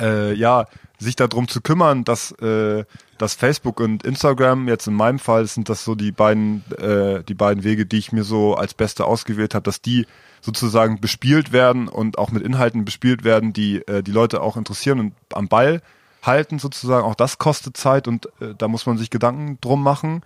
äh, 0.00 0.32
ja, 0.34 0.66
sich 0.98 1.16
darum 1.16 1.48
zu 1.48 1.60
kümmern, 1.60 2.04
dass, 2.04 2.32
äh, 2.40 2.84
dass 3.22 3.34
Facebook 3.34 3.78
und 3.78 4.02
Instagram, 4.02 4.66
jetzt 4.66 4.88
in 4.88 4.94
meinem 4.94 5.20
Fall 5.20 5.46
sind 5.46 5.68
das 5.68 5.84
so 5.84 5.94
die 5.94 6.10
beiden, 6.10 6.64
äh, 6.76 7.22
die 7.22 7.34
beiden 7.34 7.62
Wege, 7.62 7.86
die 7.86 7.98
ich 7.98 8.10
mir 8.10 8.24
so 8.24 8.56
als 8.56 8.74
beste 8.74 9.04
ausgewählt 9.04 9.54
habe, 9.54 9.62
dass 9.62 9.80
die 9.80 10.06
sozusagen 10.40 11.00
bespielt 11.00 11.52
werden 11.52 11.86
und 11.86 12.18
auch 12.18 12.32
mit 12.32 12.42
Inhalten 12.42 12.84
bespielt 12.84 13.22
werden, 13.22 13.52
die 13.52 13.76
äh, 13.86 14.02
die 14.02 14.10
Leute 14.10 14.42
auch 14.42 14.56
interessieren 14.56 14.98
und 14.98 15.14
am 15.32 15.46
Ball 15.46 15.82
halten 16.24 16.58
sozusagen. 16.58 17.06
Auch 17.06 17.14
das 17.14 17.38
kostet 17.38 17.76
Zeit 17.76 18.08
und 18.08 18.26
äh, 18.40 18.56
da 18.58 18.66
muss 18.66 18.86
man 18.86 18.98
sich 18.98 19.08
Gedanken 19.08 19.56
drum 19.60 19.84
machen. 19.84 20.22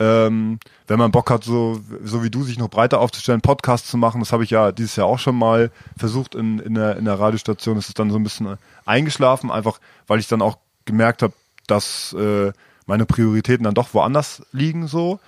Ähm, 0.00 0.58
wenn 0.88 0.98
man 0.98 1.12
Bock 1.12 1.30
hat, 1.30 1.44
so, 1.44 1.80
so 2.02 2.24
wie 2.24 2.30
du, 2.30 2.42
sich 2.42 2.58
noch 2.58 2.68
breiter 2.68 2.98
aufzustellen, 2.98 3.42
Podcast 3.42 3.86
zu 3.86 3.96
machen, 3.96 4.18
das 4.18 4.32
habe 4.32 4.42
ich 4.42 4.50
ja 4.50 4.72
dieses 4.72 4.96
Jahr 4.96 5.06
auch 5.06 5.20
schon 5.20 5.36
mal 5.36 5.70
versucht 5.96 6.34
in, 6.34 6.58
in, 6.58 6.74
der, 6.74 6.96
in 6.96 7.04
der 7.04 7.20
Radiostation, 7.20 7.76
das 7.76 7.86
ist 7.86 8.00
dann 8.00 8.10
so 8.10 8.16
ein 8.16 8.24
bisschen 8.24 8.58
eingeschlafen, 8.86 9.52
einfach 9.52 9.78
weil 10.08 10.18
ich 10.18 10.26
dann 10.26 10.42
auch 10.42 10.58
gemerkt 10.84 11.22
habe, 11.22 11.34
dass 11.70 12.12
äh, 12.12 12.52
meine 12.86 13.06
Prioritäten 13.06 13.64
dann 13.64 13.74
doch 13.74 13.94
woanders 13.94 14.42
liegen 14.52 14.86
so. 14.86 15.20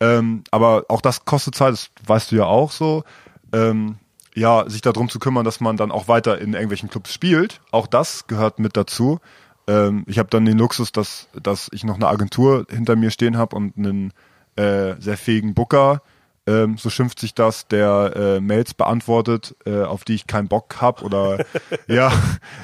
Ähm, 0.00 0.44
aber 0.50 0.86
auch 0.88 1.00
das 1.02 1.24
kostet 1.24 1.54
Zeit, 1.54 1.72
das 1.72 1.90
weißt 2.06 2.32
du 2.32 2.36
ja 2.36 2.44
auch 2.44 2.72
so. 2.72 3.04
Ähm, 3.52 3.96
ja, 4.34 4.68
sich 4.68 4.80
darum 4.80 5.08
zu 5.08 5.18
kümmern, 5.18 5.44
dass 5.44 5.60
man 5.60 5.76
dann 5.76 5.90
auch 5.90 6.08
weiter 6.08 6.38
in 6.38 6.54
irgendwelchen 6.54 6.88
Clubs 6.88 7.12
spielt. 7.12 7.60
Auch 7.72 7.86
das 7.86 8.26
gehört 8.26 8.58
mit 8.58 8.76
dazu. 8.76 9.18
Ähm, 9.66 10.04
ich 10.06 10.18
habe 10.18 10.30
dann 10.30 10.44
den 10.44 10.58
Luxus, 10.58 10.92
dass, 10.92 11.28
dass 11.40 11.68
ich 11.72 11.84
noch 11.84 11.96
eine 11.96 12.08
Agentur 12.08 12.66
hinter 12.70 12.96
mir 12.96 13.10
stehen 13.10 13.36
habe 13.36 13.56
und 13.56 13.76
einen 13.76 14.12
äh, 14.56 14.94
sehr 15.00 15.16
fähigen 15.16 15.54
Booker, 15.54 16.02
ähm, 16.50 16.76
so 16.76 16.90
schimpft 16.90 17.20
sich 17.20 17.34
das, 17.34 17.68
der 17.68 18.12
äh, 18.16 18.40
Mails 18.40 18.74
beantwortet, 18.74 19.54
äh, 19.64 19.82
auf 19.82 20.04
die 20.04 20.14
ich 20.14 20.26
keinen 20.26 20.48
Bock 20.48 20.80
hab 20.80 21.02
oder 21.02 21.44
ja, 21.86 22.12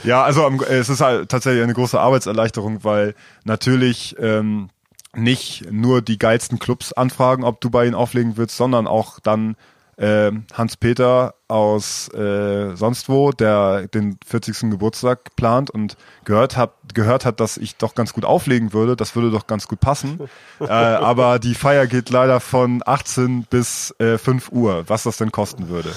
ja, 0.02 0.24
also 0.24 0.46
ähm, 0.46 0.60
es 0.68 0.88
ist 0.88 1.00
halt 1.00 1.28
tatsächlich 1.28 1.62
eine 1.62 1.74
große 1.74 1.98
Arbeitserleichterung, 1.98 2.82
weil 2.82 3.14
natürlich 3.44 4.16
ähm, 4.18 4.70
nicht 5.14 5.70
nur 5.70 6.02
die 6.02 6.18
geilsten 6.18 6.58
Clubs 6.58 6.92
anfragen, 6.92 7.44
ob 7.44 7.60
du 7.60 7.70
bei 7.70 7.86
ihnen 7.86 7.94
auflegen 7.94 8.36
willst, 8.36 8.56
sondern 8.56 8.86
auch 8.86 9.20
dann 9.20 9.56
Hans-Peter 9.98 11.34
aus 11.48 12.12
äh, 12.12 12.74
sonst 12.76 13.08
wo, 13.08 13.30
der 13.32 13.88
den 13.88 14.18
40. 14.26 14.70
Geburtstag 14.70 15.36
plant 15.36 15.70
und 15.70 15.96
gehört 16.24 16.56
hat, 16.56 16.72
gehört 16.92 17.24
hat, 17.24 17.40
dass 17.40 17.56
ich 17.56 17.76
doch 17.76 17.94
ganz 17.94 18.12
gut 18.12 18.24
auflegen 18.24 18.72
würde. 18.72 18.96
Das 18.96 19.14
würde 19.14 19.30
doch 19.30 19.46
ganz 19.46 19.68
gut 19.68 19.80
passen. 19.80 20.20
äh, 20.60 20.66
aber 20.66 21.38
die 21.38 21.54
Feier 21.54 21.86
geht 21.86 22.10
leider 22.10 22.40
von 22.40 22.82
18 22.84 23.44
bis 23.48 23.94
äh, 23.98 24.18
5 24.18 24.50
Uhr, 24.52 24.84
was 24.86 25.04
das 25.04 25.16
denn 25.16 25.32
kosten 25.32 25.68
würde. 25.68 25.92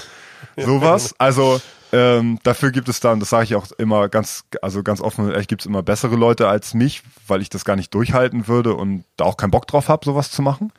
Sowas. 0.56 1.14
Also 1.18 1.60
ähm, 1.92 2.38
dafür 2.42 2.70
gibt 2.70 2.88
es 2.88 3.00
dann, 3.00 3.20
das 3.20 3.30
sage 3.30 3.44
ich 3.44 3.54
auch 3.54 3.66
immer 3.72 4.08
ganz, 4.08 4.44
also 4.62 4.82
ganz 4.82 5.00
offen 5.00 5.26
und 5.26 5.32
ehrlich, 5.32 5.48
gibt 5.48 5.62
es 5.62 5.66
immer 5.66 5.82
bessere 5.82 6.14
Leute 6.14 6.48
als 6.48 6.72
mich, 6.72 7.02
weil 7.26 7.42
ich 7.42 7.50
das 7.50 7.64
gar 7.64 7.76
nicht 7.76 7.92
durchhalten 7.92 8.46
würde 8.46 8.74
und 8.74 9.04
da 9.16 9.24
auch 9.24 9.36
keinen 9.36 9.50
Bock 9.50 9.66
drauf 9.66 9.88
habe, 9.88 10.04
sowas 10.04 10.30
zu 10.30 10.42
machen. 10.42 10.72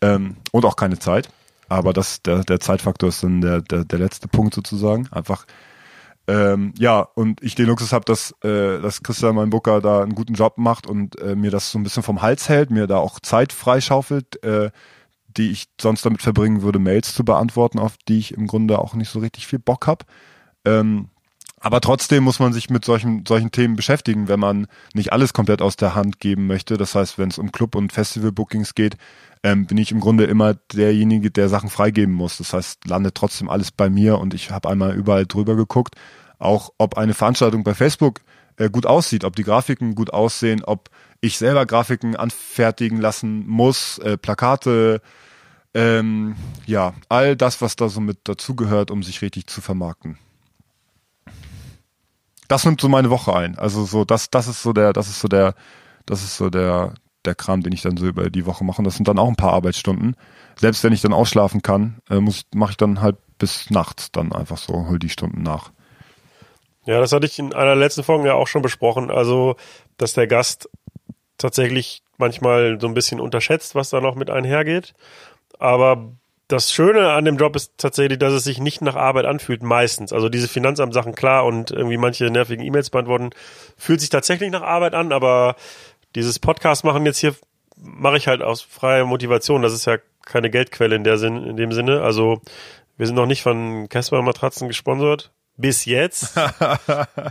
Ähm, 0.00 0.36
und 0.52 0.64
auch 0.64 0.76
keine 0.76 0.98
Zeit. 0.98 1.28
Aber 1.74 1.92
das, 1.92 2.22
der, 2.22 2.44
der 2.44 2.60
Zeitfaktor 2.60 3.08
ist 3.08 3.24
dann 3.24 3.40
der, 3.40 3.60
der, 3.60 3.84
der 3.84 3.98
letzte 3.98 4.28
Punkt 4.28 4.54
sozusagen. 4.54 5.08
Einfach, 5.10 5.44
ähm, 6.28 6.72
ja, 6.78 7.00
und 7.00 7.42
ich 7.42 7.56
den 7.56 7.66
Luxus 7.66 7.92
habe, 7.92 8.04
dass, 8.04 8.32
äh, 8.42 8.80
dass 8.80 9.02
Christian, 9.02 9.34
mein 9.34 9.50
Booker, 9.50 9.80
da 9.80 10.00
einen 10.00 10.14
guten 10.14 10.34
Job 10.34 10.56
macht 10.56 10.86
und 10.86 11.20
äh, 11.20 11.34
mir 11.34 11.50
das 11.50 11.72
so 11.72 11.78
ein 11.78 11.82
bisschen 11.82 12.04
vom 12.04 12.22
Hals 12.22 12.48
hält, 12.48 12.70
mir 12.70 12.86
da 12.86 12.98
auch 12.98 13.18
Zeit 13.18 13.52
freischaufelt, 13.52 14.42
äh, 14.44 14.70
die 15.36 15.50
ich 15.50 15.66
sonst 15.80 16.06
damit 16.06 16.22
verbringen 16.22 16.62
würde, 16.62 16.78
Mails 16.78 17.12
zu 17.12 17.24
beantworten, 17.24 17.80
auf 17.80 17.96
die 18.08 18.18
ich 18.18 18.34
im 18.34 18.46
Grunde 18.46 18.78
auch 18.78 18.94
nicht 18.94 19.10
so 19.10 19.18
richtig 19.18 19.48
viel 19.48 19.58
Bock 19.58 19.88
hab. 19.88 20.04
Ähm, 20.64 21.08
aber 21.64 21.80
trotzdem 21.80 22.24
muss 22.24 22.40
man 22.40 22.52
sich 22.52 22.68
mit 22.68 22.84
solchen, 22.84 23.24
solchen 23.26 23.50
Themen 23.50 23.74
beschäftigen, 23.74 24.28
wenn 24.28 24.38
man 24.38 24.66
nicht 24.92 25.14
alles 25.14 25.32
komplett 25.32 25.62
aus 25.62 25.76
der 25.76 25.94
Hand 25.94 26.20
geben 26.20 26.46
möchte. 26.46 26.76
Das 26.76 26.94
heißt, 26.94 27.16
wenn 27.16 27.30
es 27.30 27.38
um 27.38 27.52
Club- 27.52 27.74
und 27.74 27.90
Festival-Bookings 27.90 28.74
geht, 28.74 28.98
ähm, 29.42 29.64
bin 29.64 29.78
ich 29.78 29.90
im 29.90 30.00
Grunde 30.00 30.24
immer 30.24 30.52
derjenige, 30.74 31.30
der 31.30 31.48
Sachen 31.48 31.70
freigeben 31.70 32.14
muss. 32.14 32.36
Das 32.36 32.52
heißt, 32.52 32.86
landet 32.86 33.14
trotzdem 33.14 33.48
alles 33.48 33.72
bei 33.72 33.88
mir 33.88 34.18
und 34.18 34.34
ich 34.34 34.50
habe 34.50 34.68
einmal 34.68 34.94
überall 34.94 35.24
drüber 35.24 35.56
geguckt, 35.56 35.94
auch 36.38 36.70
ob 36.76 36.98
eine 36.98 37.14
Veranstaltung 37.14 37.64
bei 37.64 37.72
Facebook 37.72 38.20
äh, 38.58 38.68
gut 38.68 38.84
aussieht, 38.84 39.24
ob 39.24 39.34
die 39.34 39.44
Grafiken 39.44 39.94
gut 39.94 40.12
aussehen, 40.12 40.62
ob 40.64 40.90
ich 41.22 41.38
selber 41.38 41.64
Grafiken 41.64 42.14
anfertigen 42.14 43.00
lassen 43.00 43.48
muss, 43.48 43.96
äh, 44.00 44.18
Plakate, 44.18 45.00
ähm, 45.72 46.36
ja, 46.66 46.92
all 47.08 47.36
das, 47.36 47.62
was 47.62 47.74
da 47.76 47.88
so 47.88 48.02
mit 48.02 48.18
dazugehört, 48.24 48.90
um 48.90 49.02
sich 49.02 49.22
richtig 49.22 49.46
zu 49.46 49.62
vermarkten. 49.62 50.18
Das 52.48 52.64
nimmt 52.64 52.80
so 52.80 52.88
meine 52.88 53.10
Woche 53.10 53.34
ein. 53.34 53.58
Also 53.58 53.84
so, 53.84 54.04
das, 54.04 54.30
das 54.30 54.48
ist 54.48 54.62
so 54.62 54.72
der, 54.72 54.92
das 54.92 55.08
ist 55.08 55.20
so 55.20 55.28
der, 55.28 55.54
das 56.06 56.22
ist 56.22 56.36
so 56.36 56.50
der, 56.50 56.94
der 57.24 57.34
Kram, 57.34 57.62
den 57.62 57.72
ich 57.72 57.82
dann 57.82 57.96
so 57.96 58.06
über 58.06 58.30
die 58.30 58.46
Woche 58.46 58.64
mache. 58.64 58.78
Und 58.78 58.84
das 58.84 58.96
sind 58.96 59.08
dann 59.08 59.18
auch 59.18 59.28
ein 59.28 59.36
paar 59.36 59.52
Arbeitsstunden. 59.52 60.16
Selbst 60.56 60.84
wenn 60.84 60.92
ich 60.92 61.00
dann 61.00 61.12
ausschlafen 61.12 61.62
kann, 61.62 61.98
äh, 62.10 62.20
muss, 62.20 62.44
mache 62.54 62.72
ich 62.72 62.76
dann 62.76 63.00
halt 63.00 63.16
bis 63.38 63.70
nachts 63.70 64.12
dann 64.12 64.32
einfach 64.32 64.58
so, 64.58 64.86
hol 64.88 64.98
die 64.98 65.08
Stunden 65.08 65.42
nach. 65.42 65.72
Ja, 66.86 67.00
das 67.00 67.12
hatte 67.12 67.26
ich 67.26 67.38
in 67.38 67.54
einer 67.54 67.74
letzten 67.74 68.02
Folge 68.02 68.28
ja 68.28 68.34
auch 68.34 68.46
schon 68.46 68.62
besprochen. 68.62 69.10
Also, 69.10 69.56
dass 69.96 70.12
der 70.12 70.26
Gast 70.26 70.68
tatsächlich 71.38 72.02
manchmal 72.18 72.78
so 72.80 72.86
ein 72.86 72.94
bisschen 72.94 73.20
unterschätzt, 73.20 73.74
was 73.74 73.90
da 73.90 74.00
noch 74.00 74.14
mit 74.14 74.30
einhergeht. 74.30 74.94
Aber 75.58 76.12
das 76.48 76.72
Schöne 76.72 77.12
an 77.12 77.24
dem 77.24 77.36
Job 77.36 77.56
ist 77.56 77.72
tatsächlich, 77.78 78.18
dass 78.18 78.32
es 78.32 78.44
sich 78.44 78.58
nicht 78.58 78.82
nach 78.82 78.96
Arbeit 78.96 79.24
anfühlt, 79.24 79.62
meistens. 79.62 80.12
Also 80.12 80.28
diese 80.28 80.48
Finanzamtsachen, 80.48 81.14
klar, 81.14 81.44
und 81.44 81.70
irgendwie 81.70 81.96
manche 81.96 82.26
nervigen 82.26 82.64
E-Mails 82.64 82.90
beantworten, 82.90 83.30
fühlt 83.76 84.00
sich 84.00 84.10
tatsächlich 84.10 84.50
nach 84.50 84.62
Arbeit 84.62 84.94
an, 84.94 85.12
aber 85.12 85.56
dieses 86.14 86.38
Podcast 86.38 86.84
machen 86.84 87.06
jetzt 87.06 87.18
hier 87.18 87.34
mache 87.76 88.16
ich 88.16 88.28
halt 88.28 88.42
aus 88.42 88.62
freier 88.62 89.04
Motivation. 89.04 89.62
Das 89.62 89.72
ist 89.72 89.84
ja 89.84 89.98
keine 90.24 90.50
Geldquelle 90.50 90.96
in 90.96 91.04
der 91.04 91.18
Sinn, 91.18 91.44
in 91.44 91.56
dem 91.56 91.72
Sinne. 91.72 92.02
Also 92.02 92.40
wir 92.96 93.06
sind 93.06 93.16
noch 93.16 93.26
nicht 93.26 93.42
von 93.42 93.88
Casper 93.88 94.22
Matratzen 94.22 94.68
gesponsert. 94.68 95.32
Bis 95.56 95.84
jetzt. 95.84 96.34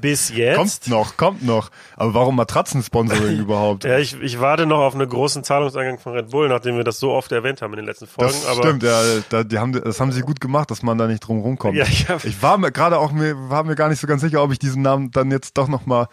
Bis 0.01 0.29
jetzt. 0.29 0.55
Kommt 0.57 0.87
noch, 0.87 1.17
kommt 1.17 1.43
noch. 1.43 1.69
Aber 1.97 2.13
warum 2.13 2.37
Matratzen-Sponsoring 2.37 3.37
überhaupt? 3.39 3.83
Ja, 3.83 3.97
ich, 3.99 4.19
ich 4.21 4.39
warte 4.39 4.65
noch 4.65 4.79
auf 4.79 4.95
einen 4.95 5.09
großen 5.09 5.43
Zahlungseingang 5.43 5.99
von 5.99 6.13
Red 6.13 6.29
Bull, 6.29 6.47
nachdem 6.47 6.77
wir 6.77 6.85
das 6.85 6.99
so 6.99 7.11
oft 7.11 7.31
erwähnt 7.33 7.61
haben 7.61 7.73
in 7.73 7.77
den 7.77 7.85
letzten 7.85 8.07
Folgen. 8.07 8.31
Das 8.31 8.45
aber 8.45 8.63
stimmt, 8.63 8.83
ja, 8.83 9.01
da, 9.29 9.43
die 9.43 9.59
haben, 9.59 9.73
das 9.73 9.99
haben 9.99 10.13
sie 10.13 10.21
gut 10.21 10.39
gemacht, 10.39 10.71
dass 10.71 10.83
man 10.83 10.97
da 10.97 11.07
nicht 11.07 11.19
drum 11.19 11.41
rumkommt. 11.41 11.75
Ja, 11.77 11.83
ich 11.85 12.07
hab- 12.07 12.23
ich 12.23 12.41
war 12.41 12.57
mir 12.57 12.71
gerade 12.71 12.97
auch 12.97 13.11
mir, 13.11 13.35
war 13.49 13.63
mir 13.65 13.75
gar 13.75 13.89
nicht 13.89 13.99
so 13.99 14.07
ganz 14.07 14.21
sicher, 14.21 14.41
ob 14.41 14.51
ich 14.53 14.59
diesen 14.59 14.81
Namen 14.81 15.11
dann 15.11 15.29
jetzt 15.29 15.57
doch 15.57 15.67
noch 15.67 15.85
mal 15.85 16.07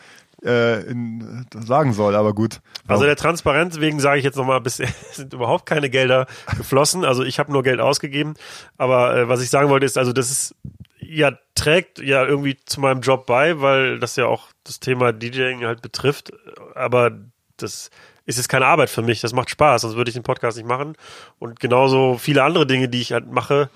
äh, 0.45 0.81
in, 0.91 1.47
sagen 1.65 1.93
soll, 1.93 2.17
aber 2.17 2.35
gut. 2.35 2.61
Also 2.89 3.05
der 3.05 3.15
Transparenz 3.15 3.79
wegen 3.79 4.01
sage 4.01 4.19
ich 4.19 4.25
jetzt 4.25 4.37
nochmal, 4.37 4.61
bisher 4.61 4.89
sind 5.13 5.33
überhaupt 5.33 5.65
keine 5.67 5.91
Gelder 5.91 6.27
geflossen. 6.57 7.05
Also 7.05 7.23
ich 7.23 7.39
habe 7.39 7.53
nur 7.53 7.63
Geld 7.63 7.79
ausgegeben. 7.79 8.35
Aber 8.79 9.15
äh, 9.17 9.29
was 9.29 9.43
ich 9.43 9.51
sagen 9.51 9.69
wollte 9.69 9.87
ist, 9.87 9.99
also 9.99 10.13
das 10.13 10.31
ist 10.31 10.55
ja 11.01 11.33
trägt 11.55 11.99
ja 11.99 12.25
irgendwie 12.25 12.57
zu 12.65 12.81
meinem 12.81 13.01
Job 13.01 13.27
bei, 13.27 13.61
weil 13.61 13.99
das 13.99 14.17
ja 14.17 14.27
auch 14.27 14.49
das 14.65 14.81
Thema 14.81 15.13
DJing 15.13 15.65
halt 15.65 15.83
betrifft. 15.83 16.33
Aber 16.75 17.11
das 17.57 17.91
ist 18.27 18.37
jetzt 18.37 18.49
keine 18.49 18.67
Arbeit 18.67 18.91
für 18.91 19.03
mich. 19.03 19.21
Das 19.21 19.33
macht 19.33 19.51
Spaß, 19.51 19.83
sonst 19.83 19.97
würde 19.97 20.09
ich 20.09 20.15
den 20.15 20.23
Podcast 20.23 20.57
nicht 20.57 20.67
machen. 20.67 20.97
Und 21.39 21.61
genauso 21.61 22.17
viele 22.19 22.45
andere 22.45 22.67
Dinge, 22.67 22.89
die 22.89 23.01
ich 23.01 23.13
halt 23.13 23.31
mache, 23.31 23.71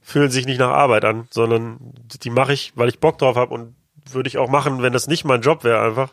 fühlen 0.00 0.30
sich 0.30 0.46
nicht 0.46 0.58
nach 0.58 0.70
Arbeit 0.70 1.04
an, 1.04 1.28
sondern 1.30 1.78
die 2.22 2.30
mache 2.30 2.52
ich, 2.52 2.72
weil 2.74 2.88
ich 2.88 3.00
Bock 3.00 3.18
drauf 3.18 3.36
habe 3.36 3.52
und 3.54 3.74
würde 4.10 4.28
ich 4.28 4.38
auch 4.38 4.48
machen, 4.48 4.82
wenn 4.82 4.92
das 4.92 5.06
nicht 5.06 5.24
mein 5.24 5.42
Job 5.42 5.62
wäre 5.62 5.82
einfach. 5.82 6.12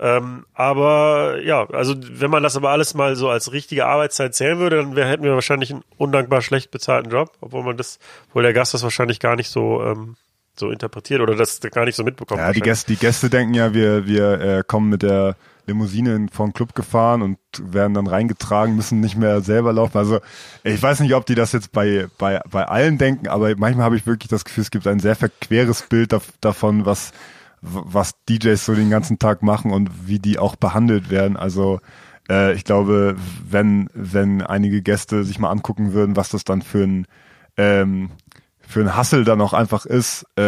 Ähm, 0.00 0.46
aber 0.54 1.42
ja, 1.42 1.68
also 1.70 1.94
wenn 1.98 2.30
man 2.30 2.42
das 2.42 2.56
aber 2.56 2.70
alles 2.70 2.94
mal 2.94 3.16
so 3.16 3.28
als 3.28 3.52
richtige 3.52 3.86
Arbeitszeit 3.86 4.34
zählen 4.34 4.58
würde, 4.58 4.76
dann 4.76 4.94
wär, 4.94 5.08
hätten 5.08 5.24
wir 5.24 5.34
wahrscheinlich 5.34 5.72
einen 5.72 5.82
undankbar 5.96 6.40
schlecht 6.40 6.70
bezahlten 6.70 7.10
Job, 7.10 7.32
obwohl 7.40 7.64
man 7.64 7.76
das, 7.76 7.98
obwohl 8.28 8.44
der 8.44 8.52
Gast 8.52 8.74
das 8.74 8.84
wahrscheinlich 8.84 9.18
gar 9.18 9.34
nicht 9.34 9.50
so 9.50 9.82
ähm, 9.82 10.16
so 10.56 10.70
interpretiert 10.70 11.20
oder 11.20 11.36
das 11.36 11.60
gar 11.60 11.84
nicht 11.84 11.96
so 11.96 12.04
mitbekommt. 12.04 12.40
Ja, 12.40 12.52
die. 12.52 12.60
Gäste, 12.60 12.92
die 12.92 12.98
Gäste 12.98 13.30
denken 13.30 13.54
ja, 13.54 13.74
wir, 13.74 14.06
wir 14.06 14.40
äh, 14.40 14.62
kommen 14.66 14.88
mit 14.88 15.02
der 15.02 15.36
Limousine 15.66 16.26
vom 16.32 16.52
Club 16.52 16.74
gefahren 16.74 17.22
und 17.22 17.38
werden 17.60 17.94
dann 17.94 18.06
reingetragen, 18.06 18.74
müssen 18.74 19.00
nicht 19.00 19.16
mehr 19.16 19.40
selber 19.40 19.72
laufen. 19.72 19.98
Also 19.98 20.18
ich 20.64 20.82
weiß 20.82 21.00
nicht, 21.00 21.14
ob 21.14 21.26
die 21.26 21.34
das 21.34 21.52
jetzt 21.52 21.72
bei, 21.72 22.06
bei, 22.18 22.40
bei 22.50 22.64
allen 22.66 22.98
denken, 22.98 23.28
aber 23.28 23.54
manchmal 23.56 23.84
habe 23.84 23.96
ich 23.96 24.06
wirklich 24.06 24.30
das 24.30 24.44
Gefühl, 24.44 24.62
es 24.62 24.70
gibt 24.70 24.86
ein 24.86 24.98
sehr 24.98 25.14
verqueres 25.14 25.82
Bild 25.82 26.12
dav- 26.12 26.32
davon, 26.40 26.86
was, 26.86 27.12
was 27.60 28.14
DJs 28.28 28.64
so 28.64 28.74
den 28.74 28.90
ganzen 28.90 29.18
Tag 29.18 29.42
machen 29.42 29.72
und 29.72 30.06
wie 30.06 30.18
die 30.18 30.38
auch 30.38 30.56
behandelt 30.56 31.10
werden. 31.10 31.36
Also 31.36 31.80
äh, 32.28 32.54
ich 32.54 32.64
glaube, 32.64 33.16
wenn, 33.48 33.88
wenn 33.94 34.42
einige 34.42 34.82
Gäste 34.82 35.24
sich 35.24 35.38
mal 35.38 35.50
angucken 35.50 35.92
würden, 35.92 36.16
was 36.16 36.28
das 36.30 36.44
dann 36.44 36.62
für 36.62 36.84
ein 36.84 37.06
ähm, 37.56 38.10
für 38.60 38.80
ein 38.80 38.94
Hassel 38.94 39.24
dann 39.24 39.40
auch 39.40 39.54
einfach 39.54 39.86
ist, 39.86 40.26
äh, 40.36 40.42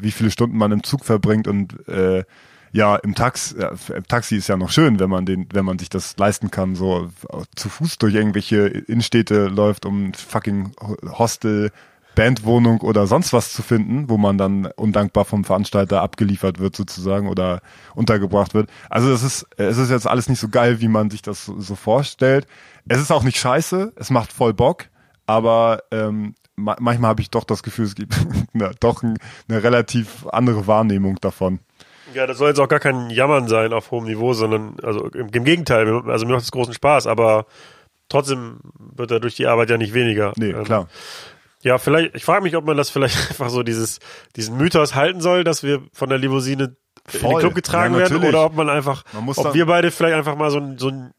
wie 0.00 0.10
viele 0.10 0.32
Stunden 0.32 0.58
man 0.58 0.72
im 0.72 0.82
Zug 0.82 1.04
verbringt 1.04 1.46
und 1.46 1.88
äh, 1.88 2.24
ja, 2.72 2.96
im 2.96 3.14
Taxi, 3.14 3.56
ja, 3.58 3.72
im 3.94 4.06
Taxi 4.06 4.36
ist 4.36 4.48
ja 4.48 4.56
noch 4.56 4.70
schön, 4.70 4.98
wenn 4.98 5.08
man 5.08 5.24
den, 5.24 5.46
wenn 5.52 5.64
man 5.64 5.78
sich 5.78 5.88
das 5.88 6.16
leisten 6.18 6.50
kann, 6.50 6.74
so 6.74 7.08
zu 7.54 7.68
Fuß 7.68 7.98
durch 7.98 8.14
irgendwelche 8.14 8.66
Innenstädte 8.66 9.46
läuft, 9.46 9.86
um 9.86 10.12
fucking 10.12 10.72
Hostel, 11.18 11.70
Bandwohnung 12.16 12.80
oder 12.80 13.06
sonst 13.06 13.32
was 13.32 13.52
zu 13.52 13.62
finden, 13.62 14.08
wo 14.10 14.16
man 14.16 14.38
dann 14.38 14.66
undankbar 14.74 15.24
vom 15.24 15.44
Veranstalter 15.44 16.02
abgeliefert 16.02 16.58
wird 16.58 16.74
sozusagen 16.74 17.28
oder 17.28 17.60
untergebracht 17.94 18.54
wird. 18.54 18.68
Also 18.90 19.12
es 19.12 19.22
ist, 19.22 19.46
es 19.56 19.78
ist 19.78 19.90
jetzt 19.90 20.08
alles 20.08 20.28
nicht 20.28 20.40
so 20.40 20.48
geil, 20.48 20.80
wie 20.80 20.88
man 20.88 21.10
sich 21.10 21.22
das 21.22 21.44
so, 21.44 21.60
so 21.60 21.76
vorstellt. 21.76 22.48
Es 22.88 23.00
ist 23.00 23.12
auch 23.12 23.22
nicht 23.22 23.38
scheiße, 23.38 23.92
es 23.94 24.10
macht 24.10 24.32
voll 24.32 24.54
Bock, 24.54 24.86
aber 25.26 25.82
ähm, 25.92 26.34
ma 26.56 26.74
manchmal 26.80 27.10
habe 27.10 27.20
ich 27.20 27.30
doch 27.30 27.44
das 27.44 27.62
Gefühl, 27.62 27.84
es 27.84 27.94
gibt 27.94 28.16
na, 28.52 28.72
doch 28.80 29.04
ein, 29.04 29.18
eine 29.48 29.62
relativ 29.62 30.26
andere 30.32 30.66
Wahrnehmung 30.66 31.16
davon. 31.20 31.60
Ja, 32.14 32.26
das 32.26 32.38
soll 32.38 32.48
jetzt 32.48 32.60
auch 32.60 32.68
gar 32.68 32.80
kein 32.80 33.10
Jammern 33.10 33.46
sein 33.46 33.72
auf 33.72 33.90
hohem 33.90 34.04
Niveau, 34.04 34.32
sondern 34.32 34.76
also 34.82 35.06
im, 35.08 35.28
im 35.28 35.44
Gegenteil, 35.44 35.86
also 36.06 36.24
mir 36.24 36.32
macht 36.32 36.44
es 36.44 36.52
großen 36.52 36.72
Spaß, 36.72 37.06
aber 37.06 37.44
trotzdem 38.08 38.60
wird 38.78 39.10
er 39.10 39.20
durch 39.20 39.34
die 39.34 39.46
Arbeit 39.46 39.68
ja 39.68 39.76
nicht 39.76 39.92
weniger. 39.92 40.32
Nee, 40.36 40.50
Ähm, 40.50 40.64
klar. 40.64 40.88
Ja, 41.62 41.78
vielleicht, 41.78 42.14
ich 42.14 42.24
frage 42.24 42.42
mich, 42.42 42.56
ob 42.56 42.64
man 42.64 42.76
das 42.76 42.90
vielleicht 42.90 43.16
einfach 43.30 43.50
so 43.50 43.62
dieses, 43.62 43.98
diesen 44.36 44.56
Mythos 44.56 44.94
halten 44.94 45.20
soll, 45.20 45.44
dass 45.44 45.62
wir 45.62 45.82
von 45.92 46.08
der 46.08 46.18
Limousine 46.18 46.76
in 47.12 47.20
den 47.20 47.20
Voll. 47.20 47.40
Club 47.40 47.54
getragen 47.54 47.94
Ja, 47.94 48.00
werden 48.00 48.24
oder 48.24 48.44
ob 48.44 48.54
man 48.54 48.68
einfach, 48.68 49.04
Man 49.12 49.24
muss 49.24 49.38
ob 49.38 49.54
wir 49.54 49.66
beide 49.66 49.90
vielleicht 49.90 50.14
einfach 50.16 50.36
mal 50.36 50.50
so 50.50 50.58
ein, 50.58 50.78
so 50.78 50.88
ein 50.88 51.12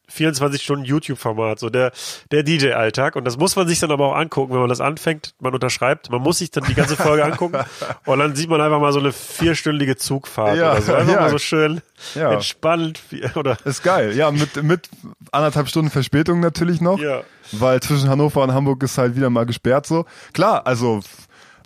24-Stunden-YouTube-Format, 0.62 1.60
so 1.60 1.70
der, 1.70 1.92
der 2.32 2.44
DJ-Alltag 2.44 3.16
und 3.16 3.26
das 3.26 3.38
muss 3.38 3.56
man 3.56 3.68
sich 3.68 3.80
dann 3.80 3.92
aber 3.92 4.08
auch 4.08 4.16
angucken, 4.16 4.54
wenn 4.54 4.60
man 4.60 4.70
das 4.70 4.82
anfängt, 4.82 5.34
man 5.40 5.54
unterschreibt, 5.54 6.10
man 6.10 6.22
muss 6.22 6.40
sich 6.40 6.52
dann 6.52 6.64
die 6.66 6.74
ganze 6.74 6.96
Folge 6.96 7.24
angucken 7.26 7.58
und 8.06 8.20
dann 8.20 8.36
sieht 8.36 8.50
man 8.50 8.62
einfach 8.62 8.80
mal 8.80 8.92
so 8.94 9.00
eine 9.00 9.12
vierstündige 9.12 9.96
Zugfahrt 9.98 10.58
Ja, 10.58 10.74
oder 10.74 10.82
so, 10.82 10.94
einfach 10.94 11.14
ja. 11.14 11.20
mal 11.22 11.30
so 11.30 11.38
schön 11.38 11.82
Ja. 12.16 12.32
entspannt 12.32 13.02
wie- 13.10 13.26
oder 13.36 13.58
Ist 13.66 13.84
geil. 13.84 14.14
Ja, 14.16 14.32
mit, 14.32 14.62
mit 14.64 14.90
anderthalb 15.32 15.68
Stunden 15.68 15.92
Verspätung 15.92 16.40
natürlich 16.40 16.82
noch. 16.82 17.00
Ja. 17.00 17.22
Weil 17.54 17.80
zwischen 17.82 18.10
Hannover 18.10 18.44
und 18.44 18.54
Hamburg 18.54 18.84
ist 18.84 18.98
halt 18.98 19.16
wieder 19.16 19.30
mal 19.30 19.46
gesperrt 19.46 19.86
so. 19.88 20.06
Klar, 20.34 20.68
also 20.68 21.00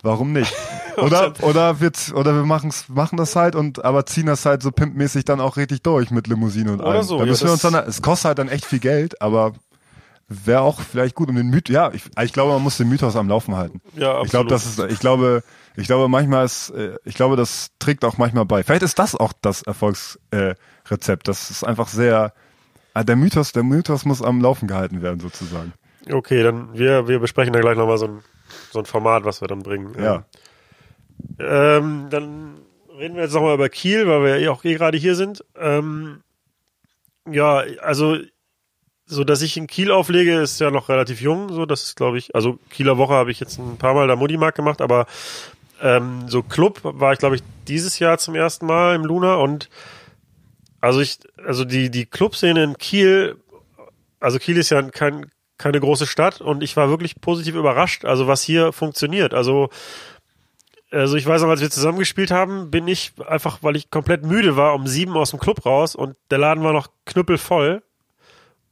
warum 0.02 0.32
nicht? 0.32 0.52
Oder, 0.98 1.32
oder 1.40 1.80
wir, 1.80 1.90
oder 2.14 2.34
wir 2.34 2.42
machen's, 2.44 2.84
machen 2.90 3.16
das 3.16 3.34
halt 3.34 3.54
und 3.56 3.82
aber 3.82 4.04
ziehen 4.04 4.26
das 4.26 4.44
halt 4.44 4.62
so 4.62 4.70
pimpmäßig 4.70 5.24
dann 5.24 5.40
auch 5.40 5.56
richtig 5.56 5.80
durch 5.82 6.10
mit 6.10 6.26
Limousine 6.26 6.70
und 6.72 6.80
Oder 6.80 6.90
allem. 6.90 7.02
so, 7.02 7.16
Da 7.16 7.24
ja, 7.24 7.30
müssen 7.30 7.44
wir 7.44 7.52
das- 7.52 7.64
uns 7.64 7.72
dann, 7.72 7.88
es 7.88 8.02
kostet 8.02 8.26
halt 8.26 8.38
dann 8.38 8.48
echt 8.50 8.66
viel 8.66 8.78
Geld, 8.78 9.22
aber 9.22 9.54
wäre 10.28 10.60
auch 10.60 10.80
vielleicht 10.80 11.14
gut. 11.14 11.30
Und 11.30 11.36
den 11.36 11.48
Mythos, 11.48 11.72
ja, 11.72 11.90
ich, 11.94 12.04
ich 12.22 12.32
glaube, 12.34 12.52
man 12.52 12.62
muss 12.62 12.76
den 12.76 12.90
Mythos 12.90 13.16
am 13.16 13.26
Laufen 13.26 13.56
halten. 13.56 13.80
Ja, 13.96 14.20
Ich 14.22 14.28
glaube, 14.30 14.50
absolut. 14.50 14.50
das 14.52 14.66
ist, 14.66 14.78
ich 14.92 14.98
glaube, 15.00 15.42
ich 15.76 15.86
glaube, 15.86 16.08
manchmal 16.08 16.44
ist, 16.44 16.68
äh, 16.70 16.96
ich 17.04 17.14
glaube, 17.14 17.36
das 17.36 17.70
trägt 17.78 18.04
auch 18.04 18.18
manchmal 18.18 18.44
bei. 18.44 18.62
Vielleicht 18.62 18.82
ist 18.82 18.98
das 18.98 19.14
auch 19.14 19.32
das 19.40 19.62
Erfolgsrezept. 19.62 20.28
Äh, 20.32 20.54
Rezept. 20.90 21.26
das 21.26 21.50
ist 21.50 21.64
einfach 21.64 21.88
sehr, 21.88 22.34
ah, 22.92 23.02
der 23.02 23.16
Mythos, 23.16 23.52
der 23.52 23.62
Mythos 23.62 24.04
muss 24.04 24.20
am 24.20 24.42
Laufen 24.42 24.68
gehalten 24.68 25.00
werden, 25.00 25.20
sozusagen. 25.20 25.72
Okay, 26.12 26.42
dann 26.42 26.74
wir, 26.74 27.08
wir 27.08 27.18
besprechen 27.18 27.54
da 27.54 27.60
gleich 27.60 27.78
nochmal 27.78 27.96
so 27.96 28.06
ein, 28.08 28.18
so 28.70 28.78
ein 28.78 28.86
Format, 28.86 29.24
was 29.24 29.40
wir 29.40 29.48
dann 29.48 29.62
bringen. 29.62 29.94
Ja. 29.98 30.24
Ähm, 31.38 32.08
dann 32.10 32.58
reden 32.98 33.16
wir 33.16 33.22
jetzt 33.22 33.34
nochmal 33.34 33.54
über 33.54 33.68
Kiel, 33.68 34.06
weil 34.06 34.22
wir 34.22 34.38
ja 34.38 34.50
auch 34.50 34.64
eh 34.64 34.74
gerade 34.74 34.98
hier 34.98 35.14
sind. 35.14 35.44
Ähm, 35.56 36.22
ja, 37.30 37.62
also 37.80 38.18
so, 39.06 39.24
dass 39.24 39.42
ich 39.42 39.56
in 39.56 39.66
Kiel 39.66 39.90
auflege, 39.90 40.40
ist 40.40 40.60
ja 40.60 40.70
noch 40.70 40.88
relativ 40.88 41.20
jung. 41.20 41.52
So, 41.52 41.66
das 41.66 41.82
ist, 41.82 41.96
glaube 41.96 42.18
ich, 42.18 42.34
also 42.34 42.58
Kieler 42.70 42.98
Woche 42.98 43.14
habe 43.14 43.30
ich 43.30 43.40
jetzt 43.40 43.58
ein 43.58 43.76
paar 43.76 43.94
Mal 43.94 44.08
da 44.08 44.16
Mudimark 44.16 44.54
gemacht, 44.54 44.80
aber 44.80 45.06
ähm, 45.80 46.28
so 46.28 46.42
Club 46.42 46.80
war 46.82 47.12
ich, 47.12 47.18
glaube 47.18 47.36
ich, 47.36 47.42
dieses 47.68 47.98
Jahr 47.98 48.18
zum 48.18 48.34
ersten 48.34 48.66
Mal 48.66 48.94
im 48.94 49.04
Luna 49.04 49.34
und 49.34 49.68
also 50.80 51.00
ich, 51.00 51.18
also 51.44 51.64
die, 51.64 51.90
die 51.90 52.06
Clubszene 52.06 52.62
in 52.64 52.78
Kiel, 52.78 53.36
also 54.18 54.38
Kiel 54.38 54.56
ist 54.56 54.70
ja 54.70 54.82
kein, 54.82 55.30
keine 55.62 55.80
große 55.80 56.06
Stadt 56.06 56.40
und 56.40 56.62
ich 56.62 56.76
war 56.76 56.88
wirklich 56.90 57.20
positiv 57.20 57.54
überrascht, 57.54 58.04
also 58.04 58.26
was 58.26 58.42
hier 58.42 58.72
funktioniert. 58.72 59.32
Also 59.34 59.70
also 60.90 61.16
ich 61.16 61.26
weiß 61.26 61.40
noch, 61.40 61.48
als 61.48 61.62
wir 61.62 61.70
zusammengespielt 61.70 62.30
haben, 62.30 62.70
bin 62.70 62.86
ich 62.86 63.12
einfach, 63.26 63.60
weil 63.62 63.76
ich 63.76 63.90
komplett 63.90 64.26
müde 64.26 64.56
war, 64.56 64.74
um 64.74 64.86
sieben 64.86 65.16
aus 65.16 65.30
dem 65.30 65.40
Club 65.40 65.64
raus 65.64 65.94
und 65.96 66.16
der 66.30 66.36
Laden 66.36 66.62
war 66.62 66.74
noch 66.74 66.88
knüppelvoll. 67.06 67.82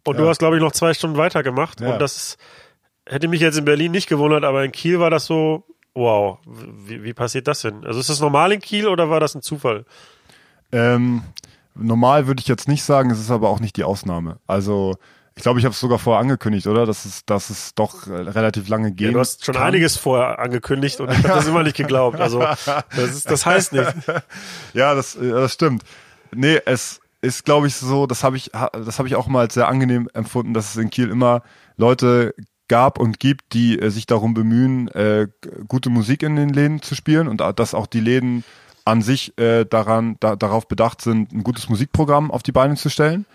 Und 0.07 0.17
Ja. 0.17 0.23
du 0.23 0.29
hast, 0.29 0.39
glaube 0.39 0.57
ich, 0.57 0.63
noch 0.63 0.73
zwei 0.73 0.93
Stunden 0.93 1.17
weitergemacht. 1.17 1.81
Ja. 1.81 1.93
Und 1.95 1.99
das 1.99 2.37
hätte 3.07 3.27
mich 3.27 3.41
jetzt 3.41 3.57
in 3.57 3.65
Berlin 3.65 3.91
nicht 3.91 4.07
gewundert, 4.07 4.45
aber 4.45 4.65
in 4.65 4.73
Kiel 4.73 5.01
war 5.01 5.09
das 5.09 5.25
so, 5.25 5.65
wow, 5.95 6.39
wie, 6.45 7.03
wie 7.05 7.15
passiert 7.15 7.49
das 7.49 7.63
denn? 7.63 7.87
Also 7.87 8.01
ist 8.01 8.11
das 8.11 8.21
normal 8.21 8.53
in 8.53 8.61
Kiel 8.61 8.87
oder 8.87 9.09
war 9.09 9.21
das 9.21 9.35
ein 9.35 9.41
Zufall? 9.41 9.87
Ähm, 10.73 11.23
normal 11.75 12.27
würde 12.27 12.41
ich 12.41 12.49
jetzt 12.49 12.69
nicht 12.69 12.83
sagen, 12.83 13.11
es 13.11 13.19
ist 13.19 13.31
aber 13.31 13.49
auch 13.49 13.61
nicht 13.61 13.77
die 13.79 13.85
Ausnahme. 13.85 14.39
Also 14.47 14.97
ich 15.37 15.43
glaube, 15.43 15.59
ich 15.59 15.65
habe 15.65 15.73
es 15.73 15.81
sogar 15.81 15.99
vorher 15.99 16.21
angekündigt, 16.21 16.67
oder? 16.67 16.87
Dass 16.87 17.05
es, 17.05 17.25
dass 17.25 17.51
es 17.51 17.75
doch 17.75 18.07
äh, 18.07 18.13
relativ 18.13 18.69
lange 18.69 18.93
gehen 18.93 19.09
Ja, 19.09 19.13
du 19.15 19.21
hast 19.21 19.45
schon 19.45 19.55
kann. 19.55 19.69
einiges 19.69 19.97
vorher 19.97 20.39
angekündigt 20.39 21.01
und 21.01 21.11
ich 21.11 21.19
habe 21.19 21.29
das 21.29 21.47
immer 21.47 21.63
nicht 21.63 21.77
geglaubt. 21.77 22.21
Also 22.21 22.41
das, 22.41 23.11
ist, 23.11 23.31
das 23.31 23.47
heißt 23.47 23.73
nicht. 23.73 23.93
Ja, 24.75 24.95
das, 24.95 25.17
äh, 25.17 25.31
das 25.31 25.53
stimmt. 25.55 25.83
Nee, 26.35 26.61
es 26.67 27.01
ist, 27.23 27.45
glaube 27.45 27.67
ich, 27.67 27.75
so, 27.77 28.07
das 28.07 28.25
habe 28.25 28.37
ich, 28.37 28.51
das 28.53 28.99
habe 28.99 29.09
ich 29.09 29.17
auch 29.17 29.27
mal 29.27 29.41
als 29.41 29.55
sehr 29.55 29.69
angenehm 29.69 30.09
empfunden, 30.15 30.55
dass 30.55 30.71
es 30.71 30.77
in 30.77 30.91
Kiel 30.91 31.11
immer 31.11 31.43
Leute 31.77 32.35
gab 32.69 32.99
und 32.99 33.19
gibt, 33.19 33.53
die 33.53 33.79
äh, 33.79 33.91
sich 33.91 34.07
darum 34.07 34.33
bemühen, 34.33 34.89
äh, 34.89 35.27
gute 35.69 35.91
Musik 35.91 36.23
in 36.23 36.37
den 36.37 36.51
Läden 36.51 36.83
zu 36.83 36.95
spielen 36.95 37.29
und 37.29 37.41
dass 37.41 37.75
auch 37.75 37.87
die 37.87 38.01
Läden 38.01 38.45
an 38.85 39.03
sich 39.03 39.37
äh, 39.39 39.65
daran, 39.65 40.17
da, 40.21 40.37
darauf 40.37 40.69
bedacht 40.69 41.03
sind, 41.03 41.33
ein 41.33 41.43
gutes 41.43 41.69
Musikprogramm 41.69 42.31
auf 42.31 42.43
die 42.43 42.53
Beine 42.53 42.77
zu 42.77 42.89
stellen. 42.89 43.27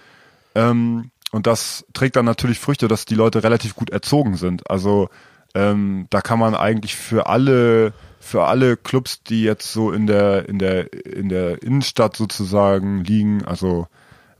Ähm, 0.55 1.11
und 1.35 1.47
das 1.47 1.85
trägt 1.91 2.15
dann 2.15 2.23
natürlich 2.23 2.59
Früchte, 2.59 2.87
dass 2.87 3.03
die 3.03 3.13
Leute 3.13 3.43
relativ 3.43 3.75
gut 3.75 3.89
erzogen 3.89 4.37
sind. 4.37 4.69
Also 4.69 5.09
ähm, 5.53 6.07
da 6.09 6.21
kann 6.21 6.39
man 6.39 6.55
eigentlich 6.55 6.95
für 6.95 7.27
alle 7.27 7.91
für 8.21 8.45
alle 8.45 8.77
Clubs, 8.77 9.21
die 9.21 9.43
jetzt 9.43 9.69
so 9.73 9.91
in 9.91 10.07
der 10.07 10.47
in 10.47 10.59
der 10.59 10.93
in 10.93 11.27
der 11.27 11.61
Innenstadt 11.61 12.15
sozusagen 12.15 13.03
liegen, 13.03 13.43
also 13.43 13.87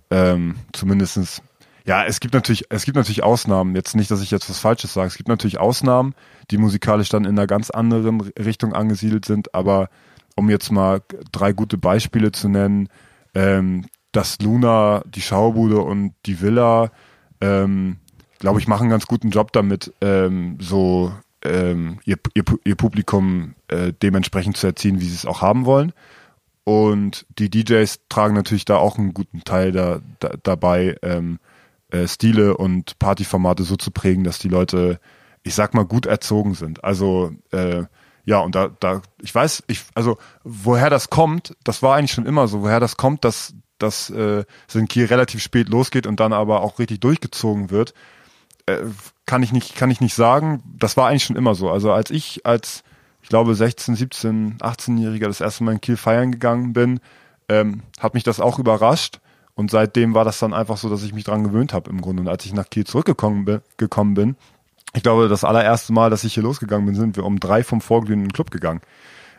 ähm, 0.10 0.56
zumindestens 0.72 1.41
ja, 1.86 2.06
es 2.06 2.22
gibt 2.22 2.34
natürlich 2.34 2.68
es 2.70 2.86
gibt 2.86 2.96
natürlich 2.96 3.24
Ausnahmen. 3.24 3.76
Jetzt 3.76 3.98
nicht, 3.98 4.10
dass 4.10 4.22
ich 4.22 4.32
jetzt 4.32 4.50
was 4.50 4.60
Falsches 4.60 4.93
sage. 4.93 5.10
Es 5.10 5.18
gibt 5.18 5.28
natürlich 5.28 5.60
Ausnahmen, 5.60 6.16
die 6.50 6.58
musikalisch 6.58 7.10
dann 7.10 7.26
in 7.26 7.32
einer 7.32 7.46
ganz 7.46 7.72
anderen 7.72 8.22
Richtung 8.22 8.72
angesiedelt 8.72 9.26
sind. 9.26 9.54
Aber 9.54 9.89
um 10.38 10.50
jetzt 10.50 10.72
mal 10.72 11.02
drei 11.34 11.52
gute 11.52 11.78
Beispiele 11.78 12.32
zu 12.32 12.48
nennen, 12.48 12.88
ähm, 13.34 13.84
das 14.16 14.39
Luna, 14.39 15.03
die 15.05 15.22
Schaubude 15.22 15.80
und 15.80 16.13
die 16.26 16.41
Villa, 16.41 16.91
ähm, 17.41 17.97
glaube 18.39 18.59
ich, 18.59 18.68
machen 18.68 18.84
einen 18.84 18.91
ganz 18.91 19.07
guten 19.07 19.30
Job 19.30 19.51
damit, 19.51 19.93
ähm, 20.01 20.57
so 20.59 21.11
ähm, 21.43 21.99
ihr, 22.05 22.18
ihr, 22.34 22.43
ihr 22.63 22.76
Publikum 22.76 23.55
äh, 23.68 23.93
dementsprechend 23.93 24.57
zu 24.57 24.68
erziehen, 24.68 25.01
wie 25.01 25.05
sie 25.05 25.16
es 25.16 25.26
auch 25.26 25.41
haben 25.41 25.66
wollen. 25.66 25.93
Und 26.63 27.26
die 27.38 27.49
DJs 27.49 27.99
tragen 28.09 28.34
natürlich 28.34 28.66
da 28.66 28.78
auch 28.78 28.97
einen 28.97 29.13
guten 29.13 29.43
Teil 29.43 29.72
da, 29.72 29.99
da, 30.20 30.32
dabei, 30.41 30.97
ähm, 31.03 31.39
äh, 31.89 32.07
Stile 32.07 32.57
und 32.57 32.97
Partyformate 32.97 33.63
so 33.63 33.76
zu 33.76 33.91
prägen, 33.91 34.24
dass 34.24 34.39
die 34.39 34.49
Leute, 34.49 34.99
ich 35.43 35.53
sag 35.53 35.74
mal, 35.74 35.86
gut 35.86 36.07
erzogen 36.07 36.55
sind. 36.55 36.84
Also 36.84 37.32
äh, 37.51 37.84
ja, 38.26 38.39
und 38.39 38.55
da, 38.55 38.70
da, 38.80 39.01
ich 39.22 39.34
weiß, 39.34 39.63
ich, 39.68 39.84
also 39.93 40.18
woher 40.43 40.89
das 40.89 41.11
kommt, 41.11 41.55
das 41.63 41.84
war 41.84 41.95
eigentlich 41.95 42.13
schon 42.13 42.26
immer 42.26 42.47
so, 42.47 42.63
woher 42.63 42.80
das 42.80 42.97
kommt, 42.97 43.24
dass, 43.24 43.53
dass 43.78 44.09
äh, 44.09 44.45
es 44.67 44.76
in 44.76 44.88
Kiel 44.88 45.05
relativ 45.05 45.41
spät 45.41 45.69
losgeht 45.69 46.07
und 46.07 46.19
dann 46.19 46.34
aber 46.34 46.61
auch 46.61 46.80
richtig 46.80 46.99
durchgezogen 47.01 47.69
wird, 47.71 47.93
äh, 48.65 48.78
kann 49.26 49.43
ich 49.43 49.51
nicht, 49.51 49.76
kann 49.76 49.91
ich 49.91 50.01
nicht 50.01 50.15
sagen. 50.15 50.63
Das 50.78 50.97
war 50.97 51.07
eigentlich 51.07 51.26
schon 51.26 51.36
immer 51.36 51.55
so. 51.55 51.69
Also 51.69 51.91
als 51.91 52.11
ich 52.11 52.45
als, 52.45 52.84
ich 53.21 53.30
glaube 53.30 53.55
16, 53.55 53.95
17, 53.95 54.57
18-Jähriger 54.59 55.28
das 55.28 55.41
erste 55.41 55.63
Mal 55.63 55.73
in 55.73 55.82
Kiel 55.82 55.97
feiern 55.97 56.32
gegangen 56.32 56.73
bin, 56.73 56.99
ähm, 57.49 57.84
hat 57.99 58.13
mich 58.13 58.23
das 58.23 58.39
auch 58.39 58.59
überrascht. 58.59 59.19
Und 59.55 59.71
seitdem 59.71 60.13
war 60.13 60.26
das 60.26 60.39
dann 60.39 60.53
einfach 60.53 60.78
so, 60.78 60.89
dass 60.89 61.03
ich 61.03 61.13
mich 61.13 61.23
dran 61.23 61.43
gewöhnt 61.43 61.73
habe 61.73 61.89
im 61.89 62.01
Grunde. 62.01 62.21
Und 62.21 62.28
als 62.28 62.45
ich 62.45 62.53
nach 62.53 62.69
Kiel 62.69 62.86
zurückgekommen 62.86 63.45
bin, 63.45 63.61
gekommen 63.78 64.13
bin, 64.13 64.36
ich 64.93 65.03
glaube, 65.03 65.28
das 65.28 65.43
allererste 65.43 65.93
Mal, 65.93 66.09
dass 66.09 66.23
ich 66.23 66.34
hier 66.34 66.43
losgegangen 66.43 66.86
bin, 66.86 66.95
sind 66.95 67.15
wir 67.15 67.26
um 67.26 67.39
drei 67.39 67.63
vom 67.63 67.82
vorglühenden 67.82 68.32
Club 68.32 68.51
gegangen. 68.51 68.82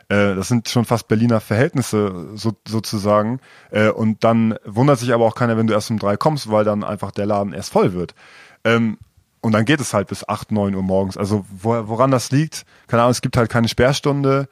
Äh, 0.09 0.35
das 0.35 0.47
sind 0.47 0.69
schon 0.69 0.85
fast 0.85 1.07
Berliner 1.07 1.39
Verhältnisse 1.39 2.29
so, 2.35 2.53
sozusagen. 2.67 3.39
Äh, 3.71 3.89
und 3.89 4.23
dann 4.23 4.57
wundert 4.65 4.99
sich 4.99 5.13
aber 5.13 5.25
auch 5.25 5.35
keiner, 5.35 5.57
wenn 5.57 5.67
du 5.67 5.73
erst 5.73 5.91
um 5.91 5.99
drei 5.99 6.17
kommst, 6.17 6.49
weil 6.49 6.63
dann 6.63 6.83
einfach 6.83 7.11
der 7.11 7.25
Laden 7.25 7.53
erst 7.53 7.71
voll 7.71 7.93
wird. 7.93 8.15
Ähm, 8.63 8.97
und 9.41 9.51
dann 9.51 9.65
geht 9.65 9.79
es 9.79 9.93
halt 9.93 10.07
bis 10.07 10.27
acht, 10.27 10.51
neun 10.51 10.75
Uhr 10.75 10.83
morgens. 10.83 11.17
Also 11.17 11.45
wo, 11.49 11.87
woran 11.87 12.11
das 12.11 12.31
liegt, 12.31 12.65
keine 12.87 13.03
Ahnung, 13.03 13.11
es 13.11 13.21
gibt 13.21 13.37
halt 13.37 13.49
keine 13.49 13.67
Sperrstunde. 13.67 14.47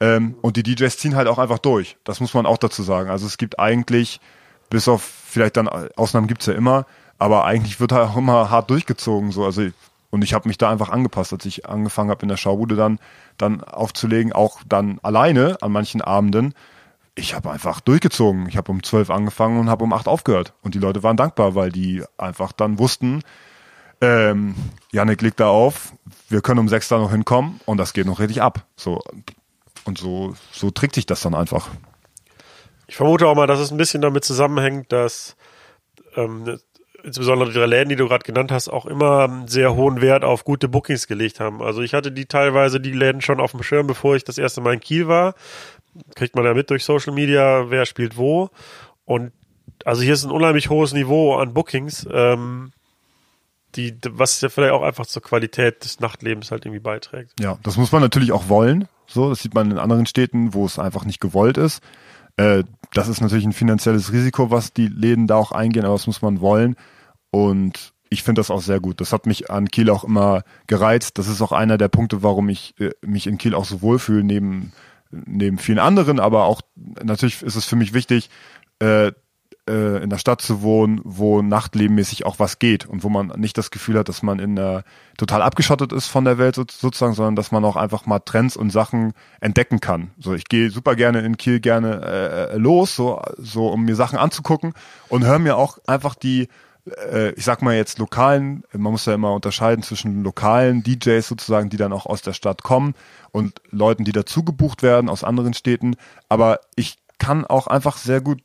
Ähm, 0.00 0.36
und 0.42 0.56
die 0.56 0.62
DJs 0.62 0.96
ziehen 0.96 1.16
halt 1.16 1.26
auch 1.26 1.38
einfach 1.38 1.58
durch. 1.58 1.96
Das 2.04 2.20
muss 2.20 2.34
man 2.34 2.46
auch 2.46 2.58
dazu 2.58 2.82
sagen. 2.82 3.10
Also 3.10 3.26
es 3.26 3.36
gibt 3.36 3.58
eigentlich, 3.58 4.20
bis 4.70 4.88
auf 4.88 5.02
vielleicht 5.02 5.56
dann 5.56 5.68
Ausnahmen 5.68 6.28
gibt's 6.28 6.46
ja 6.46 6.54
immer, 6.54 6.86
aber 7.18 7.44
eigentlich 7.44 7.80
wird 7.80 7.92
halt 7.92 8.10
auch 8.10 8.16
immer 8.16 8.50
hart 8.50 8.70
durchgezogen. 8.70 9.32
So. 9.32 9.44
Also 9.44 9.62
und 10.10 10.22
ich 10.22 10.34
habe 10.34 10.48
mich 10.48 10.58
da 10.58 10.70
einfach 10.70 10.88
angepasst, 10.88 11.32
als 11.32 11.44
ich 11.44 11.66
angefangen 11.66 12.10
habe 12.10 12.22
in 12.22 12.28
der 12.28 12.36
Schaubude 12.36 12.76
dann 12.76 12.98
dann 13.36 13.62
aufzulegen, 13.62 14.32
auch 14.32 14.62
dann 14.66 14.98
alleine 15.02 15.58
an 15.60 15.72
manchen 15.72 16.00
Abenden. 16.00 16.54
Ich 17.14 17.34
habe 17.34 17.50
einfach 17.50 17.80
durchgezogen. 17.80 18.48
Ich 18.48 18.56
habe 18.56 18.70
um 18.70 18.82
zwölf 18.82 19.10
angefangen 19.10 19.58
und 19.58 19.68
habe 19.68 19.84
um 19.84 19.92
acht 19.92 20.08
aufgehört. 20.08 20.54
Und 20.62 20.74
die 20.74 20.78
Leute 20.78 21.02
waren 21.02 21.16
dankbar, 21.16 21.54
weil 21.54 21.70
die 21.70 22.04
einfach 22.16 22.52
dann 22.52 22.78
wussten, 22.78 23.22
ähm, 24.00 24.54
Janik 24.92 25.20
legt 25.22 25.40
da 25.40 25.48
auf, 25.48 25.92
wir 26.28 26.40
können 26.40 26.60
um 26.60 26.68
sechs 26.68 26.88
da 26.88 26.98
noch 26.98 27.10
hinkommen 27.10 27.60
und 27.66 27.78
das 27.78 27.92
geht 27.92 28.06
noch 28.06 28.20
richtig 28.20 28.42
ab. 28.42 28.64
So 28.76 29.02
und 29.84 29.98
so 29.98 30.36
so 30.52 30.70
trägt 30.70 30.94
sich 30.94 31.06
das 31.06 31.20
dann 31.20 31.34
einfach. 31.34 31.68
Ich 32.86 32.96
vermute 32.96 33.26
auch 33.26 33.34
mal, 33.34 33.46
dass 33.46 33.58
es 33.58 33.72
ein 33.72 33.76
bisschen 33.76 34.00
damit 34.00 34.24
zusammenhängt, 34.24 34.92
dass 34.92 35.36
ähm, 36.14 36.58
insbesondere 37.08 37.52
die 37.52 37.58
Läden, 37.58 37.88
die 37.88 37.96
du 37.96 38.06
gerade 38.06 38.24
genannt 38.24 38.52
hast, 38.52 38.68
auch 38.68 38.86
immer 38.86 39.44
sehr 39.46 39.74
hohen 39.74 40.00
Wert 40.00 40.24
auf 40.24 40.44
gute 40.44 40.68
Bookings 40.68 41.06
gelegt 41.06 41.40
haben. 41.40 41.62
Also 41.62 41.82
ich 41.82 41.94
hatte 41.94 42.12
die 42.12 42.26
teilweise 42.26 42.80
die 42.80 42.92
Läden 42.92 43.20
schon 43.20 43.40
auf 43.40 43.50
dem 43.50 43.62
Schirm, 43.62 43.86
bevor 43.86 44.16
ich 44.16 44.24
das 44.24 44.38
erste 44.38 44.60
Mal 44.60 44.74
in 44.74 44.80
Kiel 44.80 45.08
war. 45.08 45.34
Kriegt 46.14 46.36
man 46.36 46.44
ja 46.44 46.54
mit 46.54 46.70
durch 46.70 46.84
Social 46.84 47.12
Media, 47.12 47.70
wer 47.70 47.86
spielt 47.86 48.16
wo. 48.16 48.50
Und 49.04 49.32
also 49.84 50.02
hier 50.02 50.14
ist 50.14 50.24
ein 50.24 50.30
unheimlich 50.30 50.70
hohes 50.70 50.92
Niveau 50.92 51.36
an 51.36 51.54
Bookings, 51.54 52.06
ähm, 52.12 52.72
die, 53.74 53.96
was 54.10 54.40
ja 54.40 54.48
vielleicht 54.48 54.72
auch 54.72 54.82
einfach 54.82 55.06
zur 55.06 55.22
Qualität 55.22 55.84
des 55.84 56.00
Nachtlebens 56.00 56.50
halt 56.50 56.64
irgendwie 56.64 56.80
beiträgt. 56.80 57.32
Ja, 57.40 57.58
das 57.62 57.76
muss 57.76 57.92
man 57.92 58.02
natürlich 58.02 58.32
auch 58.32 58.48
wollen. 58.48 58.88
So, 59.06 59.30
das 59.30 59.40
sieht 59.40 59.54
man 59.54 59.70
in 59.70 59.78
anderen 59.78 60.06
Städten, 60.06 60.54
wo 60.54 60.66
es 60.66 60.78
einfach 60.78 61.04
nicht 61.04 61.20
gewollt 61.20 61.56
ist. 61.58 61.82
Äh, 62.36 62.64
das 62.92 63.08
ist 63.08 63.20
natürlich 63.20 63.44
ein 63.44 63.52
finanzielles 63.52 64.12
Risiko, 64.12 64.50
was 64.50 64.72
die 64.72 64.88
Läden 64.88 65.26
da 65.26 65.36
auch 65.36 65.52
eingehen, 65.52 65.84
aber 65.84 65.94
das 65.94 66.06
muss 66.06 66.22
man 66.22 66.40
wollen. 66.40 66.76
Und 67.30 67.92
ich 68.10 68.22
finde 68.22 68.40
das 68.40 68.50
auch 68.50 68.62
sehr 68.62 68.80
gut. 68.80 69.00
Das 69.00 69.12
hat 69.12 69.26
mich 69.26 69.50
an 69.50 69.68
Kiel 69.68 69.90
auch 69.90 70.04
immer 70.04 70.42
gereizt. 70.66 71.18
Das 71.18 71.28
ist 71.28 71.42
auch 71.42 71.52
einer 71.52 71.78
der 71.78 71.88
Punkte, 71.88 72.22
warum 72.22 72.48
ich 72.48 72.74
äh, 72.80 72.90
mich 73.02 73.26
in 73.26 73.38
Kiel 73.38 73.54
auch 73.54 73.64
so 73.64 73.82
wohlfühle, 73.82 74.24
neben, 74.24 74.72
neben 75.10 75.58
vielen 75.58 75.78
anderen. 75.78 76.20
Aber 76.20 76.44
auch 76.44 76.62
natürlich 77.02 77.42
ist 77.42 77.56
es 77.56 77.64
für 77.64 77.76
mich 77.76 77.92
wichtig, 77.92 78.30
äh, 78.80 79.12
äh, 79.68 80.02
in 80.02 80.10
der 80.10 80.18
Stadt 80.18 80.40
zu 80.40 80.62
wohnen, 80.62 81.00
wo 81.04 81.42
nachtlebenmäßig 81.42 82.24
auch 82.24 82.38
was 82.38 82.58
geht 82.58 82.86
und 82.86 83.04
wo 83.04 83.10
man 83.10 83.28
nicht 83.36 83.58
das 83.58 83.70
Gefühl 83.70 83.98
hat, 83.98 84.08
dass 84.08 84.22
man 84.22 84.38
in 84.38 84.56
der 84.56 84.84
total 85.18 85.42
abgeschottet 85.42 85.92
ist 85.92 86.06
von 86.06 86.24
der 86.24 86.38
Welt 86.38 86.54
so, 86.54 86.64
sozusagen, 86.68 87.12
sondern 87.12 87.36
dass 87.36 87.52
man 87.52 87.64
auch 87.64 87.76
einfach 87.76 88.06
mal 88.06 88.20
Trends 88.20 88.56
und 88.56 88.70
Sachen 88.70 89.12
entdecken 89.40 89.80
kann. 89.80 90.10
So, 90.18 90.34
ich 90.34 90.44
gehe 90.46 90.70
super 90.70 90.96
gerne 90.96 91.20
in 91.20 91.36
Kiel 91.36 91.60
gerne 91.60 92.00
äh, 92.52 92.56
los, 92.56 92.96
so, 92.96 93.20
so 93.36 93.68
um 93.68 93.84
mir 93.84 93.96
Sachen 93.96 94.18
anzugucken 94.18 94.72
und 95.08 95.26
höre 95.26 95.38
mir 95.38 95.56
auch 95.56 95.78
einfach 95.86 96.14
die 96.14 96.48
äh, 97.10 97.30
ich 97.32 97.44
sag 97.44 97.62
mal 97.62 97.74
jetzt 97.74 97.98
lokalen, 97.98 98.64
man 98.72 98.92
muss 98.92 99.06
ja 99.06 99.14
immer 99.14 99.32
unterscheiden 99.32 99.82
zwischen 99.82 100.22
lokalen 100.22 100.82
DJs 100.82 101.26
sozusagen, 101.26 101.70
die 101.70 101.76
dann 101.76 101.92
auch 101.92 102.06
aus 102.06 102.22
der 102.22 102.32
Stadt 102.32 102.62
kommen 102.62 102.94
und 103.32 103.60
Leuten, 103.70 104.04
die 104.04 104.12
dazu 104.12 104.44
gebucht 104.44 104.82
werden 104.82 105.08
aus 105.08 105.24
anderen 105.24 105.54
Städten. 105.54 105.96
Aber 106.28 106.60
ich 106.76 106.98
kann 107.18 107.44
auch 107.44 107.66
einfach 107.66 107.96
sehr 107.96 108.20
gut 108.20 108.42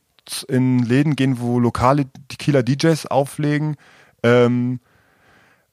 in 0.47 0.79
Läden 0.79 1.15
gehen, 1.15 1.39
wo 1.39 1.59
lokale 1.59 2.05
Kieler 2.39 2.63
DJs 2.63 3.07
auflegen, 3.07 3.75
ähm, 4.23 4.79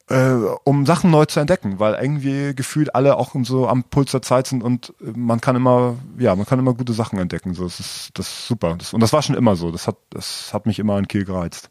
äh, 0.08 0.32
um 0.64 0.86
Sachen 0.86 1.10
neu 1.10 1.24
zu 1.26 1.38
entdecken, 1.38 1.78
weil 1.78 1.94
irgendwie 1.94 2.54
gefühlt 2.54 2.94
alle 2.94 3.16
auch 3.16 3.34
so 3.44 3.68
am 3.68 3.84
Puls 3.84 4.10
der 4.10 4.22
Zeit 4.22 4.48
sind 4.48 4.62
und 4.62 4.92
man 5.00 5.40
kann 5.40 5.54
immer, 5.54 5.96
ja, 6.18 6.34
man 6.34 6.46
kann 6.46 6.58
immer 6.58 6.74
gute 6.74 6.92
Sachen 6.92 7.18
entdecken. 7.18 7.54
So, 7.54 7.64
das 7.64 7.78
ist, 7.78 8.10
das 8.14 8.26
ist 8.26 8.46
super. 8.46 8.74
Das, 8.76 8.92
und 8.92 9.00
das 9.00 9.12
war 9.12 9.22
schon 9.22 9.36
immer 9.36 9.54
so. 9.54 9.70
Das 9.70 9.86
hat, 9.86 9.96
das 10.10 10.52
hat 10.52 10.66
mich 10.66 10.80
immer 10.80 10.98
in 10.98 11.06
Kiel 11.06 11.24
gereizt. 11.24 11.70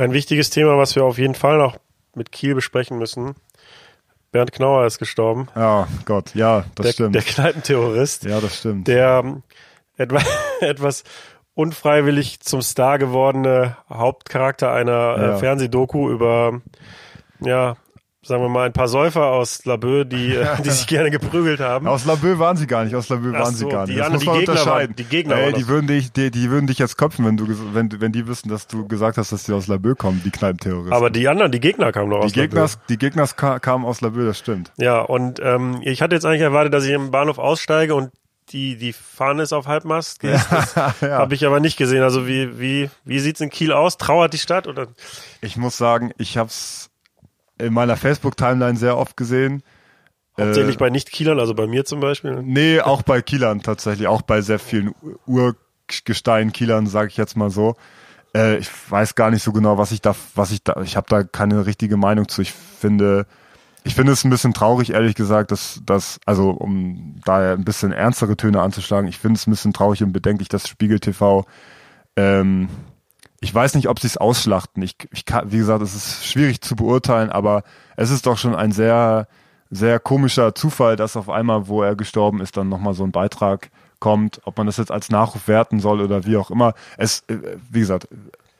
Ein 0.00 0.12
wichtiges 0.12 0.48
Thema, 0.48 0.78
was 0.78 0.96
wir 0.96 1.04
auf 1.04 1.18
jeden 1.18 1.34
Fall 1.34 1.58
noch 1.58 1.76
mit 2.14 2.32
Kiel 2.32 2.54
besprechen 2.54 2.98
müssen. 2.98 3.34
Bernd 4.32 4.50
Knauer 4.52 4.86
ist 4.86 4.98
gestorben. 4.98 5.48
Ja, 5.54 5.88
Gott, 6.06 6.34
ja, 6.34 6.64
das 6.74 6.86
der, 6.86 6.92
stimmt. 6.92 7.14
Der 7.16 7.22
Kneipenterrorist. 7.22 8.24
ja, 8.24 8.40
das 8.40 8.56
stimmt. 8.58 8.88
Der 8.88 9.20
ähm, 9.22 9.42
etwa, 9.98 10.20
etwas 10.60 11.04
unfreiwillig 11.54 12.40
zum 12.40 12.62
Star 12.62 12.98
gewordene 12.98 13.76
Hauptcharakter 13.92 14.72
einer 14.72 14.90
Ja. 14.92 15.36
äh, 15.36 15.38
Fernsehdoku 15.38 16.08
über 16.10 16.62
ja, 17.40 17.76
sagen 18.30 18.42
wir 18.42 18.48
mal, 18.48 18.66
ein 18.66 18.72
paar 18.72 18.88
Säufer 18.88 19.26
aus 19.26 19.64
Labö, 19.66 20.04
die, 20.04 20.34
äh, 20.34 20.46
die 20.64 20.70
sich 20.70 20.86
gerne 20.86 21.10
geprügelt 21.10 21.60
haben. 21.60 21.86
Aus 21.86 22.04
Labö 22.06 22.38
waren 22.38 22.56
sie 22.56 22.66
gar 22.66 22.84
nicht, 22.84 22.94
aus 22.94 23.08
Labö 23.10 23.32
waren 23.32 23.52
so, 23.54 23.66
sie 23.66 23.68
gar 23.68 23.84
die 23.86 23.92
nicht. 23.92 24.00
Das 24.00 24.06
anderen- 24.06 24.24
muss 24.24 24.26
man 24.26 24.34
die 24.34 24.40
Gegner 24.40 24.54
waren- 24.54 24.62
unterscheiden. 24.62 24.96
die 24.96 25.04
Gegner 25.04 25.34
Ey, 25.36 25.42
waren 25.42 25.54
die 25.54 25.60
das. 25.60 25.68
würden 25.68 25.86
dich, 25.86 26.12
die, 26.12 26.30
die 26.30 26.50
würden 26.50 26.66
dich 26.66 26.78
jetzt 26.78 26.96
köpfen, 26.96 27.26
wenn 27.26 27.36
du, 27.36 27.46
wenn, 27.74 28.00
wenn 28.00 28.12
die 28.12 28.26
wüssten, 28.26 28.48
dass 28.48 28.66
du 28.66 28.88
gesagt 28.88 29.18
hast, 29.18 29.32
dass 29.32 29.44
die 29.44 29.52
aus 29.52 29.66
Labö 29.66 29.94
kommen, 29.94 30.22
die 30.24 30.30
Kneipenterroristen. 30.30 30.92
Aber 30.94 31.10
die 31.10 31.28
anderen, 31.28 31.52
die 31.52 31.60
Gegner 31.60 31.92
kamen 31.92 32.08
noch 32.08 32.18
aus 32.24 32.32
die 32.32 32.40
Labö. 32.40 32.66
Die 32.88 32.96
Gegners 32.98 33.36
ka 33.36 33.58
kamen 33.58 33.84
aus 33.84 34.00
Labö, 34.00 34.24
das 34.26 34.38
stimmt. 34.38 34.72
Ja, 34.78 35.00
und 35.00 35.40
ähm, 35.42 35.80
ich 35.82 36.00
hatte 36.00 36.14
jetzt 36.14 36.24
eigentlich 36.24 36.40
erwartet, 36.42 36.72
dass 36.72 36.84
ich 36.84 36.92
im 36.92 37.10
Bahnhof 37.10 37.38
aussteige 37.38 37.94
und 37.94 38.10
die, 38.52 38.76
die 38.76 38.92
Fahne 38.92 39.42
ist 39.44 39.52
auf 39.52 39.66
Halbmast. 39.68 40.22
Das 40.24 40.74
Ja. 41.00 41.18
habe 41.18 41.34
ich 41.34 41.46
aber 41.46 41.60
nicht 41.60 41.76
gesehen. 41.76 42.02
Also 42.02 42.26
wie, 42.26 42.58
wie, 42.58 42.90
wie 43.04 43.20
sieht's 43.20 43.40
in 43.40 43.48
Kiel 43.50 43.72
aus? 43.72 43.96
Trauert 43.96 44.32
die 44.32 44.38
Stadt? 44.38 44.66
Oder? 44.66 44.88
Ich 45.40 45.56
muss 45.56 45.76
sagen, 45.76 46.10
ich 46.18 46.36
habe 46.36 46.48
es 46.48 46.89
in 47.60 47.72
meiner 47.72 47.96
Facebook-Timeline 47.96 48.76
sehr 48.76 48.96
oft 48.96 49.16
gesehen. 49.16 49.62
Hauptsächlich 50.38 50.76
Äh, 50.76 50.78
bei 50.78 50.90
Nicht-Kielern, 50.90 51.38
also 51.38 51.54
bei 51.54 51.66
mir 51.66 51.84
zum 51.84 52.00
Beispiel. 52.00 52.42
Nee, 52.42 52.80
auch 52.80 53.02
bei 53.02 53.20
Kielern 53.22 53.62
tatsächlich, 53.62 54.06
auch 54.08 54.22
bei 54.22 54.40
sehr 54.40 54.58
vielen 54.58 54.94
Urgestein 55.26 56.52
Kielern, 56.52 56.86
sage 56.86 57.08
ich 57.08 57.16
jetzt 57.16 57.36
mal 57.36 57.50
so. 57.50 57.76
Äh, 58.34 58.58
ich 58.58 58.70
weiß 58.88 59.14
gar 59.14 59.30
nicht 59.30 59.42
so 59.42 59.52
genau, 59.52 59.76
was 59.78 59.92
ich 59.92 60.00
da, 60.00 60.14
was 60.34 60.50
ich 60.52 60.62
da, 60.62 60.80
ich 60.82 60.96
habe 60.96 61.06
da 61.08 61.22
keine 61.24 61.66
richtige 61.66 61.96
Meinung 61.96 62.28
zu. 62.28 62.42
Ich 62.42 62.52
finde, 62.52 63.26
ich 63.82 63.94
finde 63.94 64.12
es 64.12 64.24
ein 64.24 64.30
bisschen 64.30 64.54
traurig, 64.54 64.90
ehrlich 64.90 65.14
gesagt, 65.14 65.50
dass, 65.50 65.80
dass, 65.84 66.20
also 66.26 66.50
um 66.50 67.16
da 67.24 67.54
ein 67.54 67.64
bisschen 67.64 67.92
ernstere 67.92 68.36
Töne 68.36 68.60
anzuschlagen, 68.60 69.08
ich 69.08 69.18
finde 69.18 69.38
es 69.38 69.46
ein 69.46 69.50
bisschen 69.50 69.72
traurig 69.72 70.02
und 70.02 70.12
bedenklich, 70.12 70.48
dass 70.48 70.68
Spiegel 70.68 71.00
TV, 71.00 71.44
ähm, 72.16 72.68
ich 73.40 73.54
weiß 73.54 73.74
nicht, 73.74 73.88
ob 73.88 73.98
sie 73.98 74.06
es 74.06 74.18
ausschlachten. 74.18 74.82
Ich, 74.82 74.96
ich 75.12 75.24
kann, 75.24 75.50
wie 75.50 75.58
gesagt, 75.58 75.82
es 75.82 75.94
ist 75.94 76.26
schwierig 76.26 76.60
zu 76.60 76.76
beurteilen, 76.76 77.30
aber 77.30 77.62
es 77.96 78.10
ist 78.10 78.26
doch 78.26 78.36
schon 78.36 78.54
ein 78.54 78.72
sehr, 78.72 79.28
sehr 79.70 79.98
komischer 79.98 80.54
Zufall, 80.54 80.96
dass 80.96 81.16
auf 81.16 81.30
einmal, 81.30 81.66
wo 81.66 81.82
er 81.82 81.96
gestorben 81.96 82.40
ist, 82.40 82.56
dann 82.56 82.68
nochmal 82.68 82.94
so 82.94 83.04
ein 83.04 83.12
Beitrag 83.12 83.70
kommt, 83.98 84.40
ob 84.44 84.58
man 84.58 84.66
das 84.66 84.76
jetzt 84.76 84.90
als 84.90 85.10
Nachruf 85.10 85.48
werten 85.48 85.80
soll 85.80 86.00
oder 86.00 86.26
wie 86.26 86.36
auch 86.36 86.50
immer. 86.50 86.74
Es, 86.98 87.24
äh, 87.28 87.38
wie 87.70 87.80
gesagt, 87.80 88.08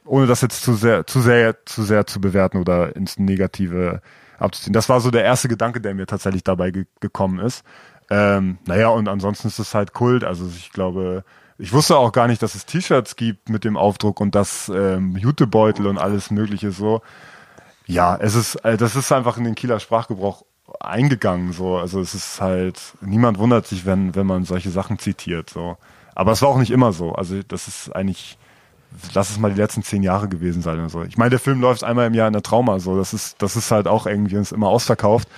ohne 0.05 0.27
das 0.27 0.40
jetzt 0.40 0.62
zu 0.62 0.74
sehr, 0.74 1.07
zu 1.07 1.20
sehr, 1.20 1.65
zu 1.66 1.82
sehr 1.82 2.07
zu 2.07 2.20
bewerten 2.20 2.59
oder 2.59 2.97
ins 2.97 3.19
Negative 3.19 4.01
abzuziehen. 4.39 4.73
Das 4.73 4.89
war 4.89 5.01
so 5.01 5.11
der 5.11 5.24
erste 5.24 5.48
Gedanke, 5.48 5.81
der 5.81 5.94
mir 5.94 6.07
tatsächlich 6.07 6.44
dabei 6.44 6.70
ge 6.70 6.86
gekommen 7.01 7.39
ist. 7.39 7.65
Ähm, 8.11 8.59
naja, 8.66 8.89
und 8.89 9.09
ansonsten 9.09 9.48
ist 9.48 9.59
es 9.59 9.74
halt 9.74 9.93
Kult. 9.93 10.24
Also 10.24 10.47
ich 10.48 10.73
glaube, 10.73 11.24
ich 11.61 11.73
wusste 11.73 11.97
auch 11.99 12.12
gar 12.12 12.27
nicht, 12.27 12.43
dass 12.43 12.55
es 12.55 12.65
T-Shirts 12.65 13.16
gibt 13.16 13.51
mit 13.51 13.65
dem 13.65 13.77
Aufdruck 13.77 14.20
und 14.20 14.35
das 14.35 14.70
ähm, 14.74 15.16
Jutebeutel 15.16 15.87
und 15.87 15.99
alles 15.99 16.31
mögliche 16.31 16.73
so. 16.73 17.03
Ja, 17.87 18.16
es 18.16 18.35
ist, 18.35 18.57
äh, 18.65 18.78
das 18.78 18.97
ist 18.97 19.12
einfach 19.12 19.37
in 19.37 19.45
den 19.45 19.55
Kieler 19.55 19.78
Sprachgebrauch 19.78 20.45
eingegangen 20.81 21.53
so. 21.53 21.77
Also 21.77 22.01
es 22.01 22.15
ist 22.15 22.41
halt, 22.41 22.81
niemand 23.03 23.39
wundert 23.39 23.66
sich, 23.66 23.85
wenn, 23.85 24.15
wenn 24.15 24.27
man 24.27 24.45
solche 24.45 24.70
Sachen 24.70 24.99
zitiert 24.99 25.51
so. 25.51 25.77
Aber 26.15 26.32
es 26.32 26.41
war 26.41 26.49
auch 26.49 26.59
nicht 26.59 26.70
immer 26.70 26.93
so. 26.93 27.12
Also 27.12 27.43
das 27.43 27.69
ist 27.69 27.95
eigentlich, 27.95 28.39
lass 29.12 29.31
es 29.31 29.39
mal 29.39 29.53
die 29.53 29.61
letzten 29.61 29.82
zehn 29.82 30.03
Jahre 30.03 30.28
gewesen 30.28 30.62
sein 30.62 30.78
oder 30.78 30.89
so. 30.89 31.03
Ich 31.03 31.19
meine, 31.19 31.31
der 31.31 31.41
Film 31.41 31.61
läuft 31.61 31.85
einmal 31.85 32.07
im 32.07 32.15
Jahr 32.15 32.27
in 32.27 32.32
der 32.32 32.43
Trauma 32.43 32.78
so. 32.78 32.97
Das 32.97 33.12
ist, 33.12 33.43
das 33.43 33.57
ist 33.57 33.70
halt 33.70 33.87
auch 33.87 34.07
irgendwie 34.07 34.37
ist 34.37 34.53
immer 34.53 34.69
ausverkauft. 34.69 35.28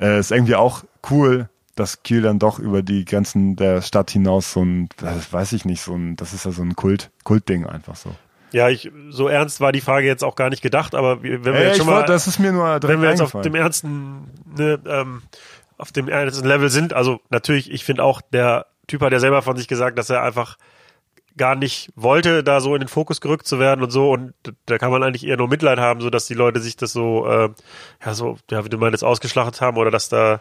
Äh, 0.00 0.20
ist 0.20 0.32
irgendwie 0.32 0.56
auch 0.56 0.84
cool, 1.10 1.50
dass 1.76 2.02
Kiel 2.02 2.22
dann 2.22 2.38
doch 2.38 2.58
über 2.58 2.82
die 2.82 3.04
Grenzen 3.04 3.54
der 3.54 3.82
Stadt 3.82 4.10
hinaus 4.10 4.52
so 4.52 4.64
ein, 4.64 4.88
das 4.96 5.32
weiß 5.32 5.52
ich 5.52 5.64
nicht, 5.64 5.82
so 5.82 5.94
ein, 5.94 6.16
das 6.16 6.32
ist 6.32 6.44
ja 6.44 6.50
so 6.50 6.62
ein 6.62 6.74
Kult, 6.74 7.10
Kultding 7.22 7.66
einfach 7.66 7.94
so. 7.94 8.10
Ja, 8.52 8.68
ich, 8.68 8.90
so 9.10 9.28
ernst 9.28 9.60
war 9.60 9.72
die 9.72 9.80
Frage 9.80 10.06
jetzt 10.06 10.24
auch 10.24 10.34
gar 10.34 10.50
nicht 10.50 10.62
gedacht, 10.62 10.94
aber 10.94 11.22
wenn 11.22 11.44
wir 11.44 11.54
Ey, 11.54 11.66
jetzt 11.66 11.76
schon 11.76 11.86
mal, 11.86 11.96
wollte, 11.96 12.12
das 12.12 12.26
ist 12.26 12.38
mir 12.38 12.52
nur 12.52 12.80
wenn 12.82 13.02
wir 13.02 13.10
jetzt 13.10 13.20
auf 13.20 13.40
dem 13.42 13.54
ernsten, 13.54 14.30
ne, 14.56 14.80
ähm, 14.86 15.22
auf 15.76 15.92
dem 15.92 16.08
ernsten 16.08 16.46
Level 16.46 16.70
sind, 16.70 16.94
also 16.94 17.20
natürlich, 17.28 17.70
ich 17.70 17.84
finde 17.84 18.02
auch, 18.02 18.22
der 18.32 18.66
Typ 18.86 19.02
hat 19.02 19.12
ja 19.12 19.18
selber 19.18 19.42
von 19.42 19.56
sich 19.56 19.68
gesagt, 19.68 19.98
dass 19.98 20.10
er 20.10 20.22
einfach 20.22 20.56
gar 21.36 21.54
nicht 21.54 21.90
wollte, 21.96 22.42
da 22.42 22.60
so 22.60 22.74
in 22.74 22.80
den 22.80 22.88
Fokus 22.88 23.20
gerückt 23.20 23.46
zu 23.46 23.58
werden 23.58 23.82
und 23.82 23.90
so. 23.90 24.10
Und 24.10 24.32
da 24.66 24.78
kann 24.78 24.90
man 24.90 25.02
eigentlich 25.02 25.26
eher 25.26 25.36
nur 25.36 25.48
Mitleid 25.48 25.78
haben, 25.78 26.00
so 26.00 26.10
dass 26.10 26.26
die 26.26 26.34
Leute 26.34 26.60
sich 26.60 26.76
das 26.76 26.92
so, 26.92 27.26
äh, 27.26 27.50
ja, 28.04 28.14
so, 28.14 28.38
ja, 28.50 28.64
wie 28.64 28.68
du 28.68 28.78
meinst, 28.78 29.04
ausgeschlachtet 29.04 29.60
haben 29.60 29.76
oder 29.76 29.90
dass 29.90 30.08
da, 30.08 30.40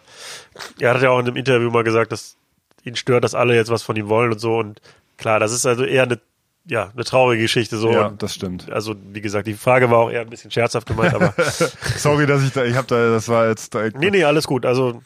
er 0.80 0.94
hat 0.94 1.02
ja 1.02 1.10
auch 1.10 1.20
in 1.20 1.28
einem 1.28 1.36
Interview 1.36 1.70
mal 1.70 1.84
gesagt, 1.84 2.12
dass 2.12 2.38
ihn 2.84 2.96
stört, 2.96 3.24
dass 3.24 3.36
alle 3.36 3.56
jetzt 3.56 3.70
was 3.72 3.84
von 3.84 3.96
ihm 3.96 4.08
wollen 4.08 4.32
und 4.32 4.40
so. 4.40 4.58
Und 4.58 4.82
klar, 5.18 5.40
das 5.40 5.52
ist 5.52 5.66
also 5.66 5.84
eher 5.84 6.04
eine, 6.04 6.20
ja, 6.68 6.92
eine 6.94 7.04
traurige 7.04 7.42
Geschichte 7.44 7.78
so. 7.78 7.92
ja, 7.92 8.08
Und 8.08 8.24
das 8.24 8.34
stimmt. 8.34 8.72
also, 8.72 8.96
wie 9.12 9.22
gesagt, 9.22 9.48
die 9.48 9.54
Frage 9.54 9.92
war 9.92 10.00
auch 10.00 10.10
eher 10.10 10.22
ein 10.22 10.30
bisschen 10.30 10.52
scherzhaft 10.52 10.88
gemeint, 10.88 11.14
aber 11.14 11.34
Sorry, 11.98 12.26
dass 12.26 12.44
ich 12.44 12.54
da, 12.54 12.64
ich 12.64 12.76
habe 12.76 12.88
da, 12.88 13.10
das 13.10 13.28
war 13.28 13.48
jetzt 13.50 13.74
direkt. 13.74 13.98
nee, 14.00 14.12
nee, 14.12 14.24
alles 14.24 14.48
gut. 14.48 14.66
Also, 14.66 15.02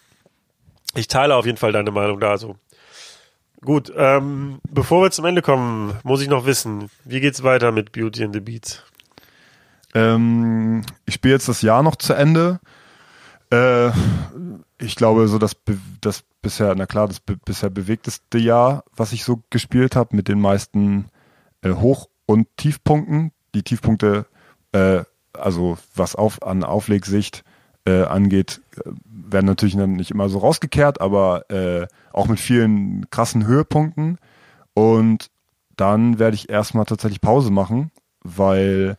ich 0.95 1.07
teile 1.07 1.35
auf 1.35 1.45
jeden 1.45 1.57
Fall 1.57 1.71
deine 1.71 1.91
Meinung 1.91 2.19
da. 2.19 2.29
Also, 2.31 2.55
gut. 3.61 3.91
Ähm, 3.95 4.59
bevor 4.69 5.03
wir 5.03 5.11
zum 5.11 5.25
Ende 5.25 5.41
kommen, 5.41 5.97
muss 6.03 6.21
ich 6.21 6.27
noch 6.27 6.45
wissen, 6.45 6.89
wie 7.05 7.19
geht's 7.19 7.43
weiter 7.43 7.71
mit 7.71 7.91
Beauty 7.91 8.23
and 8.23 8.33
the 8.33 8.39
Beats? 8.39 8.83
Ähm, 9.93 10.83
ich 11.05 11.15
spiele 11.15 11.33
jetzt 11.33 11.49
das 11.49 11.61
Jahr 11.61 11.83
noch 11.83 11.95
zu 11.95 12.13
Ende. 12.13 12.59
Äh, 13.51 13.89
ich 14.77 14.95
glaube, 14.95 15.27
so 15.27 15.37
das, 15.37 15.55
das 16.01 16.23
bisher, 16.41 16.73
na 16.75 16.85
klar, 16.85 17.07
das 17.07 17.19
bisher 17.19 17.69
bewegteste 17.69 18.37
Jahr, 18.37 18.83
was 18.95 19.11
ich 19.11 19.23
so 19.23 19.41
gespielt 19.49 19.95
habe, 19.95 20.15
mit 20.15 20.27
den 20.27 20.39
meisten 20.39 21.07
äh, 21.61 21.71
Hoch- 21.71 22.09
und 22.25 22.47
Tiefpunkten. 22.57 23.31
Die 23.55 23.63
Tiefpunkte, 23.63 24.25
äh, 24.71 25.03
also 25.33 25.77
was 25.95 26.15
auf, 26.15 26.43
an 26.43 26.63
Auflegsicht 26.63 27.43
äh, 27.85 28.03
angeht, 28.03 28.61
äh, 28.77 28.89
werden 29.05 29.45
natürlich 29.45 29.75
dann 29.75 29.93
nicht 29.93 30.11
immer 30.11 30.29
so 30.29 30.39
rausgekehrt, 30.39 31.01
aber 31.01 31.49
äh, 31.49 31.87
auch 32.11 32.27
mit 32.27 32.39
vielen 32.39 33.09
krassen 33.09 33.45
Höhepunkten. 33.45 34.17
Und 34.73 35.29
dann 35.75 36.19
werde 36.19 36.35
ich 36.35 36.49
erstmal 36.49 36.85
tatsächlich 36.85 37.21
Pause 37.21 37.51
machen, 37.51 37.91
weil 38.23 38.97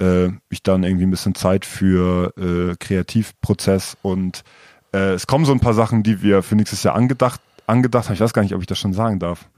äh, 0.00 0.28
ich 0.50 0.62
dann 0.62 0.84
irgendwie 0.84 1.06
ein 1.06 1.10
bisschen 1.10 1.34
Zeit 1.34 1.64
für 1.64 2.32
äh, 2.36 2.76
Kreativprozess 2.78 3.96
und 4.02 4.44
äh, 4.92 5.14
es 5.14 5.26
kommen 5.26 5.44
so 5.44 5.52
ein 5.52 5.60
paar 5.60 5.74
Sachen, 5.74 6.02
die 6.02 6.22
wir 6.22 6.42
für 6.42 6.54
nächstes 6.54 6.82
Jahr 6.82 6.94
angedacht, 6.94 7.40
angedacht 7.66 8.06
haben. 8.06 8.14
Ich 8.14 8.20
weiß 8.20 8.34
gar 8.34 8.42
nicht, 8.42 8.54
ob 8.54 8.60
ich 8.60 8.66
das 8.66 8.78
schon 8.78 8.92
sagen 8.92 9.18
darf. 9.18 9.48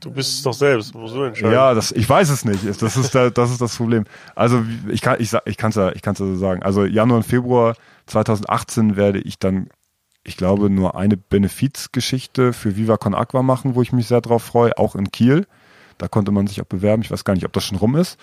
Du 0.00 0.10
bist 0.10 0.30
es 0.30 0.42
doch 0.42 0.52
selbst, 0.52 0.94
musst 0.94 1.14
du 1.14 1.22
entscheiden. 1.22 1.52
Ja, 1.52 1.74
das, 1.74 1.90
ich 1.92 2.08
weiß 2.08 2.30
es 2.30 2.44
nicht. 2.44 2.64
Das 2.82 2.96
ist, 2.96 3.14
da, 3.14 3.30
das 3.30 3.50
ist 3.50 3.60
das 3.60 3.76
Problem. 3.76 4.04
Also 4.36 4.64
ich 4.88 5.00
kann, 5.00 5.16
ich, 5.18 5.32
ich 5.44 5.56
kann 5.56 5.70
es 5.70 5.76
ja, 5.76 5.92
ich 5.92 6.02
kann's 6.02 6.20
ja 6.20 6.26
so 6.26 6.36
sagen. 6.36 6.62
Also 6.62 6.84
Januar 6.84 7.18
und 7.18 7.24
Februar 7.24 7.74
2018 8.06 8.96
werde 8.96 9.18
ich 9.18 9.38
dann, 9.38 9.68
ich 10.22 10.36
glaube, 10.36 10.70
nur 10.70 10.96
eine 10.96 11.16
Benefizgeschichte 11.16 12.52
für 12.52 12.76
Viva 12.76 12.96
Con 12.96 13.14
Aqua 13.14 13.42
machen, 13.42 13.74
wo 13.74 13.82
ich 13.82 13.92
mich 13.92 14.06
sehr 14.06 14.20
drauf 14.20 14.44
freue, 14.44 14.78
auch 14.78 14.94
in 14.94 15.10
Kiel. 15.10 15.46
Da 15.98 16.06
konnte 16.06 16.30
man 16.30 16.46
sich 16.46 16.60
auch 16.60 16.66
bewerben. 16.66 17.02
Ich 17.02 17.10
weiß 17.10 17.24
gar 17.24 17.34
nicht, 17.34 17.44
ob 17.44 17.52
das 17.52 17.64
schon 17.64 17.78
rum 17.78 17.96
ist. 17.96 18.18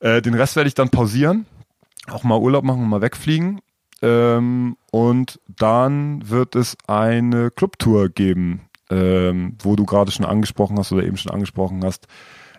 Äh, 0.00 0.22
den 0.22 0.34
Rest 0.34 0.54
werde 0.54 0.68
ich 0.68 0.74
dann 0.74 0.90
pausieren, 0.90 1.46
auch 2.08 2.22
mal 2.22 2.38
Urlaub 2.38 2.64
machen 2.64 2.84
und 2.84 2.88
mal 2.88 3.02
wegfliegen. 3.02 3.60
Ähm, 4.00 4.76
und 4.92 5.40
dann 5.48 6.28
wird 6.28 6.54
es 6.54 6.76
eine 6.86 7.50
Clubtour 7.50 8.08
geben, 8.08 8.67
ähm, 8.90 9.56
wo 9.62 9.76
du 9.76 9.84
gerade 9.84 10.10
schon 10.10 10.24
angesprochen 10.24 10.78
hast 10.78 10.92
oder 10.92 11.04
eben 11.04 11.16
schon 11.16 11.32
angesprochen 11.32 11.84
hast, 11.84 12.06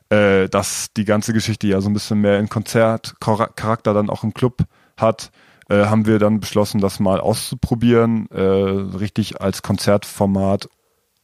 äh, 0.09 0.49
dass 0.49 0.93
die 0.93 1.05
ganze 1.05 1.33
Geschichte 1.33 1.67
ja 1.67 1.81
so 1.81 1.89
ein 1.89 1.93
bisschen 1.93 2.21
mehr 2.21 2.39
in 2.39 2.49
Konzertcharakter 2.49 3.93
dann 3.93 4.09
auch 4.09 4.23
im 4.23 4.33
Club 4.33 4.63
hat, 4.97 5.31
äh, 5.69 5.85
haben 5.85 6.05
wir 6.05 6.19
dann 6.19 6.39
beschlossen, 6.39 6.81
das 6.81 6.99
mal 6.99 7.19
auszuprobieren, 7.19 8.27
äh, 8.31 8.41
richtig 8.41 9.41
als 9.41 9.61
Konzertformat, 9.61 10.67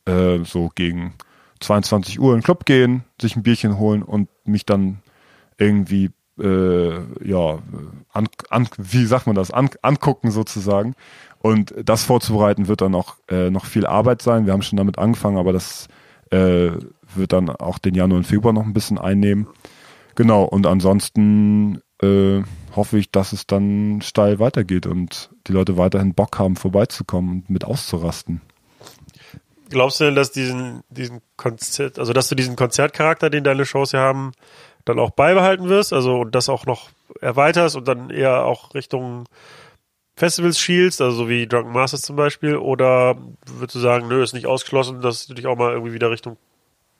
äh, 0.05 0.39
so 0.43 0.69
gegen 0.73 1.15
22 1.61 2.19
Uhr 2.19 2.33
in 2.33 2.39
den 2.39 2.43
Club 2.43 2.65
gehen, 2.65 3.03
sich 3.19 3.35
ein 3.35 3.43
Bierchen 3.43 3.79
holen 3.79 4.03
und 4.03 4.29
mich 4.45 4.65
dann 4.65 4.99
irgendwie 5.57 6.11
äh, 6.39 7.27
ja 7.27 7.59
an, 8.11 8.27
an, 8.49 8.67
wie 8.77 9.05
sagt 9.05 9.25
man 9.25 9.35
das 9.35 9.51
an, 9.51 9.69
angucken 9.81 10.31
sozusagen 10.31 10.95
und 11.45 11.75
das 11.77 12.01
vorzubereiten 12.01 12.67
wird 12.67 12.81
dann 12.81 12.95
auch 12.95 13.17
äh, 13.29 13.51
noch 13.51 13.65
viel 13.65 13.85
Arbeit 13.85 14.23
sein. 14.23 14.47
Wir 14.47 14.53
haben 14.53 14.63
schon 14.63 14.77
damit 14.77 14.97
angefangen, 14.97 15.37
aber 15.37 15.53
das 15.53 15.87
äh, 16.31 16.71
wird 17.13 17.33
dann 17.33 17.51
auch 17.51 17.77
den 17.77 17.93
Januar 17.93 18.17
und 18.17 18.23
Februar 18.23 18.51
noch 18.51 18.63
ein 18.63 18.73
bisschen 18.73 18.97
einnehmen. 18.97 19.45
Genau 20.15 20.43
und 20.45 20.65
ansonsten 20.65 21.83
äh, 22.01 22.41
hoffe 22.75 22.97
ich, 22.97 23.11
dass 23.11 23.31
es 23.31 23.45
dann 23.45 24.01
steil 24.01 24.39
weitergeht 24.39 24.87
und 24.87 25.29
die 25.45 25.51
Leute 25.51 25.77
weiterhin 25.77 26.15
Bock 26.15 26.39
haben 26.39 26.55
vorbeizukommen 26.55 27.29
und 27.29 27.49
mit 27.51 27.63
auszurasten. 27.63 28.41
Glaubst 29.69 29.99
du 29.99 30.05
denn, 30.05 30.15
dass 30.15 30.31
diesen, 30.31 30.81
diesen 30.89 31.21
Konzert, 31.37 31.99
also 31.99 32.11
dass 32.11 32.27
du 32.27 32.33
diesen 32.33 32.55
Konzertcharakter, 32.55 33.29
den 33.29 33.43
deine 33.43 33.67
Shows 33.67 33.91
ja 33.91 33.99
haben, 33.99 34.31
dann 34.83 34.97
auch 34.97 35.11
beibehalten 35.11 35.69
wirst, 35.69 35.93
also 35.93 36.21
und 36.21 36.33
das 36.33 36.49
auch 36.49 36.65
noch 36.65 36.89
erweiterst 37.21 37.75
und 37.75 37.87
dann 37.87 38.09
eher 38.09 38.45
auch 38.45 38.73
Richtung 38.73 39.25
Festivals 40.15 40.59
schielst, 40.59 41.01
also 41.01 41.17
so 41.17 41.29
wie 41.29 41.45
Drunken 41.45 41.73
Masters 41.73 42.01
zum 42.01 42.15
Beispiel, 42.15 42.55
oder 42.55 43.17
würdest 43.45 43.75
du 43.75 43.79
sagen, 43.79 44.07
nö, 44.07 44.23
ist 44.23 44.33
nicht 44.33 44.45
ausgeschlossen, 44.45 45.01
dass 45.01 45.27
du 45.27 45.33
dich 45.33 45.45
auch 45.45 45.57
mal 45.57 45.73
irgendwie 45.73 45.93
wieder 45.93 46.09
Richtung 46.09 46.37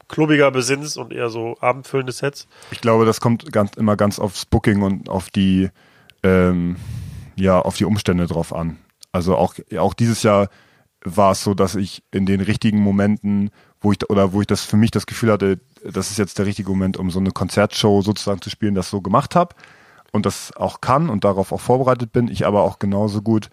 klubbiger 0.08 0.52
besinnst 0.52 0.98
und 0.98 1.14
eher 1.14 1.30
so 1.30 1.58
abendfüllende 1.62 2.12
Sets? 2.12 2.48
Ich 2.72 2.82
glaube, 2.82 3.06
das 3.06 3.22
kommt 3.22 3.52
ganz, 3.54 3.76
immer 3.78 3.96
ganz 3.96 4.20
aufs 4.20 4.46
Booking 4.46 4.82
und 4.82 5.10
auf 5.10 5.30
die, 5.30 5.70
ähm, 6.24 6.76
ja 7.38 7.60
auf 7.60 7.78
die 7.78 7.86
Umstände 7.86 8.28
drauf 8.28 8.54
an. 8.54 8.78
Also 9.14 9.38
auch, 9.38 9.56
auch 9.78 9.94
dieses 9.94 10.22
Jahr 10.24 10.50
war 11.06 11.32
es 11.32 11.44
so, 11.44 11.54
dass 11.54 11.76
ich 11.76 12.04
in 12.12 12.26
den 12.26 12.42
richtigen 12.42 12.80
Momenten, 12.80 13.50
wo 13.80 13.94
ich 13.94 14.10
oder 14.10 14.34
wo 14.34 14.42
ich 14.42 14.48
das 14.48 14.64
für 14.64 14.78
mich 14.78 14.92
das 14.92 15.06
Gefühl 15.06 15.32
hatte, 15.32 15.60
das 15.84 16.12
ist 16.12 16.18
jetzt 16.18 16.38
der 16.38 16.48
richtige 16.48 16.70
Moment, 16.70 16.98
um 16.98 17.10
so 17.12 17.20
eine 17.20 17.32
Konzertshow 17.32 18.02
sozusagen 18.02 18.42
zu 18.42 18.50
spielen, 18.50 18.76
das 18.76 18.90
so 18.90 19.00
gemacht 19.00 19.36
habe 19.36 19.56
und 20.12 20.26
das 20.26 20.56
auch 20.56 20.82
kann 20.82 21.10
und 21.10 21.24
darauf 21.24 21.52
auch 21.52 21.62
vorbereitet 21.62 22.12
bin. 22.12 22.28
Ich 22.28 22.46
aber 22.46 22.64
auch 22.64 22.80
genauso 22.80 23.22
gut. 23.22 23.50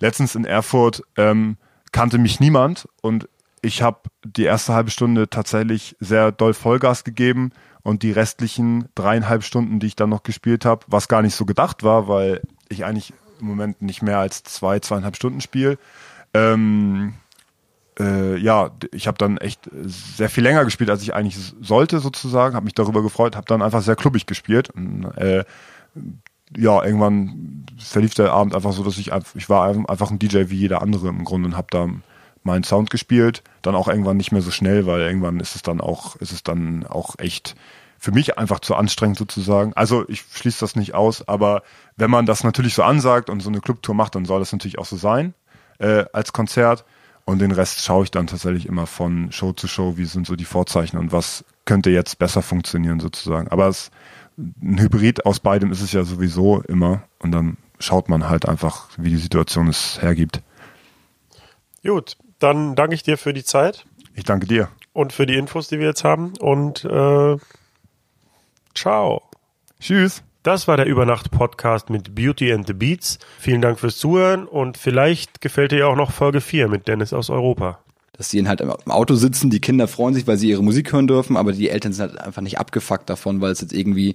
Letztens 0.00 0.34
in 0.34 0.44
Erfurt 0.44 1.02
ähm, 1.16 1.56
kannte 1.92 2.18
mich 2.18 2.40
niemand 2.40 2.88
und 3.02 3.28
ich 3.62 3.82
habe 3.82 4.00
die 4.24 4.44
erste 4.44 4.72
halbe 4.72 4.90
Stunde 4.90 5.28
tatsächlich 5.28 5.96
sehr 6.00 6.32
doll 6.32 6.54
Vollgas 6.54 7.04
gegeben 7.04 7.52
und 7.82 8.02
die 8.02 8.12
restlichen 8.12 8.88
dreieinhalb 8.94 9.44
Stunden, 9.44 9.80
die 9.80 9.88
ich 9.88 9.96
dann 9.96 10.10
noch 10.10 10.22
gespielt 10.22 10.64
habe, 10.64 10.84
was 10.88 11.08
gar 11.08 11.22
nicht 11.22 11.34
so 11.34 11.44
gedacht 11.44 11.82
war, 11.82 12.08
weil 12.08 12.42
ich 12.68 12.84
eigentlich 12.84 13.12
im 13.40 13.46
Moment 13.46 13.82
nicht 13.82 14.02
mehr 14.02 14.18
als 14.18 14.42
zwei, 14.42 14.80
zweieinhalb 14.80 15.16
Stunden 15.16 15.40
spiele. 15.40 15.78
Ähm, 16.32 17.14
äh, 17.98 18.36
ja, 18.36 18.70
ich 18.92 19.06
habe 19.06 19.18
dann 19.18 19.36
echt 19.38 19.68
sehr 19.84 20.30
viel 20.30 20.44
länger 20.44 20.64
gespielt, 20.64 20.90
als 20.90 21.02
ich 21.02 21.14
eigentlich 21.14 21.38
sollte 21.60 22.00
sozusagen, 22.00 22.54
habe 22.54 22.64
mich 22.64 22.74
darüber 22.74 23.02
gefreut, 23.02 23.36
habe 23.36 23.46
dann 23.46 23.62
einfach 23.62 23.82
sehr 23.82 23.96
klubbig 23.96 24.26
gespielt. 24.26 24.70
Und, 24.70 25.04
äh, 25.16 25.44
ja, 26.56 26.82
irgendwann 26.84 27.66
verlief 27.78 28.14
der 28.14 28.32
Abend 28.32 28.54
einfach 28.54 28.72
so, 28.72 28.82
dass 28.82 28.98
ich 28.98 29.12
ich 29.34 29.48
war 29.48 29.68
einfach 29.88 30.10
ein 30.10 30.18
DJ 30.18 30.44
wie 30.48 30.56
jeder 30.56 30.82
andere 30.82 31.08
im 31.08 31.24
Grunde 31.24 31.48
und 31.48 31.56
habe 31.56 31.68
da 31.70 31.88
meinen 32.42 32.64
Sound 32.64 32.90
gespielt, 32.90 33.42
dann 33.62 33.74
auch 33.74 33.88
irgendwann 33.88 34.16
nicht 34.16 34.32
mehr 34.32 34.42
so 34.42 34.50
schnell, 34.50 34.86
weil 34.86 35.00
irgendwann 35.00 35.40
ist 35.40 35.54
es 35.54 35.62
dann 35.62 35.80
auch 35.80 36.16
ist 36.16 36.32
es 36.32 36.42
dann 36.42 36.86
auch 36.86 37.18
echt 37.18 37.54
für 37.98 38.12
mich 38.12 38.38
einfach 38.38 38.60
zu 38.60 38.74
anstrengend 38.74 39.18
sozusagen. 39.18 39.74
Also 39.74 40.08
ich 40.08 40.24
schließe 40.32 40.60
das 40.60 40.74
nicht 40.74 40.94
aus, 40.94 41.28
aber 41.28 41.62
wenn 41.96 42.10
man 42.10 42.24
das 42.24 42.44
natürlich 42.44 42.74
so 42.74 42.82
ansagt 42.82 43.28
und 43.28 43.40
so 43.40 43.50
eine 43.50 43.60
Clubtour 43.60 43.94
macht, 43.94 44.14
dann 44.14 44.24
soll 44.24 44.40
das 44.40 44.52
natürlich 44.52 44.78
auch 44.78 44.86
so 44.86 44.96
sein 44.96 45.34
äh, 45.78 46.06
als 46.12 46.32
Konzert. 46.32 46.84
Und 47.26 47.40
den 47.40 47.52
Rest 47.52 47.84
schaue 47.84 48.04
ich 48.04 48.10
dann 48.10 48.26
tatsächlich 48.26 48.66
immer 48.66 48.86
von 48.86 49.30
Show 49.30 49.52
zu 49.52 49.68
Show, 49.68 49.98
wie 49.98 50.06
sind 50.06 50.26
so 50.26 50.34
die 50.34 50.46
Vorzeichen 50.46 50.98
und 50.98 51.12
was 51.12 51.44
könnte 51.66 51.90
jetzt 51.90 52.18
besser 52.18 52.40
funktionieren 52.40 53.00
sozusagen. 53.00 53.48
Aber 53.48 53.68
es, 53.68 53.90
ein 54.62 54.78
Hybrid 54.78 55.26
aus 55.26 55.40
beidem 55.40 55.72
ist 55.72 55.82
es 55.82 55.92
ja 55.92 56.04
sowieso 56.04 56.60
immer 56.62 57.04
und 57.18 57.32
dann 57.32 57.56
schaut 57.78 58.08
man 58.08 58.28
halt 58.28 58.48
einfach, 58.48 58.88
wie 58.96 59.10
die 59.10 59.16
Situation 59.16 59.68
es 59.68 60.00
hergibt. 60.00 60.42
Gut, 61.82 62.16
dann 62.38 62.74
danke 62.74 62.94
ich 62.94 63.02
dir 63.02 63.16
für 63.16 63.32
die 63.32 63.44
Zeit. 63.44 63.86
Ich 64.14 64.24
danke 64.24 64.46
dir. 64.46 64.68
Und 64.92 65.12
für 65.12 65.26
die 65.26 65.36
Infos, 65.36 65.68
die 65.68 65.78
wir 65.78 65.86
jetzt 65.86 66.04
haben. 66.04 66.34
Und 66.38 66.84
äh, 66.84 67.36
ciao. 68.74 69.22
Tschüss. 69.80 70.22
Das 70.42 70.66
war 70.66 70.78
der 70.78 70.86
Übernacht-Podcast 70.86 71.90
mit 71.90 72.14
Beauty 72.14 72.52
and 72.52 72.66
the 72.66 72.72
Beats. 72.72 73.18
Vielen 73.38 73.60
Dank 73.60 73.78
fürs 73.78 73.98
Zuhören 73.98 74.46
und 74.46 74.78
vielleicht 74.78 75.42
gefällt 75.42 75.72
dir 75.72 75.80
ja 75.80 75.86
auch 75.86 75.96
noch 75.96 76.12
Folge 76.12 76.40
4 76.40 76.68
mit 76.68 76.88
Dennis 76.88 77.12
aus 77.12 77.28
Europa. 77.28 77.78
Dass 78.20 78.28
die 78.28 78.46
halt 78.46 78.60
im 78.60 78.70
Auto 78.90 79.14
sitzen, 79.14 79.48
die 79.48 79.60
Kinder 79.60 79.88
freuen 79.88 80.12
sich, 80.12 80.26
weil 80.26 80.36
sie 80.36 80.50
ihre 80.50 80.62
Musik 80.62 80.92
hören 80.92 81.06
dürfen, 81.06 81.38
aber 81.38 81.52
die 81.52 81.70
Eltern 81.70 81.94
sind 81.94 82.10
halt 82.10 82.20
einfach 82.20 82.42
nicht 82.42 82.58
abgefuckt 82.58 83.08
davon, 83.08 83.40
weil 83.40 83.50
es 83.50 83.62
jetzt 83.62 83.72
irgendwie 83.72 84.14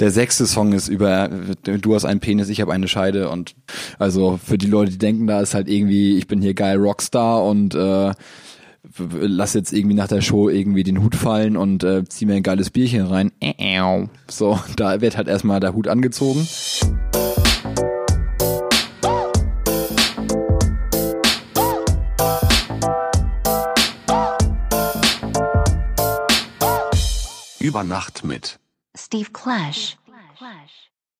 der 0.00 0.10
sechste 0.10 0.46
Song 0.46 0.74
ist 0.74 0.88
über 0.88 1.30
du 1.62 1.94
hast 1.94 2.04
einen 2.04 2.20
Penis, 2.20 2.50
ich 2.50 2.60
habe 2.60 2.74
eine 2.74 2.88
Scheide 2.88 3.30
und 3.30 3.54
also 3.98 4.38
für 4.44 4.58
die 4.58 4.66
Leute, 4.66 4.92
die 4.92 4.98
denken, 4.98 5.26
da 5.26 5.40
ist 5.40 5.54
halt 5.54 5.66
irgendwie, 5.66 6.18
ich 6.18 6.26
bin 6.26 6.42
hier 6.42 6.52
geil 6.52 6.76
Rockstar 6.76 7.42
und 7.42 7.74
äh, 7.74 8.12
lass 8.98 9.54
jetzt 9.54 9.72
irgendwie 9.72 9.96
nach 9.96 10.08
der 10.08 10.20
Show 10.20 10.50
irgendwie 10.50 10.82
den 10.82 11.02
Hut 11.02 11.16
fallen 11.16 11.56
und 11.56 11.82
äh, 11.82 12.04
zieh 12.06 12.26
mir 12.26 12.34
ein 12.34 12.42
geiles 12.42 12.68
Bierchen 12.68 13.06
rein. 13.06 13.32
So, 14.28 14.60
da 14.76 15.00
wird 15.00 15.16
halt 15.16 15.28
erstmal 15.28 15.60
der 15.60 15.72
Hut 15.72 15.88
angezogen. 15.88 16.46
Über 27.62 27.84
Nacht 27.84 28.24
mit 28.24 28.58
Steve 28.96 29.30
Clash. 29.32 29.98
Clash. 30.38 30.79